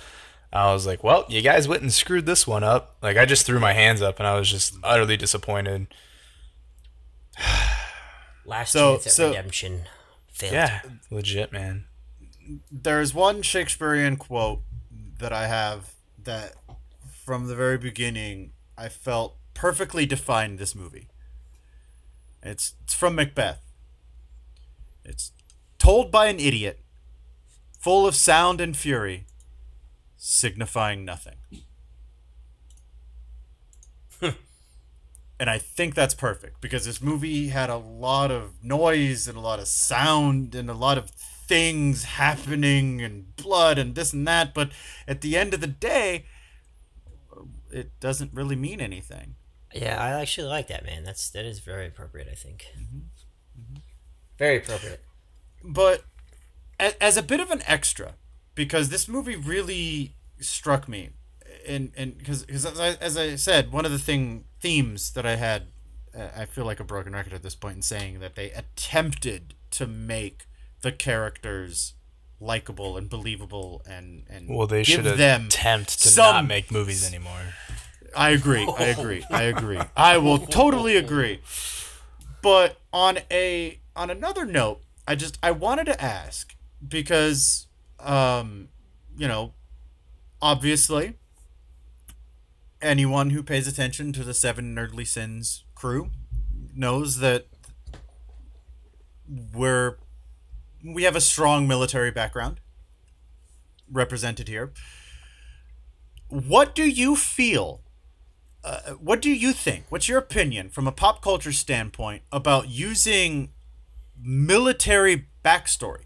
I 0.52 0.72
was 0.72 0.86
like, 0.86 1.02
"Well, 1.04 1.26
you 1.28 1.42
guys 1.42 1.66
went 1.68 1.82
and 1.82 1.92
screwed 1.92 2.26
this 2.26 2.46
one 2.46 2.62
up." 2.64 2.96
Like 3.02 3.16
I 3.16 3.24
just 3.26 3.44
threw 3.44 3.58
my 3.60 3.72
hands 3.72 4.00
up, 4.02 4.18
and 4.20 4.26
I 4.26 4.38
was 4.38 4.48
just 4.50 4.76
utterly 4.84 5.16
disappointed. 5.16 5.88
Last 8.44 8.72
So- 8.72 8.94
chance 8.94 9.06
at 9.06 9.12
so- 9.12 9.28
redemption 9.28 9.82
failed. 10.36 10.52
Yeah, 10.52 10.80
legit, 11.10 11.52
man. 11.52 11.84
there's 12.70 13.14
one 13.14 13.42
Shakespearean 13.42 14.16
quote 14.16 14.60
that 15.18 15.32
I 15.32 15.46
have 15.46 15.94
that 16.22 16.52
from 17.10 17.48
the 17.48 17.56
very 17.56 17.78
beginning 17.78 18.52
I 18.76 18.88
felt 18.88 19.36
perfectly 19.54 20.04
defined 20.04 20.58
this 20.58 20.74
movie. 20.74 21.08
It's 22.42 22.74
it's 22.84 22.94
from 22.94 23.14
Macbeth. 23.14 23.60
It's 25.04 25.32
told 25.78 26.12
by 26.12 26.26
an 26.26 26.38
idiot, 26.38 26.80
full 27.78 28.06
of 28.06 28.14
sound 28.14 28.60
and 28.60 28.76
fury, 28.76 29.24
signifying 30.16 31.04
nothing. 31.04 31.36
And 35.38 35.50
I 35.50 35.58
think 35.58 35.94
that's 35.94 36.14
perfect 36.14 36.60
because 36.60 36.84
this 36.86 37.02
movie 37.02 37.48
had 37.48 37.70
a 37.70 37.76
lot 37.76 38.30
of 38.30 38.62
noise 38.62 39.28
and 39.28 39.36
a 39.36 39.40
lot 39.40 39.58
of 39.58 39.68
sound 39.68 40.54
and 40.54 40.70
a 40.70 40.74
lot 40.74 40.96
of 40.98 41.10
things 41.10 42.04
happening 42.04 43.02
and 43.02 43.36
blood 43.36 43.78
and 43.78 43.94
this 43.94 44.12
and 44.12 44.26
that, 44.26 44.54
but 44.54 44.70
at 45.06 45.20
the 45.20 45.36
end 45.36 45.54
of 45.54 45.60
the 45.60 45.66
day, 45.66 46.24
it 47.70 47.98
doesn't 48.00 48.32
really 48.32 48.56
mean 48.56 48.80
anything. 48.80 49.34
Yeah, 49.74 50.02
I 50.02 50.20
actually 50.20 50.48
like 50.48 50.68
that, 50.68 50.84
man. 50.84 51.04
That's 51.04 51.28
that 51.30 51.44
is 51.44 51.58
very 51.58 51.86
appropriate. 51.88 52.28
I 52.30 52.34
think. 52.34 52.66
Mm-hmm. 52.78 53.76
Very 54.38 54.58
appropriate. 54.58 55.02
but 55.62 56.04
a- 56.80 57.02
as 57.02 57.16
a 57.16 57.22
bit 57.22 57.40
of 57.40 57.50
an 57.50 57.62
extra 57.66 58.14
because 58.54 58.88
this 58.88 59.08
movie 59.08 59.36
really 59.36 60.16
struck 60.40 60.88
me 60.88 61.10
and 61.66 61.92
and 61.96 62.16
because 62.18 62.44
as 62.44 62.66
I, 62.66 62.94
as 62.94 63.16
I 63.16 63.36
said 63.36 63.72
one 63.72 63.84
of 63.84 63.92
the 63.92 63.98
thing 63.98 64.44
themes 64.60 65.12
that 65.12 65.26
I 65.26 65.36
had 65.36 65.64
uh, 66.16 66.28
I 66.36 66.44
feel 66.46 66.64
like 66.64 66.80
a 66.80 66.84
broken 66.84 67.12
record 67.12 67.32
at 67.34 67.42
this 67.42 67.54
point 67.54 67.76
in 67.76 67.82
saying 67.82 68.20
that 68.20 68.34
they 68.36 68.50
attempted 68.52 69.54
to 69.72 69.86
make 69.86 70.46
the 70.80 70.92
characters 70.92 71.94
likable 72.40 72.96
and 72.96 73.08
believable 73.08 73.82
and 73.88 74.24
and 74.28 74.48
Well, 74.48 74.66
they 74.66 74.82
give 74.82 75.04
should 75.04 75.18
them 75.18 75.46
attempt 75.46 76.02
to 76.02 76.08
some- 76.08 76.34
not 76.36 76.46
make 76.46 76.70
movies 76.70 77.06
anymore. 77.06 77.54
I 78.16 78.30
agree. 78.30 78.66
I 78.78 78.84
agree. 78.84 79.24
I 79.30 79.42
agree. 79.42 79.80
I 79.96 80.16
will 80.18 80.38
totally 80.38 80.96
agree. 80.96 81.40
But 82.42 82.78
on 82.92 83.18
a 83.30 83.80
on 83.94 84.08
another 84.10 84.46
note, 84.46 84.80
I 85.06 85.16
just 85.16 85.38
I 85.42 85.50
wanted 85.50 85.84
to 85.86 86.02
ask 86.02 86.54
because 86.86 87.66
um 88.00 88.68
you 89.18 89.28
know, 89.28 89.52
obviously 90.40 91.14
anyone 92.80 93.30
who 93.30 93.42
pays 93.42 93.66
attention 93.66 94.12
to 94.12 94.24
the 94.24 94.34
Seven 94.34 94.74
Nerdly 94.74 95.06
Sins 95.06 95.64
crew 95.74 96.10
knows 96.74 97.18
that 97.18 97.46
we're 99.52 99.98
we 100.84 101.02
have 101.02 101.16
a 101.16 101.20
strong 101.20 101.66
military 101.66 102.10
background 102.10 102.60
represented 103.90 104.48
here. 104.48 104.72
What 106.28 106.74
do 106.74 106.88
you 106.88 107.16
feel 107.16 107.82
uh, 108.66 108.94
what 108.94 109.22
do 109.22 109.30
you 109.30 109.52
think? 109.52 109.84
What's 109.90 110.08
your 110.08 110.18
opinion 110.18 110.70
from 110.70 110.88
a 110.88 110.92
pop 110.92 111.22
culture 111.22 111.52
standpoint 111.52 112.22
about 112.32 112.68
using 112.68 113.50
military 114.20 115.28
backstory? 115.44 116.05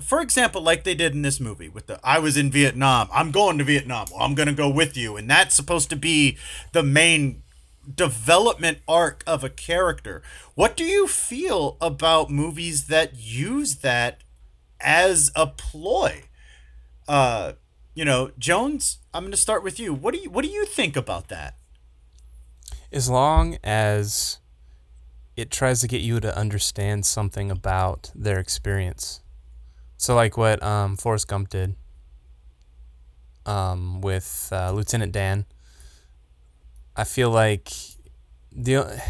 For 0.00 0.20
example, 0.20 0.62
like 0.62 0.84
they 0.84 0.94
did 0.94 1.12
in 1.12 1.22
this 1.22 1.40
movie 1.40 1.68
with 1.68 1.86
the 1.86 2.00
I 2.02 2.18
was 2.18 2.36
in 2.36 2.50
Vietnam, 2.50 3.08
I'm 3.12 3.30
going 3.30 3.58
to 3.58 3.64
Vietnam, 3.64 4.06
well, 4.10 4.22
I'm 4.22 4.34
going 4.34 4.48
to 4.48 4.54
go 4.54 4.68
with 4.68 4.96
you. 4.96 5.16
And 5.16 5.28
that's 5.28 5.54
supposed 5.54 5.90
to 5.90 5.96
be 5.96 6.38
the 6.72 6.82
main 6.82 7.42
development 7.92 8.78
arc 8.88 9.22
of 9.26 9.44
a 9.44 9.48
character. 9.48 10.22
What 10.54 10.76
do 10.76 10.84
you 10.84 11.06
feel 11.06 11.76
about 11.80 12.30
movies 12.30 12.86
that 12.86 13.16
use 13.16 13.76
that 13.76 14.22
as 14.80 15.30
a 15.34 15.46
ploy? 15.46 16.24
Uh, 17.06 17.52
you 17.94 18.04
know, 18.04 18.30
Jones, 18.38 18.98
I'm 19.14 19.22
going 19.22 19.30
to 19.30 19.36
start 19.36 19.62
with 19.62 19.78
you. 19.78 19.94
What 19.94 20.14
do 20.14 20.20
you 20.20 20.30
what 20.30 20.44
do 20.44 20.50
you 20.50 20.64
think 20.64 20.96
about 20.96 21.28
that? 21.28 21.56
as 22.92 23.10
long 23.10 23.58
as 23.64 24.38
it 25.36 25.50
tries 25.50 25.80
to 25.80 25.88
get 25.88 26.00
you 26.00 26.20
to 26.20 26.36
understand 26.36 27.04
something 27.04 27.50
about 27.50 28.10
their 28.14 28.38
experience. 28.38 29.20
So, 29.96 30.14
like 30.14 30.36
what 30.36 30.62
um, 30.62 30.96
Forrest 30.96 31.28
Gump 31.28 31.48
did 31.48 31.74
um, 33.46 34.00
with 34.00 34.48
uh, 34.52 34.72
Lieutenant 34.72 35.12
Dan. 35.12 35.46
I 36.94 37.04
feel 37.04 37.30
like 37.30 37.70
the 38.50 39.02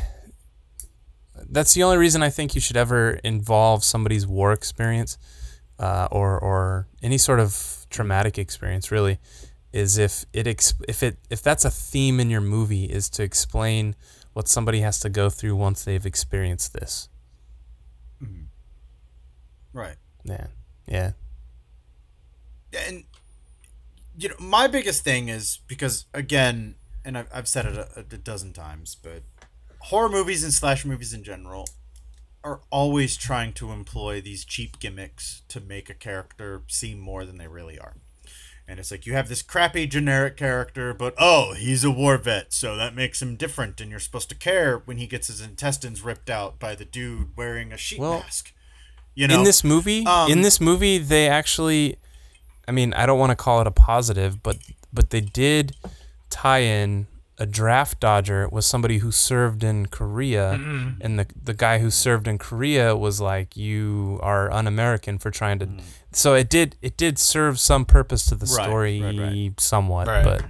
that's 1.48 1.74
the 1.74 1.82
only 1.82 1.96
reason 1.96 2.22
I 2.22 2.30
think 2.30 2.54
you 2.54 2.60
should 2.60 2.76
ever 2.76 3.12
involve 3.22 3.84
somebody's 3.84 4.26
war 4.26 4.52
experience 4.52 5.18
uh, 5.78 6.08
or 6.10 6.38
or 6.38 6.88
any 7.02 7.18
sort 7.18 7.40
of 7.40 7.86
traumatic 7.90 8.38
experience. 8.38 8.90
Really, 8.90 9.18
is 9.72 9.98
if 9.98 10.24
it 10.32 10.46
ex- 10.46 10.74
if 10.88 11.02
it 11.02 11.18
if 11.30 11.42
that's 11.42 11.64
a 11.64 11.70
theme 11.70 12.20
in 12.20 12.30
your 12.30 12.40
movie 12.40 12.84
is 12.84 13.08
to 13.10 13.22
explain 13.22 13.94
what 14.32 14.48
somebody 14.48 14.80
has 14.80 15.00
to 15.00 15.08
go 15.08 15.30
through 15.30 15.56
once 15.56 15.84
they've 15.84 16.04
experienced 16.04 16.72
this. 16.74 17.08
Right. 19.72 19.96
Yeah. 20.24 20.48
Yeah. 20.86 21.12
and 22.86 23.04
you 24.18 24.28
know 24.28 24.34
my 24.38 24.66
biggest 24.66 25.04
thing 25.04 25.28
is 25.28 25.60
because 25.66 26.06
again 26.14 26.74
and 27.04 27.16
i've, 27.18 27.28
I've 27.32 27.48
said 27.48 27.66
it 27.66 27.76
a, 27.76 28.00
a 28.00 28.18
dozen 28.18 28.52
times 28.52 28.96
but 29.02 29.22
horror 29.80 30.08
movies 30.08 30.42
and 30.42 30.52
slasher 30.52 30.88
movies 30.88 31.12
in 31.12 31.22
general 31.22 31.66
are 32.44 32.60
always 32.70 33.16
trying 33.16 33.52
to 33.54 33.72
employ 33.72 34.20
these 34.20 34.44
cheap 34.44 34.78
gimmicks 34.78 35.42
to 35.48 35.60
make 35.60 35.90
a 35.90 35.94
character 35.94 36.62
seem 36.68 36.98
more 36.98 37.24
than 37.24 37.38
they 37.38 37.48
really 37.48 37.78
are 37.78 37.94
and 38.68 38.80
it's 38.80 38.90
like 38.90 39.06
you 39.06 39.12
have 39.12 39.28
this 39.28 39.42
crappy 39.42 39.86
generic 39.86 40.36
character 40.36 40.92
but 40.94 41.14
oh 41.18 41.54
he's 41.54 41.84
a 41.84 41.90
war 41.90 42.16
vet 42.18 42.52
so 42.52 42.76
that 42.76 42.94
makes 42.94 43.20
him 43.22 43.36
different 43.36 43.80
and 43.80 43.90
you're 43.90 44.00
supposed 44.00 44.28
to 44.28 44.34
care 44.34 44.78
when 44.86 44.96
he 44.96 45.06
gets 45.06 45.28
his 45.28 45.40
intestines 45.40 46.02
ripped 46.02 46.30
out 46.30 46.58
by 46.58 46.74
the 46.74 46.84
dude 46.84 47.36
wearing 47.36 47.72
a 47.72 47.76
sheet 47.76 47.98
Well, 48.00 48.20
mask 48.20 48.52
you 49.16 49.26
know 49.26 49.38
in 49.38 49.44
this 49.44 49.64
movie, 49.64 50.06
um, 50.06 50.30
in 50.30 50.42
this 50.42 50.60
movie, 50.60 50.98
they 50.98 51.28
actually, 51.28 51.96
I 52.68 52.70
mean, 52.72 52.94
I 52.94 53.04
don't 53.06 53.18
want 53.18 53.30
to 53.30 53.36
call 53.36 53.60
it 53.60 53.66
a 53.66 53.72
positive, 53.72 54.42
but 54.44 54.58
but 54.92 55.10
they 55.10 55.20
did 55.20 55.74
tie 56.30 56.60
in 56.60 57.08
a 57.38 57.44
draft 57.44 58.00
dodger 58.00 58.48
was 58.48 58.64
somebody 58.64 58.98
who 58.98 59.10
served 59.12 59.62
in 59.64 59.86
Korea, 59.86 60.52
and 61.00 61.18
the 61.18 61.26
the 61.42 61.52
guy 61.54 61.78
who 61.80 61.90
served 61.90 62.28
in 62.28 62.38
Korea 62.38 62.96
was 62.96 63.20
like, 63.20 63.56
"You 63.56 64.20
are 64.22 64.50
un-American 64.52 65.18
for 65.18 65.30
trying 65.30 65.58
to." 65.58 65.68
So 66.12 66.34
it 66.34 66.48
did 66.48 66.76
it 66.80 66.96
did 66.96 67.18
serve 67.18 67.58
some 67.60 67.84
purpose 67.84 68.24
to 68.26 68.34
the 68.36 68.46
Right, 68.46 68.64
story, 68.64 69.02
right, 69.02 69.18
right. 69.18 69.60
somewhat, 69.60 70.06
but 70.06 70.44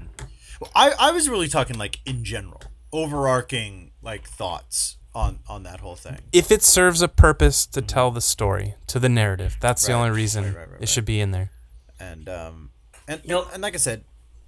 Well, 0.61 0.71
I, 0.77 0.93
I 0.99 1.11
was 1.11 1.29
really 1.29 1.49
talking 1.49 1.77
like 1.77 1.99
in 2.07 2.23
general, 2.23 2.63
overarching 2.93 3.91
like 4.01 4.29
thoughts 4.29 4.97
on 5.17 5.39
on 5.49 5.63
that 5.63 5.81
whole 5.81 5.97
thing. 5.97 6.19
if 6.33 6.51
it 6.51 6.63
serves 6.63 7.01
a 7.01 7.09
purpose 7.09 7.65
to 7.67 7.81
tell 7.81 8.11
the 8.11 8.21
story 8.21 8.75
to 8.87 8.99
the 8.99 9.09
narrative, 9.09 9.57
that's 9.61 9.87
the 9.87 9.93
only 9.93 10.11
reason 10.11 10.45
right, 10.45 10.57
right, 10.57 10.71
right, 10.73 10.83
it 10.83 10.89
should 10.89 11.07
be 11.07 11.21
in 11.21 11.31
there. 11.31 11.51
And 11.99 12.29
um 12.29 12.71
and 13.09 13.23
Nope. 13.27 13.49
and 13.55 13.63
like 13.63 13.75
I 13.75 13.79
said, 13.79 14.05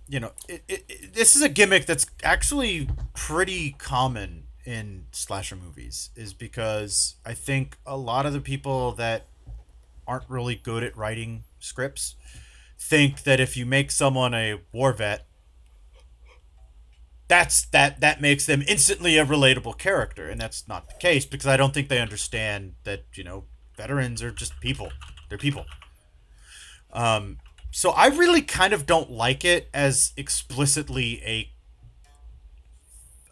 you 0.09 0.21
know, 0.21 0.33
it, 0.49 0.63
it, 0.69 0.85
it- 0.89 1.15
this 1.15 1.35
is 1.37 1.43
a 1.43 1.49
gimmick 1.49 1.87
that's 1.87 2.07
actually 2.23 2.89
pretty 3.15 3.73
common 3.79 4.45
in 4.67 5.07
slasher 5.13 5.57
movies 5.57 6.11
is 6.15 6.35
because 6.35 7.15
I 7.25 7.33
think 7.33 7.79
a 7.87 7.97
lot 7.97 8.27
of 8.27 8.35
the 8.35 8.41
people 8.41 8.93
that 8.93 9.25
aren't 10.07 10.29
really 10.29 10.55
good 10.57 10.83
at 10.85 10.95
writing 10.97 11.45
scripts 11.61 12.15
think 12.79 13.23
that 13.23 13.41
if 13.41 13.57
you 13.57 13.65
make 13.65 13.91
someone 13.91 14.35
a 14.35 14.61
war 14.73 14.93
vet 14.93 15.25
that's 17.29 17.67
that 17.67 18.01
that 18.01 18.21
makes 18.21 18.47
them 18.47 18.63
instantly 18.67 19.19
a 19.19 19.25
relatable 19.25 19.77
character 19.79 20.29
and 20.29 20.41
that's 20.41 20.67
not 20.67 20.89
the 20.89 20.95
case 20.95 21.27
because 21.27 21.47
i 21.47 21.57
don't 21.57 21.75
think 21.75 21.89
they 21.89 22.01
understand 22.01 22.73
that 22.85 23.05
you 23.15 23.23
know 23.23 23.45
veterans 23.79 24.23
are 24.23 24.33
just 24.33 24.61
people. 24.61 24.91
They're 25.29 25.39
people. 25.39 25.65
Um 26.93 27.39
so 27.71 27.91
i 27.91 28.09
really 28.09 28.43
kind 28.43 28.73
of 28.73 28.87
don't 28.87 29.11
like 29.11 29.45
it 29.45 29.69
as 29.73 30.13
explicitly 30.17 31.23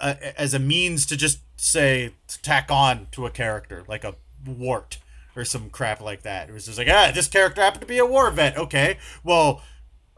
a, 0.01 0.41
as 0.41 0.53
a 0.55 0.59
means 0.59 1.07
to 1.07 1.17
just 1.17 1.41
say 1.57 2.13
to 2.29 2.43
tack 2.43 2.71
on 2.71 3.09
to 3.13 3.25
a 3.27 3.31
character 3.31 3.83
like 3.89 4.05
a 4.05 4.15
wart 4.47 4.99
or 5.35 5.45
some 5.45 5.69
crap 5.69 6.01
like 6.01 6.23
that. 6.23 6.49
It 6.49 6.53
was 6.53 6.67
just 6.67 6.79
like 6.79 6.89
ah 6.89 7.11
this 7.15 7.29
character 7.29 7.63
happened 7.63 7.81
to 7.81 7.87
be 7.87 7.99
a 7.99 8.07
war 8.07 8.31
vet. 8.31 8.57
Okay. 8.57 8.99
Well 9.25 9.63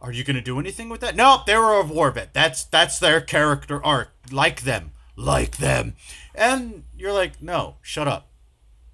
are 0.01 0.13
you 0.13 0.25
gonna 0.25 0.41
do 0.41 0.61
anything 0.61 0.89
with 0.89 1.01
that? 1.01 1.17
Nope, 1.17 1.47
they 1.47 1.57
were 1.57 1.75
a 1.75 1.85
war 1.85 2.11
vet. 2.11 2.35
That's 2.35 2.65
that's 2.65 2.99
their 2.99 3.21
character 3.21 3.85
arc. 3.85 4.11
Like 4.31 4.63
them, 4.63 4.93
like 5.17 5.57
them, 5.57 5.97
and 6.35 6.85
you're 6.97 7.13
like, 7.13 7.43
no, 7.43 7.77
shut 7.83 8.09
up. 8.09 8.29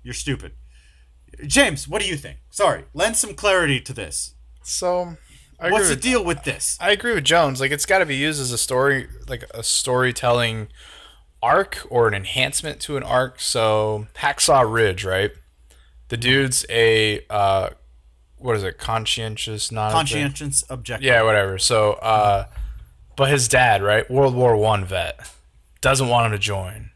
You're 0.02 0.14
stupid. 0.14 0.52
James, 1.46 1.88
what 1.88 2.02
do 2.02 2.08
you 2.08 2.16
think? 2.16 2.38
Sorry, 2.50 2.84
lend 2.94 3.16
some 3.16 3.34
clarity 3.34 3.80
to 3.80 3.92
this. 3.92 4.34
So, 4.62 5.16
I 5.58 5.70
What's 5.70 5.88
the 5.88 5.94
with, 5.94 6.02
deal 6.02 6.24
with 6.24 6.44
this? 6.44 6.78
I 6.80 6.90
agree 6.90 7.14
with 7.14 7.24
Jones. 7.24 7.60
Like, 7.60 7.70
it's 7.70 7.86
got 7.86 7.98
to 7.98 8.06
be 8.06 8.16
used 8.16 8.40
as 8.40 8.52
a 8.52 8.58
story, 8.58 9.08
like 9.28 9.44
a 9.52 9.62
storytelling 9.62 10.68
arc 11.42 11.86
or 11.90 12.08
an 12.08 12.14
enhancement 12.14 12.80
to 12.80 12.96
an 12.96 13.02
arc. 13.02 13.40
So, 13.40 14.06
Hacksaw 14.16 14.70
Ridge, 14.72 15.04
right? 15.04 15.32
The 16.08 16.16
dude's 16.16 16.64
a 16.70 17.24
uh, 17.28 17.70
what 18.44 18.56
is 18.56 18.62
it? 18.62 18.76
Conscientious, 18.78 19.72
not 19.72 19.90
Conscientious 19.92 20.62
objective. 20.68 21.06
Yeah, 21.06 21.22
whatever. 21.22 21.56
So, 21.58 21.94
uh, 21.94 22.44
but 23.16 23.30
his 23.30 23.48
dad, 23.48 23.82
right, 23.82 24.08
World 24.10 24.34
War 24.34 24.54
One 24.56 24.84
vet, 24.84 25.18
doesn't 25.80 26.08
want 26.08 26.26
him 26.26 26.32
to 26.32 26.38
join, 26.38 26.90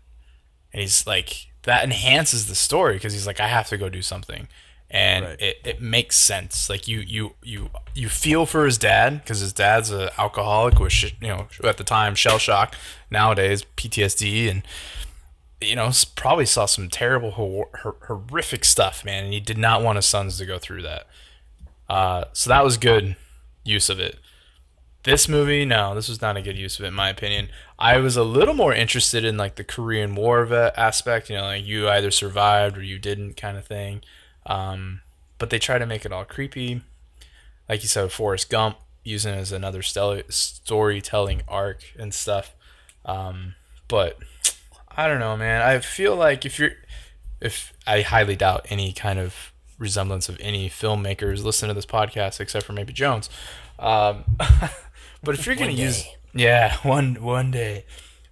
and 0.72 0.82
he's 0.82 1.06
like, 1.06 1.46
that 1.62 1.84
enhances 1.84 2.48
the 2.48 2.54
story 2.54 2.94
because 2.94 3.12
he's 3.14 3.26
like, 3.26 3.40
I 3.40 3.48
have 3.48 3.68
to 3.68 3.78
go 3.78 3.88
do 3.88 4.02
something, 4.02 4.48
and 4.90 5.24
Right. 5.24 5.40
it, 5.40 5.56
it 5.64 5.80
makes 5.80 6.16
sense. 6.16 6.68
Like 6.68 6.86
you 6.86 7.00
you 7.00 7.34
you 7.42 7.70
you 7.94 8.08
feel 8.08 8.44
for 8.44 8.64
his 8.66 8.76
dad 8.76 9.22
because 9.22 9.40
his 9.40 9.52
dad's 9.52 9.90
an 9.90 10.10
alcoholic 10.18 10.78
with 10.78 10.92
sh- 10.92 11.12
you 11.20 11.28
know 11.28 11.48
at 11.64 11.76
the 11.78 11.84
time 11.84 12.14
shell 12.14 12.38
shock, 12.38 12.74
nowadays 13.10 13.64
PTSD 13.76 14.50
and. 14.50 14.62
You 15.60 15.74
know, 15.74 15.90
probably 16.14 16.46
saw 16.46 16.66
some 16.66 16.88
terrible, 16.88 17.32
hor- 17.32 17.68
hor- 17.82 17.96
horrific 18.06 18.64
stuff, 18.64 19.04
man, 19.04 19.24
and 19.24 19.32
he 19.32 19.40
did 19.40 19.58
not 19.58 19.82
want 19.82 19.96
his 19.96 20.06
sons 20.06 20.38
to 20.38 20.46
go 20.46 20.56
through 20.56 20.82
that. 20.82 21.08
Uh, 21.88 22.24
so 22.32 22.50
that 22.50 22.64
was 22.64 22.76
good 22.76 23.16
use 23.64 23.88
of 23.88 23.98
it. 23.98 24.18
This 25.04 25.28
movie, 25.28 25.64
no, 25.64 25.94
this 25.94 26.08
was 26.08 26.20
not 26.20 26.36
a 26.36 26.42
good 26.42 26.58
use 26.58 26.78
of 26.78 26.84
it 26.84 26.88
in 26.88 26.94
my 26.94 27.08
opinion. 27.08 27.48
I 27.78 27.98
was 27.98 28.16
a 28.16 28.24
little 28.24 28.54
more 28.54 28.74
interested 28.74 29.24
in 29.24 29.36
like 29.36 29.54
the 29.54 29.64
Korean 29.64 30.14
War 30.14 30.46
aspect, 30.76 31.30
you 31.30 31.36
know, 31.36 31.44
like 31.44 31.64
you 31.64 31.88
either 31.88 32.10
survived 32.10 32.76
or 32.76 32.82
you 32.82 32.98
didn't 32.98 33.36
kind 33.36 33.56
of 33.56 33.64
thing. 33.64 34.02
Um, 34.44 35.00
but 35.38 35.50
they 35.50 35.58
try 35.58 35.78
to 35.78 35.86
make 35.86 36.04
it 36.04 36.12
all 36.12 36.24
creepy, 36.24 36.82
like 37.68 37.82
you 37.82 37.88
said, 37.88 38.10
Forrest 38.10 38.50
Gump 38.50 38.78
using 39.04 39.32
it 39.32 39.38
as 39.38 39.52
another 39.52 39.82
stel- 39.82 40.22
storytelling 40.28 41.42
arc 41.48 41.84
and 41.98 42.12
stuff. 42.12 42.54
Um, 43.04 43.54
but 43.86 44.18
I 44.96 45.06
don't 45.06 45.20
know, 45.20 45.36
man. 45.36 45.62
I 45.62 45.78
feel 45.78 46.16
like 46.16 46.44
if 46.44 46.58
you're, 46.58 46.72
if 47.40 47.72
I 47.86 48.02
highly 48.02 48.36
doubt 48.36 48.66
any 48.68 48.92
kind 48.92 49.18
of 49.18 49.52
resemblance 49.78 50.28
of 50.28 50.36
any 50.40 50.68
filmmakers 50.68 51.44
listen 51.44 51.68
to 51.68 51.74
this 51.74 51.86
podcast 51.86 52.40
except 52.40 52.66
for 52.66 52.72
maybe 52.72 52.92
Jones. 52.92 53.30
Um, 53.78 54.24
but 55.22 55.34
if 55.34 55.46
you're 55.46 55.56
gonna 55.56 55.70
use, 55.72 56.04
yeah, 56.34 56.76
one 56.82 57.22
one 57.22 57.50
day, 57.50 57.84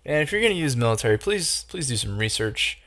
and 0.04 0.22
if 0.22 0.32
you're 0.32 0.42
gonna 0.42 0.54
use 0.54 0.76
military, 0.76 1.18
please 1.18 1.64
please 1.68 1.88
do 1.88 1.96
some 1.96 2.18
research 2.18 2.80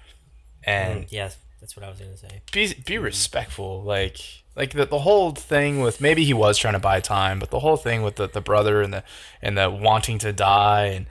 and 0.63 1.11
Yeah, 1.11 1.29
that's 1.61 1.75
what 1.75 1.85
I 1.85 1.89
was 1.89 1.99
gonna 1.99 2.17
say. 2.17 2.41
be 2.51 2.73
be 2.85 2.97
respectful. 2.97 3.81
Like 3.83 4.19
like 4.55 4.71
the, 4.73 4.85
the 4.85 4.99
whole 4.99 5.31
thing 5.31 5.79
with 5.79 6.01
maybe 6.01 6.25
he 6.25 6.33
was 6.33 6.57
trying 6.57 6.73
to 6.73 6.79
buy 6.79 6.99
time, 6.99 7.39
but 7.39 7.49
the 7.49 7.59
whole 7.59 7.77
thing 7.77 8.03
with 8.03 8.17
the, 8.17 8.27
the 8.27 8.41
brother 8.41 8.81
and 8.81 8.93
the 8.93 9.03
and 9.41 9.57
the 9.57 9.69
wanting 9.69 10.17
to 10.19 10.33
die 10.33 10.85
and 10.87 11.05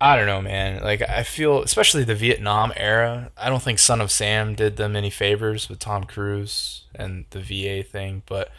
I 0.00 0.16
don't 0.16 0.26
know, 0.26 0.40
man. 0.40 0.82
Like 0.82 1.02
I 1.02 1.22
feel, 1.24 1.62
especially 1.62 2.04
the 2.04 2.14
Vietnam 2.14 2.72
era. 2.76 3.30
I 3.36 3.48
don't 3.48 3.62
think 3.62 3.78
Son 3.78 4.00
of 4.00 4.12
Sam 4.12 4.54
did 4.54 4.76
them 4.76 4.94
any 4.94 5.10
favors 5.10 5.68
with 5.68 5.80
Tom 5.80 6.04
Cruise 6.04 6.84
and 6.94 7.24
the 7.30 7.40
VA 7.40 7.82
thing. 7.82 8.22
But 8.26 8.50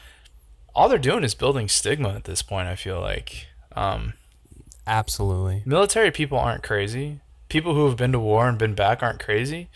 all 0.76 0.90
they're 0.90 0.98
doing 0.98 1.24
is 1.24 1.36
building 1.36 1.70
stigma 1.70 2.10
at 2.10 2.26
this 2.26 2.42
point. 2.42 2.68
I 2.68 2.76
feel 2.76 3.00
like 3.00 3.48
um, 3.76 4.14
Absolutely. 4.86 5.64
military 5.66 6.12
people 6.12 6.38
aren't 6.38 6.64
crazy. 6.64 7.22
People 7.48 7.74
who 7.74 7.88
have 7.88 7.98
been 7.98 8.12
to 8.12 8.20
war 8.20 8.48
and 8.48 8.58
been 8.58 8.76
back 8.76 9.02
aren't 9.02 9.20
crazy. 9.20 9.70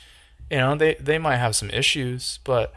You 0.51 0.57
know, 0.57 0.75
they 0.75 0.95
they 0.95 1.17
might 1.17 1.37
have 1.37 1.55
some 1.55 1.69
issues, 1.69 2.39
but 2.43 2.73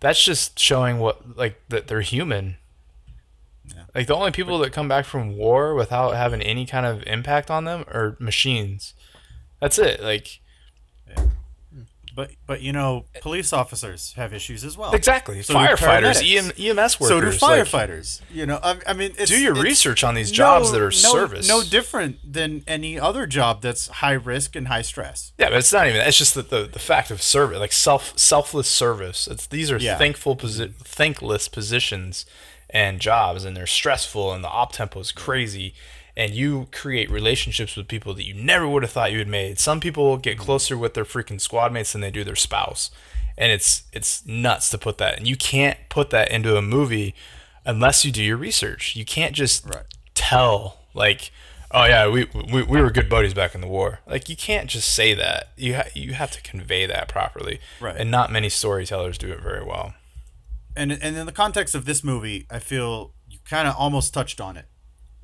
that's 0.00 0.22
just 0.22 0.58
showing 0.58 0.98
what 0.98 1.36
like 1.36 1.60
that 1.70 1.88
they're 1.88 2.02
human. 2.02 2.56
Like 3.96 4.06
the 4.08 4.14
only 4.14 4.30
people 4.30 4.58
that 4.58 4.72
come 4.74 4.88
back 4.88 5.06
from 5.06 5.36
war 5.38 5.74
without 5.74 6.14
having 6.14 6.42
any 6.42 6.66
kind 6.66 6.84
of 6.84 7.02
impact 7.06 7.50
on 7.50 7.64
them 7.64 7.84
are 7.88 8.14
machines. 8.20 8.92
That's 9.58 9.78
it. 9.78 10.02
Like 10.02 10.40
But 12.14 12.32
but 12.46 12.60
you 12.60 12.72
know, 12.74 13.06
police 13.22 13.54
officers 13.54 14.12
have 14.16 14.34
issues 14.34 14.64
as 14.64 14.76
well. 14.76 14.92
exactly. 14.92 15.40
So 15.40 15.54
Firefighters. 15.54 16.20
EM, 16.22 16.52
EMS 16.78 17.00
workers. 17.00 17.08
So 17.08 17.20
do 17.22 17.26
like, 17.54 17.66
firefighters. 17.66 18.20
you 18.30 18.44
know, 18.44 18.60
I, 18.62 18.78
I 18.86 18.92
mean, 18.92 19.12
it's, 19.18 19.30
do 19.30 19.40
your 19.40 19.54
research 19.54 20.04
on 20.04 20.14
these 20.14 20.30
jobs 20.30 20.66
no- 20.68 20.72
that 20.72 20.80
are 20.82 20.84
no, 20.86 20.90
service. 20.90 21.48
No 21.48 21.62
different 21.62 22.16
than 22.30 22.64
any 22.66 23.00
other 23.00 23.26
job 23.26 23.62
that's 23.62 23.88
high 23.88 24.12
risk 24.12 24.54
and 24.56 24.68
high 24.68 24.82
stress. 24.82 25.32
Yeah, 25.38 25.48
but 25.48 25.56
it's 25.58 25.72
not 25.72 25.86
even. 25.88 26.02
It's 26.02 26.18
just 26.18 26.34
that 26.34 26.50
the 26.50 26.64
the 26.70 26.78
fact 26.78 27.10
of 27.10 27.22
service, 27.22 27.58
like 27.58 27.72
self 27.72 28.18
selfless 28.18 28.68
service. 28.68 29.26
It's 29.26 29.46
these 29.46 29.70
are 29.70 29.78
Yeah. 29.78 29.96
thankful, 29.96 30.36
posi- 30.36 30.74
thankless 30.84 31.48
positions 31.48 32.26
and 32.70 33.00
jobs, 33.00 33.44
and 33.44 33.56
they're 33.56 33.66
stressful, 33.66 34.32
and 34.32 34.42
the 34.42 34.48
op 34.48 34.72
tempo 34.72 35.00
is 35.00 35.12
crazy, 35.12 35.74
and 36.16 36.32
you 36.34 36.66
create 36.72 37.10
relationships 37.10 37.76
with 37.76 37.88
people 37.88 38.14
that 38.14 38.24
you 38.24 38.34
never 38.34 38.66
would 38.68 38.82
have 38.82 38.92
thought 38.92 39.12
you 39.12 39.18
had 39.18 39.28
made. 39.28 39.58
Some 39.58 39.80
people 39.80 40.16
get 40.16 40.38
closer 40.38 40.76
with 40.76 40.94
their 40.94 41.04
freaking 41.04 41.40
squad 41.40 41.72
mates 41.72 41.92
than 41.92 42.00
they 42.00 42.10
do 42.10 42.24
their 42.24 42.36
spouse, 42.36 42.90
and 43.38 43.52
it's 43.52 43.82
it's 43.92 44.24
nuts 44.26 44.70
to 44.70 44.78
put 44.78 44.98
that. 44.98 45.16
And 45.18 45.26
you 45.28 45.36
can't 45.36 45.78
put 45.88 46.10
that 46.10 46.30
into 46.30 46.56
a 46.56 46.62
movie 46.62 47.14
unless 47.64 48.04
you 48.04 48.12
do 48.12 48.22
your 48.22 48.36
research. 48.36 48.96
You 48.96 49.04
can't 49.04 49.34
just 49.34 49.66
Right. 49.66 49.84
tell 50.14 50.78
like 50.94 51.30
oh 51.72 51.84
yeah 51.84 52.08
we, 52.08 52.26
we 52.52 52.62
we 52.62 52.80
were 52.80 52.90
good 52.90 53.08
buddies 53.08 53.34
back 53.34 53.54
in 53.54 53.60
the 53.60 53.66
war 53.66 53.98
like 54.06 54.28
you 54.28 54.36
can't 54.36 54.70
just 54.70 54.88
say 54.94 55.12
that 55.14 55.48
you 55.56 55.74
ha- 55.74 55.88
you 55.94 56.14
have 56.14 56.30
to 56.30 56.40
convey 56.42 56.86
that 56.86 57.08
properly 57.08 57.58
Right. 57.80 57.96
and 57.96 58.08
not 58.10 58.30
many 58.30 58.48
storytellers 58.48 59.18
do 59.18 59.30
it 59.32 59.40
very 59.40 59.64
well 59.64 59.92
and 60.76 60.92
and 60.92 61.16
in 61.16 61.26
the 61.26 61.32
context 61.32 61.74
of 61.74 61.84
this 61.84 62.04
movie, 62.04 62.46
I 62.50 62.58
feel 62.58 63.12
you 63.28 63.38
kind 63.44 63.66
of 63.66 63.74
almost 63.76 64.12
touched 64.14 64.40
on 64.40 64.56
it. 64.56 64.66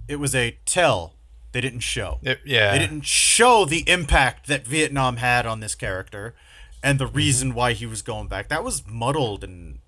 It 0.09 0.17
was 0.17 0.35
a 0.35 0.59
tell. 0.65 1.15
They 1.53 1.61
didn't 1.61 1.81
show. 1.81 2.19
It- 2.23 2.41
yeah 2.45 2.73
They 2.73 2.79
didn't 2.79 3.05
show 3.05 3.65
the 3.65 3.89
impact 3.89 4.47
that 4.47 4.67
Vietnam 4.67 5.19
had 5.19 5.47
on 5.47 5.61
this 5.61 5.75
character 5.75 6.35
and 6.83 6.99
the 6.99 7.07
mm-hmm. 7.07 7.17
reason 7.17 7.55
why 7.55 7.75
he 7.75 7.87
was 7.87 8.03
going 8.03 8.29
back. 8.29 8.49
That 8.49 8.65
was 8.65 8.87
muddled 8.87 9.45
and 9.45 9.79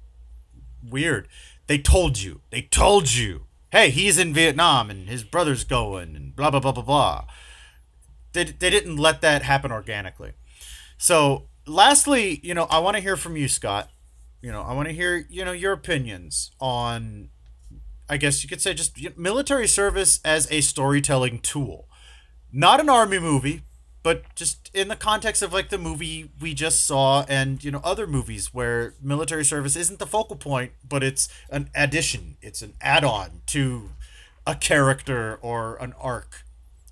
weird. 0.89 1.27
They 1.67 1.79
told 1.79 2.21
you. 2.21 2.43
They 2.51 2.63
told 2.63 3.13
you. 3.13 3.47
Hey, 3.73 3.91
he's 3.91 4.19
in 4.19 4.35
Vietnam 4.35 4.91
and 4.91 5.09
his 5.09 5.25
brother's 5.25 5.65
going 5.65 6.15
and 6.15 6.37
blah 6.37 6.51
blah 6.51 6.61
blah 6.61 6.73
blah 6.73 6.83
blah. 6.83 7.25
They, 8.33 8.45
they 8.45 8.71
didn't 8.71 8.97
let 8.97 9.21
that 9.23 9.43
happen 9.43 9.73
organically. 9.73 10.33
So, 10.99 11.49
lastly, 11.67 12.41
you 12.43 12.55
know, 12.55 12.65
I 12.65 12.79
want 12.81 12.97
to 12.97 13.03
hear 13.03 13.17
from 13.17 13.37
you, 13.37 13.49
Scott. 13.49 13.91
You 14.45 14.53
know, 14.53 14.61
I 14.61 14.75
want 14.75 14.89
to 14.89 14.95
hear, 14.95 15.27
you 15.31 15.43
know, 15.43 15.53
your 15.53 15.73
opinions 15.73 16.51
on 16.61 17.31
I 18.11 18.19
guess 18.19 18.43
you 18.43 18.49
could 18.51 18.61
say 18.61 18.75
just 18.75 19.17
military 19.17 19.67
service 19.67 20.21
as 20.23 20.47
a 20.53 20.61
storytelling 20.61 21.39
tool. 21.39 21.89
Not 22.53 22.79
an 22.79 22.91
army 22.91 23.19
movie, 23.19 23.63
but 24.03 24.23
just 24.35 24.71
in 24.75 24.89
the 24.89 24.97
context 24.97 25.41
of 25.41 25.55
like 25.55 25.71
the 25.71 25.79
movie 25.79 26.31
we 26.39 26.53
just 26.53 26.85
saw 26.85 27.25
and, 27.27 27.65
you 27.65 27.71
know, 27.71 27.81
other 27.83 28.07
movies 28.07 28.53
where 28.53 28.93
military 29.01 29.47
service 29.47 29.77
isn't 29.77 29.99
the 29.99 30.07
focal 30.07 30.37
point, 30.37 30.73
but 30.87 31.03
it's 31.03 31.27
an 31.49 31.71
addition, 31.75 32.37
it's 32.43 32.61
an 32.61 32.75
add-on 32.83 33.41
to 33.47 33.93
a 34.47 34.55
character 34.55 35.39
or 35.41 35.77
an 35.77 35.95
arc. 35.99 36.44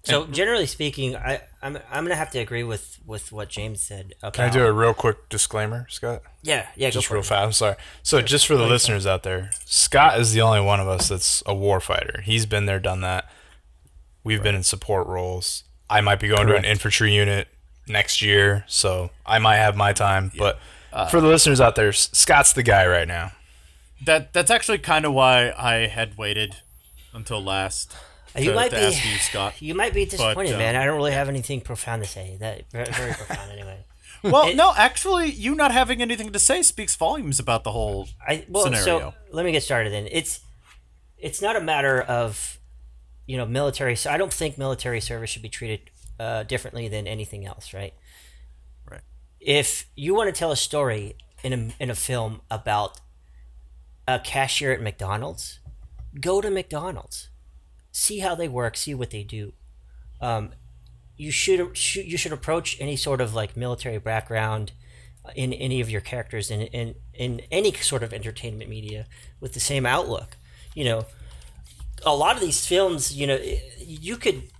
So 0.05 0.27
generally 0.27 0.67
speaking, 0.67 1.15
I 1.17 1.43
I'm 1.63 1.79
I'm 1.91 2.05
gonna 2.05 2.17
have 2.17 2.31
to 2.33 2.39
agree 2.41 2.65
with 2.65 2.99
with 3.07 3.31
what 3.31 3.49
James 3.49 3.81
said. 3.81 4.15
About, 4.21 4.33
can 4.35 4.45
i 4.45 4.49
do 4.51 4.65
a 4.65 4.73
real 4.73 4.95
quick 4.95 5.29
disclaimer 5.29 5.87
scott? 5.89 6.23
Yeah, 6.43 6.67
yeah, 6.77 6.89
go 6.89 6.95
just 6.95 7.07
for 7.07 7.15
real 7.15 7.23
it. 7.23 7.27
fast 7.27 7.45
i'm 7.45 7.53
sorry. 7.53 7.77
So 8.03 8.21
just 8.21 8.47
for 8.47 8.57
the 8.57 8.67
listeners 8.67 9.07
out 9.07 9.23
there 9.23 9.51
scott 9.65 10.19
is 10.19 10.33
the 10.33 10.41
only 10.41 10.61
one 10.61 10.81
of 10.81 10.89
us 10.89 11.09
that's 11.09 11.43
a 11.47 11.55
war 11.55 11.81
fighter. 11.81 12.21
He's 12.25 12.47
been 12.47 12.67
there 12.67 12.81
done 12.81 13.01
that. 13.03 13.31
We've 14.25 14.43
been 14.43 14.55
in 14.55 14.63
support 14.65 15.07
roles. 15.07 15.65
I 15.89 16.01
might 16.01 16.19
be 16.21 16.29
going 16.29 16.47
to 16.49 16.57
an 16.57 16.65
infantry 16.65 17.15
unit 17.15 17.49
next 17.89 18.23
year 18.23 18.65
so 18.69 19.11
i 19.27 19.41
might 19.41 19.57
have 19.57 19.75
my 19.77 19.93
time 19.93 20.31
but 20.39 20.57
Uh, 20.93 21.09
for 21.09 21.21
the 21.21 21.27
listeners 21.27 21.61
out 21.61 21.75
there 21.75 21.93
scott's 21.93 22.53
the 22.53 22.63
guy 22.63 22.87
right 22.87 23.09
now. 23.09 23.33
That 24.05 24.33
that's 24.33 24.51
actually 24.51 24.79
kind 24.79 25.05
of 25.05 25.13
why 25.13 25.53
I 25.57 25.87
had 25.89 26.17
waited 26.19 26.57
until 27.13 27.43
last. 27.43 27.95
You 28.39 28.55
might 28.55 28.71
to 28.71 28.77
be 28.77 28.83
ask 28.83 29.05
you, 29.05 29.19
Scott. 29.19 29.61
You 29.61 29.75
might 29.75 29.93
be 29.93 30.05
disappointed, 30.05 30.55
uh, 30.55 30.59
man. 30.59 30.77
I 30.77 30.85
don't 30.85 30.97
really 30.97 31.13
have 31.13 31.29
anything 31.29 31.61
profound 31.61 32.03
to 32.03 32.09
say. 32.09 32.37
That 32.41 32.71
very, 32.71 32.91
very 32.93 33.13
profound 33.13 33.51
anyway. 33.51 33.85
Well, 34.25 34.55
no, 34.55 34.73
actually, 34.77 35.33
you 35.33 35.57
not 35.57 35.73
having 35.73 36.01
anything 36.01 36.31
to 36.31 36.39
say 36.39 36.63
speaks 36.63 36.95
volumes 36.95 37.41
about 37.41 37.65
the 37.65 37.73
whole 37.73 38.09
I 38.25 38.45
well, 38.49 38.63
scenario. 38.63 38.85
so 38.85 39.15
let 39.33 39.45
me 39.45 39.51
get 39.51 39.65
started. 39.65 39.93
Then 39.93 40.07
it's 40.13 40.39
it's 41.19 41.43
not 41.43 41.57
a 41.57 41.61
matter 41.61 42.01
of 42.01 42.61
you 43.27 43.37
know 43.37 43.47
military. 43.47 43.97
So 43.97 44.13
I 44.13 44.17
don't 44.17 44.33
think 44.33 44.57
military 44.57 45.01
service 45.01 45.29
should 45.29 45.43
be 45.43 45.49
treated 45.49 45.91
uh, 46.21 46.45
differently 46.45 46.87
than 46.87 47.09
anything 47.09 47.45
else, 47.45 47.75
right? 47.75 47.95
Right. 48.89 49.01
If 49.41 49.89
you 49.97 50.15
want 50.15 50.33
to 50.33 50.39
tell 50.39 50.53
a 50.53 50.57
story 50.57 51.17
in 51.43 51.53
a 51.53 51.83
in 51.83 51.91
a 51.91 51.95
film 51.97 52.43
about 52.49 53.01
a 54.07 54.21
cashier 54.21 54.73
at 54.73 54.81
McDonald's, 54.81 55.59
go 56.21 56.41
to 56.41 56.51
McDonald's, 56.51 57.29
see 57.93 58.19
how 58.19 58.35
they 58.35 58.49
work, 58.49 58.77
see 58.77 58.95
what 58.95 59.11
they 59.11 59.23
do. 59.23 59.53
Um, 60.21 60.51
you 61.17 61.31
should, 61.31 61.61
you 61.95 62.17
should 62.17 62.33
approach 62.33 62.77
any 62.81 62.97
sort 62.97 63.21
of 63.21 63.35
like 63.35 63.57
military 63.57 63.99
background 63.99 64.73
in 65.35 65.53
any 65.53 65.81
of 65.81 65.89
your 65.89 66.01
characters 66.01 66.51
in, 66.51 66.63
in 66.63 66.95
in 67.15 67.41
any 67.51 67.73
sort 67.75 68.03
of 68.03 68.13
entertainment 68.13 68.69
media 68.69 69.07
with 69.41 69.53
the 69.53 69.61
same 69.61 69.87
outlook. 69.87 70.37
You 70.75 70.85
know, 70.85 71.07
a 72.05 72.15
lot 72.15 72.35
of 72.35 72.41
these 72.43 72.67
films, 72.67 73.15
you 73.15 73.27
know, 73.27 73.39
you 73.79 74.17
could 74.17 74.51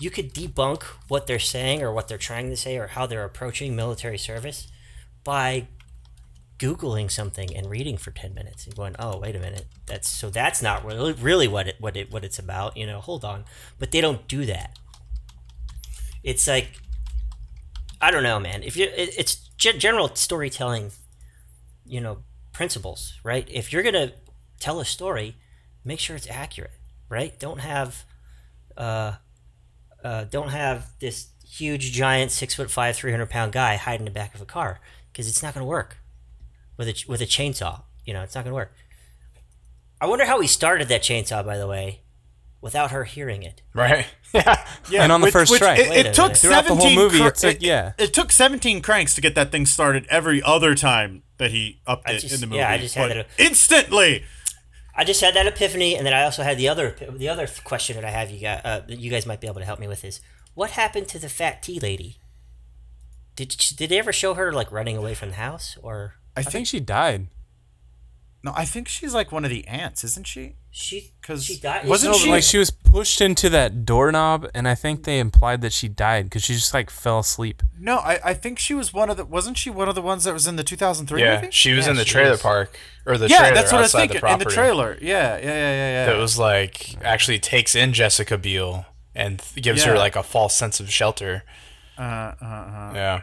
you 0.00 0.10
could 0.10 0.32
debunk 0.32 0.84
what 1.08 1.26
they're 1.26 1.38
saying 1.38 1.82
or 1.82 1.92
what 1.92 2.08
they're 2.08 2.18
trying 2.18 2.48
to 2.50 2.56
say 2.56 2.78
or 2.78 2.88
how 2.88 3.06
they're 3.06 3.24
approaching 3.24 3.74
military 3.74 4.18
service 4.18 4.68
by 5.24 5.68
googling 6.58 7.10
something 7.10 7.54
and 7.54 7.70
reading 7.70 7.96
for 7.96 8.10
10 8.10 8.34
minutes 8.34 8.66
and 8.66 8.74
going 8.74 8.96
oh 8.98 9.18
wait 9.18 9.36
a 9.36 9.38
minute. 9.38 9.66
That's 9.86 10.08
so 10.08 10.28
that's 10.28 10.60
not 10.60 10.84
really 10.84 11.12
really 11.12 11.48
what 11.48 11.68
it 11.68 11.76
what 11.78 11.96
it 11.96 12.12
what 12.12 12.24
it's 12.24 12.38
about 12.38 12.76
you 12.76 12.86
know 12.86 13.00
hold 13.00 13.24
on. 13.24 13.44
But 13.78 13.92
they 13.92 14.00
don't 14.00 14.26
do 14.28 14.44
that. 14.46 14.78
It's 16.22 16.46
like 16.46 16.72
i 18.00 18.10
don't 18.10 18.22
know 18.22 18.40
man. 18.40 18.62
If 18.62 18.76
you 18.76 18.86
it, 18.86 19.14
it's 19.16 19.36
ge- 19.56 19.78
general 19.78 20.14
storytelling 20.14 20.90
you 21.86 22.00
know 22.00 22.18
principles 22.52 23.14
right? 23.22 23.48
If 23.50 23.72
you're 23.72 23.84
gonna 23.84 24.12
tell 24.60 24.80
a 24.80 24.84
story 24.84 25.36
make 25.84 26.00
sure 26.00 26.16
it's 26.16 26.28
accurate 26.28 26.72
right? 27.08 27.38
Don't 27.38 27.60
have 27.60 28.04
uh 28.76 29.12
uh 30.02 30.24
don't 30.24 30.50
have 30.50 30.90
this 30.98 31.28
huge 31.48 31.92
giant 31.92 32.30
six 32.30 32.54
foot 32.54 32.70
five 32.70 32.96
300 32.96 33.30
pound 33.30 33.52
guy 33.52 33.76
hide 33.76 34.00
in 34.00 34.04
the 34.04 34.10
back 34.10 34.34
of 34.34 34.42
a 34.42 34.44
car 34.44 34.80
because 35.12 35.28
it's 35.28 35.42
not 35.42 35.54
gonna 35.54 35.64
work 35.64 35.98
with 36.78 36.88
a 36.88 36.94
with 37.06 37.20
a 37.20 37.26
chainsaw. 37.26 37.82
You 38.06 38.14
know, 38.14 38.22
it's 38.22 38.34
not 38.34 38.44
gonna 38.44 38.54
work. 38.54 38.72
I 40.00 40.06
wonder 40.06 40.24
how 40.24 40.40
he 40.40 40.46
started 40.46 40.88
that 40.88 41.02
chainsaw, 41.02 41.44
by 41.44 41.58
the 41.58 41.66
way, 41.66 42.00
without 42.62 42.90
her 42.92 43.04
hearing 43.04 43.42
it. 43.42 43.60
right 43.74 44.06
yeah 44.32 44.64
yeah, 44.90 45.02
And 45.02 45.10
on 45.12 45.20
the 45.20 45.30
first 45.32 45.54
try. 45.56 45.74
it, 45.76 46.06
it 46.06 46.14
took 46.14 46.26
minute. 46.26 46.38
Throughout 46.38 46.64
the 46.64 46.68
whole 46.74 46.80
seventeen. 46.82 46.98
movie, 46.98 47.18
cr- 47.20 47.26
it's 47.26 47.44
like, 47.44 47.56
it- 47.56 47.62
yeah. 47.62 47.92
it, 47.98 48.14
took 48.14 48.30
seventeen 48.32 48.80
cranks 48.80 49.14
to 49.16 49.20
get 49.20 49.34
that 49.34 49.50
thing 49.50 49.66
started. 49.66 50.06
Every 50.08 50.42
other 50.42 50.74
time 50.74 51.22
that 51.38 51.50
he 51.50 51.80
upped 51.86 52.08
I 52.08 52.12
it 52.12 52.20
just- 52.20 52.34
in 52.34 52.40
the 52.40 52.46
movie, 52.46 52.58
yeah, 52.58 52.70
I 52.70 52.78
just 52.78 52.94
had 52.94 53.10
that- 53.10 53.26
instantly. 53.38 54.24
I 54.94 55.04
just 55.04 55.20
had 55.20 55.34
that 55.34 55.46
epiphany, 55.46 55.94
and 55.96 56.04
then 56.04 56.12
I 56.12 56.24
also 56.24 56.42
had 56.42 56.58
the 56.58 56.68
other 56.68 56.96
the 57.12 57.28
other 57.28 57.46
question 57.64 57.94
that 57.96 58.04
I 58.04 58.10
have 58.10 58.30
you 58.30 58.38
guys 58.40 58.60
uh, 58.64 58.80
that 58.88 58.98
you 58.98 59.10
guys 59.10 59.26
might 59.26 59.40
be 59.40 59.46
able 59.46 59.60
to 59.60 59.64
help 59.66 59.78
me 59.78 59.86
with 59.88 60.04
is 60.04 60.20
what 60.54 60.70
happened 60.72 61.06
to 61.08 61.18
the 61.20 61.28
fat 61.28 61.62
tea 61.62 61.78
lady? 61.80 62.16
Did 63.36 63.48
did 63.76 63.90
they 63.90 63.98
ever 63.98 64.12
show 64.12 64.34
her 64.34 64.52
like 64.52 64.72
running 64.72 64.96
away 64.96 65.14
from 65.14 65.30
the 65.30 65.36
house 65.36 65.76
or 65.82 66.14
I 66.38 66.40
I 66.40 66.42
think 66.44 66.52
think 66.52 66.66
she 66.68 66.80
died. 66.80 67.26
no, 68.42 68.52
I 68.56 68.64
think 68.64 68.88
she's 68.88 69.12
like 69.14 69.32
one 69.32 69.44
of 69.44 69.50
the 69.50 69.66
ants, 69.66 70.04
isn't 70.04 70.26
she? 70.26 70.54
she 70.70 71.12
'Cause 71.22 71.44
she 71.44 71.56
died? 71.58 71.86
wasn't 71.88 72.14
she- 72.16 72.30
like 72.30 72.42
she 72.44 72.56
was 72.58 72.70
pushed 72.70 73.20
into 73.20 73.48
that 73.50 73.84
doorknob, 73.84 74.48
and 74.54 74.68
I 74.68 74.74
think 74.76 75.04
they 75.04 75.18
implied 75.18 75.60
that 75.62 75.72
she 75.72 75.88
died 75.88 76.26
because 76.26 76.44
she 76.44 76.54
just 76.54 76.72
like 76.72 76.88
fell 76.90 77.18
asleep. 77.18 77.62
No, 77.78 77.96
I, 77.98 78.20
I 78.24 78.34
think 78.34 78.58
she 78.60 78.74
was 78.74 78.92
one 78.92 79.10
of 79.10 79.16
the. 79.16 79.24
Wasn't 79.24 79.58
she 79.58 79.70
one 79.70 79.88
of 79.88 79.94
the 79.96 80.02
ones 80.02 80.22
that 80.24 80.32
was 80.32 80.46
in 80.46 80.54
the 80.56 80.62
2003 80.62 81.20
yeah 81.20 81.34
movie? 81.40 81.48
she 81.50 81.72
was 81.72 81.86
Yeah, 81.86 81.90
in 81.92 81.96
the 81.96 82.04
trailer 82.04 82.30
was. 82.32 82.42
park 82.42 82.78
or 83.06 83.18
the 83.18 83.26
yeah, 83.28 83.38
trailer 83.38 83.54
that's 83.54 83.72
what 83.72 83.78
I 83.78 83.82
was 83.82 83.92
thinking 83.92 84.20
the 84.20 84.32
in 84.32 84.38
the 84.38 84.44
trailer. 84.44 84.96
Yeah, 85.00 85.36
yeah, 85.38 85.42
yeah, 85.42 85.48
yeah, 85.72 85.90
yeah. 85.90 86.06
that 86.06 86.16
was 86.18 86.38
like 86.38 86.96
actually 87.02 87.38
takes 87.40 87.74
in 87.74 87.92
jessica 87.92 88.38
biel 88.38 88.86
and 89.16 89.40
th- 89.40 89.64
gives 89.64 89.82
her 89.84 89.96
like 89.96 90.14
a 90.14 90.22
false 90.22 90.54
sense 90.56 90.78
of 90.80 90.90
shelter 90.92 91.42
uh, 91.98 92.02
uh, 92.40 92.44
uh, 92.44 92.92
yeah 92.94 93.22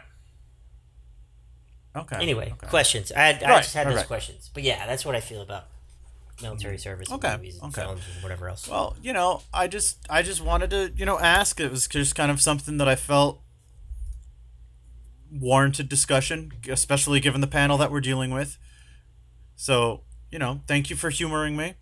okay. 1.96 2.16
Anyway, 2.20 2.52
okay. 2.52 2.66
questions. 2.68 3.12
I 3.12 3.20
had, 3.20 3.42
I 3.42 3.58
just 3.58 3.74
had 3.74 3.86
those 3.86 3.92
alright. 3.92 4.06
questions, 4.06 4.50
but 4.52 4.62
yeah, 4.62 4.86
that's 4.86 5.04
what 5.04 5.14
I 5.14 5.20
feel 5.20 5.42
about 5.42 5.64
military 6.42 6.78
service, 6.78 7.08
and 7.10 7.22
Okay, 7.22 7.36
movies, 7.36 7.58
and 7.62 7.72
okay. 7.72 7.82
films, 7.82 8.02
and 8.12 8.22
whatever 8.22 8.48
else. 8.48 8.68
Well, 8.68 8.96
you 9.02 9.12
know, 9.12 9.42
I 9.52 9.68
just 9.68 9.98
I 10.10 10.22
just 10.22 10.40
wanted 10.40 10.70
to, 10.70 10.92
you 10.96 11.06
know, 11.06 11.18
ask. 11.18 11.60
It 11.60 11.70
was 11.70 11.86
just 11.88 12.14
kind 12.14 12.30
of 12.30 12.40
something 12.40 12.76
that 12.78 12.88
I 12.88 12.94
felt 12.94 13.40
warranted 15.30 15.88
discussion, 15.88 16.52
especially 16.68 17.20
given 17.20 17.40
the 17.40 17.46
panel 17.46 17.78
that 17.78 17.90
we're 17.90 18.00
dealing 18.00 18.30
with. 18.30 18.58
So, 19.54 20.02
you 20.30 20.38
know, 20.38 20.60
thank 20.66 20.90
you 20.90 20.96
for 20.96 21.10
humoring 21.10 21.56
me. 21.56 21.74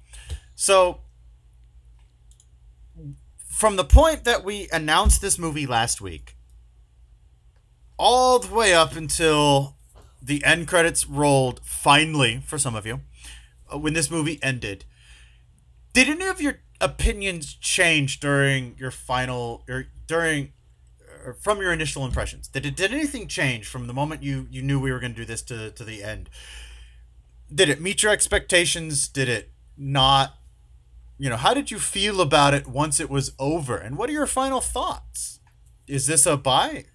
So, 0.55 1.01
from 3.51 3.77
the 3.77 3.85
point 3.85 4.25
that 4.25 4.45
we 4.45 4.69
announced 4.73 5.21
this 5.21 5.39
movie 5.39 5.67
last 5.67 6.01
week, 6.01 6.37
all 7.97 8.39
the 8.39 8.55
way 8.55 8.75
up 8.75 8.97
until 8.97 9.74
the 10.25 10.43
end 10.45 10.67
credits 10.67 11.07
rolled, 11.07 11.61
finally, 11.65 12.43
for 12.47 12.59
some 12.59 12.75
of 12.75 12.87
you, 12.87 13.01
uh, 13.73 13.79
when 13.79 13.93
this 13.93 14.11
movie 14.11 14.39
ended, 14.43 14.85
did 15.93 16.09
any 16.09 16.27
of 16.27 16.41
your 16.41 16.61
opinions 16.81 17.55
change 17.55 18.21
during 18.21 18.75
your 18.79 18.91
final 18.91 19.65
or 19.69 19.87
during 20.07 20.53
or 21.25 21.35
from 21.35 21.61
your 21.61 21.73
initial 21.73 22.05
impressions? 22.05 22.49
Did 22.49 22.67
it, 22.67 22.77
did 22.77 22.93
anything 22.93 23.29
change 23.29 23.67
from 23.67 23.87
the 23.87 23.93
moment 23.93 24.23
you 24.23 24.49
you 24.51 24.63
knew 24.63 24.81
we 24.81 24.93
were 24.93 24.99
going 24.99 25.15
to 25.15 25.21
do 25.21 25.27
this 25.27 25.43
to 25.43 25.71
to 25.71 25.85
the 25.85 26.03
end? 26.03 26.31
Did 27.55 27.69
it 27.69 27.81
meet 27.81 28.03
your 28.03 28.13
expectations? 28.13 29.09
Did 29.09 29.29
it 29.29 29.51
not? 29.77 30.39
You 31.19 31.31
know, 31.31 31.37
how 31.37 31.55
did 31.55 31.71
you 31.71 31.79
feel 31.79 32.21
about 32.21 32.55
it 32.55 32.67
once 32.67 32.99
it 32.99 33.09
was 33.09 33.33
over? 33.39 33.77
And 33.77 33.97
what 33.97 34.09
are 34.11 34.15
your 34.15 34.27
final 34.27 34.61
thoughts? 34.61 35.39
Is 35.87 36.07
this 36.07 36.27
a 36.27 36.37
buy? 36.37 36.87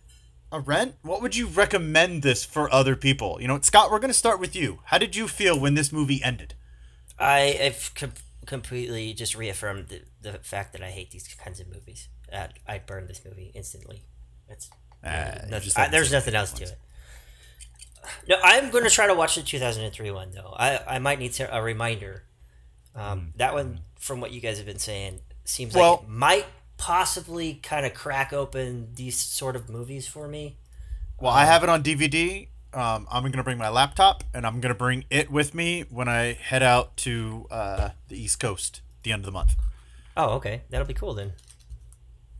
A 0.51 0.59
rent? 0.59 0.95
What 1.03 1.21
would 1.21 1.35
you 1.35 1.47
recommend 1.47 2.23
this 2.23 2.43
for 2.43 2.71
other 2.73 2.95
people? 2.95 3.38
You 3.39 3.47
know, 3.47 3.59
Scott, 3.61 3.91
we're 3.91 3.99
going 3.99 4.09
to 4.09 4.13
start 4.17 4.39
with 4.39 4.55
you. 4.55 4.80
How 4.85 4.97
did 4.97 5.15
you 5.15 5.27
feel 5.27 5.59
when 5.59 5.76
this 5.76 5.91
movie 5.91 6.21
ended? 6.23 6.55
I 7.19 7.39
have 7.61 7.91
com- 7.93 8.13
completely 8.47 9.13
just 9.13 9.35
reaffirmed 9.35 9.89
the, 9.89 10.01
the 10.21 10.39
fact 10.39 10.73
that 10.73 10.81
I 10.81 10.89
hate 10.89 11.11
these 11.11 11.27
kinds 11.35 11.59
of 11.59 11.67
movies. 11.67 12.07
Uh, 12.34 12.47
I 12.67 12.80
burned 12.80 13.07
this 13.09 13.21
movie 13.23 13.51
instantly. 13.53 14.05
That's 14.47 14.69
Ah, 15.05 15.43
you 15.45 15.51
nothing, 15.51 15.71
I, 15.77 15.88
there's 15.88 16.11
nothing 16.11 16.35
else 16.35 16.51
to 16.53 16.63
it. 16.63 16.77
No, 18.27 18.35
I'm 18.43 18.69
going 18.69 18.84
to 18.84 18.89
try 18.89 19.07
to 19.07 19.13
watch 19.13 19.35
the 19.35 19.41
2003 19.43 20.11
one 20.11 20.31
though. 20.31 20.53
I 20.57 20.80
I 20.95 20.99
might 20.99 21.19
need 21.19 21.34
to, 21.34 21.55
a 21.55 21.61
reminder. 21.61 22.23
Um, 22.95 23.34
that 23.38 23.53
one, 23.53 23.81
from 23.99 24.19
what 24.19 24.31
you 24.31 24.41
guys 24.41 24.57
have 24.57 24.65
been 24.65 24.80
saying, 24.80 25.19
seems 25.45 25.73
like 25.76 25.81
Well- 25.81 26.01
it 26.03 26.09
might 26.09 26.45
possibly 26.80 27.56
kind 27.61 27.85
of 27.85 27.93
crack 27.93 28.34
open 28.34 28.88
these 28.95 29.18
sort 29.18 29.56
of 29.56 29.69
movies 29.69 30.07
for 30.07 30.27
me. 30.27 30.56
Well, 31.19 31.31
I 31.34 31.45
have 31.45 31.61
it 31.61 31.69
on 31.69 31.84
DVD. 31.84 32.47
Um, 32.73 33.06
I'm 33.11 33.23
gonna 33.30 33.43
bring 33.43 33.57
my 33.57 33.69
laptop, 33.69 34.23
and 34.34 34.47
I'm 34.47 34.61
gonna 34.61 34.73
bring 34.73 35.03
it 35.10 35.30
with 35.30 35.53
me 35.53 35.81
when 35.89 36.07
I 36.07 36.34
head 36.34 36.64
out 36.64 36.95
to 36.97 37.45
uh, 37.51 37.89
the 38.07 38.19
East 38.19 38.39
Coast 38.39 38.81
at 38.99 39.03
the 39.03 39.11
end 39.11 39.22
of 39.22 39.26
the 39.26 39.31
month. 39.31 39.56
Oh, 40.15 40.30
okay, 40.35 40.61
that'll 40.69 40.88
be 40.88 40.93
cool 40.93 41.14
then. 41.14 41.34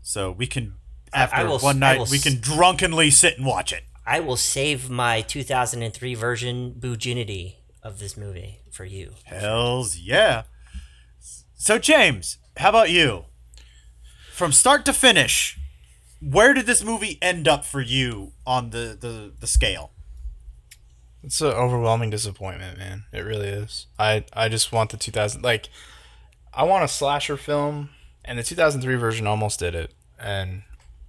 So 0.02 0.32
we 0.32 0.48
can, 0.48 0.76
I- 1.14 1.20
I 1.20 1.24
after 1.24 1.48
will- 1.48 1.60
one 1.60 1.80
night, 1.80 2.00
will 2.00 2.08
we 2.10 2.20
can 2.20 2.40
drunkenly 2.40 3.10
sit 3.12 3.38
and 3.38 3.46
watch 3.46 3.74
it. 3.74 3.84
I 4.06 4.22
will 4.22 4.38
save 4.38 4.90
my 4.90 5.22
2003 5.22 6.16
version 6.16 6.76
Buginity 6.80 7.56
of 7.84 8.00
this 8.00 8.16
movie 8.18 8.60
for 8.72 8.86
you. 8.86 9.14
Hells 9.26 9.98
yeah. 9.98 10.44
So 11.56 11.78
James, 11.78 12.38
how 12.58 12.70
about 12.70 12.90
you? 12.90 13.26
From 14.40 14.54
start 14.54 14.86
to 14.86 14.94
finish, 14.94 15.60
where 16.22 16.54
did 16.54 16.66
this 16.66 16.82
movie 16.82 17.18
end 17.22 17.46
up 17.46 17.66
for 17.66 17.82
you 17.82 18.32
on 18.48 18.70
the 18.70 18.96
the, 18.98 19.34
the 19.38 19.46
scale? 19.46 19.92
It's 21.22 21.42
an 21.42 21.48
overwhelming 21.48 22.10
disappointment, 22.10 22.78
man. 22.78 23.04
It 23.12 23.20
really 23.20 23.50
is. 23.50 23.88
I 24.00 24.24
I 24.32 24.48
just 24.48 24.72
want 24.72 24.92
the 24.92 24.96
2000 24.96 25.42
like 25.42 25.68
I 26.54 26.64
want 26.64 26.86
a 26.86 26.88
slasher 26.88 27.36
film 27.36 27.90
and 28.24 28.40
the 28.40 28.44
2003 28.44 28.96
version 28.96 29.28
almost 29.28 29.60
did 29.60 29.76
it 29.76 29.94
and 30.18 30.62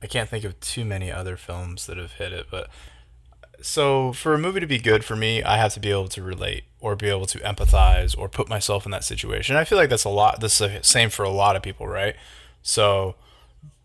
I 0.02 0.08
can't 0.08 0.28
think 0.28 0.42
of 0.42 0.58
too 0.58 0.84
many 0.84 1.12
other 1.12 1.36
films 1.36 1.86
that 1.86 1.98
have 1.98 2.14
hit 2.14 2.32
it, 2.32 2.46
but 2.50 2.68
so 3.62 4.12
for 4.12 4.34
a 4.34 4.38
movie 4.38 4.58
to 4.58 4.66
be 4.66 4.78
good 4.78 5.04
for 5.04 5.14
me, 5.14 5.40
I 5.40 5.56
have 5.56 5.72
to 5.74 5.80
be 5.80 5.92
able 5.92 6.08
to 6.08 6.22
relate 6.24 6.64
or 6.80 6.96
be 6.96 7.08
able 7.08 7.26
to 7.26 7.38
empathize 7.38 8.18
or 8.18 8.28
put 8.28 8.48
myself 8.48 8.86
in 8.86 8.90
that 8.90 9.04
situation. 9.04 9.54
I 9.54 9.62
feel 9.62 9.78
like 9.78 9.90
that's 9.90 10.02
a 10.02 10.08
lot 10.08 10.40
That's 10.40 10.58
the 10.58 10.80
same 10.82 11.10
for 11.10 11.22
a 11.22 11.30
lot 11.30 11.54
of 11.54 11.62
people, 11.62 11.86
right? 11.86 12.16
So 12.62 13.14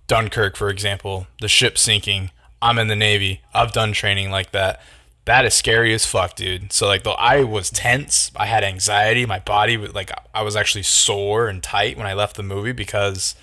Dunkirk, 0.08 0.56
for 0.56 0.70
example, 0.70 1.28
the 1.42 1.48
ship 1.48 1.78
sinking. 1.78 2.32
I'm 2.62 2.80
in 2.80 2.88
the 2.88 2.96
Navy. 2.96 3.42
I've 3.54 3.72
done 3.72 3.94
training 3.94 4.32
like 4.32 4.52
that. 4.52 4.82
That 5.26 5.46
is 5.46 5.56
scary 5.56 5.94
as 5.94 6.06
fuck, 6.06 6.36
dude. 6.36 6.72
So 6.72 6.88
like, 6.88 7.04
though 7.04 7.14
I 7.14 7.44
was 7.44 7.70
tense, 7.72 8.32
I 8.36 8.46
had 8.46 8.64
anxiety. 8.64 9.26
My 9.26 9.40
body 9.40 9.76
was 9.76 9.94
like, 9.94 10.12
I 10.34 10.44
was 10.44 10.56
actually 10.56 10.84
sore 10.84 11.48
and 11.48 11.64
tight 11.64 11.98
when 11.98 12.06
I 12.06 12.14
left 12.14 12.36
the 12.36 12.44
movie 12.44 12.74
because 12.74 13.36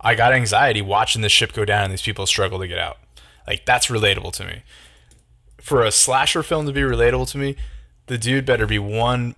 I 0.00 0.14
got 0.14 0.32
anxiety 0.32 0.82
watching 0.82 1.22
the 1.22 1.28
ship 1.28 1.52
go 1.52 1.64
down 1.64 1.84
and 1.84 1.92
these 1.92 2.02
people 2.02 2.26
struggle 2.26 2.58
to 2.58 2.68
get 2.68 2.78
out. 2.78 2.98
Like 3.46 3.64
that's 3.64 3.86
relatable 3.86 4.32
to 4.34 4.44
me. 4.44 4.62
For 5.60 5.82
a 5.82 5.92
slasher 5.92 6.42
film 6.42 6.66
to 6.66 6.72
be 6.72 6.80
relatable 6.80 7.30
to 7.30 7.38
me, 7.38 7.56
the 8.06 8.18
dude 8.18 8.44
better 8.44 8.66
be 8.66 8.78
one 8.78 9.36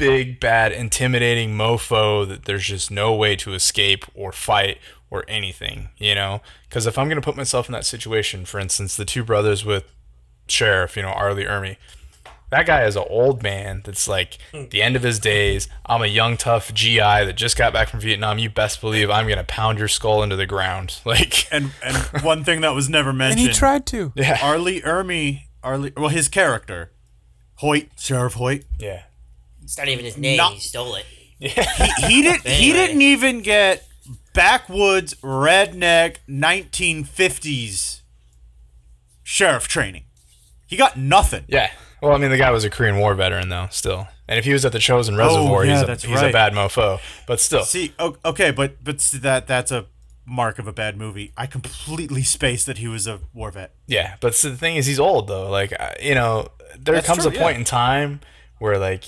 big, 0.00 0.40
bad, 0.40 0.72
intimidating 0.72 1.56
mofo 1.56 2.26
that 2.28 2.44
there's 2.44 2.66
just 2.66 2.90
no 2.90 3.14
way 3.14 3.36
to 3.36 3.54
escape 3.54 4.04
or 4.14 4.32
fight 4.32 4.78
or 5.10 5.24
anything, 5.28 5.88
you 5.98 6.14
know? 6.14 6.40
Because 6.68 6.86
if 6.86 6.98
I'm 6.98 7.08
going 7.08 7.20
to 7.20 7.24
put 7.24 7.36
myself 7.36 7.68
in 7.68 7.72
that 7.72 7.86
situation, 7.86 8.44
for 8.44 8.58
instance, 8.58 8.96
the 8.96 9.04
two 9.04 9.24
brothers 9.24 9.64
with 9.64 9.84
Sheriff, 10.48 10.96
you 10.96 11.02
know, 11.02 11.08
R. 11.08 11.34
Lee 11.34 11.44
Ermey, 11.44 11.76
that 12.50 12.66
guy 12.66 12.84
is 12.84 12.96
an 12.96 13.04
old 13.08 13.42
man 13.42 13.82
that's 13.84 14.08
like 14.08 14.38
hmm. 14.52 14.64
the 14.70 14.82
end 14.82 14.96
of 14.96 15.02
his 15.02 15.18
days. 15.18 15.68
I'm 15.86 16.02
a 16.02 16.06
young, 16.06 16.36
tough 16.36 16.74
GI 16.74 16.98
that 16.98 17.36
just 17.36 17.56
got 17.56 17.72
back 17.72 17.88
from 17.88 18.00
Vietnam. 18.00 18.38
You 18.38 18.50
best 18.50 18.80
believe 18.80 19.08
I'm 19.08 19.26
going 19.26 19.38
to 19.38 19.44
pound 19.44 19.78
your 19.78 19.88
skull 19.88 20.22
into 20.22 20.36
the 20.36 20.46
ground. 20.46 21.00
Like, 21.10 21.52
And 21.52 21.72
and 21.84 21.96
one 22.22 22.44
thing 22.44 22.60
that 22.60 22.72
was 22.72 22.88
never 22.88 23.12
mentioned. 23.12 23.40
And 23.40 23.48
he 23.48 23.58
tried 23.58 23.84
to. 23.86 24.12
yeah. 24.14 24.38
R. 24.40 24.58
Lee 24.58 24.80
Ermey, 24.82 25.42
Arlie, 25.60 25.92
well, 25.96 26.08
his 26.08 26.28
character, 26.28 26.92
Hoyt, 27.56 27.88
Sheriff 27.98 28.34
Hoyt. 28.34 28.64
Yeah. 28.78 29.02
It's 29.70 29.78
not 29.78 29.86
even 29.86 30.04
his 30.04 30.16
name. 30.16 30.36
Not- 30.36 30.54
he 30.54 30.58
stole 30.58 30.96
it. 30.96 31.06
He, 31.38 31.48
he 31.48 32.22
did. 32.22 32.40
He 32.42 32.70
Anyway. 32.70 32.72
didn't 32.72 33.02
even 33.02 33.40
get 33.40 33.86
backwoods 34.34 35.14
redneck 35.22 36.16
1950s 36.28 38.00
sheriff 39.22 39.68
training. 39.68 40.04
He 40.66 40.76
got 40.76 40.98
nothing. 40.98 41.44
Yeah. 41.46 41.70
Well, 42.02 42.12
I 42.12 42.18
mean, 42.18 42.30
the 42.30 42.36
guy 42.36 42.50
was 42.50 42.64
a 42.64 42.68
Korean 42.70 42.98
War 42.98 43.14
veteran, 43.14 43.48
though, 43.48 43.68
still. 43.70 44.08
And 44.28 44.38
if 44.40 44.44
he 44.44 44.52
was 44.52 44.64
at 44.64 44.72
the 44.72 44.78
Chosin 44.78 45.14
oh, 45.14 45.18
Reservoir, 45.18 45.60
Oh, 45.60 45.62
yeah, 45.62 45.72
he's, 45.72 45.82
a, 45.82 45.86
that's 45.86 46.02
he's 46.04 46.20
a 46.20 46.32
bad 46.32 46.52
mofo. 46.52 47.00
But 47.26 47.40
still. 47.40 47.62
See, 47.62 47.94
okay, 47.98 48.50
but 48.50 48.82
but 48.82 48.98
that 49.22 49.46
that's 49.46 49.70
a 49.70 49.86
mark 50.26 50.58
of 50.58 50.66
a 50.66 50.72
bad 50.72 50.96
movie. 50.98 51.32
I 51.36 51.46
completely 51.46 52.22
spaced 52.24 52.66
that 52.66 52.78
he 52.78 52.88
was 52.88 53.06
a 53.06 53.20
war 53.32 53.50
vet. 53.52 53.74
Yeah, 53.86 54.16
but 54.20 54.34
see, 54.34 54.50
the 54.50 54.56
thing 54.56 54.76
is, 54.76 54.86
he's 54.86 55.00
old 55.00 55.28
though. 55.28 55.48
Like 55.48 55.72
you 56.02 56.14
know, 56.14 56.48
there 56.78 56.96
That's 56.96 57.06
comes 57.06 57.22
true, 57.24 57.32
a 57.32 57.38
point 57.38 57.54
yeah. 57.54 57.60
in 57.60 57.64
time 57.64 58.20
where 58.58 58.78
like, 58.78 59.04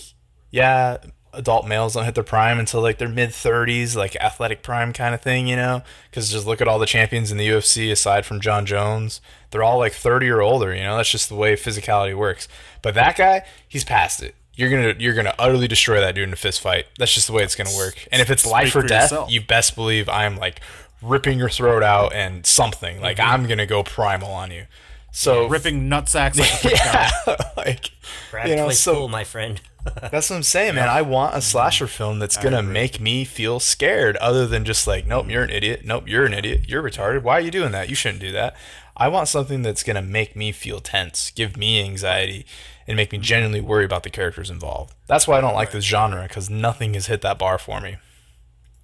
yeah, 0.52 0.98
adult 1.32 1.66
males 1.66 1.94
don't 1.94 2.04
hit 2.04 2.14
their 2.14 2.22
prime 2.22 2.58
until 2.60 2.80
like 2.82 2.98
their 2.98 3.08
mid 3.08 3.34
thirties, 3.34 3.96
like 3.96 4.14
athletic 4.16 4.62
prime 4.62 4.92
kind 4.92 5.14
of 5.14 5.20
thing. 5.20 5.48
You 5.48 5.56
know, 5.56 5.82
because 6.10 6.30
just 6.30 6.46
look 6.46 6.60
at 6.60 6.68
all 6.68 6.78
the 6.78 6.86
champions 6.86 7.32
in 7.32 7.38
the 7.38 7.48
UFC 7.48 7.90
aside 7.90 8.24
from 8.24 8.40
Jon 8.40 8.64
Jones, 8.66 9.20
they're 9.50 9.64
all 9.64 9.78
like 9.78 9.94
thirty 9.94 10.28
or 10.28 10.40
older. 10.40 10.72
You 10.74 10.84
know, 10.84 10.96
that's 10.96 11.10
just 11.10 11.28
the 11.28 11.34
way 11.34 11.54
physicality 11.54 12.14
works. 12.16 12.46
But 12.82 12.94
that 12.94 13.16
guy, 13.16 13.44
he's 13.66 13.82
past 13.82 14.22
it. 14.22 14.36
You're 14.54 14.70
gonna 14.70 14.94
you're 14.98 15.14
gonna 15.14 15.34
utterly 15.38 15.66
destroy 15.66 15.98
that 16.00 16.14
dude 16.14 16.28
in 16.28 16.32
a 16.34 16.36
fist 16.36 16.60
fight. 16.60 16.84
That's 16.98 17.14
just 17.14 17.26
the 17.26 17.32
way 17.32 17.42
it's 17.42 17.56
gonna 17.56 17.74
work. 17.76 18.06
And 18.12 18.20
if 18.20 18.30
it's 18.30 18.46
life 18.46 18.76
or 18.76 18.82
death, 18.82 19.10
yourself. 19.10 19.30
you 19.32 19.40
best 19.40 19.74
believe 19.74 20.08
I'm 20.10 20.36
like 20.36 20.60
ripping 21.00 21.38
your 21.38 21.48
throat 21.48 21.82
out 21.82 22.12
and 22.12 22.44
something. 22.46 23.00
Like 23.00 23.16
Mm-hmm. 23.16 23.30
I'm 23.30 23.46
gonna 23.48 23.66
go 23.66 23.82
primal 23.82 24.30
on 24.30 24.50
you. 24.50 24.66
So 25.12 25.46
Ripping 25.46 25.90
nutsacks 25.90 26.38
like 26.38 26.64
a 26.64 26.70
yeah, 27.26 27.44
like 27.56 27.90
Brad 28.30 28.48
you 28.48 28.56
know, 28.56 28.64
plays 28.64 28.80
so 28.80 28.94
cool, 28.94 29.08
my 29.08 29.24
friend. 29.24 29.60
that's 30.10 30.30
what 30.30 30.36
I'm 30.36 30.42
saying, 30.42 30.74
man. 30.74 30.88
I 30.88 31.02
want 31.02 31.34
a 31.34 31.38
mhm. 31.38 31.42
slasher 31.42 31.86
film 31.86 32.18
that's 32.18 32.36
gonna 32.36 32.62
make 32.62 32.98
me 32.98 33.24
feel 33.24 33.60
scared, 33.60 34.16
other 34.16 34.46
than 34.46 34.64
just 34.64 34.86
like, 34.86 35.06
nope, 35.06 35.26
you're 35.28 35.42
an 35.42 35.50
idiot. 35.50 35.82
Nope, 35.84 36.08
you're 36.08 36.24
an 36.24 36.32
idiot. 36.32 36.62
You're 36.66 36.82
retarded. 36.82 37.22
Why 37.22 37.34
are 37.38 37.40
you 37.40 37.50
doing 37.50 37.72
that? 37.72 37.88
You 37.90 37.94
shouldn't 37.94 38.20
do 38.20 38.32
that. 38.32 38.56
I 38.96 39.08
want 39.08 39.28
something 39.28 39.62
that's 39.62 39.82
gonna 39.82 40.02
make 40.02 40.34
me 40.34 40.50
feel 40.50 40.80
tense, 40.80 41.30
give 41.30 41.58
me 41.58 41.82
anxiety, 41.84 42.46
and 42.86 42.96
make 42.96 43.12
me 43.12 43.18
mm-hmm. 43.18 43.24
genuinely 43.24 43.60
worry 43.60 43.84
about 43.84 44.04
the 44.04 44.10
characters 44.10 44.48
involved. 44.48 44.94
That's 45.08 45.28
why 45.28 45.36
I 45.36 45.40
don't 45.42 45.54
like 45.54 45.72
this 45.72 45.84
genre 45.84 46.22
because 46.22 46.48
nothing 46.48 46.94
has 46.94 47.06
hit 47.06 47.20
that 47.20 47.38
bar 47.38 47.58
for 47.58 47.80
me. 47.80 47.96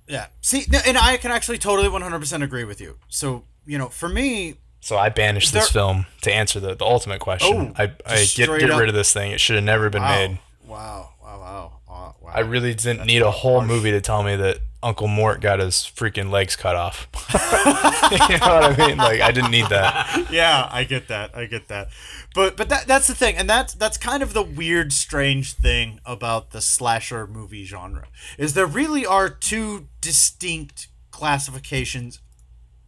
Yeah. 0.07 0.27
See, 0.41 0.65
and 0.87 0.99
I 0.99 1.17
can 1.17 1.31
actually 1.31 1.59
totally 1.59 1.89
100% 1.89 2.43
agree 2.43 2.65
with 2.65 2.81
you. 2.81 2.99
So, 3.09 3.45
you 3.67 3.79
know, 3.79 3.89
for 3.89 4.09
me, 4.09 4.57
So 4.81 4.97
I 4.97 5.09
banished 5.09 5.53
this 5.53 5.71
film 5.71 6.07
to 6.23 6.33
answer 6.33 6.61
the, 6.61 6.75
the 6.75 6.85
ultimate 6.85 7.21
question. 7.21 7.75
Oh, 7.77 7.83
I, 7.83 7.93
I 8.07 8.25
get 8.35 8.49
get 8.59 8.71
up- 8.71 8.81
rid 8.81 8.89
of 8.89 8.95
this 8.95 9.13
thing. 9.13 9.33
It 9.33 9.41
should 9.41 9.57
have 9.57 9.65
never 9.65 9.91
been 9.91 10.03
wow, 10.03 10.09
made. 10.09 10.39
wow, 10.67 11.11
wow, 11.23 11.41
wow, 11.41 11.73
wow, 11.89 12.17
wow. 12.21 12.33
I 12.33 12.41
really 12.41 12.75
didn't 12.75 13.07
need 13.07 13.23
a 13.23 13.31
whole 13.31 13.63
movie 13.63 13.91
to 13.91 14.01
tell 14.01 14.23
me 14.23 14.37
that 14.37 14.59
Uncle 14.81 15.09
Mort 15.09 15.41
got 15.41 15.59
his 15.59 15.75
freaking 15.75 16.31
legs 16.31 16.55
cut 16.55 16.77
off. 16.77 17.09
you 18.13 18.39
know 18.39 18.55
what 18.55 18.81
I 18.81 18.87
mean? 18.87 18.97
Like 18.97 19.21
I 19.21 19.33
didn't 19.33 19.51
need 19.51 19.67
that. 19.67 20.29
yeah, 20.31 20.69
I 20.71 20.85
get 20.85 21.09
that. 21.09 21.37
I 21.37 21.47
get 21.47 21.69
that. 21.69 21.89
But 22.35 22.57
but 22.57 22.69
that 22.69 22.87
that's 22.87 23.09
the 23.09 23.15
thing, 23.15 23.37
and 23.37 23.51
that's 23.51 23.75
that's 23.75 23.99
kind 23.99 24.23
of 24.23 24.33
the 24.33 24.43
weird, 24.43 24.93
strange 24.93 25.55
thing 25.55 26.01
about 26.07 26.53
the 26.53 26.61
slasher 26.61 27.27
movie 27.27 27.65
genre 27.65 28.07
is 28.39 28.55
there 28.55 28.67
really 28.67 29.05
are 29.05 29.29
two 29.29 29.89
distinct 30.01 30.87
classifications 31.11 32.21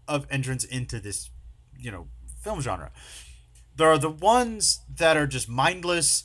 of 0.06 0.26
entrance 0.30 0.62
into 0.64 1.00
this, 1.00 1.30
you 1.80 1.90
know, 1.90 2.08
film 2.42 2.60
genre. 2.60 2.90
There 3.76 3.88
are 3.88 3.98
the 3.98 4.10
ones 4.10 4.80
that 4.96 5.16
are 5.16 5.26
just 5.26 5.48
mindless, 5.48 6.24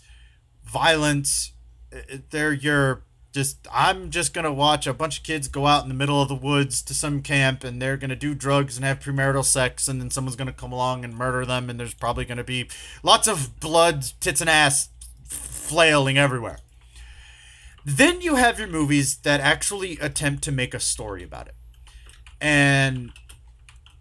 violent. 0.63 1.51
uh, 1.95 2.17
They're 2.29 2.53
your 2.53 3.03
just 3.31 3.67
I'm 3.71 4.11
just 4.11 4.33
gonna 4.33 4.53
watch 4.53 4.87
a 4.87 4.93
bunch 4.93 5.17
of 5.17 5.23
kids 5.25 5.49
go 5.49 5.67
out 5.67 5.83
in 5.83 5.89
the 5.89 5.95
middle 5.95 6.21
of 6.21 6.29
the 6.29 6.35
woods 6.35 6.81
to 6.83 6.93
some 6.93 7.21
camp 7.21 7.65
and 7.65 7.81
they're 7.81 7.97
gonna 7.97 8.15
do 8.15 8.33
drugs 8.33 8.77
and 8.77 8.85
have 8.85 9.01
premarital 9.01 9.43
sex 9.43 9.89
and 9.89 9.99
then 9.99 10.09
someone's 10.09 10.37
gonna 10.37 10.53
come 10.53 10.71
along 10.71 11.03
and 11.03 11.13
murder 11.13 11.45
them 11.45 11.69
and 11.69 11.77
there's 11.77 11.93
probably 11.93 12.23
gonna 12.23 12.45
be 12.45 12.69
lots 13.03 13.27
of 13.27 13.59
blood, 13.59 14.05
tits 14.21 14.39
and 14.39 14.49
ass 14.49 14.87
flailing 15.25 16.17
everywhere. 16.17 16.59
Then 17.83 18.21
you 18.21 18.35
have 18.35 18.57
your 18.57 18.69
movies 18.69 19.17
that 19.17 19.41
actually 19.41 19.97
attempt 19.99 20.43
to 20.45 20.51
make 20.51 20.73
a 20.73 20.79
story 20.79 21.21
about 21.23 21.47
it. 21.47 21.55
And 22.39 23.11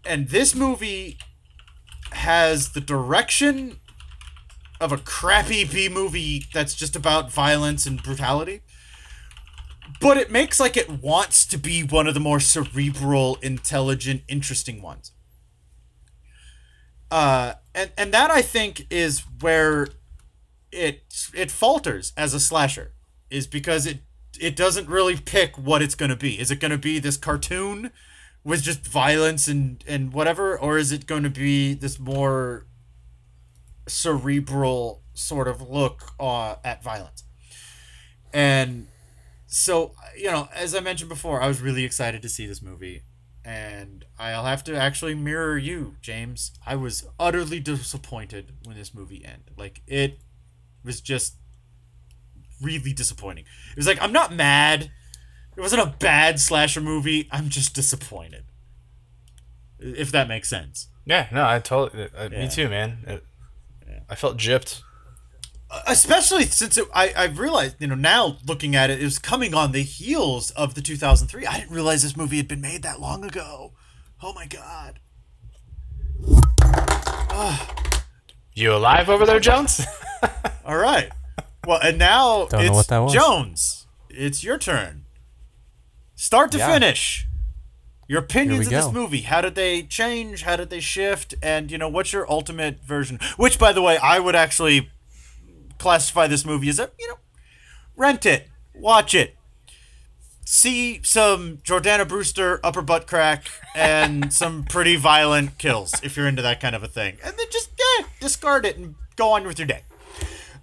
and 0.05 0.29
this 0.29 0.55
movie 0.55 1.17
has 2.15 2.69
the 2.69 2.81
direction 2.81 3.79
of 4.81 4.91
a 4.91 4.97
crappy 4.97 5.63
B 5.63 5.89
movie 5.89 6.43
that's 6.53 6.75
just 6.75 6.95
about 6.95 7.31
violence 7.31 7.85
and 7.85 8.01
brutality. 8.01 8.61
But 10.01 10.17
it 10.17 10.31
makes 10.31 10.59
like 10.59 10.75
it 10.75 10.89
wants 10.89 11.45
to 11.47 11.57
be 11.57 11.81
one 11.83 12.07
of 12.07 12.13
the 12.13 12.19
more 12.19 12.39
cerebral, 12.39 13.37
intelligent, 13.41 14.23
interesting 14.27 14.81
ones. 14.81 15.11
Uh, 17.11 17.53
and 17.73 17.91
and 17.97 18.11
that 18.13 18.31
I 18.31 18.41
think 18.41 18.87
is 18.89 19.23
where 19.39 19.87
it 20.71 21.03
it 21.33 21.51
falters 21.51 22.11
as 22.17 22.33
a 22.33 22.39
slasher, 22.39 22.93
is 23.29 23.47
because 23.47 23.85
it 23.85 23.99
it 24.39 24.55
doesn't 24.55 24.89
really 24.89 25.15
pick 25.15 25.57
what 25.57 25.81
it's 25.81 25.95
going 25.95 26.09
to 26.09 26.15
be. 26.15 26.39
Is 26.39 26.51
it 26.51 26.59
going 26.59 26.71
to 26.71 26.77
be 26.77 26.99
this 26.99 27.15
cartoon 27.15 27.91
with 28.45 28.61
just 28.61 28.87
violence 28.87 29.49
and 29.49 29.83
and 29.85 30.13
whatever 30.13 30.57
or 30.57 30.77
is 30.77 30.93
it 30.93 31.05
going 31.05 31.23
to 31.23 31.29
be 31.29 31.73
this 31.73 31.99
more 31.99 32.65
cerebral 33.87 35.01
sort 35.13 35.47
of 35.49 35.61
look 35.61 36.13
uh, 36.19 36.55
at 36.63 36.81
violence? 36.81 37.23
And 38.33 38.87
so, 39.47 39.93
you 40.17 40.29
know, 40.29 40.49
as 40.53 40.75
I 40.75 40.81
mentioned 40.81 41.09
before, 41.09 41.41
I 41.41 41.47
was 41.47 41.61
really 41.61 41.83
excited 41.85 42.21
to 42.21 42.29
see 42.29 42.45
this 42.45 42.61
movie. 42.61 43.03
And 43.45 44.03
I'll 44.17 44.45
have 44.45 44.63
to 44.65 44.75
actually 44.75 45.13
mirror 45.13 45.57
you, 45.57 45.97
James. 46.01 46.51
I 46.65 46.75
was 46.75 47.07
utterly 47.19 47.59
disappointed 47.59 48.53
when 48.65 48.75
this 48.75 48.93
movie 48.93 49.23
ended. 49.23 49.53
Like, 49.55 49.83
it 49.87 50.19
was 50.83 50.99
just 50.99 51.35
really 52.61 52.91
disappointing. 52.91 53.45
It 53.71 53.77
was 53.77 53.87
like, 53.87 54.01
I'm 54.01 54.11
not 54.11 54.33
mad. 54.33 54.91
It 55.57 55.61
wasn't 55.61 55.81
a 55.83 55.95
bad 55.99 56.39
slasher 56.39 56.81
movie. 56.81 57.27
I'm 57.31 57.49
just 57.49 57.73
disappointed. 57.73 58.43
If 59.79 60.11
that 60.11 60.27
makes 60.27 60.49
sense. 60.49 60.87
Yeah, 61.05 61.27
no, 61.31 61.45
I 61.47 61.59
totally. 61.59 62.09
Uh, 62.17 62.29
Yeah. 62.31 62.39
Me 62.41 62.49
too, 62.49 62.67
man. 62.69 62.97
It, 63.07 63.23
I 64.09 64.15
felt 64.15 64.37
gypped. 64.37 64.81
especially 65.87 66.45
since 66.45 66.77
it, 66.77 66.85
I 66.93 67.11
I 67.15 67.25
realized 67.25 67.75
you 67.79 67.87
know 67.87 67.95
now 67.95 68.37
looking 68.45 68.75
at 68.75 68.89
it, 68.89 68.99
it 69.01 69.03
was 69.03 69.17
coming 69.19 69.53
on 69.53 69.71
the 69.71 69.81
heels 69.83 70.51
of 70.51 70.73
the 70.75 70.81
2003. 70.81 71.45
I 71.45 71.59
didn't 71.59 71.71
realize 71.73 72.03
this 72.03 72.15
movie 72.17 72.37
had 72.37 72.47
been 72.47 72.61
made 72.61 72.83
that 72.83 72.99
long 72.99 73.23
ago. 73.25 73.73
Oh 74.21 74.33
my 74.33 74.47
god! 74.47 74.99
You 78.53 78.73
alive 78.73 79.09
over 79.09 79.25
there, 79.25 79.39
Jones? 79.39 79.85
All 80.65 80.77
right. 80.77 81.11
Well, 81.67 81.79
and 81.83 81.97
now 81.97 82.45
Don't 82.45 82.61
know 82.61 82.67
it's 82.67 82.75
what 82.75 82.87
that 82.87 82.99
was. 82.99 83.13
Jones. 83.13 83.87
It's 84.09 84.43
your 84.43 84.57
turn. 84.57 85.04
Start 86.15 86.51
to 86.53 86.57
Yeah. 86.57 86.71
finish. 86.73 87.27
Your 88.07 88.19
opinions 88.19 88.67
of 88.67 88.71
we 88.71 88.77
this 88.77 88.91
movie. 88.91 89.21
How 89.21 89.41
did 89.41 89.55
they 89.55 89.81
change? 89.83 90.43
How 90.43 90.55
did 90.55 90.69
they 90.69 90.79
shift? 90.79 91.33
And 91.41 91.71
you 91.71 91.77
know, 91.77 91.89
what's 91.89 92.13
your 92.13 92.29
ultimate 92.31 92.83
version? 92.83 93.19
Which, 93.35 93.57
by 93.57 93.71
the 93.73 93.81
way, 93.81 93.97
I 93.97 94.19
would 94.19 94.35
actually 94.35 94.89
classify 95.79 96.27
this 96.27 96.45
movie 96.45 96.69
as 96.69 96.79
a 96.79 96.91
you 96.99 97.07
know, 97.09 97.17
rent 97.95 98.25
it, 98.25 98.47
watch 98.73 99.13
it, 99.15 99.35
see 100.45 101.01
some 101.03 101.57
Jordana 101.57 102.07
Brewster 102.07 102.59
upper 102.63 102.81
butt 102.83 103.07
crack 103.07 103.47
and 103.73 104.31
some 104.41 104.63
pretty 104.63 104.95
violent 104.95 105.57
kills 105.57 105.93
if 106.03 106.15
you're 106.15 106.27
into 106.27 106.43
that 106.43 106.61
kind 106.61 106.75
of 106.75 106.83
a 106.83 106.87
thing, 106.87 107.17
and 107.23 107.35
then 107.37 107.47
just 107.51 107.69
eh, 107.99 108.03
discard 108.21 108.65
it 108.65 108.77
and 108.77 108.95
go 109.15 109.31
on 109.31 109.45
with 109.47 109.57
your 109.57 109.67
day. 109.67 109.81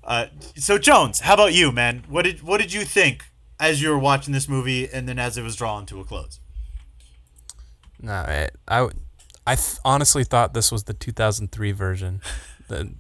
Uh, 0.05 0.27
so 0.57 0.79
Jones, 0.79 1.20
how 1.20 1.35
about 1.35 1.53
you, 1.53 1.73
man? 1.73 2.05
What 2.09 2.23
did 2.23 2.43
what 2.43 2.61
did 2.61 2.73
you 2.73 2.85
think 2.85 3.24
as 3.61 3.83
you 3.83 3.91
were 3.91 3.99
watching 3.99 4.33
this 4.33 4.49
movie, 4.49 4.89
and 4.89 5.09
then 5.09 5.19
as 5.19 5.37
it 5.37 5.43
was 5.43 5.57
drawing 5.57 5.87
to 5.87 6.01
a 6.01 6.05
close? 6.05 6.41
No, 8.01 8.23
it, 8.23 8.57
I, 8.66 8.89
I 9.47 9.55
th- 9.55 9.79
honestly 9.85 10.24
thought 10.24 10.55
this 10.55 10.73
was 10.73 10.85
the 10.85 10.95
2003 10.95 11.73
version. 11.73 12.20
The, 12.69 12.95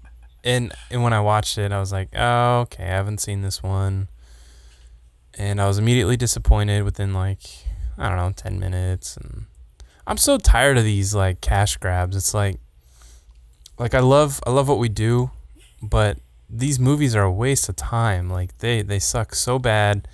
and 0.44 0.72
and 0.90 1.02
when 1.02 1.12
I 1.12 1.20
watched 1.20 1.56
it, 1.56 1.70
I 1.70 1.78
was 1.78 1.92
like, 1.92 2.08
oh, 2.16 2.60
okay, 2.62 2.82
I 2.82 2.88
haven't 2.88 3.18
seen 3.18 3.42
this 3.42 3.62
one. 3.62 4.08
And 5.38 5.60
I 5.60 5.68
was 5.68 5.78
immediately 5.78 6.16
disappointed 6.16 6.82
within 6.82 7.14
like, 7.14 7.40
I 7.96 8.08
don't 8.08 8.18
know, 8.18 8.32
10 8.32 8.58
minutes. 8.58 9.16
And 9.16 9.46
I'm 10.06 10.16
so 10.16 10.36
tired 10.36 10.78
of 10.78 10.84
these 10.84 11.14
like 11.14 11.40
cash 11.40 11.76
grabs. 11.76 12.16
It's 12.16 12.34
like, 12.34 12.58
like 13.78 13.94
I 13.94 14.00
love 14.00 14.40
I 14.46 14.50
love 14.50 14.68
what 14.68 14.78
we 14.78 14.88
do, 14.88 15.30
but 15.80 16.18
these 16.50 16.78
movies 16.78 17.14
are 17.14 17.22
a 17.22 17.32
waste 17.32 17.68
of 17.68 17.76
time. 17.76 18.28
Like 18.28 18.58
they 18.58 18.82
they 18.82 18.98
suck 18.98 19.34
so 19.34 19.58
bad. 19.58 20.08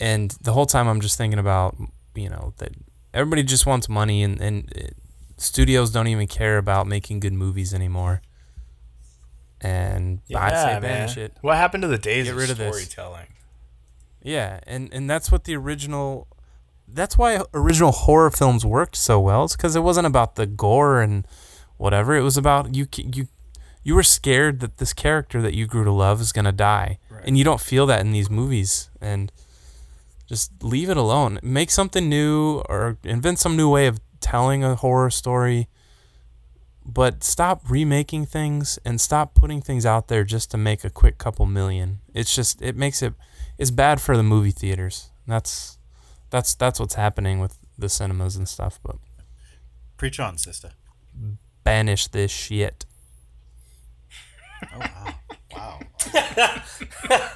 And 0.00 0.30
the 0.40 0.52
whole 0.52 0.66
time 0.66 0.88
I'm 0.88 1.00
just 1.00 1.18
thinking 1.18 1.38
about, 1.38 1.76
you 2.14 2.28
know, 2.28 2.54
that 2.58 2.72
everybody 3.12 3.42
just 3.42 3.66
wants 3.66 3.88
money 3.88 4.22
and, 4.22 4.40
and 4.40 4.72
uh, 4.76 4.88
studios 5.36 5.90
don't 5.90 6.08
even 6.08 6.26
care 6.26 6.56
about 6.58 6.86
making 6.86 7.20
good 7.20 7.34
movies 7.34 7.74
anymore. 7.74 8.22
And 9.60 10.20
I'd 10.34 10.50
say 10.56 10.80
banish 10.80 11.18
it. 11.18 11.36
What 11.42 11.56
happened 11.56 11.82
to 11.82 11.88
the 11.88 11.98
days 11.98 12.24
Get 12.24 12.32
of 12.32 12.38
rid 12.38 12.50
of 12.50 12.56
this. 12.56 12.74
storytelling? 12.74 13.26
Yeah, 14.22 14.60
and, 14.66 14.92
and 14.92 15.08
that's 15.08 15.30
what 15.30 15.44
the 15.44 15.54
original 15.54 16.26
that's 16.92 17.16
why 17.16 17.40
original 17.54 17.92
horror 17.92 18.30
films 18.30 18.64
worked 18.66 18.96
so 18.96 19.20
well. 19.20 19.44
It's 19.44 19.56
because 19.56 19.76
it 19.76 19.80
wasn't 19.80 20.06
about 20.06 20.34
the 20.36 20.46
gore 20.46 21.00
and 21.00 21.26
whatever. 21.76 22.16
It 22.16 22.22
was 22.22 22.36
about 22.36 22.74
you 22.74 22.86
you 22.96 23.28
you 23.82 23.94
were 23.94 24.02
scared 24.02 24.60
that 24.60 24.78
this 24.78 24.92
character 24.92 25.40
that 25.40 25.54
you 25.54 25.66
grew 25.66 25.84
to 25.84 25.92
love 25.92 26.20
is 26.20 26.32
gonna 26.32 26.52
die, 26.52 26.98
and 27.24 27.38
you 27.38 27.44
don't 27.44 27.60
feel 27.60 27.86
that 27.86 28.00
in 28.00 28.12
these 28.12 28.28
movies. 28.28 28.90
And 29.00 29.30
just 30.30 30.62
leave 30.62 30.88
it 30.88 30.96
alone. 30.96 31.40
Make 31.42 31.72
something 31.72 32.08
new 32.08 32.62
or 32.68 32.98
invent 33.02 33.40
some 33.40 33.56
new 33.56 33.68
way 33.68 33.88
of 33.88 33.98
telling 34.20 34.62
a 34.62 34.76
horror 34.76 35.10
story. 35.10 35.66
But 36.86 37.24
stop 37.24 37.68
remaking 37.68 38.26
things 38.26 38.78
and 38.84 39.00
stop 39.00 39.34
putting 39.34 39.60
things 39.60 39.84
out 39.84 40.06
there 40.06 40.22
just 40.22 40.52
to 40.52 40.56
make 40.56 40.84
a 40.84 40.90
quick 40.90 41.18
couple 41.18 41.46
million. 41.46 41.98
It's 42.14 42.32
just 42.32 42.62
it 42.62 42.76
makes 42.76 43.02
it 43.02 43.14
it's 43.58 43.72
bad 43.72 44.00
for 44.00 44.16
the 44.16 44.22
movie 44.22 44.52
theaters. 44.52 45.10
That's 45.26 45.78
that's 46.30 46.54
that's 46.54 46.78
what's 46.78 46.94
happening 46.94 47.40
with 47.40 47.58
the 47.76 47.88
cinemas 47.88 48.36
and 48.36 48.48
stuff. 48.48 48.78
But 48.84 48.98
Preach 49.96 50.20
on, 50.20 50.38
sister. 50.38 50.70
banish 51.64 52.06
this 52.06 52.30
shit. 52.30 52.86
Oh 54.72 54.78
wow. 54.78 55.14
Wow. 55.56 55.80
wow. 57.10 57.30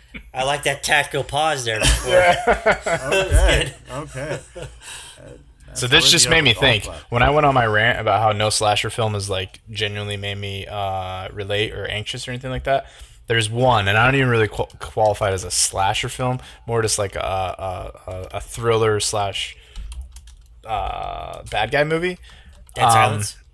I 0.34 0.44
like 0.44 0.62
that 0.64 0.82
tactical 0.82 1.24
pause 1.24 1.64
there. 1.64 1.80
Before. 1.80 2.12
Okay. 2.16 3.72
okay. 3.90 4.38
So 5.74 5.86
this 5.86 6.10
just 6.10 6.30
made 6.30 6.42
me 6.42 6.54
think. 6.54 6.84
that. 6.84 6.94
When 7.10 7.22
I 7.22 7.30
went 7.30 7.44
on 7.46 7.54
my 7.54 7.66
rant 7.66 8.00
about 8.00 8.22
how 8.22 8.32
no 8.32 8.48
slasher 8.50 8.88
film 8.90 9.14
is 9.14 9.28
like 9.28 9.60
genuinely 9.70 10.16
made 10.16 10.38
me 10.38 10.66
uh, 10.66 11.28
relate 11.32 11.72
or 11.72 11.86
anxious 11.86 12.26
or 12.26 12.30
anything 12.30 12.50
like 12.50 12.64
that, 12.64 12.86
there's 13.26 13.50
one, 13.50 13.88
and 13.88 13.98
I 13.98 14.04
don't 14.06 14.14
even 14.14 14.28
really 14.30 14.48
qual- 14.48 14.70
qualify 14.78 15.30
it 15.30 15.34
as 15.34 15.44
a 15.44 15.50
slasher 15.50 16.08
film, 16.08 16.38
more 16.66 16.80
just 16.80 16.98
like 16.98 17.14
a 17.16 17.20
a, 17.20 18.10
a, 18.10 18.26
a 18.36 18.40
thriller 18.40 19.00
slash 19.00 19.56
uh, 20.64 21.42
bad 21.50 21.70
guy 21.70 21.84
movie. 21.84 22.18
Dead 22.74 22.84
Um, 22.84 22.90
silence. 22.90 23.36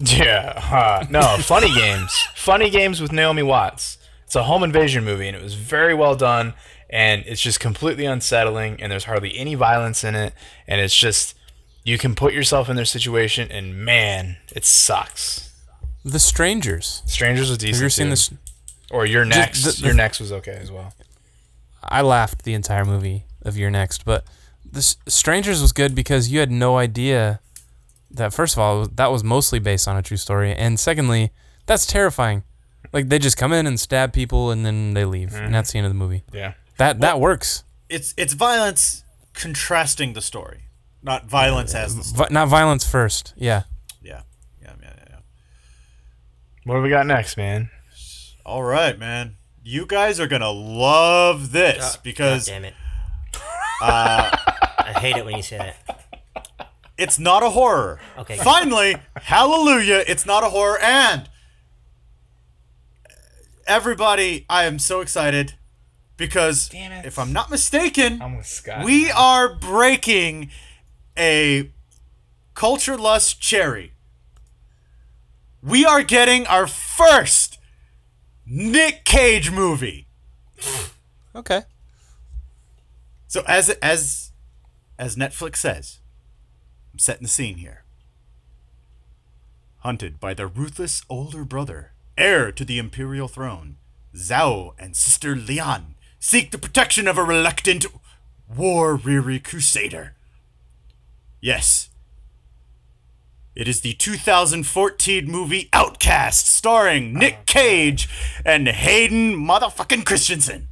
Yeah, 0.00 0.52
uh, 0.70 1.06
no, 1.10 1.38
funny 1.38 1.74
games, 1.74 2.16
funny 2.36 2.70
games 2.70 3.00
with 3.00 3.10
Naomi 3.10 3.42
Watts. 3.42 3.97
It's 4.28 4.36
a 4.36 4.42
home 4.42 4.62
invasion 4.62 5.04
movie, 5.04 5.26
and 5.26 5.34
it 5.34 5.42
was 5.42 5.54
very 5.54 5.94
well 5.94 6.14
done. 6.14 6.52
And 6.90 7.24
it's 7.26 7.40
just 7.40 7.60
completely 7.60 8.04
unsettling, 8.04 8.82
and 8.82 8.92
there's 8.92 9.04
hardly 9.04 9.36
any 9.38 9.54
violence 9.54 10.04
in 10.04 10.14
it, 10.14 10.34
and 10.66 10.82
it's 10.82 10.94
just 10.96 11.34
you 11.82 11.96
can 11.96 12.14
put 12.14 12.34
yourself 12.34 12.68
in 12.68 12.76
their 12.76 12.84
situation, 12.84 13.50
and 13.50 13.74
man, 13.84 14.36
it 14.54 14.66
sucks. 14.66 15.50
The 16.04 16.18
Strangers. 16.18 17.02
Strangers 17.06 17.48
was 17.48 17.56
decent. 17.58 17.76
Have 17.76 17.82
you 17.84 17.88
seen 17.90 18.10
this? 18.10 18.30
Or 18.90 19.06
you're 19.06 19.24
next, 19.24 19.64
the- 19.64 19.72
the- 19.72 19.86
you're 19.86 19.94
next 19.94 20.20
was 20.20 20.30
okay 20.32 20.58
as 20.60 20.70
well. 20.70 20.92
I 21.82 22.02
laughed 22.02 22.44
the 22.44 22.52
entire 22.54 22.84
movie 22.84 23.24
of 23.42 23.56
You're 23.56 23.70
Next, 23.70 24.04
but 24.04 24.24
the 24.70 24.82
Strangers 25.06 25.62
was 25.62 25.72
good 25.72 25.94
because 25.94 26.28
you 26.28 26.40
had 26.40 26.50
no 26.50 26.76
idea 26.76 27.40
that 28.10 28.32
first 28.34 28.54
of 28.54 28.58
all 28.58 28.86
that 28.86 29.10
was 29.10 29.24
mostly 29.24 29.58
based 29.58 29.88
on 29.88 29.96
a 29.96 30.02
true 30.02 30.16
story, 30.18 30.54
and 30.54 30.78
secondly, 30.80 31.32
that's 31.66 31.86
terrifying. 31.86 32.42
Like 32.92 33.08
they 33.08 33.18
just 33.18 33.36
come 33.36 33.52
in 33.52 33.66
and 33.66 33.78
stab 33.78 34.12
people 34.12 34.50
and 34.50 34.64
then 34.64 34.94
they 34.94 35.04
leave, 35.04 35.34
and 35.34 35.54
that's 35.54 35.72
the 35.72 35.78
end 35.78 35.86
of 35.86 35.90
the 35.90 35.98
movie. 35.98 36.22
Yeah. 36.32 36.54
That 36.78 37.00
that 37.00 37.20
works. 37.20 37.64
It's 37.88 38.14
it's 38.16 38.32
violence 38.34 39.04
contrasting 39.34 40.12
the 40.14 40.20
story, 40.22 40.64
not 41.02 41.26
violence 41.26 41.74
as 41.74 41.96
the 41.96 42.04
story. 42.04 42.28
Vi- 42.28 42.34
not 42.34 42.48
violence 42.48 42.88
first. 42.88 43.34
Yeah. 43.36 43.64
Yeah. 44.02 44.22
Yeah, 44.62 44.72
yeah, 44.80 44.90
yeah, 44.96 45.04
yeah. 45.10 45.16
What 46.64 46.74
do 46.76 46.82
we 46.82 46.88
got 46.88 47.06
next, 47.06 47.36
man? 47.36 47.70
All 48.46 48.62
right, 48.62 48.98
man. 48.98 49.36
You 49.62 49.84
guys 49.84 50.18
are 50.20 50.26
gonna 50.26 50.50
love 50.50 51.52
this 51.52 51.96
God 51.96 52.02
because 52.02 52.46
damn 52.46 52.64
it. 52.64 52.74
Uh, 53.80 54.28
I 54.78 54.92
hate 54.98 55.16
it 55.16 55.24
when 55.24 55.36
you 55.36 55.42
say 55.42 55.56
that. 55.58 56.72
it's 56.98 57.16
not 57.16 57.44
a 57.44 57.50
horror. 57.50 58.00
Okay. 58.18 58.36
Finally, 58.38 58.96
hallelujah, 59.14 60.02
it's 60.08 60.26
not 60.26 60.42
a 60.42 60.48
horror. 60.48 60.78
And 60.80 61.28
everybody, 63.68 64.46
I 64.48 64.64
am 64.64 64.78
so 64.78 65.00
excited 65.00 65.54
because 66.16 66.70
if 66.72 67.18
I'm 67.18 67.32
not 67.32 67.50
mistaken, 67.50 68.20
I'm 68.20 68.36
with 68.36 68.46
Scott. 68.46 68.84
we 68.84 69.10
are 69.10 69.54
breaking 69.54 70.50
a 71.16 71.70
culture 72.54 72.96
lust 72.96 73.40
cherry. 73.40 73.92
We 75.62 75.84
are 75.84 76.02
getting 76.02 76.46
our 76.46 76.66
first 76.66 77.58
Nick 78.46 79.04
Cage 79.04 79.50
movie. 79.50 80.06
Okay. 81.34 81.62
So 83.28 83.42
as 83.46 83.70
as 83.82 84.32
as 84.98 85.16
Netflix 85.16 85.56
says, 85.56 86.00
I'm 86.92 86.98
setting 86.98 87.24
the 87.24 87.28
scene 87.28 87.56
here. 87.58 87.84
Hunted 89.78 90.18
by 90.18 90.34
their 90.34 90.48
ruthless 90.48 91.02
older 91.08 91.44
brother, 91.44 91.92
heir 92.18 92.52
to 92.52 92.64
the 92.64 92.78
imperial 92.78 93.28
throne, 93.28 93.76
Zhao 94.14 94.72
and 94.78 94.96
sister 94.96 95.34
Lian 95.34 95.94
seek 96.18 96.50
the 96.50 96.58
protection 96.58 97.06
of 97.08 97.16
a 97.16 97.24
reluctant, 97.24 97.86
war-weary 98.54 99.38
crusader. 99.38 100.14
Yes. 101.40 101.88
It 103.54 103.68
is 103.68 103.80
the 103.80 103.94
2014 103.94 105.26
movie 105.26 105.68
Outcast, 105.72 106.46
starring 106.46 107.14
Nick 107.14 107.38
oh, 107.40 107.44
Cage 107.46 108.08
and 108.44 108.68
Hayden 108.68 109.34
motherfucking 109.34 110.04
Christensen. 110.04 110.68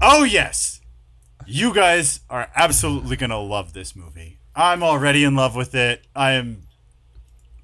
oh, 0.00 0.24
yes. 0.24 0.80
You 1.46 1.74
guys 1.74 2.20
are 2.30 2.48
absolutely 2.56 3.16
going 3.16 3.30
to 3.30 3.38
love 3.38 3.74
this 3.74 3.94
movie. 3.94 4.38
I'm 4.56 4.82
already 4.82 5.24
in 5.24 5.36
love 5.36 5.54
with 5.54 5.74
it. 5.74 6.04
I 6.16 6.32
am, 6.32 6.62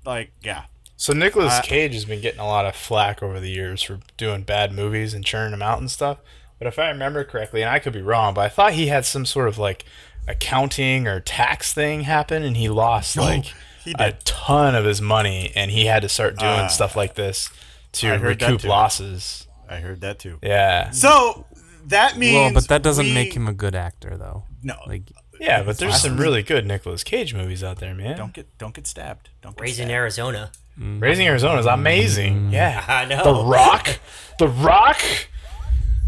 like, 0.04 0.32
yeah. 0.42 0.64
So 1.00 1.14
Nicolas 1.14 1.58
Cage 1.60 1.94
has 1.94 2.04
been 2.04 2.20
getting 2.20 2.40
a 2.40 2.46
lot 2.46 2.66
of 2.66 2.76
flack 2.76 3.22
over 3.22 3.40
the 3.40 3.48
years 3.48 3.80
for 3.82 4.00
doing 4.18 4.42
bad 4.42 4.70
movies 4.70 5.14
and 5.14 5.24
churning 5.24 5.52
them 5.52 5.62
out 5.62 5.78
and 5.78 5.90
stuff. 5.90 6.18
But 6.58 6.66
if 6.66 6.78
I 6.78 6.90
remember 6.90 7.24
correctly, 7.24 7.62
and 7.62 7.70
I 7.70 7.78
could 7.78 7.94
be 7.94 8.02
wrong, 8.02 8.34
but 8.34 8.42
I 8.42 8.48
thought 8.50 8.74
he 8.74 8.88
had 8.88 9.06
some 9.06 9.24
sort 9.24 9.48
of 9.48 9.56
like 9.56 9.86
accounting 10.28 11.08
or 11.08 11.18
tax 11.18 11.72
thing 11.72 12.02
happen, 12.02 12.42
and 12.42 12.54
he 12.54 12.68
lost 12.68 13.16
like 13.16 13.46
he 13.82 13.94
a 13.98 14.12
ton 14.26 14.74
of 14.74 14.84
his 14.84 15.00
money, 15.00 15.52
and 15.56 15.70
he 15.70 15.86
had 15.86 16.02
to 16.02 16.08
start 16.10 16.36
doing 16.38 16.50
Ah. 16.52 16.66
stuff 16.66 16.94
like 16.94 17.14
this 17.14 17.48
to 17.92 18.12
I 18.12 18.18
heard 18.18 18.38
that 18.40 18.50
recoup 18.50 18.64
losses. 18.68 19.46
I 19.70 19.76
heard 19.76 20.02
that 20.02 20.18
too. 20.18 20.38
Yeah, 20.42 20.90
So, 20.90 21.46
that 21.86 22.18
means. 22.18 22.34
Well, 22.34 22.52
but 22.52 22.68
that 22.68 22.82
doesn't 22.82 23.06
we- 23.06 23.14
make 23.14 23.32
him 23.32 23.48
a 23.48 23.54
good 23.54 23.74
actor, 23.74 24.18
though. 24.18 24.44
No. 24.62 24.76
Like, 24.86 25.04
yeah, 25.40 25.62
but 25.62 25.78
there's 25.78 25.98
some 25.98 26.18
really 26.18 26.42
good 26.42 26.66
Nicolas 26.66 27.02
Cage 27.04 27.32
movies 27.32 27.64
out 27.64 27.78
there, 27.78 27.94
man. 27.94 28.18
Don't 28.18 28.34
get 28.34 28.58
don't 28.58 28.74
get 28.74 28.86
stabbed. 28.86 29.30
Don't 29.40 29.56
get 29.56 29.62
Raising 29.62 29.86
stabbed. 29.86 29.94
Arizona. 29.94 30.50
Raising 30.80 31.26
Arizona 31.26 31.60
is 31.60 31.66
amazing. 31.66 32.50
Yeah, 32.52 32.82
I 32.88 33.04
know. 33.04 33.22
The 33.22 33.44
Rock, 33.44 33.98
The 34.38 34.48
Rock. 34.48 35.00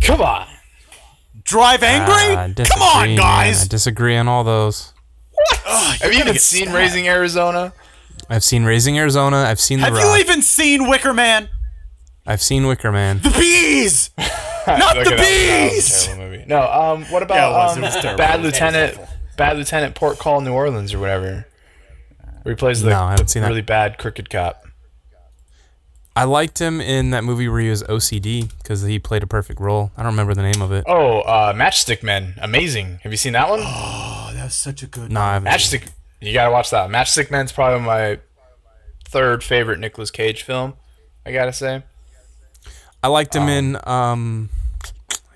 Come 0.00 0.20
on. 0.22 0.46
Drive 1.44 1.82
angry? 1.82 2.36
I 2.36 2.44
Come 2.46 2.52
disagree, 2.54 2.82
on, 2.82 3.06
man. 3.08 3.16
guys. 3.16 3.64
I 3.64 3.68
disagree 3.68 4.16
on 4.16 4.28
all 4.28 4.44
those. 4.44 4.92
Ugh, 5.66 5.96
Have 5.96 6.00
you're 6.02 6.12
you 6.12 6.18
gonna 6.20 6.30
even 6.30 6.40
seen 6.40 6.62
stabbed. 6.64 6.76
Raising 6.78 7.08
Arizona? 7.08 7.72
I've 8.30 8.44
seen 8.44 8.64
Raising 8.64 8.96
Arizona. 8.98 9.38
I've 9.38 9.60
seen 9.60 9.80
The 9.80 9.84
Rock. 9.90 9.94
Have 9.98 10.04
Rock. 10.08 10.16
you 10.18 10.24
even 10.24 10.42
seen 10.42 10.88
Wicker 10.88 11.12
Man? 11.12 11.48
I've 12.26 12.40
seen 12.42 12.66
Wicker 12.66 12.92
Man. 12.92 13.18
The 13.20 13.30
bees. 13.30 14.10
Not 14.18 14.24
the 14.66 15.00
at 15.00 15.04
that. 15.04 15.04
That 15.04 15.72
was 15.74 16.08
a 16.08 16.30
bees. 16.30 16.46
No, 16.46 16.62
um, 16.62 17.04
what 17.06 17.22
about 17.22 17.34
Yeah, 17.34 17.50
was. 17.50 17.76
um, 17.76 17.82
was. 17.82 18.16
Bad 18.16 18.40
Lieutenant. 18.42 18.98
Bad 19.36 19.56
Lieutenant 19.56 19.94
Port 19.96 20.18
Call 20.18 20.40
New 20.40 20.52
Orleans 20.52 20.94
or 20.94 21.00
whatever, 21.00 21.46
where 22.42 22.54
he 22.54 22.56
plays 22.56 22.82
the, 22.82 22.90
No, 22.90 23.02
I 23.02 23.10
haven't 23.12 23.26
the 23.26 23.30
seen 23.32 23.42
that. 23.42 23.48
really 23.48 23.62
bad 23.62 23.98
crooked 23.98 24.30
cop. 24.30 24.61
I 26.14 26.24
liked 26.24 26.59
him 26.59 26.80
in 26.80 27.10
that 27.10 27.24
movie 27.24 27.48
where 27.48 27.60
he 27.60 27.70
was 27.70 27.82
OCD 27.84 28.51
because 28.59 28.82
he 28.82 28.98
played 28.98 29.22
a 29.22 29.26
perfect 29.26 29.60
role. 29.60 29.90
I 29.97 30.02
don't 30.02 30.12
remember 30.12 30.34
the 30.34 30.43
name 30.43 30.60
of 30.60 30.70
it. 30.70 30.84
Oh, 30.86 31.20
uh, 31.20 31.55
Matchstick 31.55 32.02
Men, 32.02 32.34
amazing. 32.40 33.01
Have 33.02 33.12
you 33.12 33.16
seen 33.16 33.32
that 33.32 33.48
one? 33.48 33.60
Oh, 33.62 34.30
that 34.34 34.44
was 34.44 34.55
such 34.55 34.82
a 34.82 34.86
good. 34.86 35.10
No, 35.10 35.20
I 35.20 35.34
haven't. 35.34 35.51
Matchstick, 35.51 35.89
you 36.20 36.34
gotta 36.34 36.51
watch 36.51 36.68
that. 36.70 36.90
Matchstick 36.90 37.30
Men's 37.30 37.51
probably 37.52 37.80
my 37.86 38.18
third 39.09 39.43
favorite 39.43 39.78
Nicolas 39.78 40.10
Cage 40.10 40.43
film. 40.43 40.74
I 41.24 41.32
gotta 41.32 41.52
say. 41.52 41.82
I 43.02 43.09
liked 43.09 43.34
him 43.34 43.48
in 43.48 43.78
um, 43.84 44.51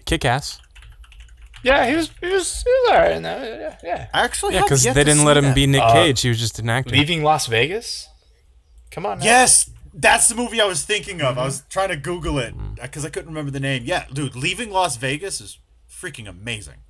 Kick 0.04 0.24
Ass. 0.24 0.60
Yeah, 1.62 1.88
he 1.88 1.96
was 1.96 2.10
he 2.20 2.28
was 2.28 2.62
he 2.62 2.70
was 2.70 2.90
alright 2.92 3.12
in 3.12 3.22
that. 3.22 3.42
Yeah, 3.42 3.76
yeah. 3.82 4.06
Actually, 4.12 4.54
Yeah, 4.54 4.62
because 4.62 4.84
they 4.84 4.90
to 4.90 4.94
didn't 5.04 5.18
see 5.20 5.24
let 5.24 5.36
him 5.38 5.44
that. 5.46 5.54
be 5.54 5.66
Nick 5.66 5.82
Uh, 5.82 5.92
Cage. 5.94 6.20
He 6.20 6.28
was 6.28 6.38
just 6.38 6.58
an 6.58 6.68
actor. 6.68 6.90
Leaving 6.94 7.22
Las 7.24 7.46
Vegas. 7.46 8.08
Come 8.90 9.04
on. 9.06 9.18
Now. 9.18 9.24
Yes, 9.24 9.68
that's 9.98 10.28
the 10.28 10.34
movie 10.34 10.60
I 10.60 10.66
was 10.66 10.84
thinking 10.84 11.20
of. 11.22 11.38
I 11.38 11.44
was 11.44 11.60
Mm-hmm. 11.60 11.68
trying 11.70 11.88
to 11.88 11.96
Google 11.96 12.38
it 12.38 12.54
because 12.80 13.04
I 13.04 13.08
couldn't 13.08 13.30
remember 13.30 13.50
the 13.50 13.60
name. 13.60 13.82
Yeah, 13.84 14.04
dude, 14.12 14.36
leaving 14.36 14.70
Las 14.70 14.96
Vegas 14.96 15.40
is 15.40 15.58
freaking 15.90 16.28
amazing. 16.28 16.80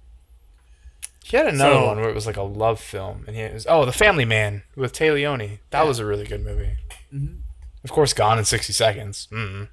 He 1.25 1.37
had 1.37 1.47
another 1.49 1.75
So- 1.77 1.87
one 1.87 2.01
where 2.01 2.09
it 2.11 2.15
was 2.15 2.27
like 2.27 2.37
a 2.37 2.43
love 2.43 2.79
film, 2.81 3.25
and 3.27 3.35
he 3.37 3.43
was 3.45 3.67
oh, 3.69 3.85
The 3.85 3.93
Family 3.93 4.25
Man 4.25 4.63
with 4.77 4.93
Téa 4.93 5.15
Leoni. 5.15 5.59
That 5.71 5.87
was 5.87 5.99
a 5.99 6.05
really 6.07 6.27
good 6.27 6.45
movie. 6.45 6.77
Mm-hmm. 7.15 7.37
Of 7.85 7.91
course, 7.93 8.13
Gone 8.13 8.39
in 8.39 8.45
sixty 8.45 8.73
seconds. 8.73 9.29
mm 9.33 9.69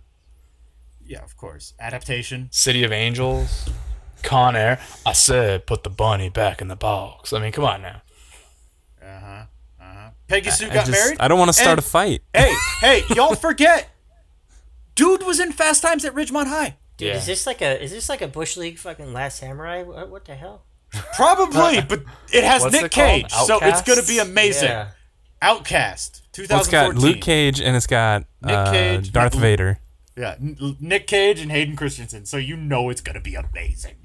Yeah, 1.05 1.23
of 1.23 1.35
course. 1.37 1.73
Adaptation. 1.79 2.47
City 2.51 2.83
of 2.83 2.91
Angels, 2.91 3.69
Con 4.23 4.55
Air. 4.55 4.79
I 5.05 5.13
said, 5.13 5.65
put 5.65 5.83
the 5.83 5.89
bunny 5.89 6.29
back 6.29 6.61
in 6.61 6.67
the 6.69 6.75
box. 6.75 7.33
I 7.33 7.39
mean, 7.39 7.51
come 7.51 7.65
on 7.65 7.81
now. 7.81 8.01
Uh 9.01 9.19
huh. 9.19 9.43
Uh 9.81 9.93
huh. 9.93 10.09
Peggy 10.27 10.49
Sue 10.49 10.65
I 10.65 10.73
got 10.73 10.85
just- 10.85 10.91
married. 10.91 11.17
I 11.19 11.27
don't 11.27 11.37
want 11.39 11.49
to 11.49 11.53
start 11.53 11.71
And- 11.71 11.79
a 11.79 11.81
fight. 11.83 12.21
hey, 12.33 12.53
hey, 12.81 13.03
y'all 13.15 13.35
forget. 13.35 13.89
Dude 14.95 15.23
was 15.23 15.39
in 15.39 15.51
Fast 15.51 15.81
Times 15.81 16.05
at 16.05 16.13
Ridgemont 16.13 16.47
High. 16.47 16.77
Dude, 16.97 17.07
Yeah. 17.09 17.15
is 17.17 17.25
this 17.25 17.47
like 17.47 17.61
a 17.61 17.81
is 17.83 17.91
this 17.91 18.07
like 18.09 18.21
a 18.21 18.27
bush 18.27 18.55
league 18.57 18.77
fucking 18.77 19.11
Last 19.13 19.39
Samurai? 19.39 19.81
What, 19.83 20.09
what 20.09 20.25
the 20.25 20.35
hell? 20.35 20.63
Probably, 21.15 21.81
but 21.81 22.03
it 22.31 22.43
has 22.43 22.61
What's 22.61 22.73
Nick 22.75 22.83
it 22.85 22.91
called? 22.91 23.09
Cage, 23.23 23.31
so 23.31 23.57
it's 23.63 23.81
gonna 23.81 24.03
be 24.03 24.19
amazing. 24.19 24.69
Yeah. 24.69 24.89
Outcast, 25.41 26.21
Well, 26.37 26.59
it's 26.59 26.69
got 26.69 26.95
Luke 26.95 27.19
Cage 27.19 27.59
and 27.59 27.75
it's 27.75 27.87
got 27.87 28.21
Nick 28.41 28.55
uh, 28.55 28.71
Cage, 28.71 29.11
Darth 29.11 29.33
Nick- 29.33 29.41
Vader. 29.41 29.79
Yeah, 30.15 30.35
Nick 30.79 31.07
Cage 31.07 31.39
and 31.41 31.51
Hayden 31.51 31.75
Christensen. 31.75 32.25
So 32.27 32.37
you 32.37 32.55
know 32.55 32.89
it's 32.89 33.01
gonna 33.01 33.19
be 33.19 33.33
amazing. 33.35 33.95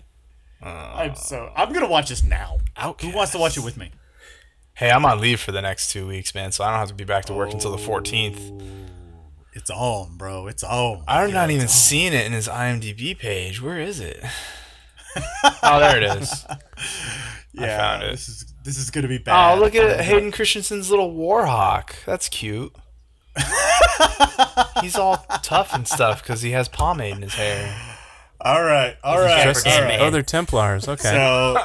I'm 0.62 1.14
so 1.14 1.52
I'm 1.54 1.72
gonna 1.72 1.86
watch 1.88 2.08
this 2.08 2.24
now. 2.24 2.58
Who 3.02 3.10
wants 3.10 3.32
to 3.32 3.38
watch 3.38 3.56
it 3.56 3.62
with 3.62 3.76
me? 3.76 3.90
Hey, 4.78 4.92
I'm 4.92 5.04
on 5.04 5.20
leave 5.20 5.40
for 5.40 5.50
the 5.50 5.60
next 5.60 5.90
two 5.90 6.06
weeks, 6.06 6.36
man, 6.36 6.52
so 6.52 6.62
I 6.62 6.70
don't 6.70 6.78
have 6.78 6.88
to 6.88 6.94
be 6.94 7.02
back 7.02 7.24
to 7.24 7.34
work 7.34 7.52
until 7.52 7.72
the 7.72 7.78
14th. 7.78 8.62
It's 9.52 9.70
on, 9.70 10.16
bro. 10.16 10.46
It's 10.46 10.62
on. 10.62 11.02
I'm 11.08 11.30
Yeah, 11.30 11.34
not 11.34 11.50
even 11.50 11.62
on. 11.62 11.68
seeing 11.68 12.12
it 12.12 12.24
in 12.24 12.30
his 12.32 12.46
IMDb 12.46 13.18
page. 13.18 13.60
Where 13.60 13.80
is 13.80 13.98
it? 13.98 14.22
oh, 15.64 15.80
there 15.80 15.96
it 15.96 16.04
is. 16.04 16.46
Yeah, 17.52 17.76
found 17.76 18.02
it. 18.04 18.10
This 18.12 18.28
is 18.28 18.54
this 18.62 18.78
is 18.78 18.90
gonna 18.90 19.08
be 19.08 19.18
oh, 19.18 19.22
bad. 19.24 19.54
Oh, 19.56 19.60
look 19.60 19.74
at 19.74 20.00
Hayden 20.00 20.30
Christensen's 20.30 20.90
little 20.90 21.12
warhawk. 21.12 21.94
That's 22.06 22.28
cute. 22.28 22.72
He's 24.80 24.94
all 24.94 25.16
tough 25.42 25.74
and 25.74 25.88
stuff 25.88 26.22
because 26.22 26.42
he 26.42 26.52
has 26.52 26.68
pomade 26.68 27.16
in 27.16 27.22
his 27.22 27.34
hair. 27.34 27.76
All 28.40 28.62
right, 28.62 28.96
all 29.02 29.14
He's 29.14 29.22
a 29.22 29.24
right, 29.24 29.44
Dapper 29.44 29.58
all 29.58 29.64
Dan 29.64 29.82
right. 29.82 29.88
man. 29.88 30.00
Oh, 30.02 30.10
they're 30.10 30.22
Templars. 30.22 30.86
Okay. 30.86 31.02
So 31.02 31.56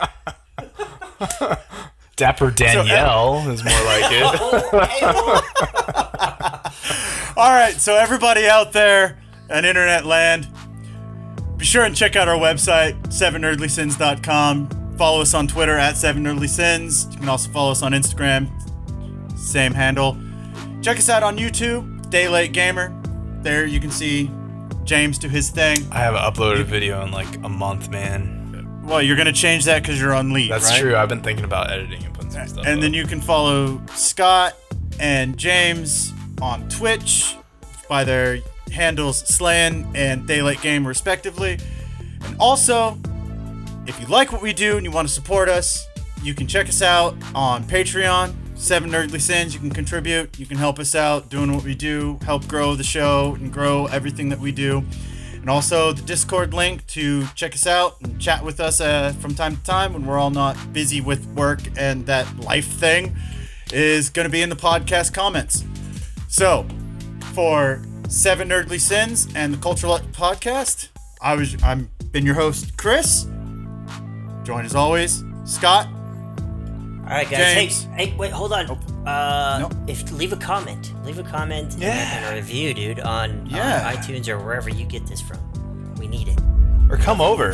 Dapper 2.16 2.48
uh, 2.48 2.52
Danielle 2.52 3.50
is 3.50 3.64
more 3.64 3.84
like 3.86 4.06
it. 4.12 5.44
Oh, 7.36 7.36
All 7.36 7.52
right, 7.52 7.74
so 7.74 7.96
everybody 7.96 8.48
out 8.48 8.74
there 8.74 9.20
in 9.50 9.66
internet 9.66 10.06
land, 10.06 10.48
be 11.58 11.66
sure 11.66 11.84
and 11.84 11.96
check 11.96 12.16
out 12.16 12.28
our 12.28 12.38
website, 12.38 13.02
7nerdlysins.com. 13.08 14.96
Follow 14.98 15.22
us 15.22 15.34
on 15.34 15.48
Twitter 15.48 15.78
at 15.78 15.96
7nerdlysins. 15.96 17.12
You 17.12 17.20
can 17.20 17.30
also 17.30 17.50
follow 17.50 17.72
us 17.72 17.82
on 17.82 17.94
Instagram, 17.94 18.50
same 19.38 19.74
handle. 19.74 20.18
Check 20.82 20.98
us 20.98 21.10
out 21.10 21.24
on 21.24 21.38
YouTube, 21.38 22.10
Daylight 22.10 22.54
Gamer. 22.54 22.94
There 23.42 23.66
you 23.66 23.80
can 23.80 23.92
see 23.92 24.30
James 24.84 25.18
do 25.18 25.30
his 25.30 25.50
thing. 25.50 25.80
I 25.92 26.00
haven't 26.00 26.22
uploaded 26.22 26.62
a 26.62 26.66
video 26.66 27.04
in 27.04 27.12
like 27.12 27.36
a 27.44 27.50
month, 27.50 27.90
man. 27.90 28.43
Well, 28.84 29.02
you're 29.02 29.16
going 29.16 29.28
to 29.28 29.32
change 29.34 29.66
that 29.66 29.82
because 29.82 30.00
you're 30.00 30.14
on 30.14 30.34
leave, 30.34 30.50
That's 30.50 30.70
right? 30.70 30.80
true. 30.80 30.96
I've 30.96 31.10
been 31.10 31.22
thinking 31.22 31.46
about 31.46 31.72
editing 31.72 32.04
and 32.04 32.14
putting 32.14 32.32
some 32.32 32.48
stuff. 32.48 32.66
And 32.66 32.76
up. 32.78 32.82
then 32.82 32.94
you 32.94 33.06
can 33.06 33.22
follow 33.22 33.82
Scott 33.94 34.56
and 35.00 35.38
James 35.38 36.14
on 36.42 36.68
Twitch 36.70 37.36
by 37.88 38.04
their 38.04 38.40
handles 38.72 39.20
Slan 39.20 39.90
and 39.96 40.28
Daylight 40.28 40.62
Gamer, 40.62 40.90
respectively. 40.90 41.60
And 42.24 42.36
also, 42.40 42.98
if 43.88 44.00
you 44.02 44.08
like 44.08 44.32
what 44.32 44.42
we 44.42 44.52
do 44.54 44.76
and 44.76 44.86
you 44.86 44.92
want 44.92 45.08
to 45.08 45.14
support 45.14 45.48
us, 45.48 45.88
you 46.22 46.34
can 46.34 46.48
check 46.48 46.68
us 46.68 46.82
out 46.82 47.16
on 47.34 47.64
Patreon. 47.64 48.36
Seven 48.56 48.92
Nerdly 48.92 49.20
Sins. 49.20 49.54
You 49.54 49.60
can 49.60 49.72
contribute. 49.72 50.40
You 50.40 50.46
can 50.46 50.58
help 50.58 50.80
us 50.80 50.96
out 50.96 51.30
doing 51.30 51.54
what 51.54 51.64
we 51.64 51.76
do, 51.76 52.18
help 52.24 52.48
grow 52.48 52.76
the 52.76 52.84
show 52.84 53.36
and 53.36 53.52
grow 53.52 53.88
everything 53.88 54.30
that 54.30 54.40
we 54.40 54.52
do. 54.52 54.84
And 55.44 55.50
also 55.50 55.92
the 55.92 56.02
Discord 56.02 56.54
link 56.54 56.88
to 56.88 57.28
check 57.36 57.54
us 57.54 57.68
out 57.68 58.00
and 58.00 58.18
chat 58.18 58.46
with 58.46 58.62
us 58.62 58.80
uh, 58.80 59.12
from 59.20 59.36
time 59.36 59.58
to 59.58 59.64
time 59.64 59.92
when 59.92 60.06
we're 60.06 60.18
all 60.18 60.30
not 60.30 60.56
busy 60.72 61.02
with 61.02 61.26
work 61.34 61.60
and 61.78 62.06
that 62.06 62.40
life 62.40 62.66
thing 62.66 63.14
is 63.74 64.10
going 64.10 64.26
to 64.26 64.32
be 64.32 64.42
in 64.42 64.48
the 64.48 64.56
podcast 64.56 65.14
comments. 65.14 65.66
So, 66.30 66.66
for 67.34 67.84
Seven 68.08 68.48
Nerdly 68.48 68.80
Sins 68.80 69.28
and 69.36 69.54
the 69.54 69.58
Cultural 69.58 70.00
Podcast, 70.14 70.88
I 71.22 71.36
was 71.36 71.62
I'm 71.62 71.90
been 72.14 72.26
your 72.26 72.36
host 72.36 72.78
Chris. 72.78 73.28
Joined 74.44 74.66
as 74.66 74.76
always 74.76 75.26
Scott. 75.44 75.88
All 75.88 77.10
right, 77.10 77.30
guys. 77.30 77.54
James. 77.54 77.84
Hey, 77.84 78.06
hey, 78.06 78.16
wait, 78.16 78.32
hold 78.32 78.54
on. 78.54 78.93
Uh, 79.06 79.58
Nope. 79.62 79.74
if 79.88 80.10
leave 80.14 80.32
a 80.34 80.38
comment, 80.38 80.94
leave 81.04 81.20
a 81.20 81.24
comment 81.24 81.76
Yeah. 81.78 81.90
and 81.92 82.26
a 82.34 82.36
review, 82.40 82.74
dude, 82.74 83.00
on, 83.02 83.46
Yeah. 83.48 83.88
on 83.88 83.96
iTunes 83.98 84.28
or 84.30 84.40
wherever 84.40 84.70
you 84.70 84.86
get 84.86 85.06
this 85.08 85.20
from. 85.22 85.38
We 85.98 86.08
need 86.08 86.28
it. 86.30 86.40
or 86.90 86.98
come 86.98 87.22
over, 87.22 87.54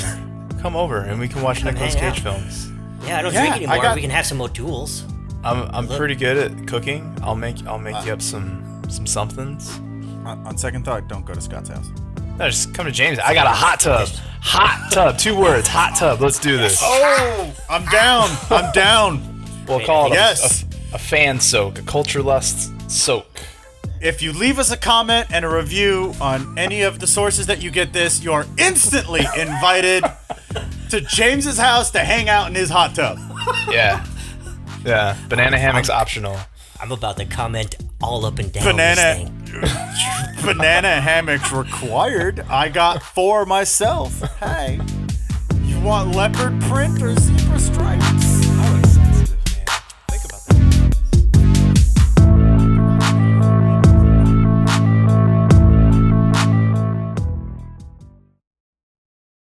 come 0.61 0.76
over, 0.76 0.97
and 1.01 1.19
we 1.19 1.27
can 1.27 1.41
watch 1.41 1.61
Come 1.63 1.73
Nicolas 1.73 1.93
Cage 1.95 2.03
out. 2.03 2.19
films. 2.19 2.67
Yeah, 3.05 3.19
I 3.19 3.21
don't 3.21 3.34
Yeah, 3.34 3.39
drink 3.41 3.53
I 3.53 3.57
anymore. 3.57 3.81
got- 3.81 3.95
we 3.95 4.01
can 4.01 4.09
have 4.11 4.26
some 4.26 4.38
more 4.38 4.49
duels. 4.49 5.03
I'm 5.43 5.69
I'm 5.73 5.88
Look. 5.88 5.97
pretty 5.97 6.15
good 6.15 6.38
at 6.38 6.67
cooking. 6.67 7.15
I'll 7.23 7.35
make 7.35 7.65
I'll 7.65 7.80
make 7.80 7.95
Uh. 7.95 8.01
you 8.05 8.13
up 8.13 8.21
some 8.21 8.81
some 8.89 9.07
somethings. 9.07 9.80
On, 10.26 10.45
on 10.45 10.57
second 10.57 10.84
thought, 10.84 11.07
don't 11.07 11.23
go 11.26 11.34
to 11.34 11.39
Scott's 11.39 11.69
house. 11.69 11.89
No, 12.38 12.49
just 12.49 12.73
come 12.73 12.85
to 12.85 12.91
James. 12.91 13.17
I 13.19 13.34
got 13.34 13.45
a 13.47 13.51
hot 13.51 13.80
tub. 13.80 14.09
Hot 14.41 14.91
tub. 14.91 15.17
Two 15.17 15.35
words. 15.38 15.67
Hot 15.69 15.95
tub. 15.95 16.19
Let's 16.21 16.39
do 16.39 16.57
this. 16.57 16.80
Oh, 16.84 17.51
I'm 17.69 17.85
down. 17.85 18.30
I'm 18.49 18.71
down. 18.73 19.43
We'll 19.67 19.85
call 19.85 20.07
it 20.11 20.15
Yes. 20.15 20.63
a, 20.63 20.65
a 20.65 20.69
fan 20.98 21.40
soak, 21.40 21.80
a 21.80 21.82
culture 21.84 22.24
lust 22.24 22.72
soak. 22.90 23.28
If 24.02 24.22
you 24.22 24.32
leave 24.32 24.60
us 24.60 24.72
a 24.72 24.78
comment 24.78 25.28
and 25.32 25.44
a 25.44 25.49
review 25.49 26.14
on 26.22 26.57
any 26.57 26.84
of 26.84 26.99
the 26.99 27.07
sources 27.07 27.48
that 27.48 27.61
you 27.61 27.70
get 27.70 27.91
this, 27.91 28.24
you 28.24 28.32
are 28.32 28.45
instantly 28.57 29.20
invited 29.38 30.03
to 30.90 31.02
James's 31.02 31.57
house 31.57 31.91
to 31.91 31.99
hang 31.99 32.30
out 32.30 32.48
in 32.48 32.56
his 32.56 32.70
hot 32.70 32.95
tub. 32.95 33.20
Yeah. 33.70 34.06
Yeah. 34.86 35.18
Banana 35.28 35.57
hammock's 35.57 35.90
optional. 35.90 36.38
I'm 36.82 36.94
about 36.94 37.18
to 37.18 37.26
comment 37.26 37.76
all 38.02 38.26
up 38.26 38.40
and 38.40 38.52
down 38.53 38.64
Banana 38.64 39.30
this 39.52 39.60
thing. 40.40 40.45
banana 40.45 41.02
hammocks 41.02 41.52
required. 41.52 42.40
I 42.49 42.70
got 42.70 43.03
four 43.03 43.45
myself. 43.45 44.22
Hey. 44.40 44.80
You 45.64 45.80
want 45.82 46.16
leopard 46.16 46.60
print 46.61 47.02
or 47.03 47.16
zebra 47.16 47.60
stripe? 47.60 48.09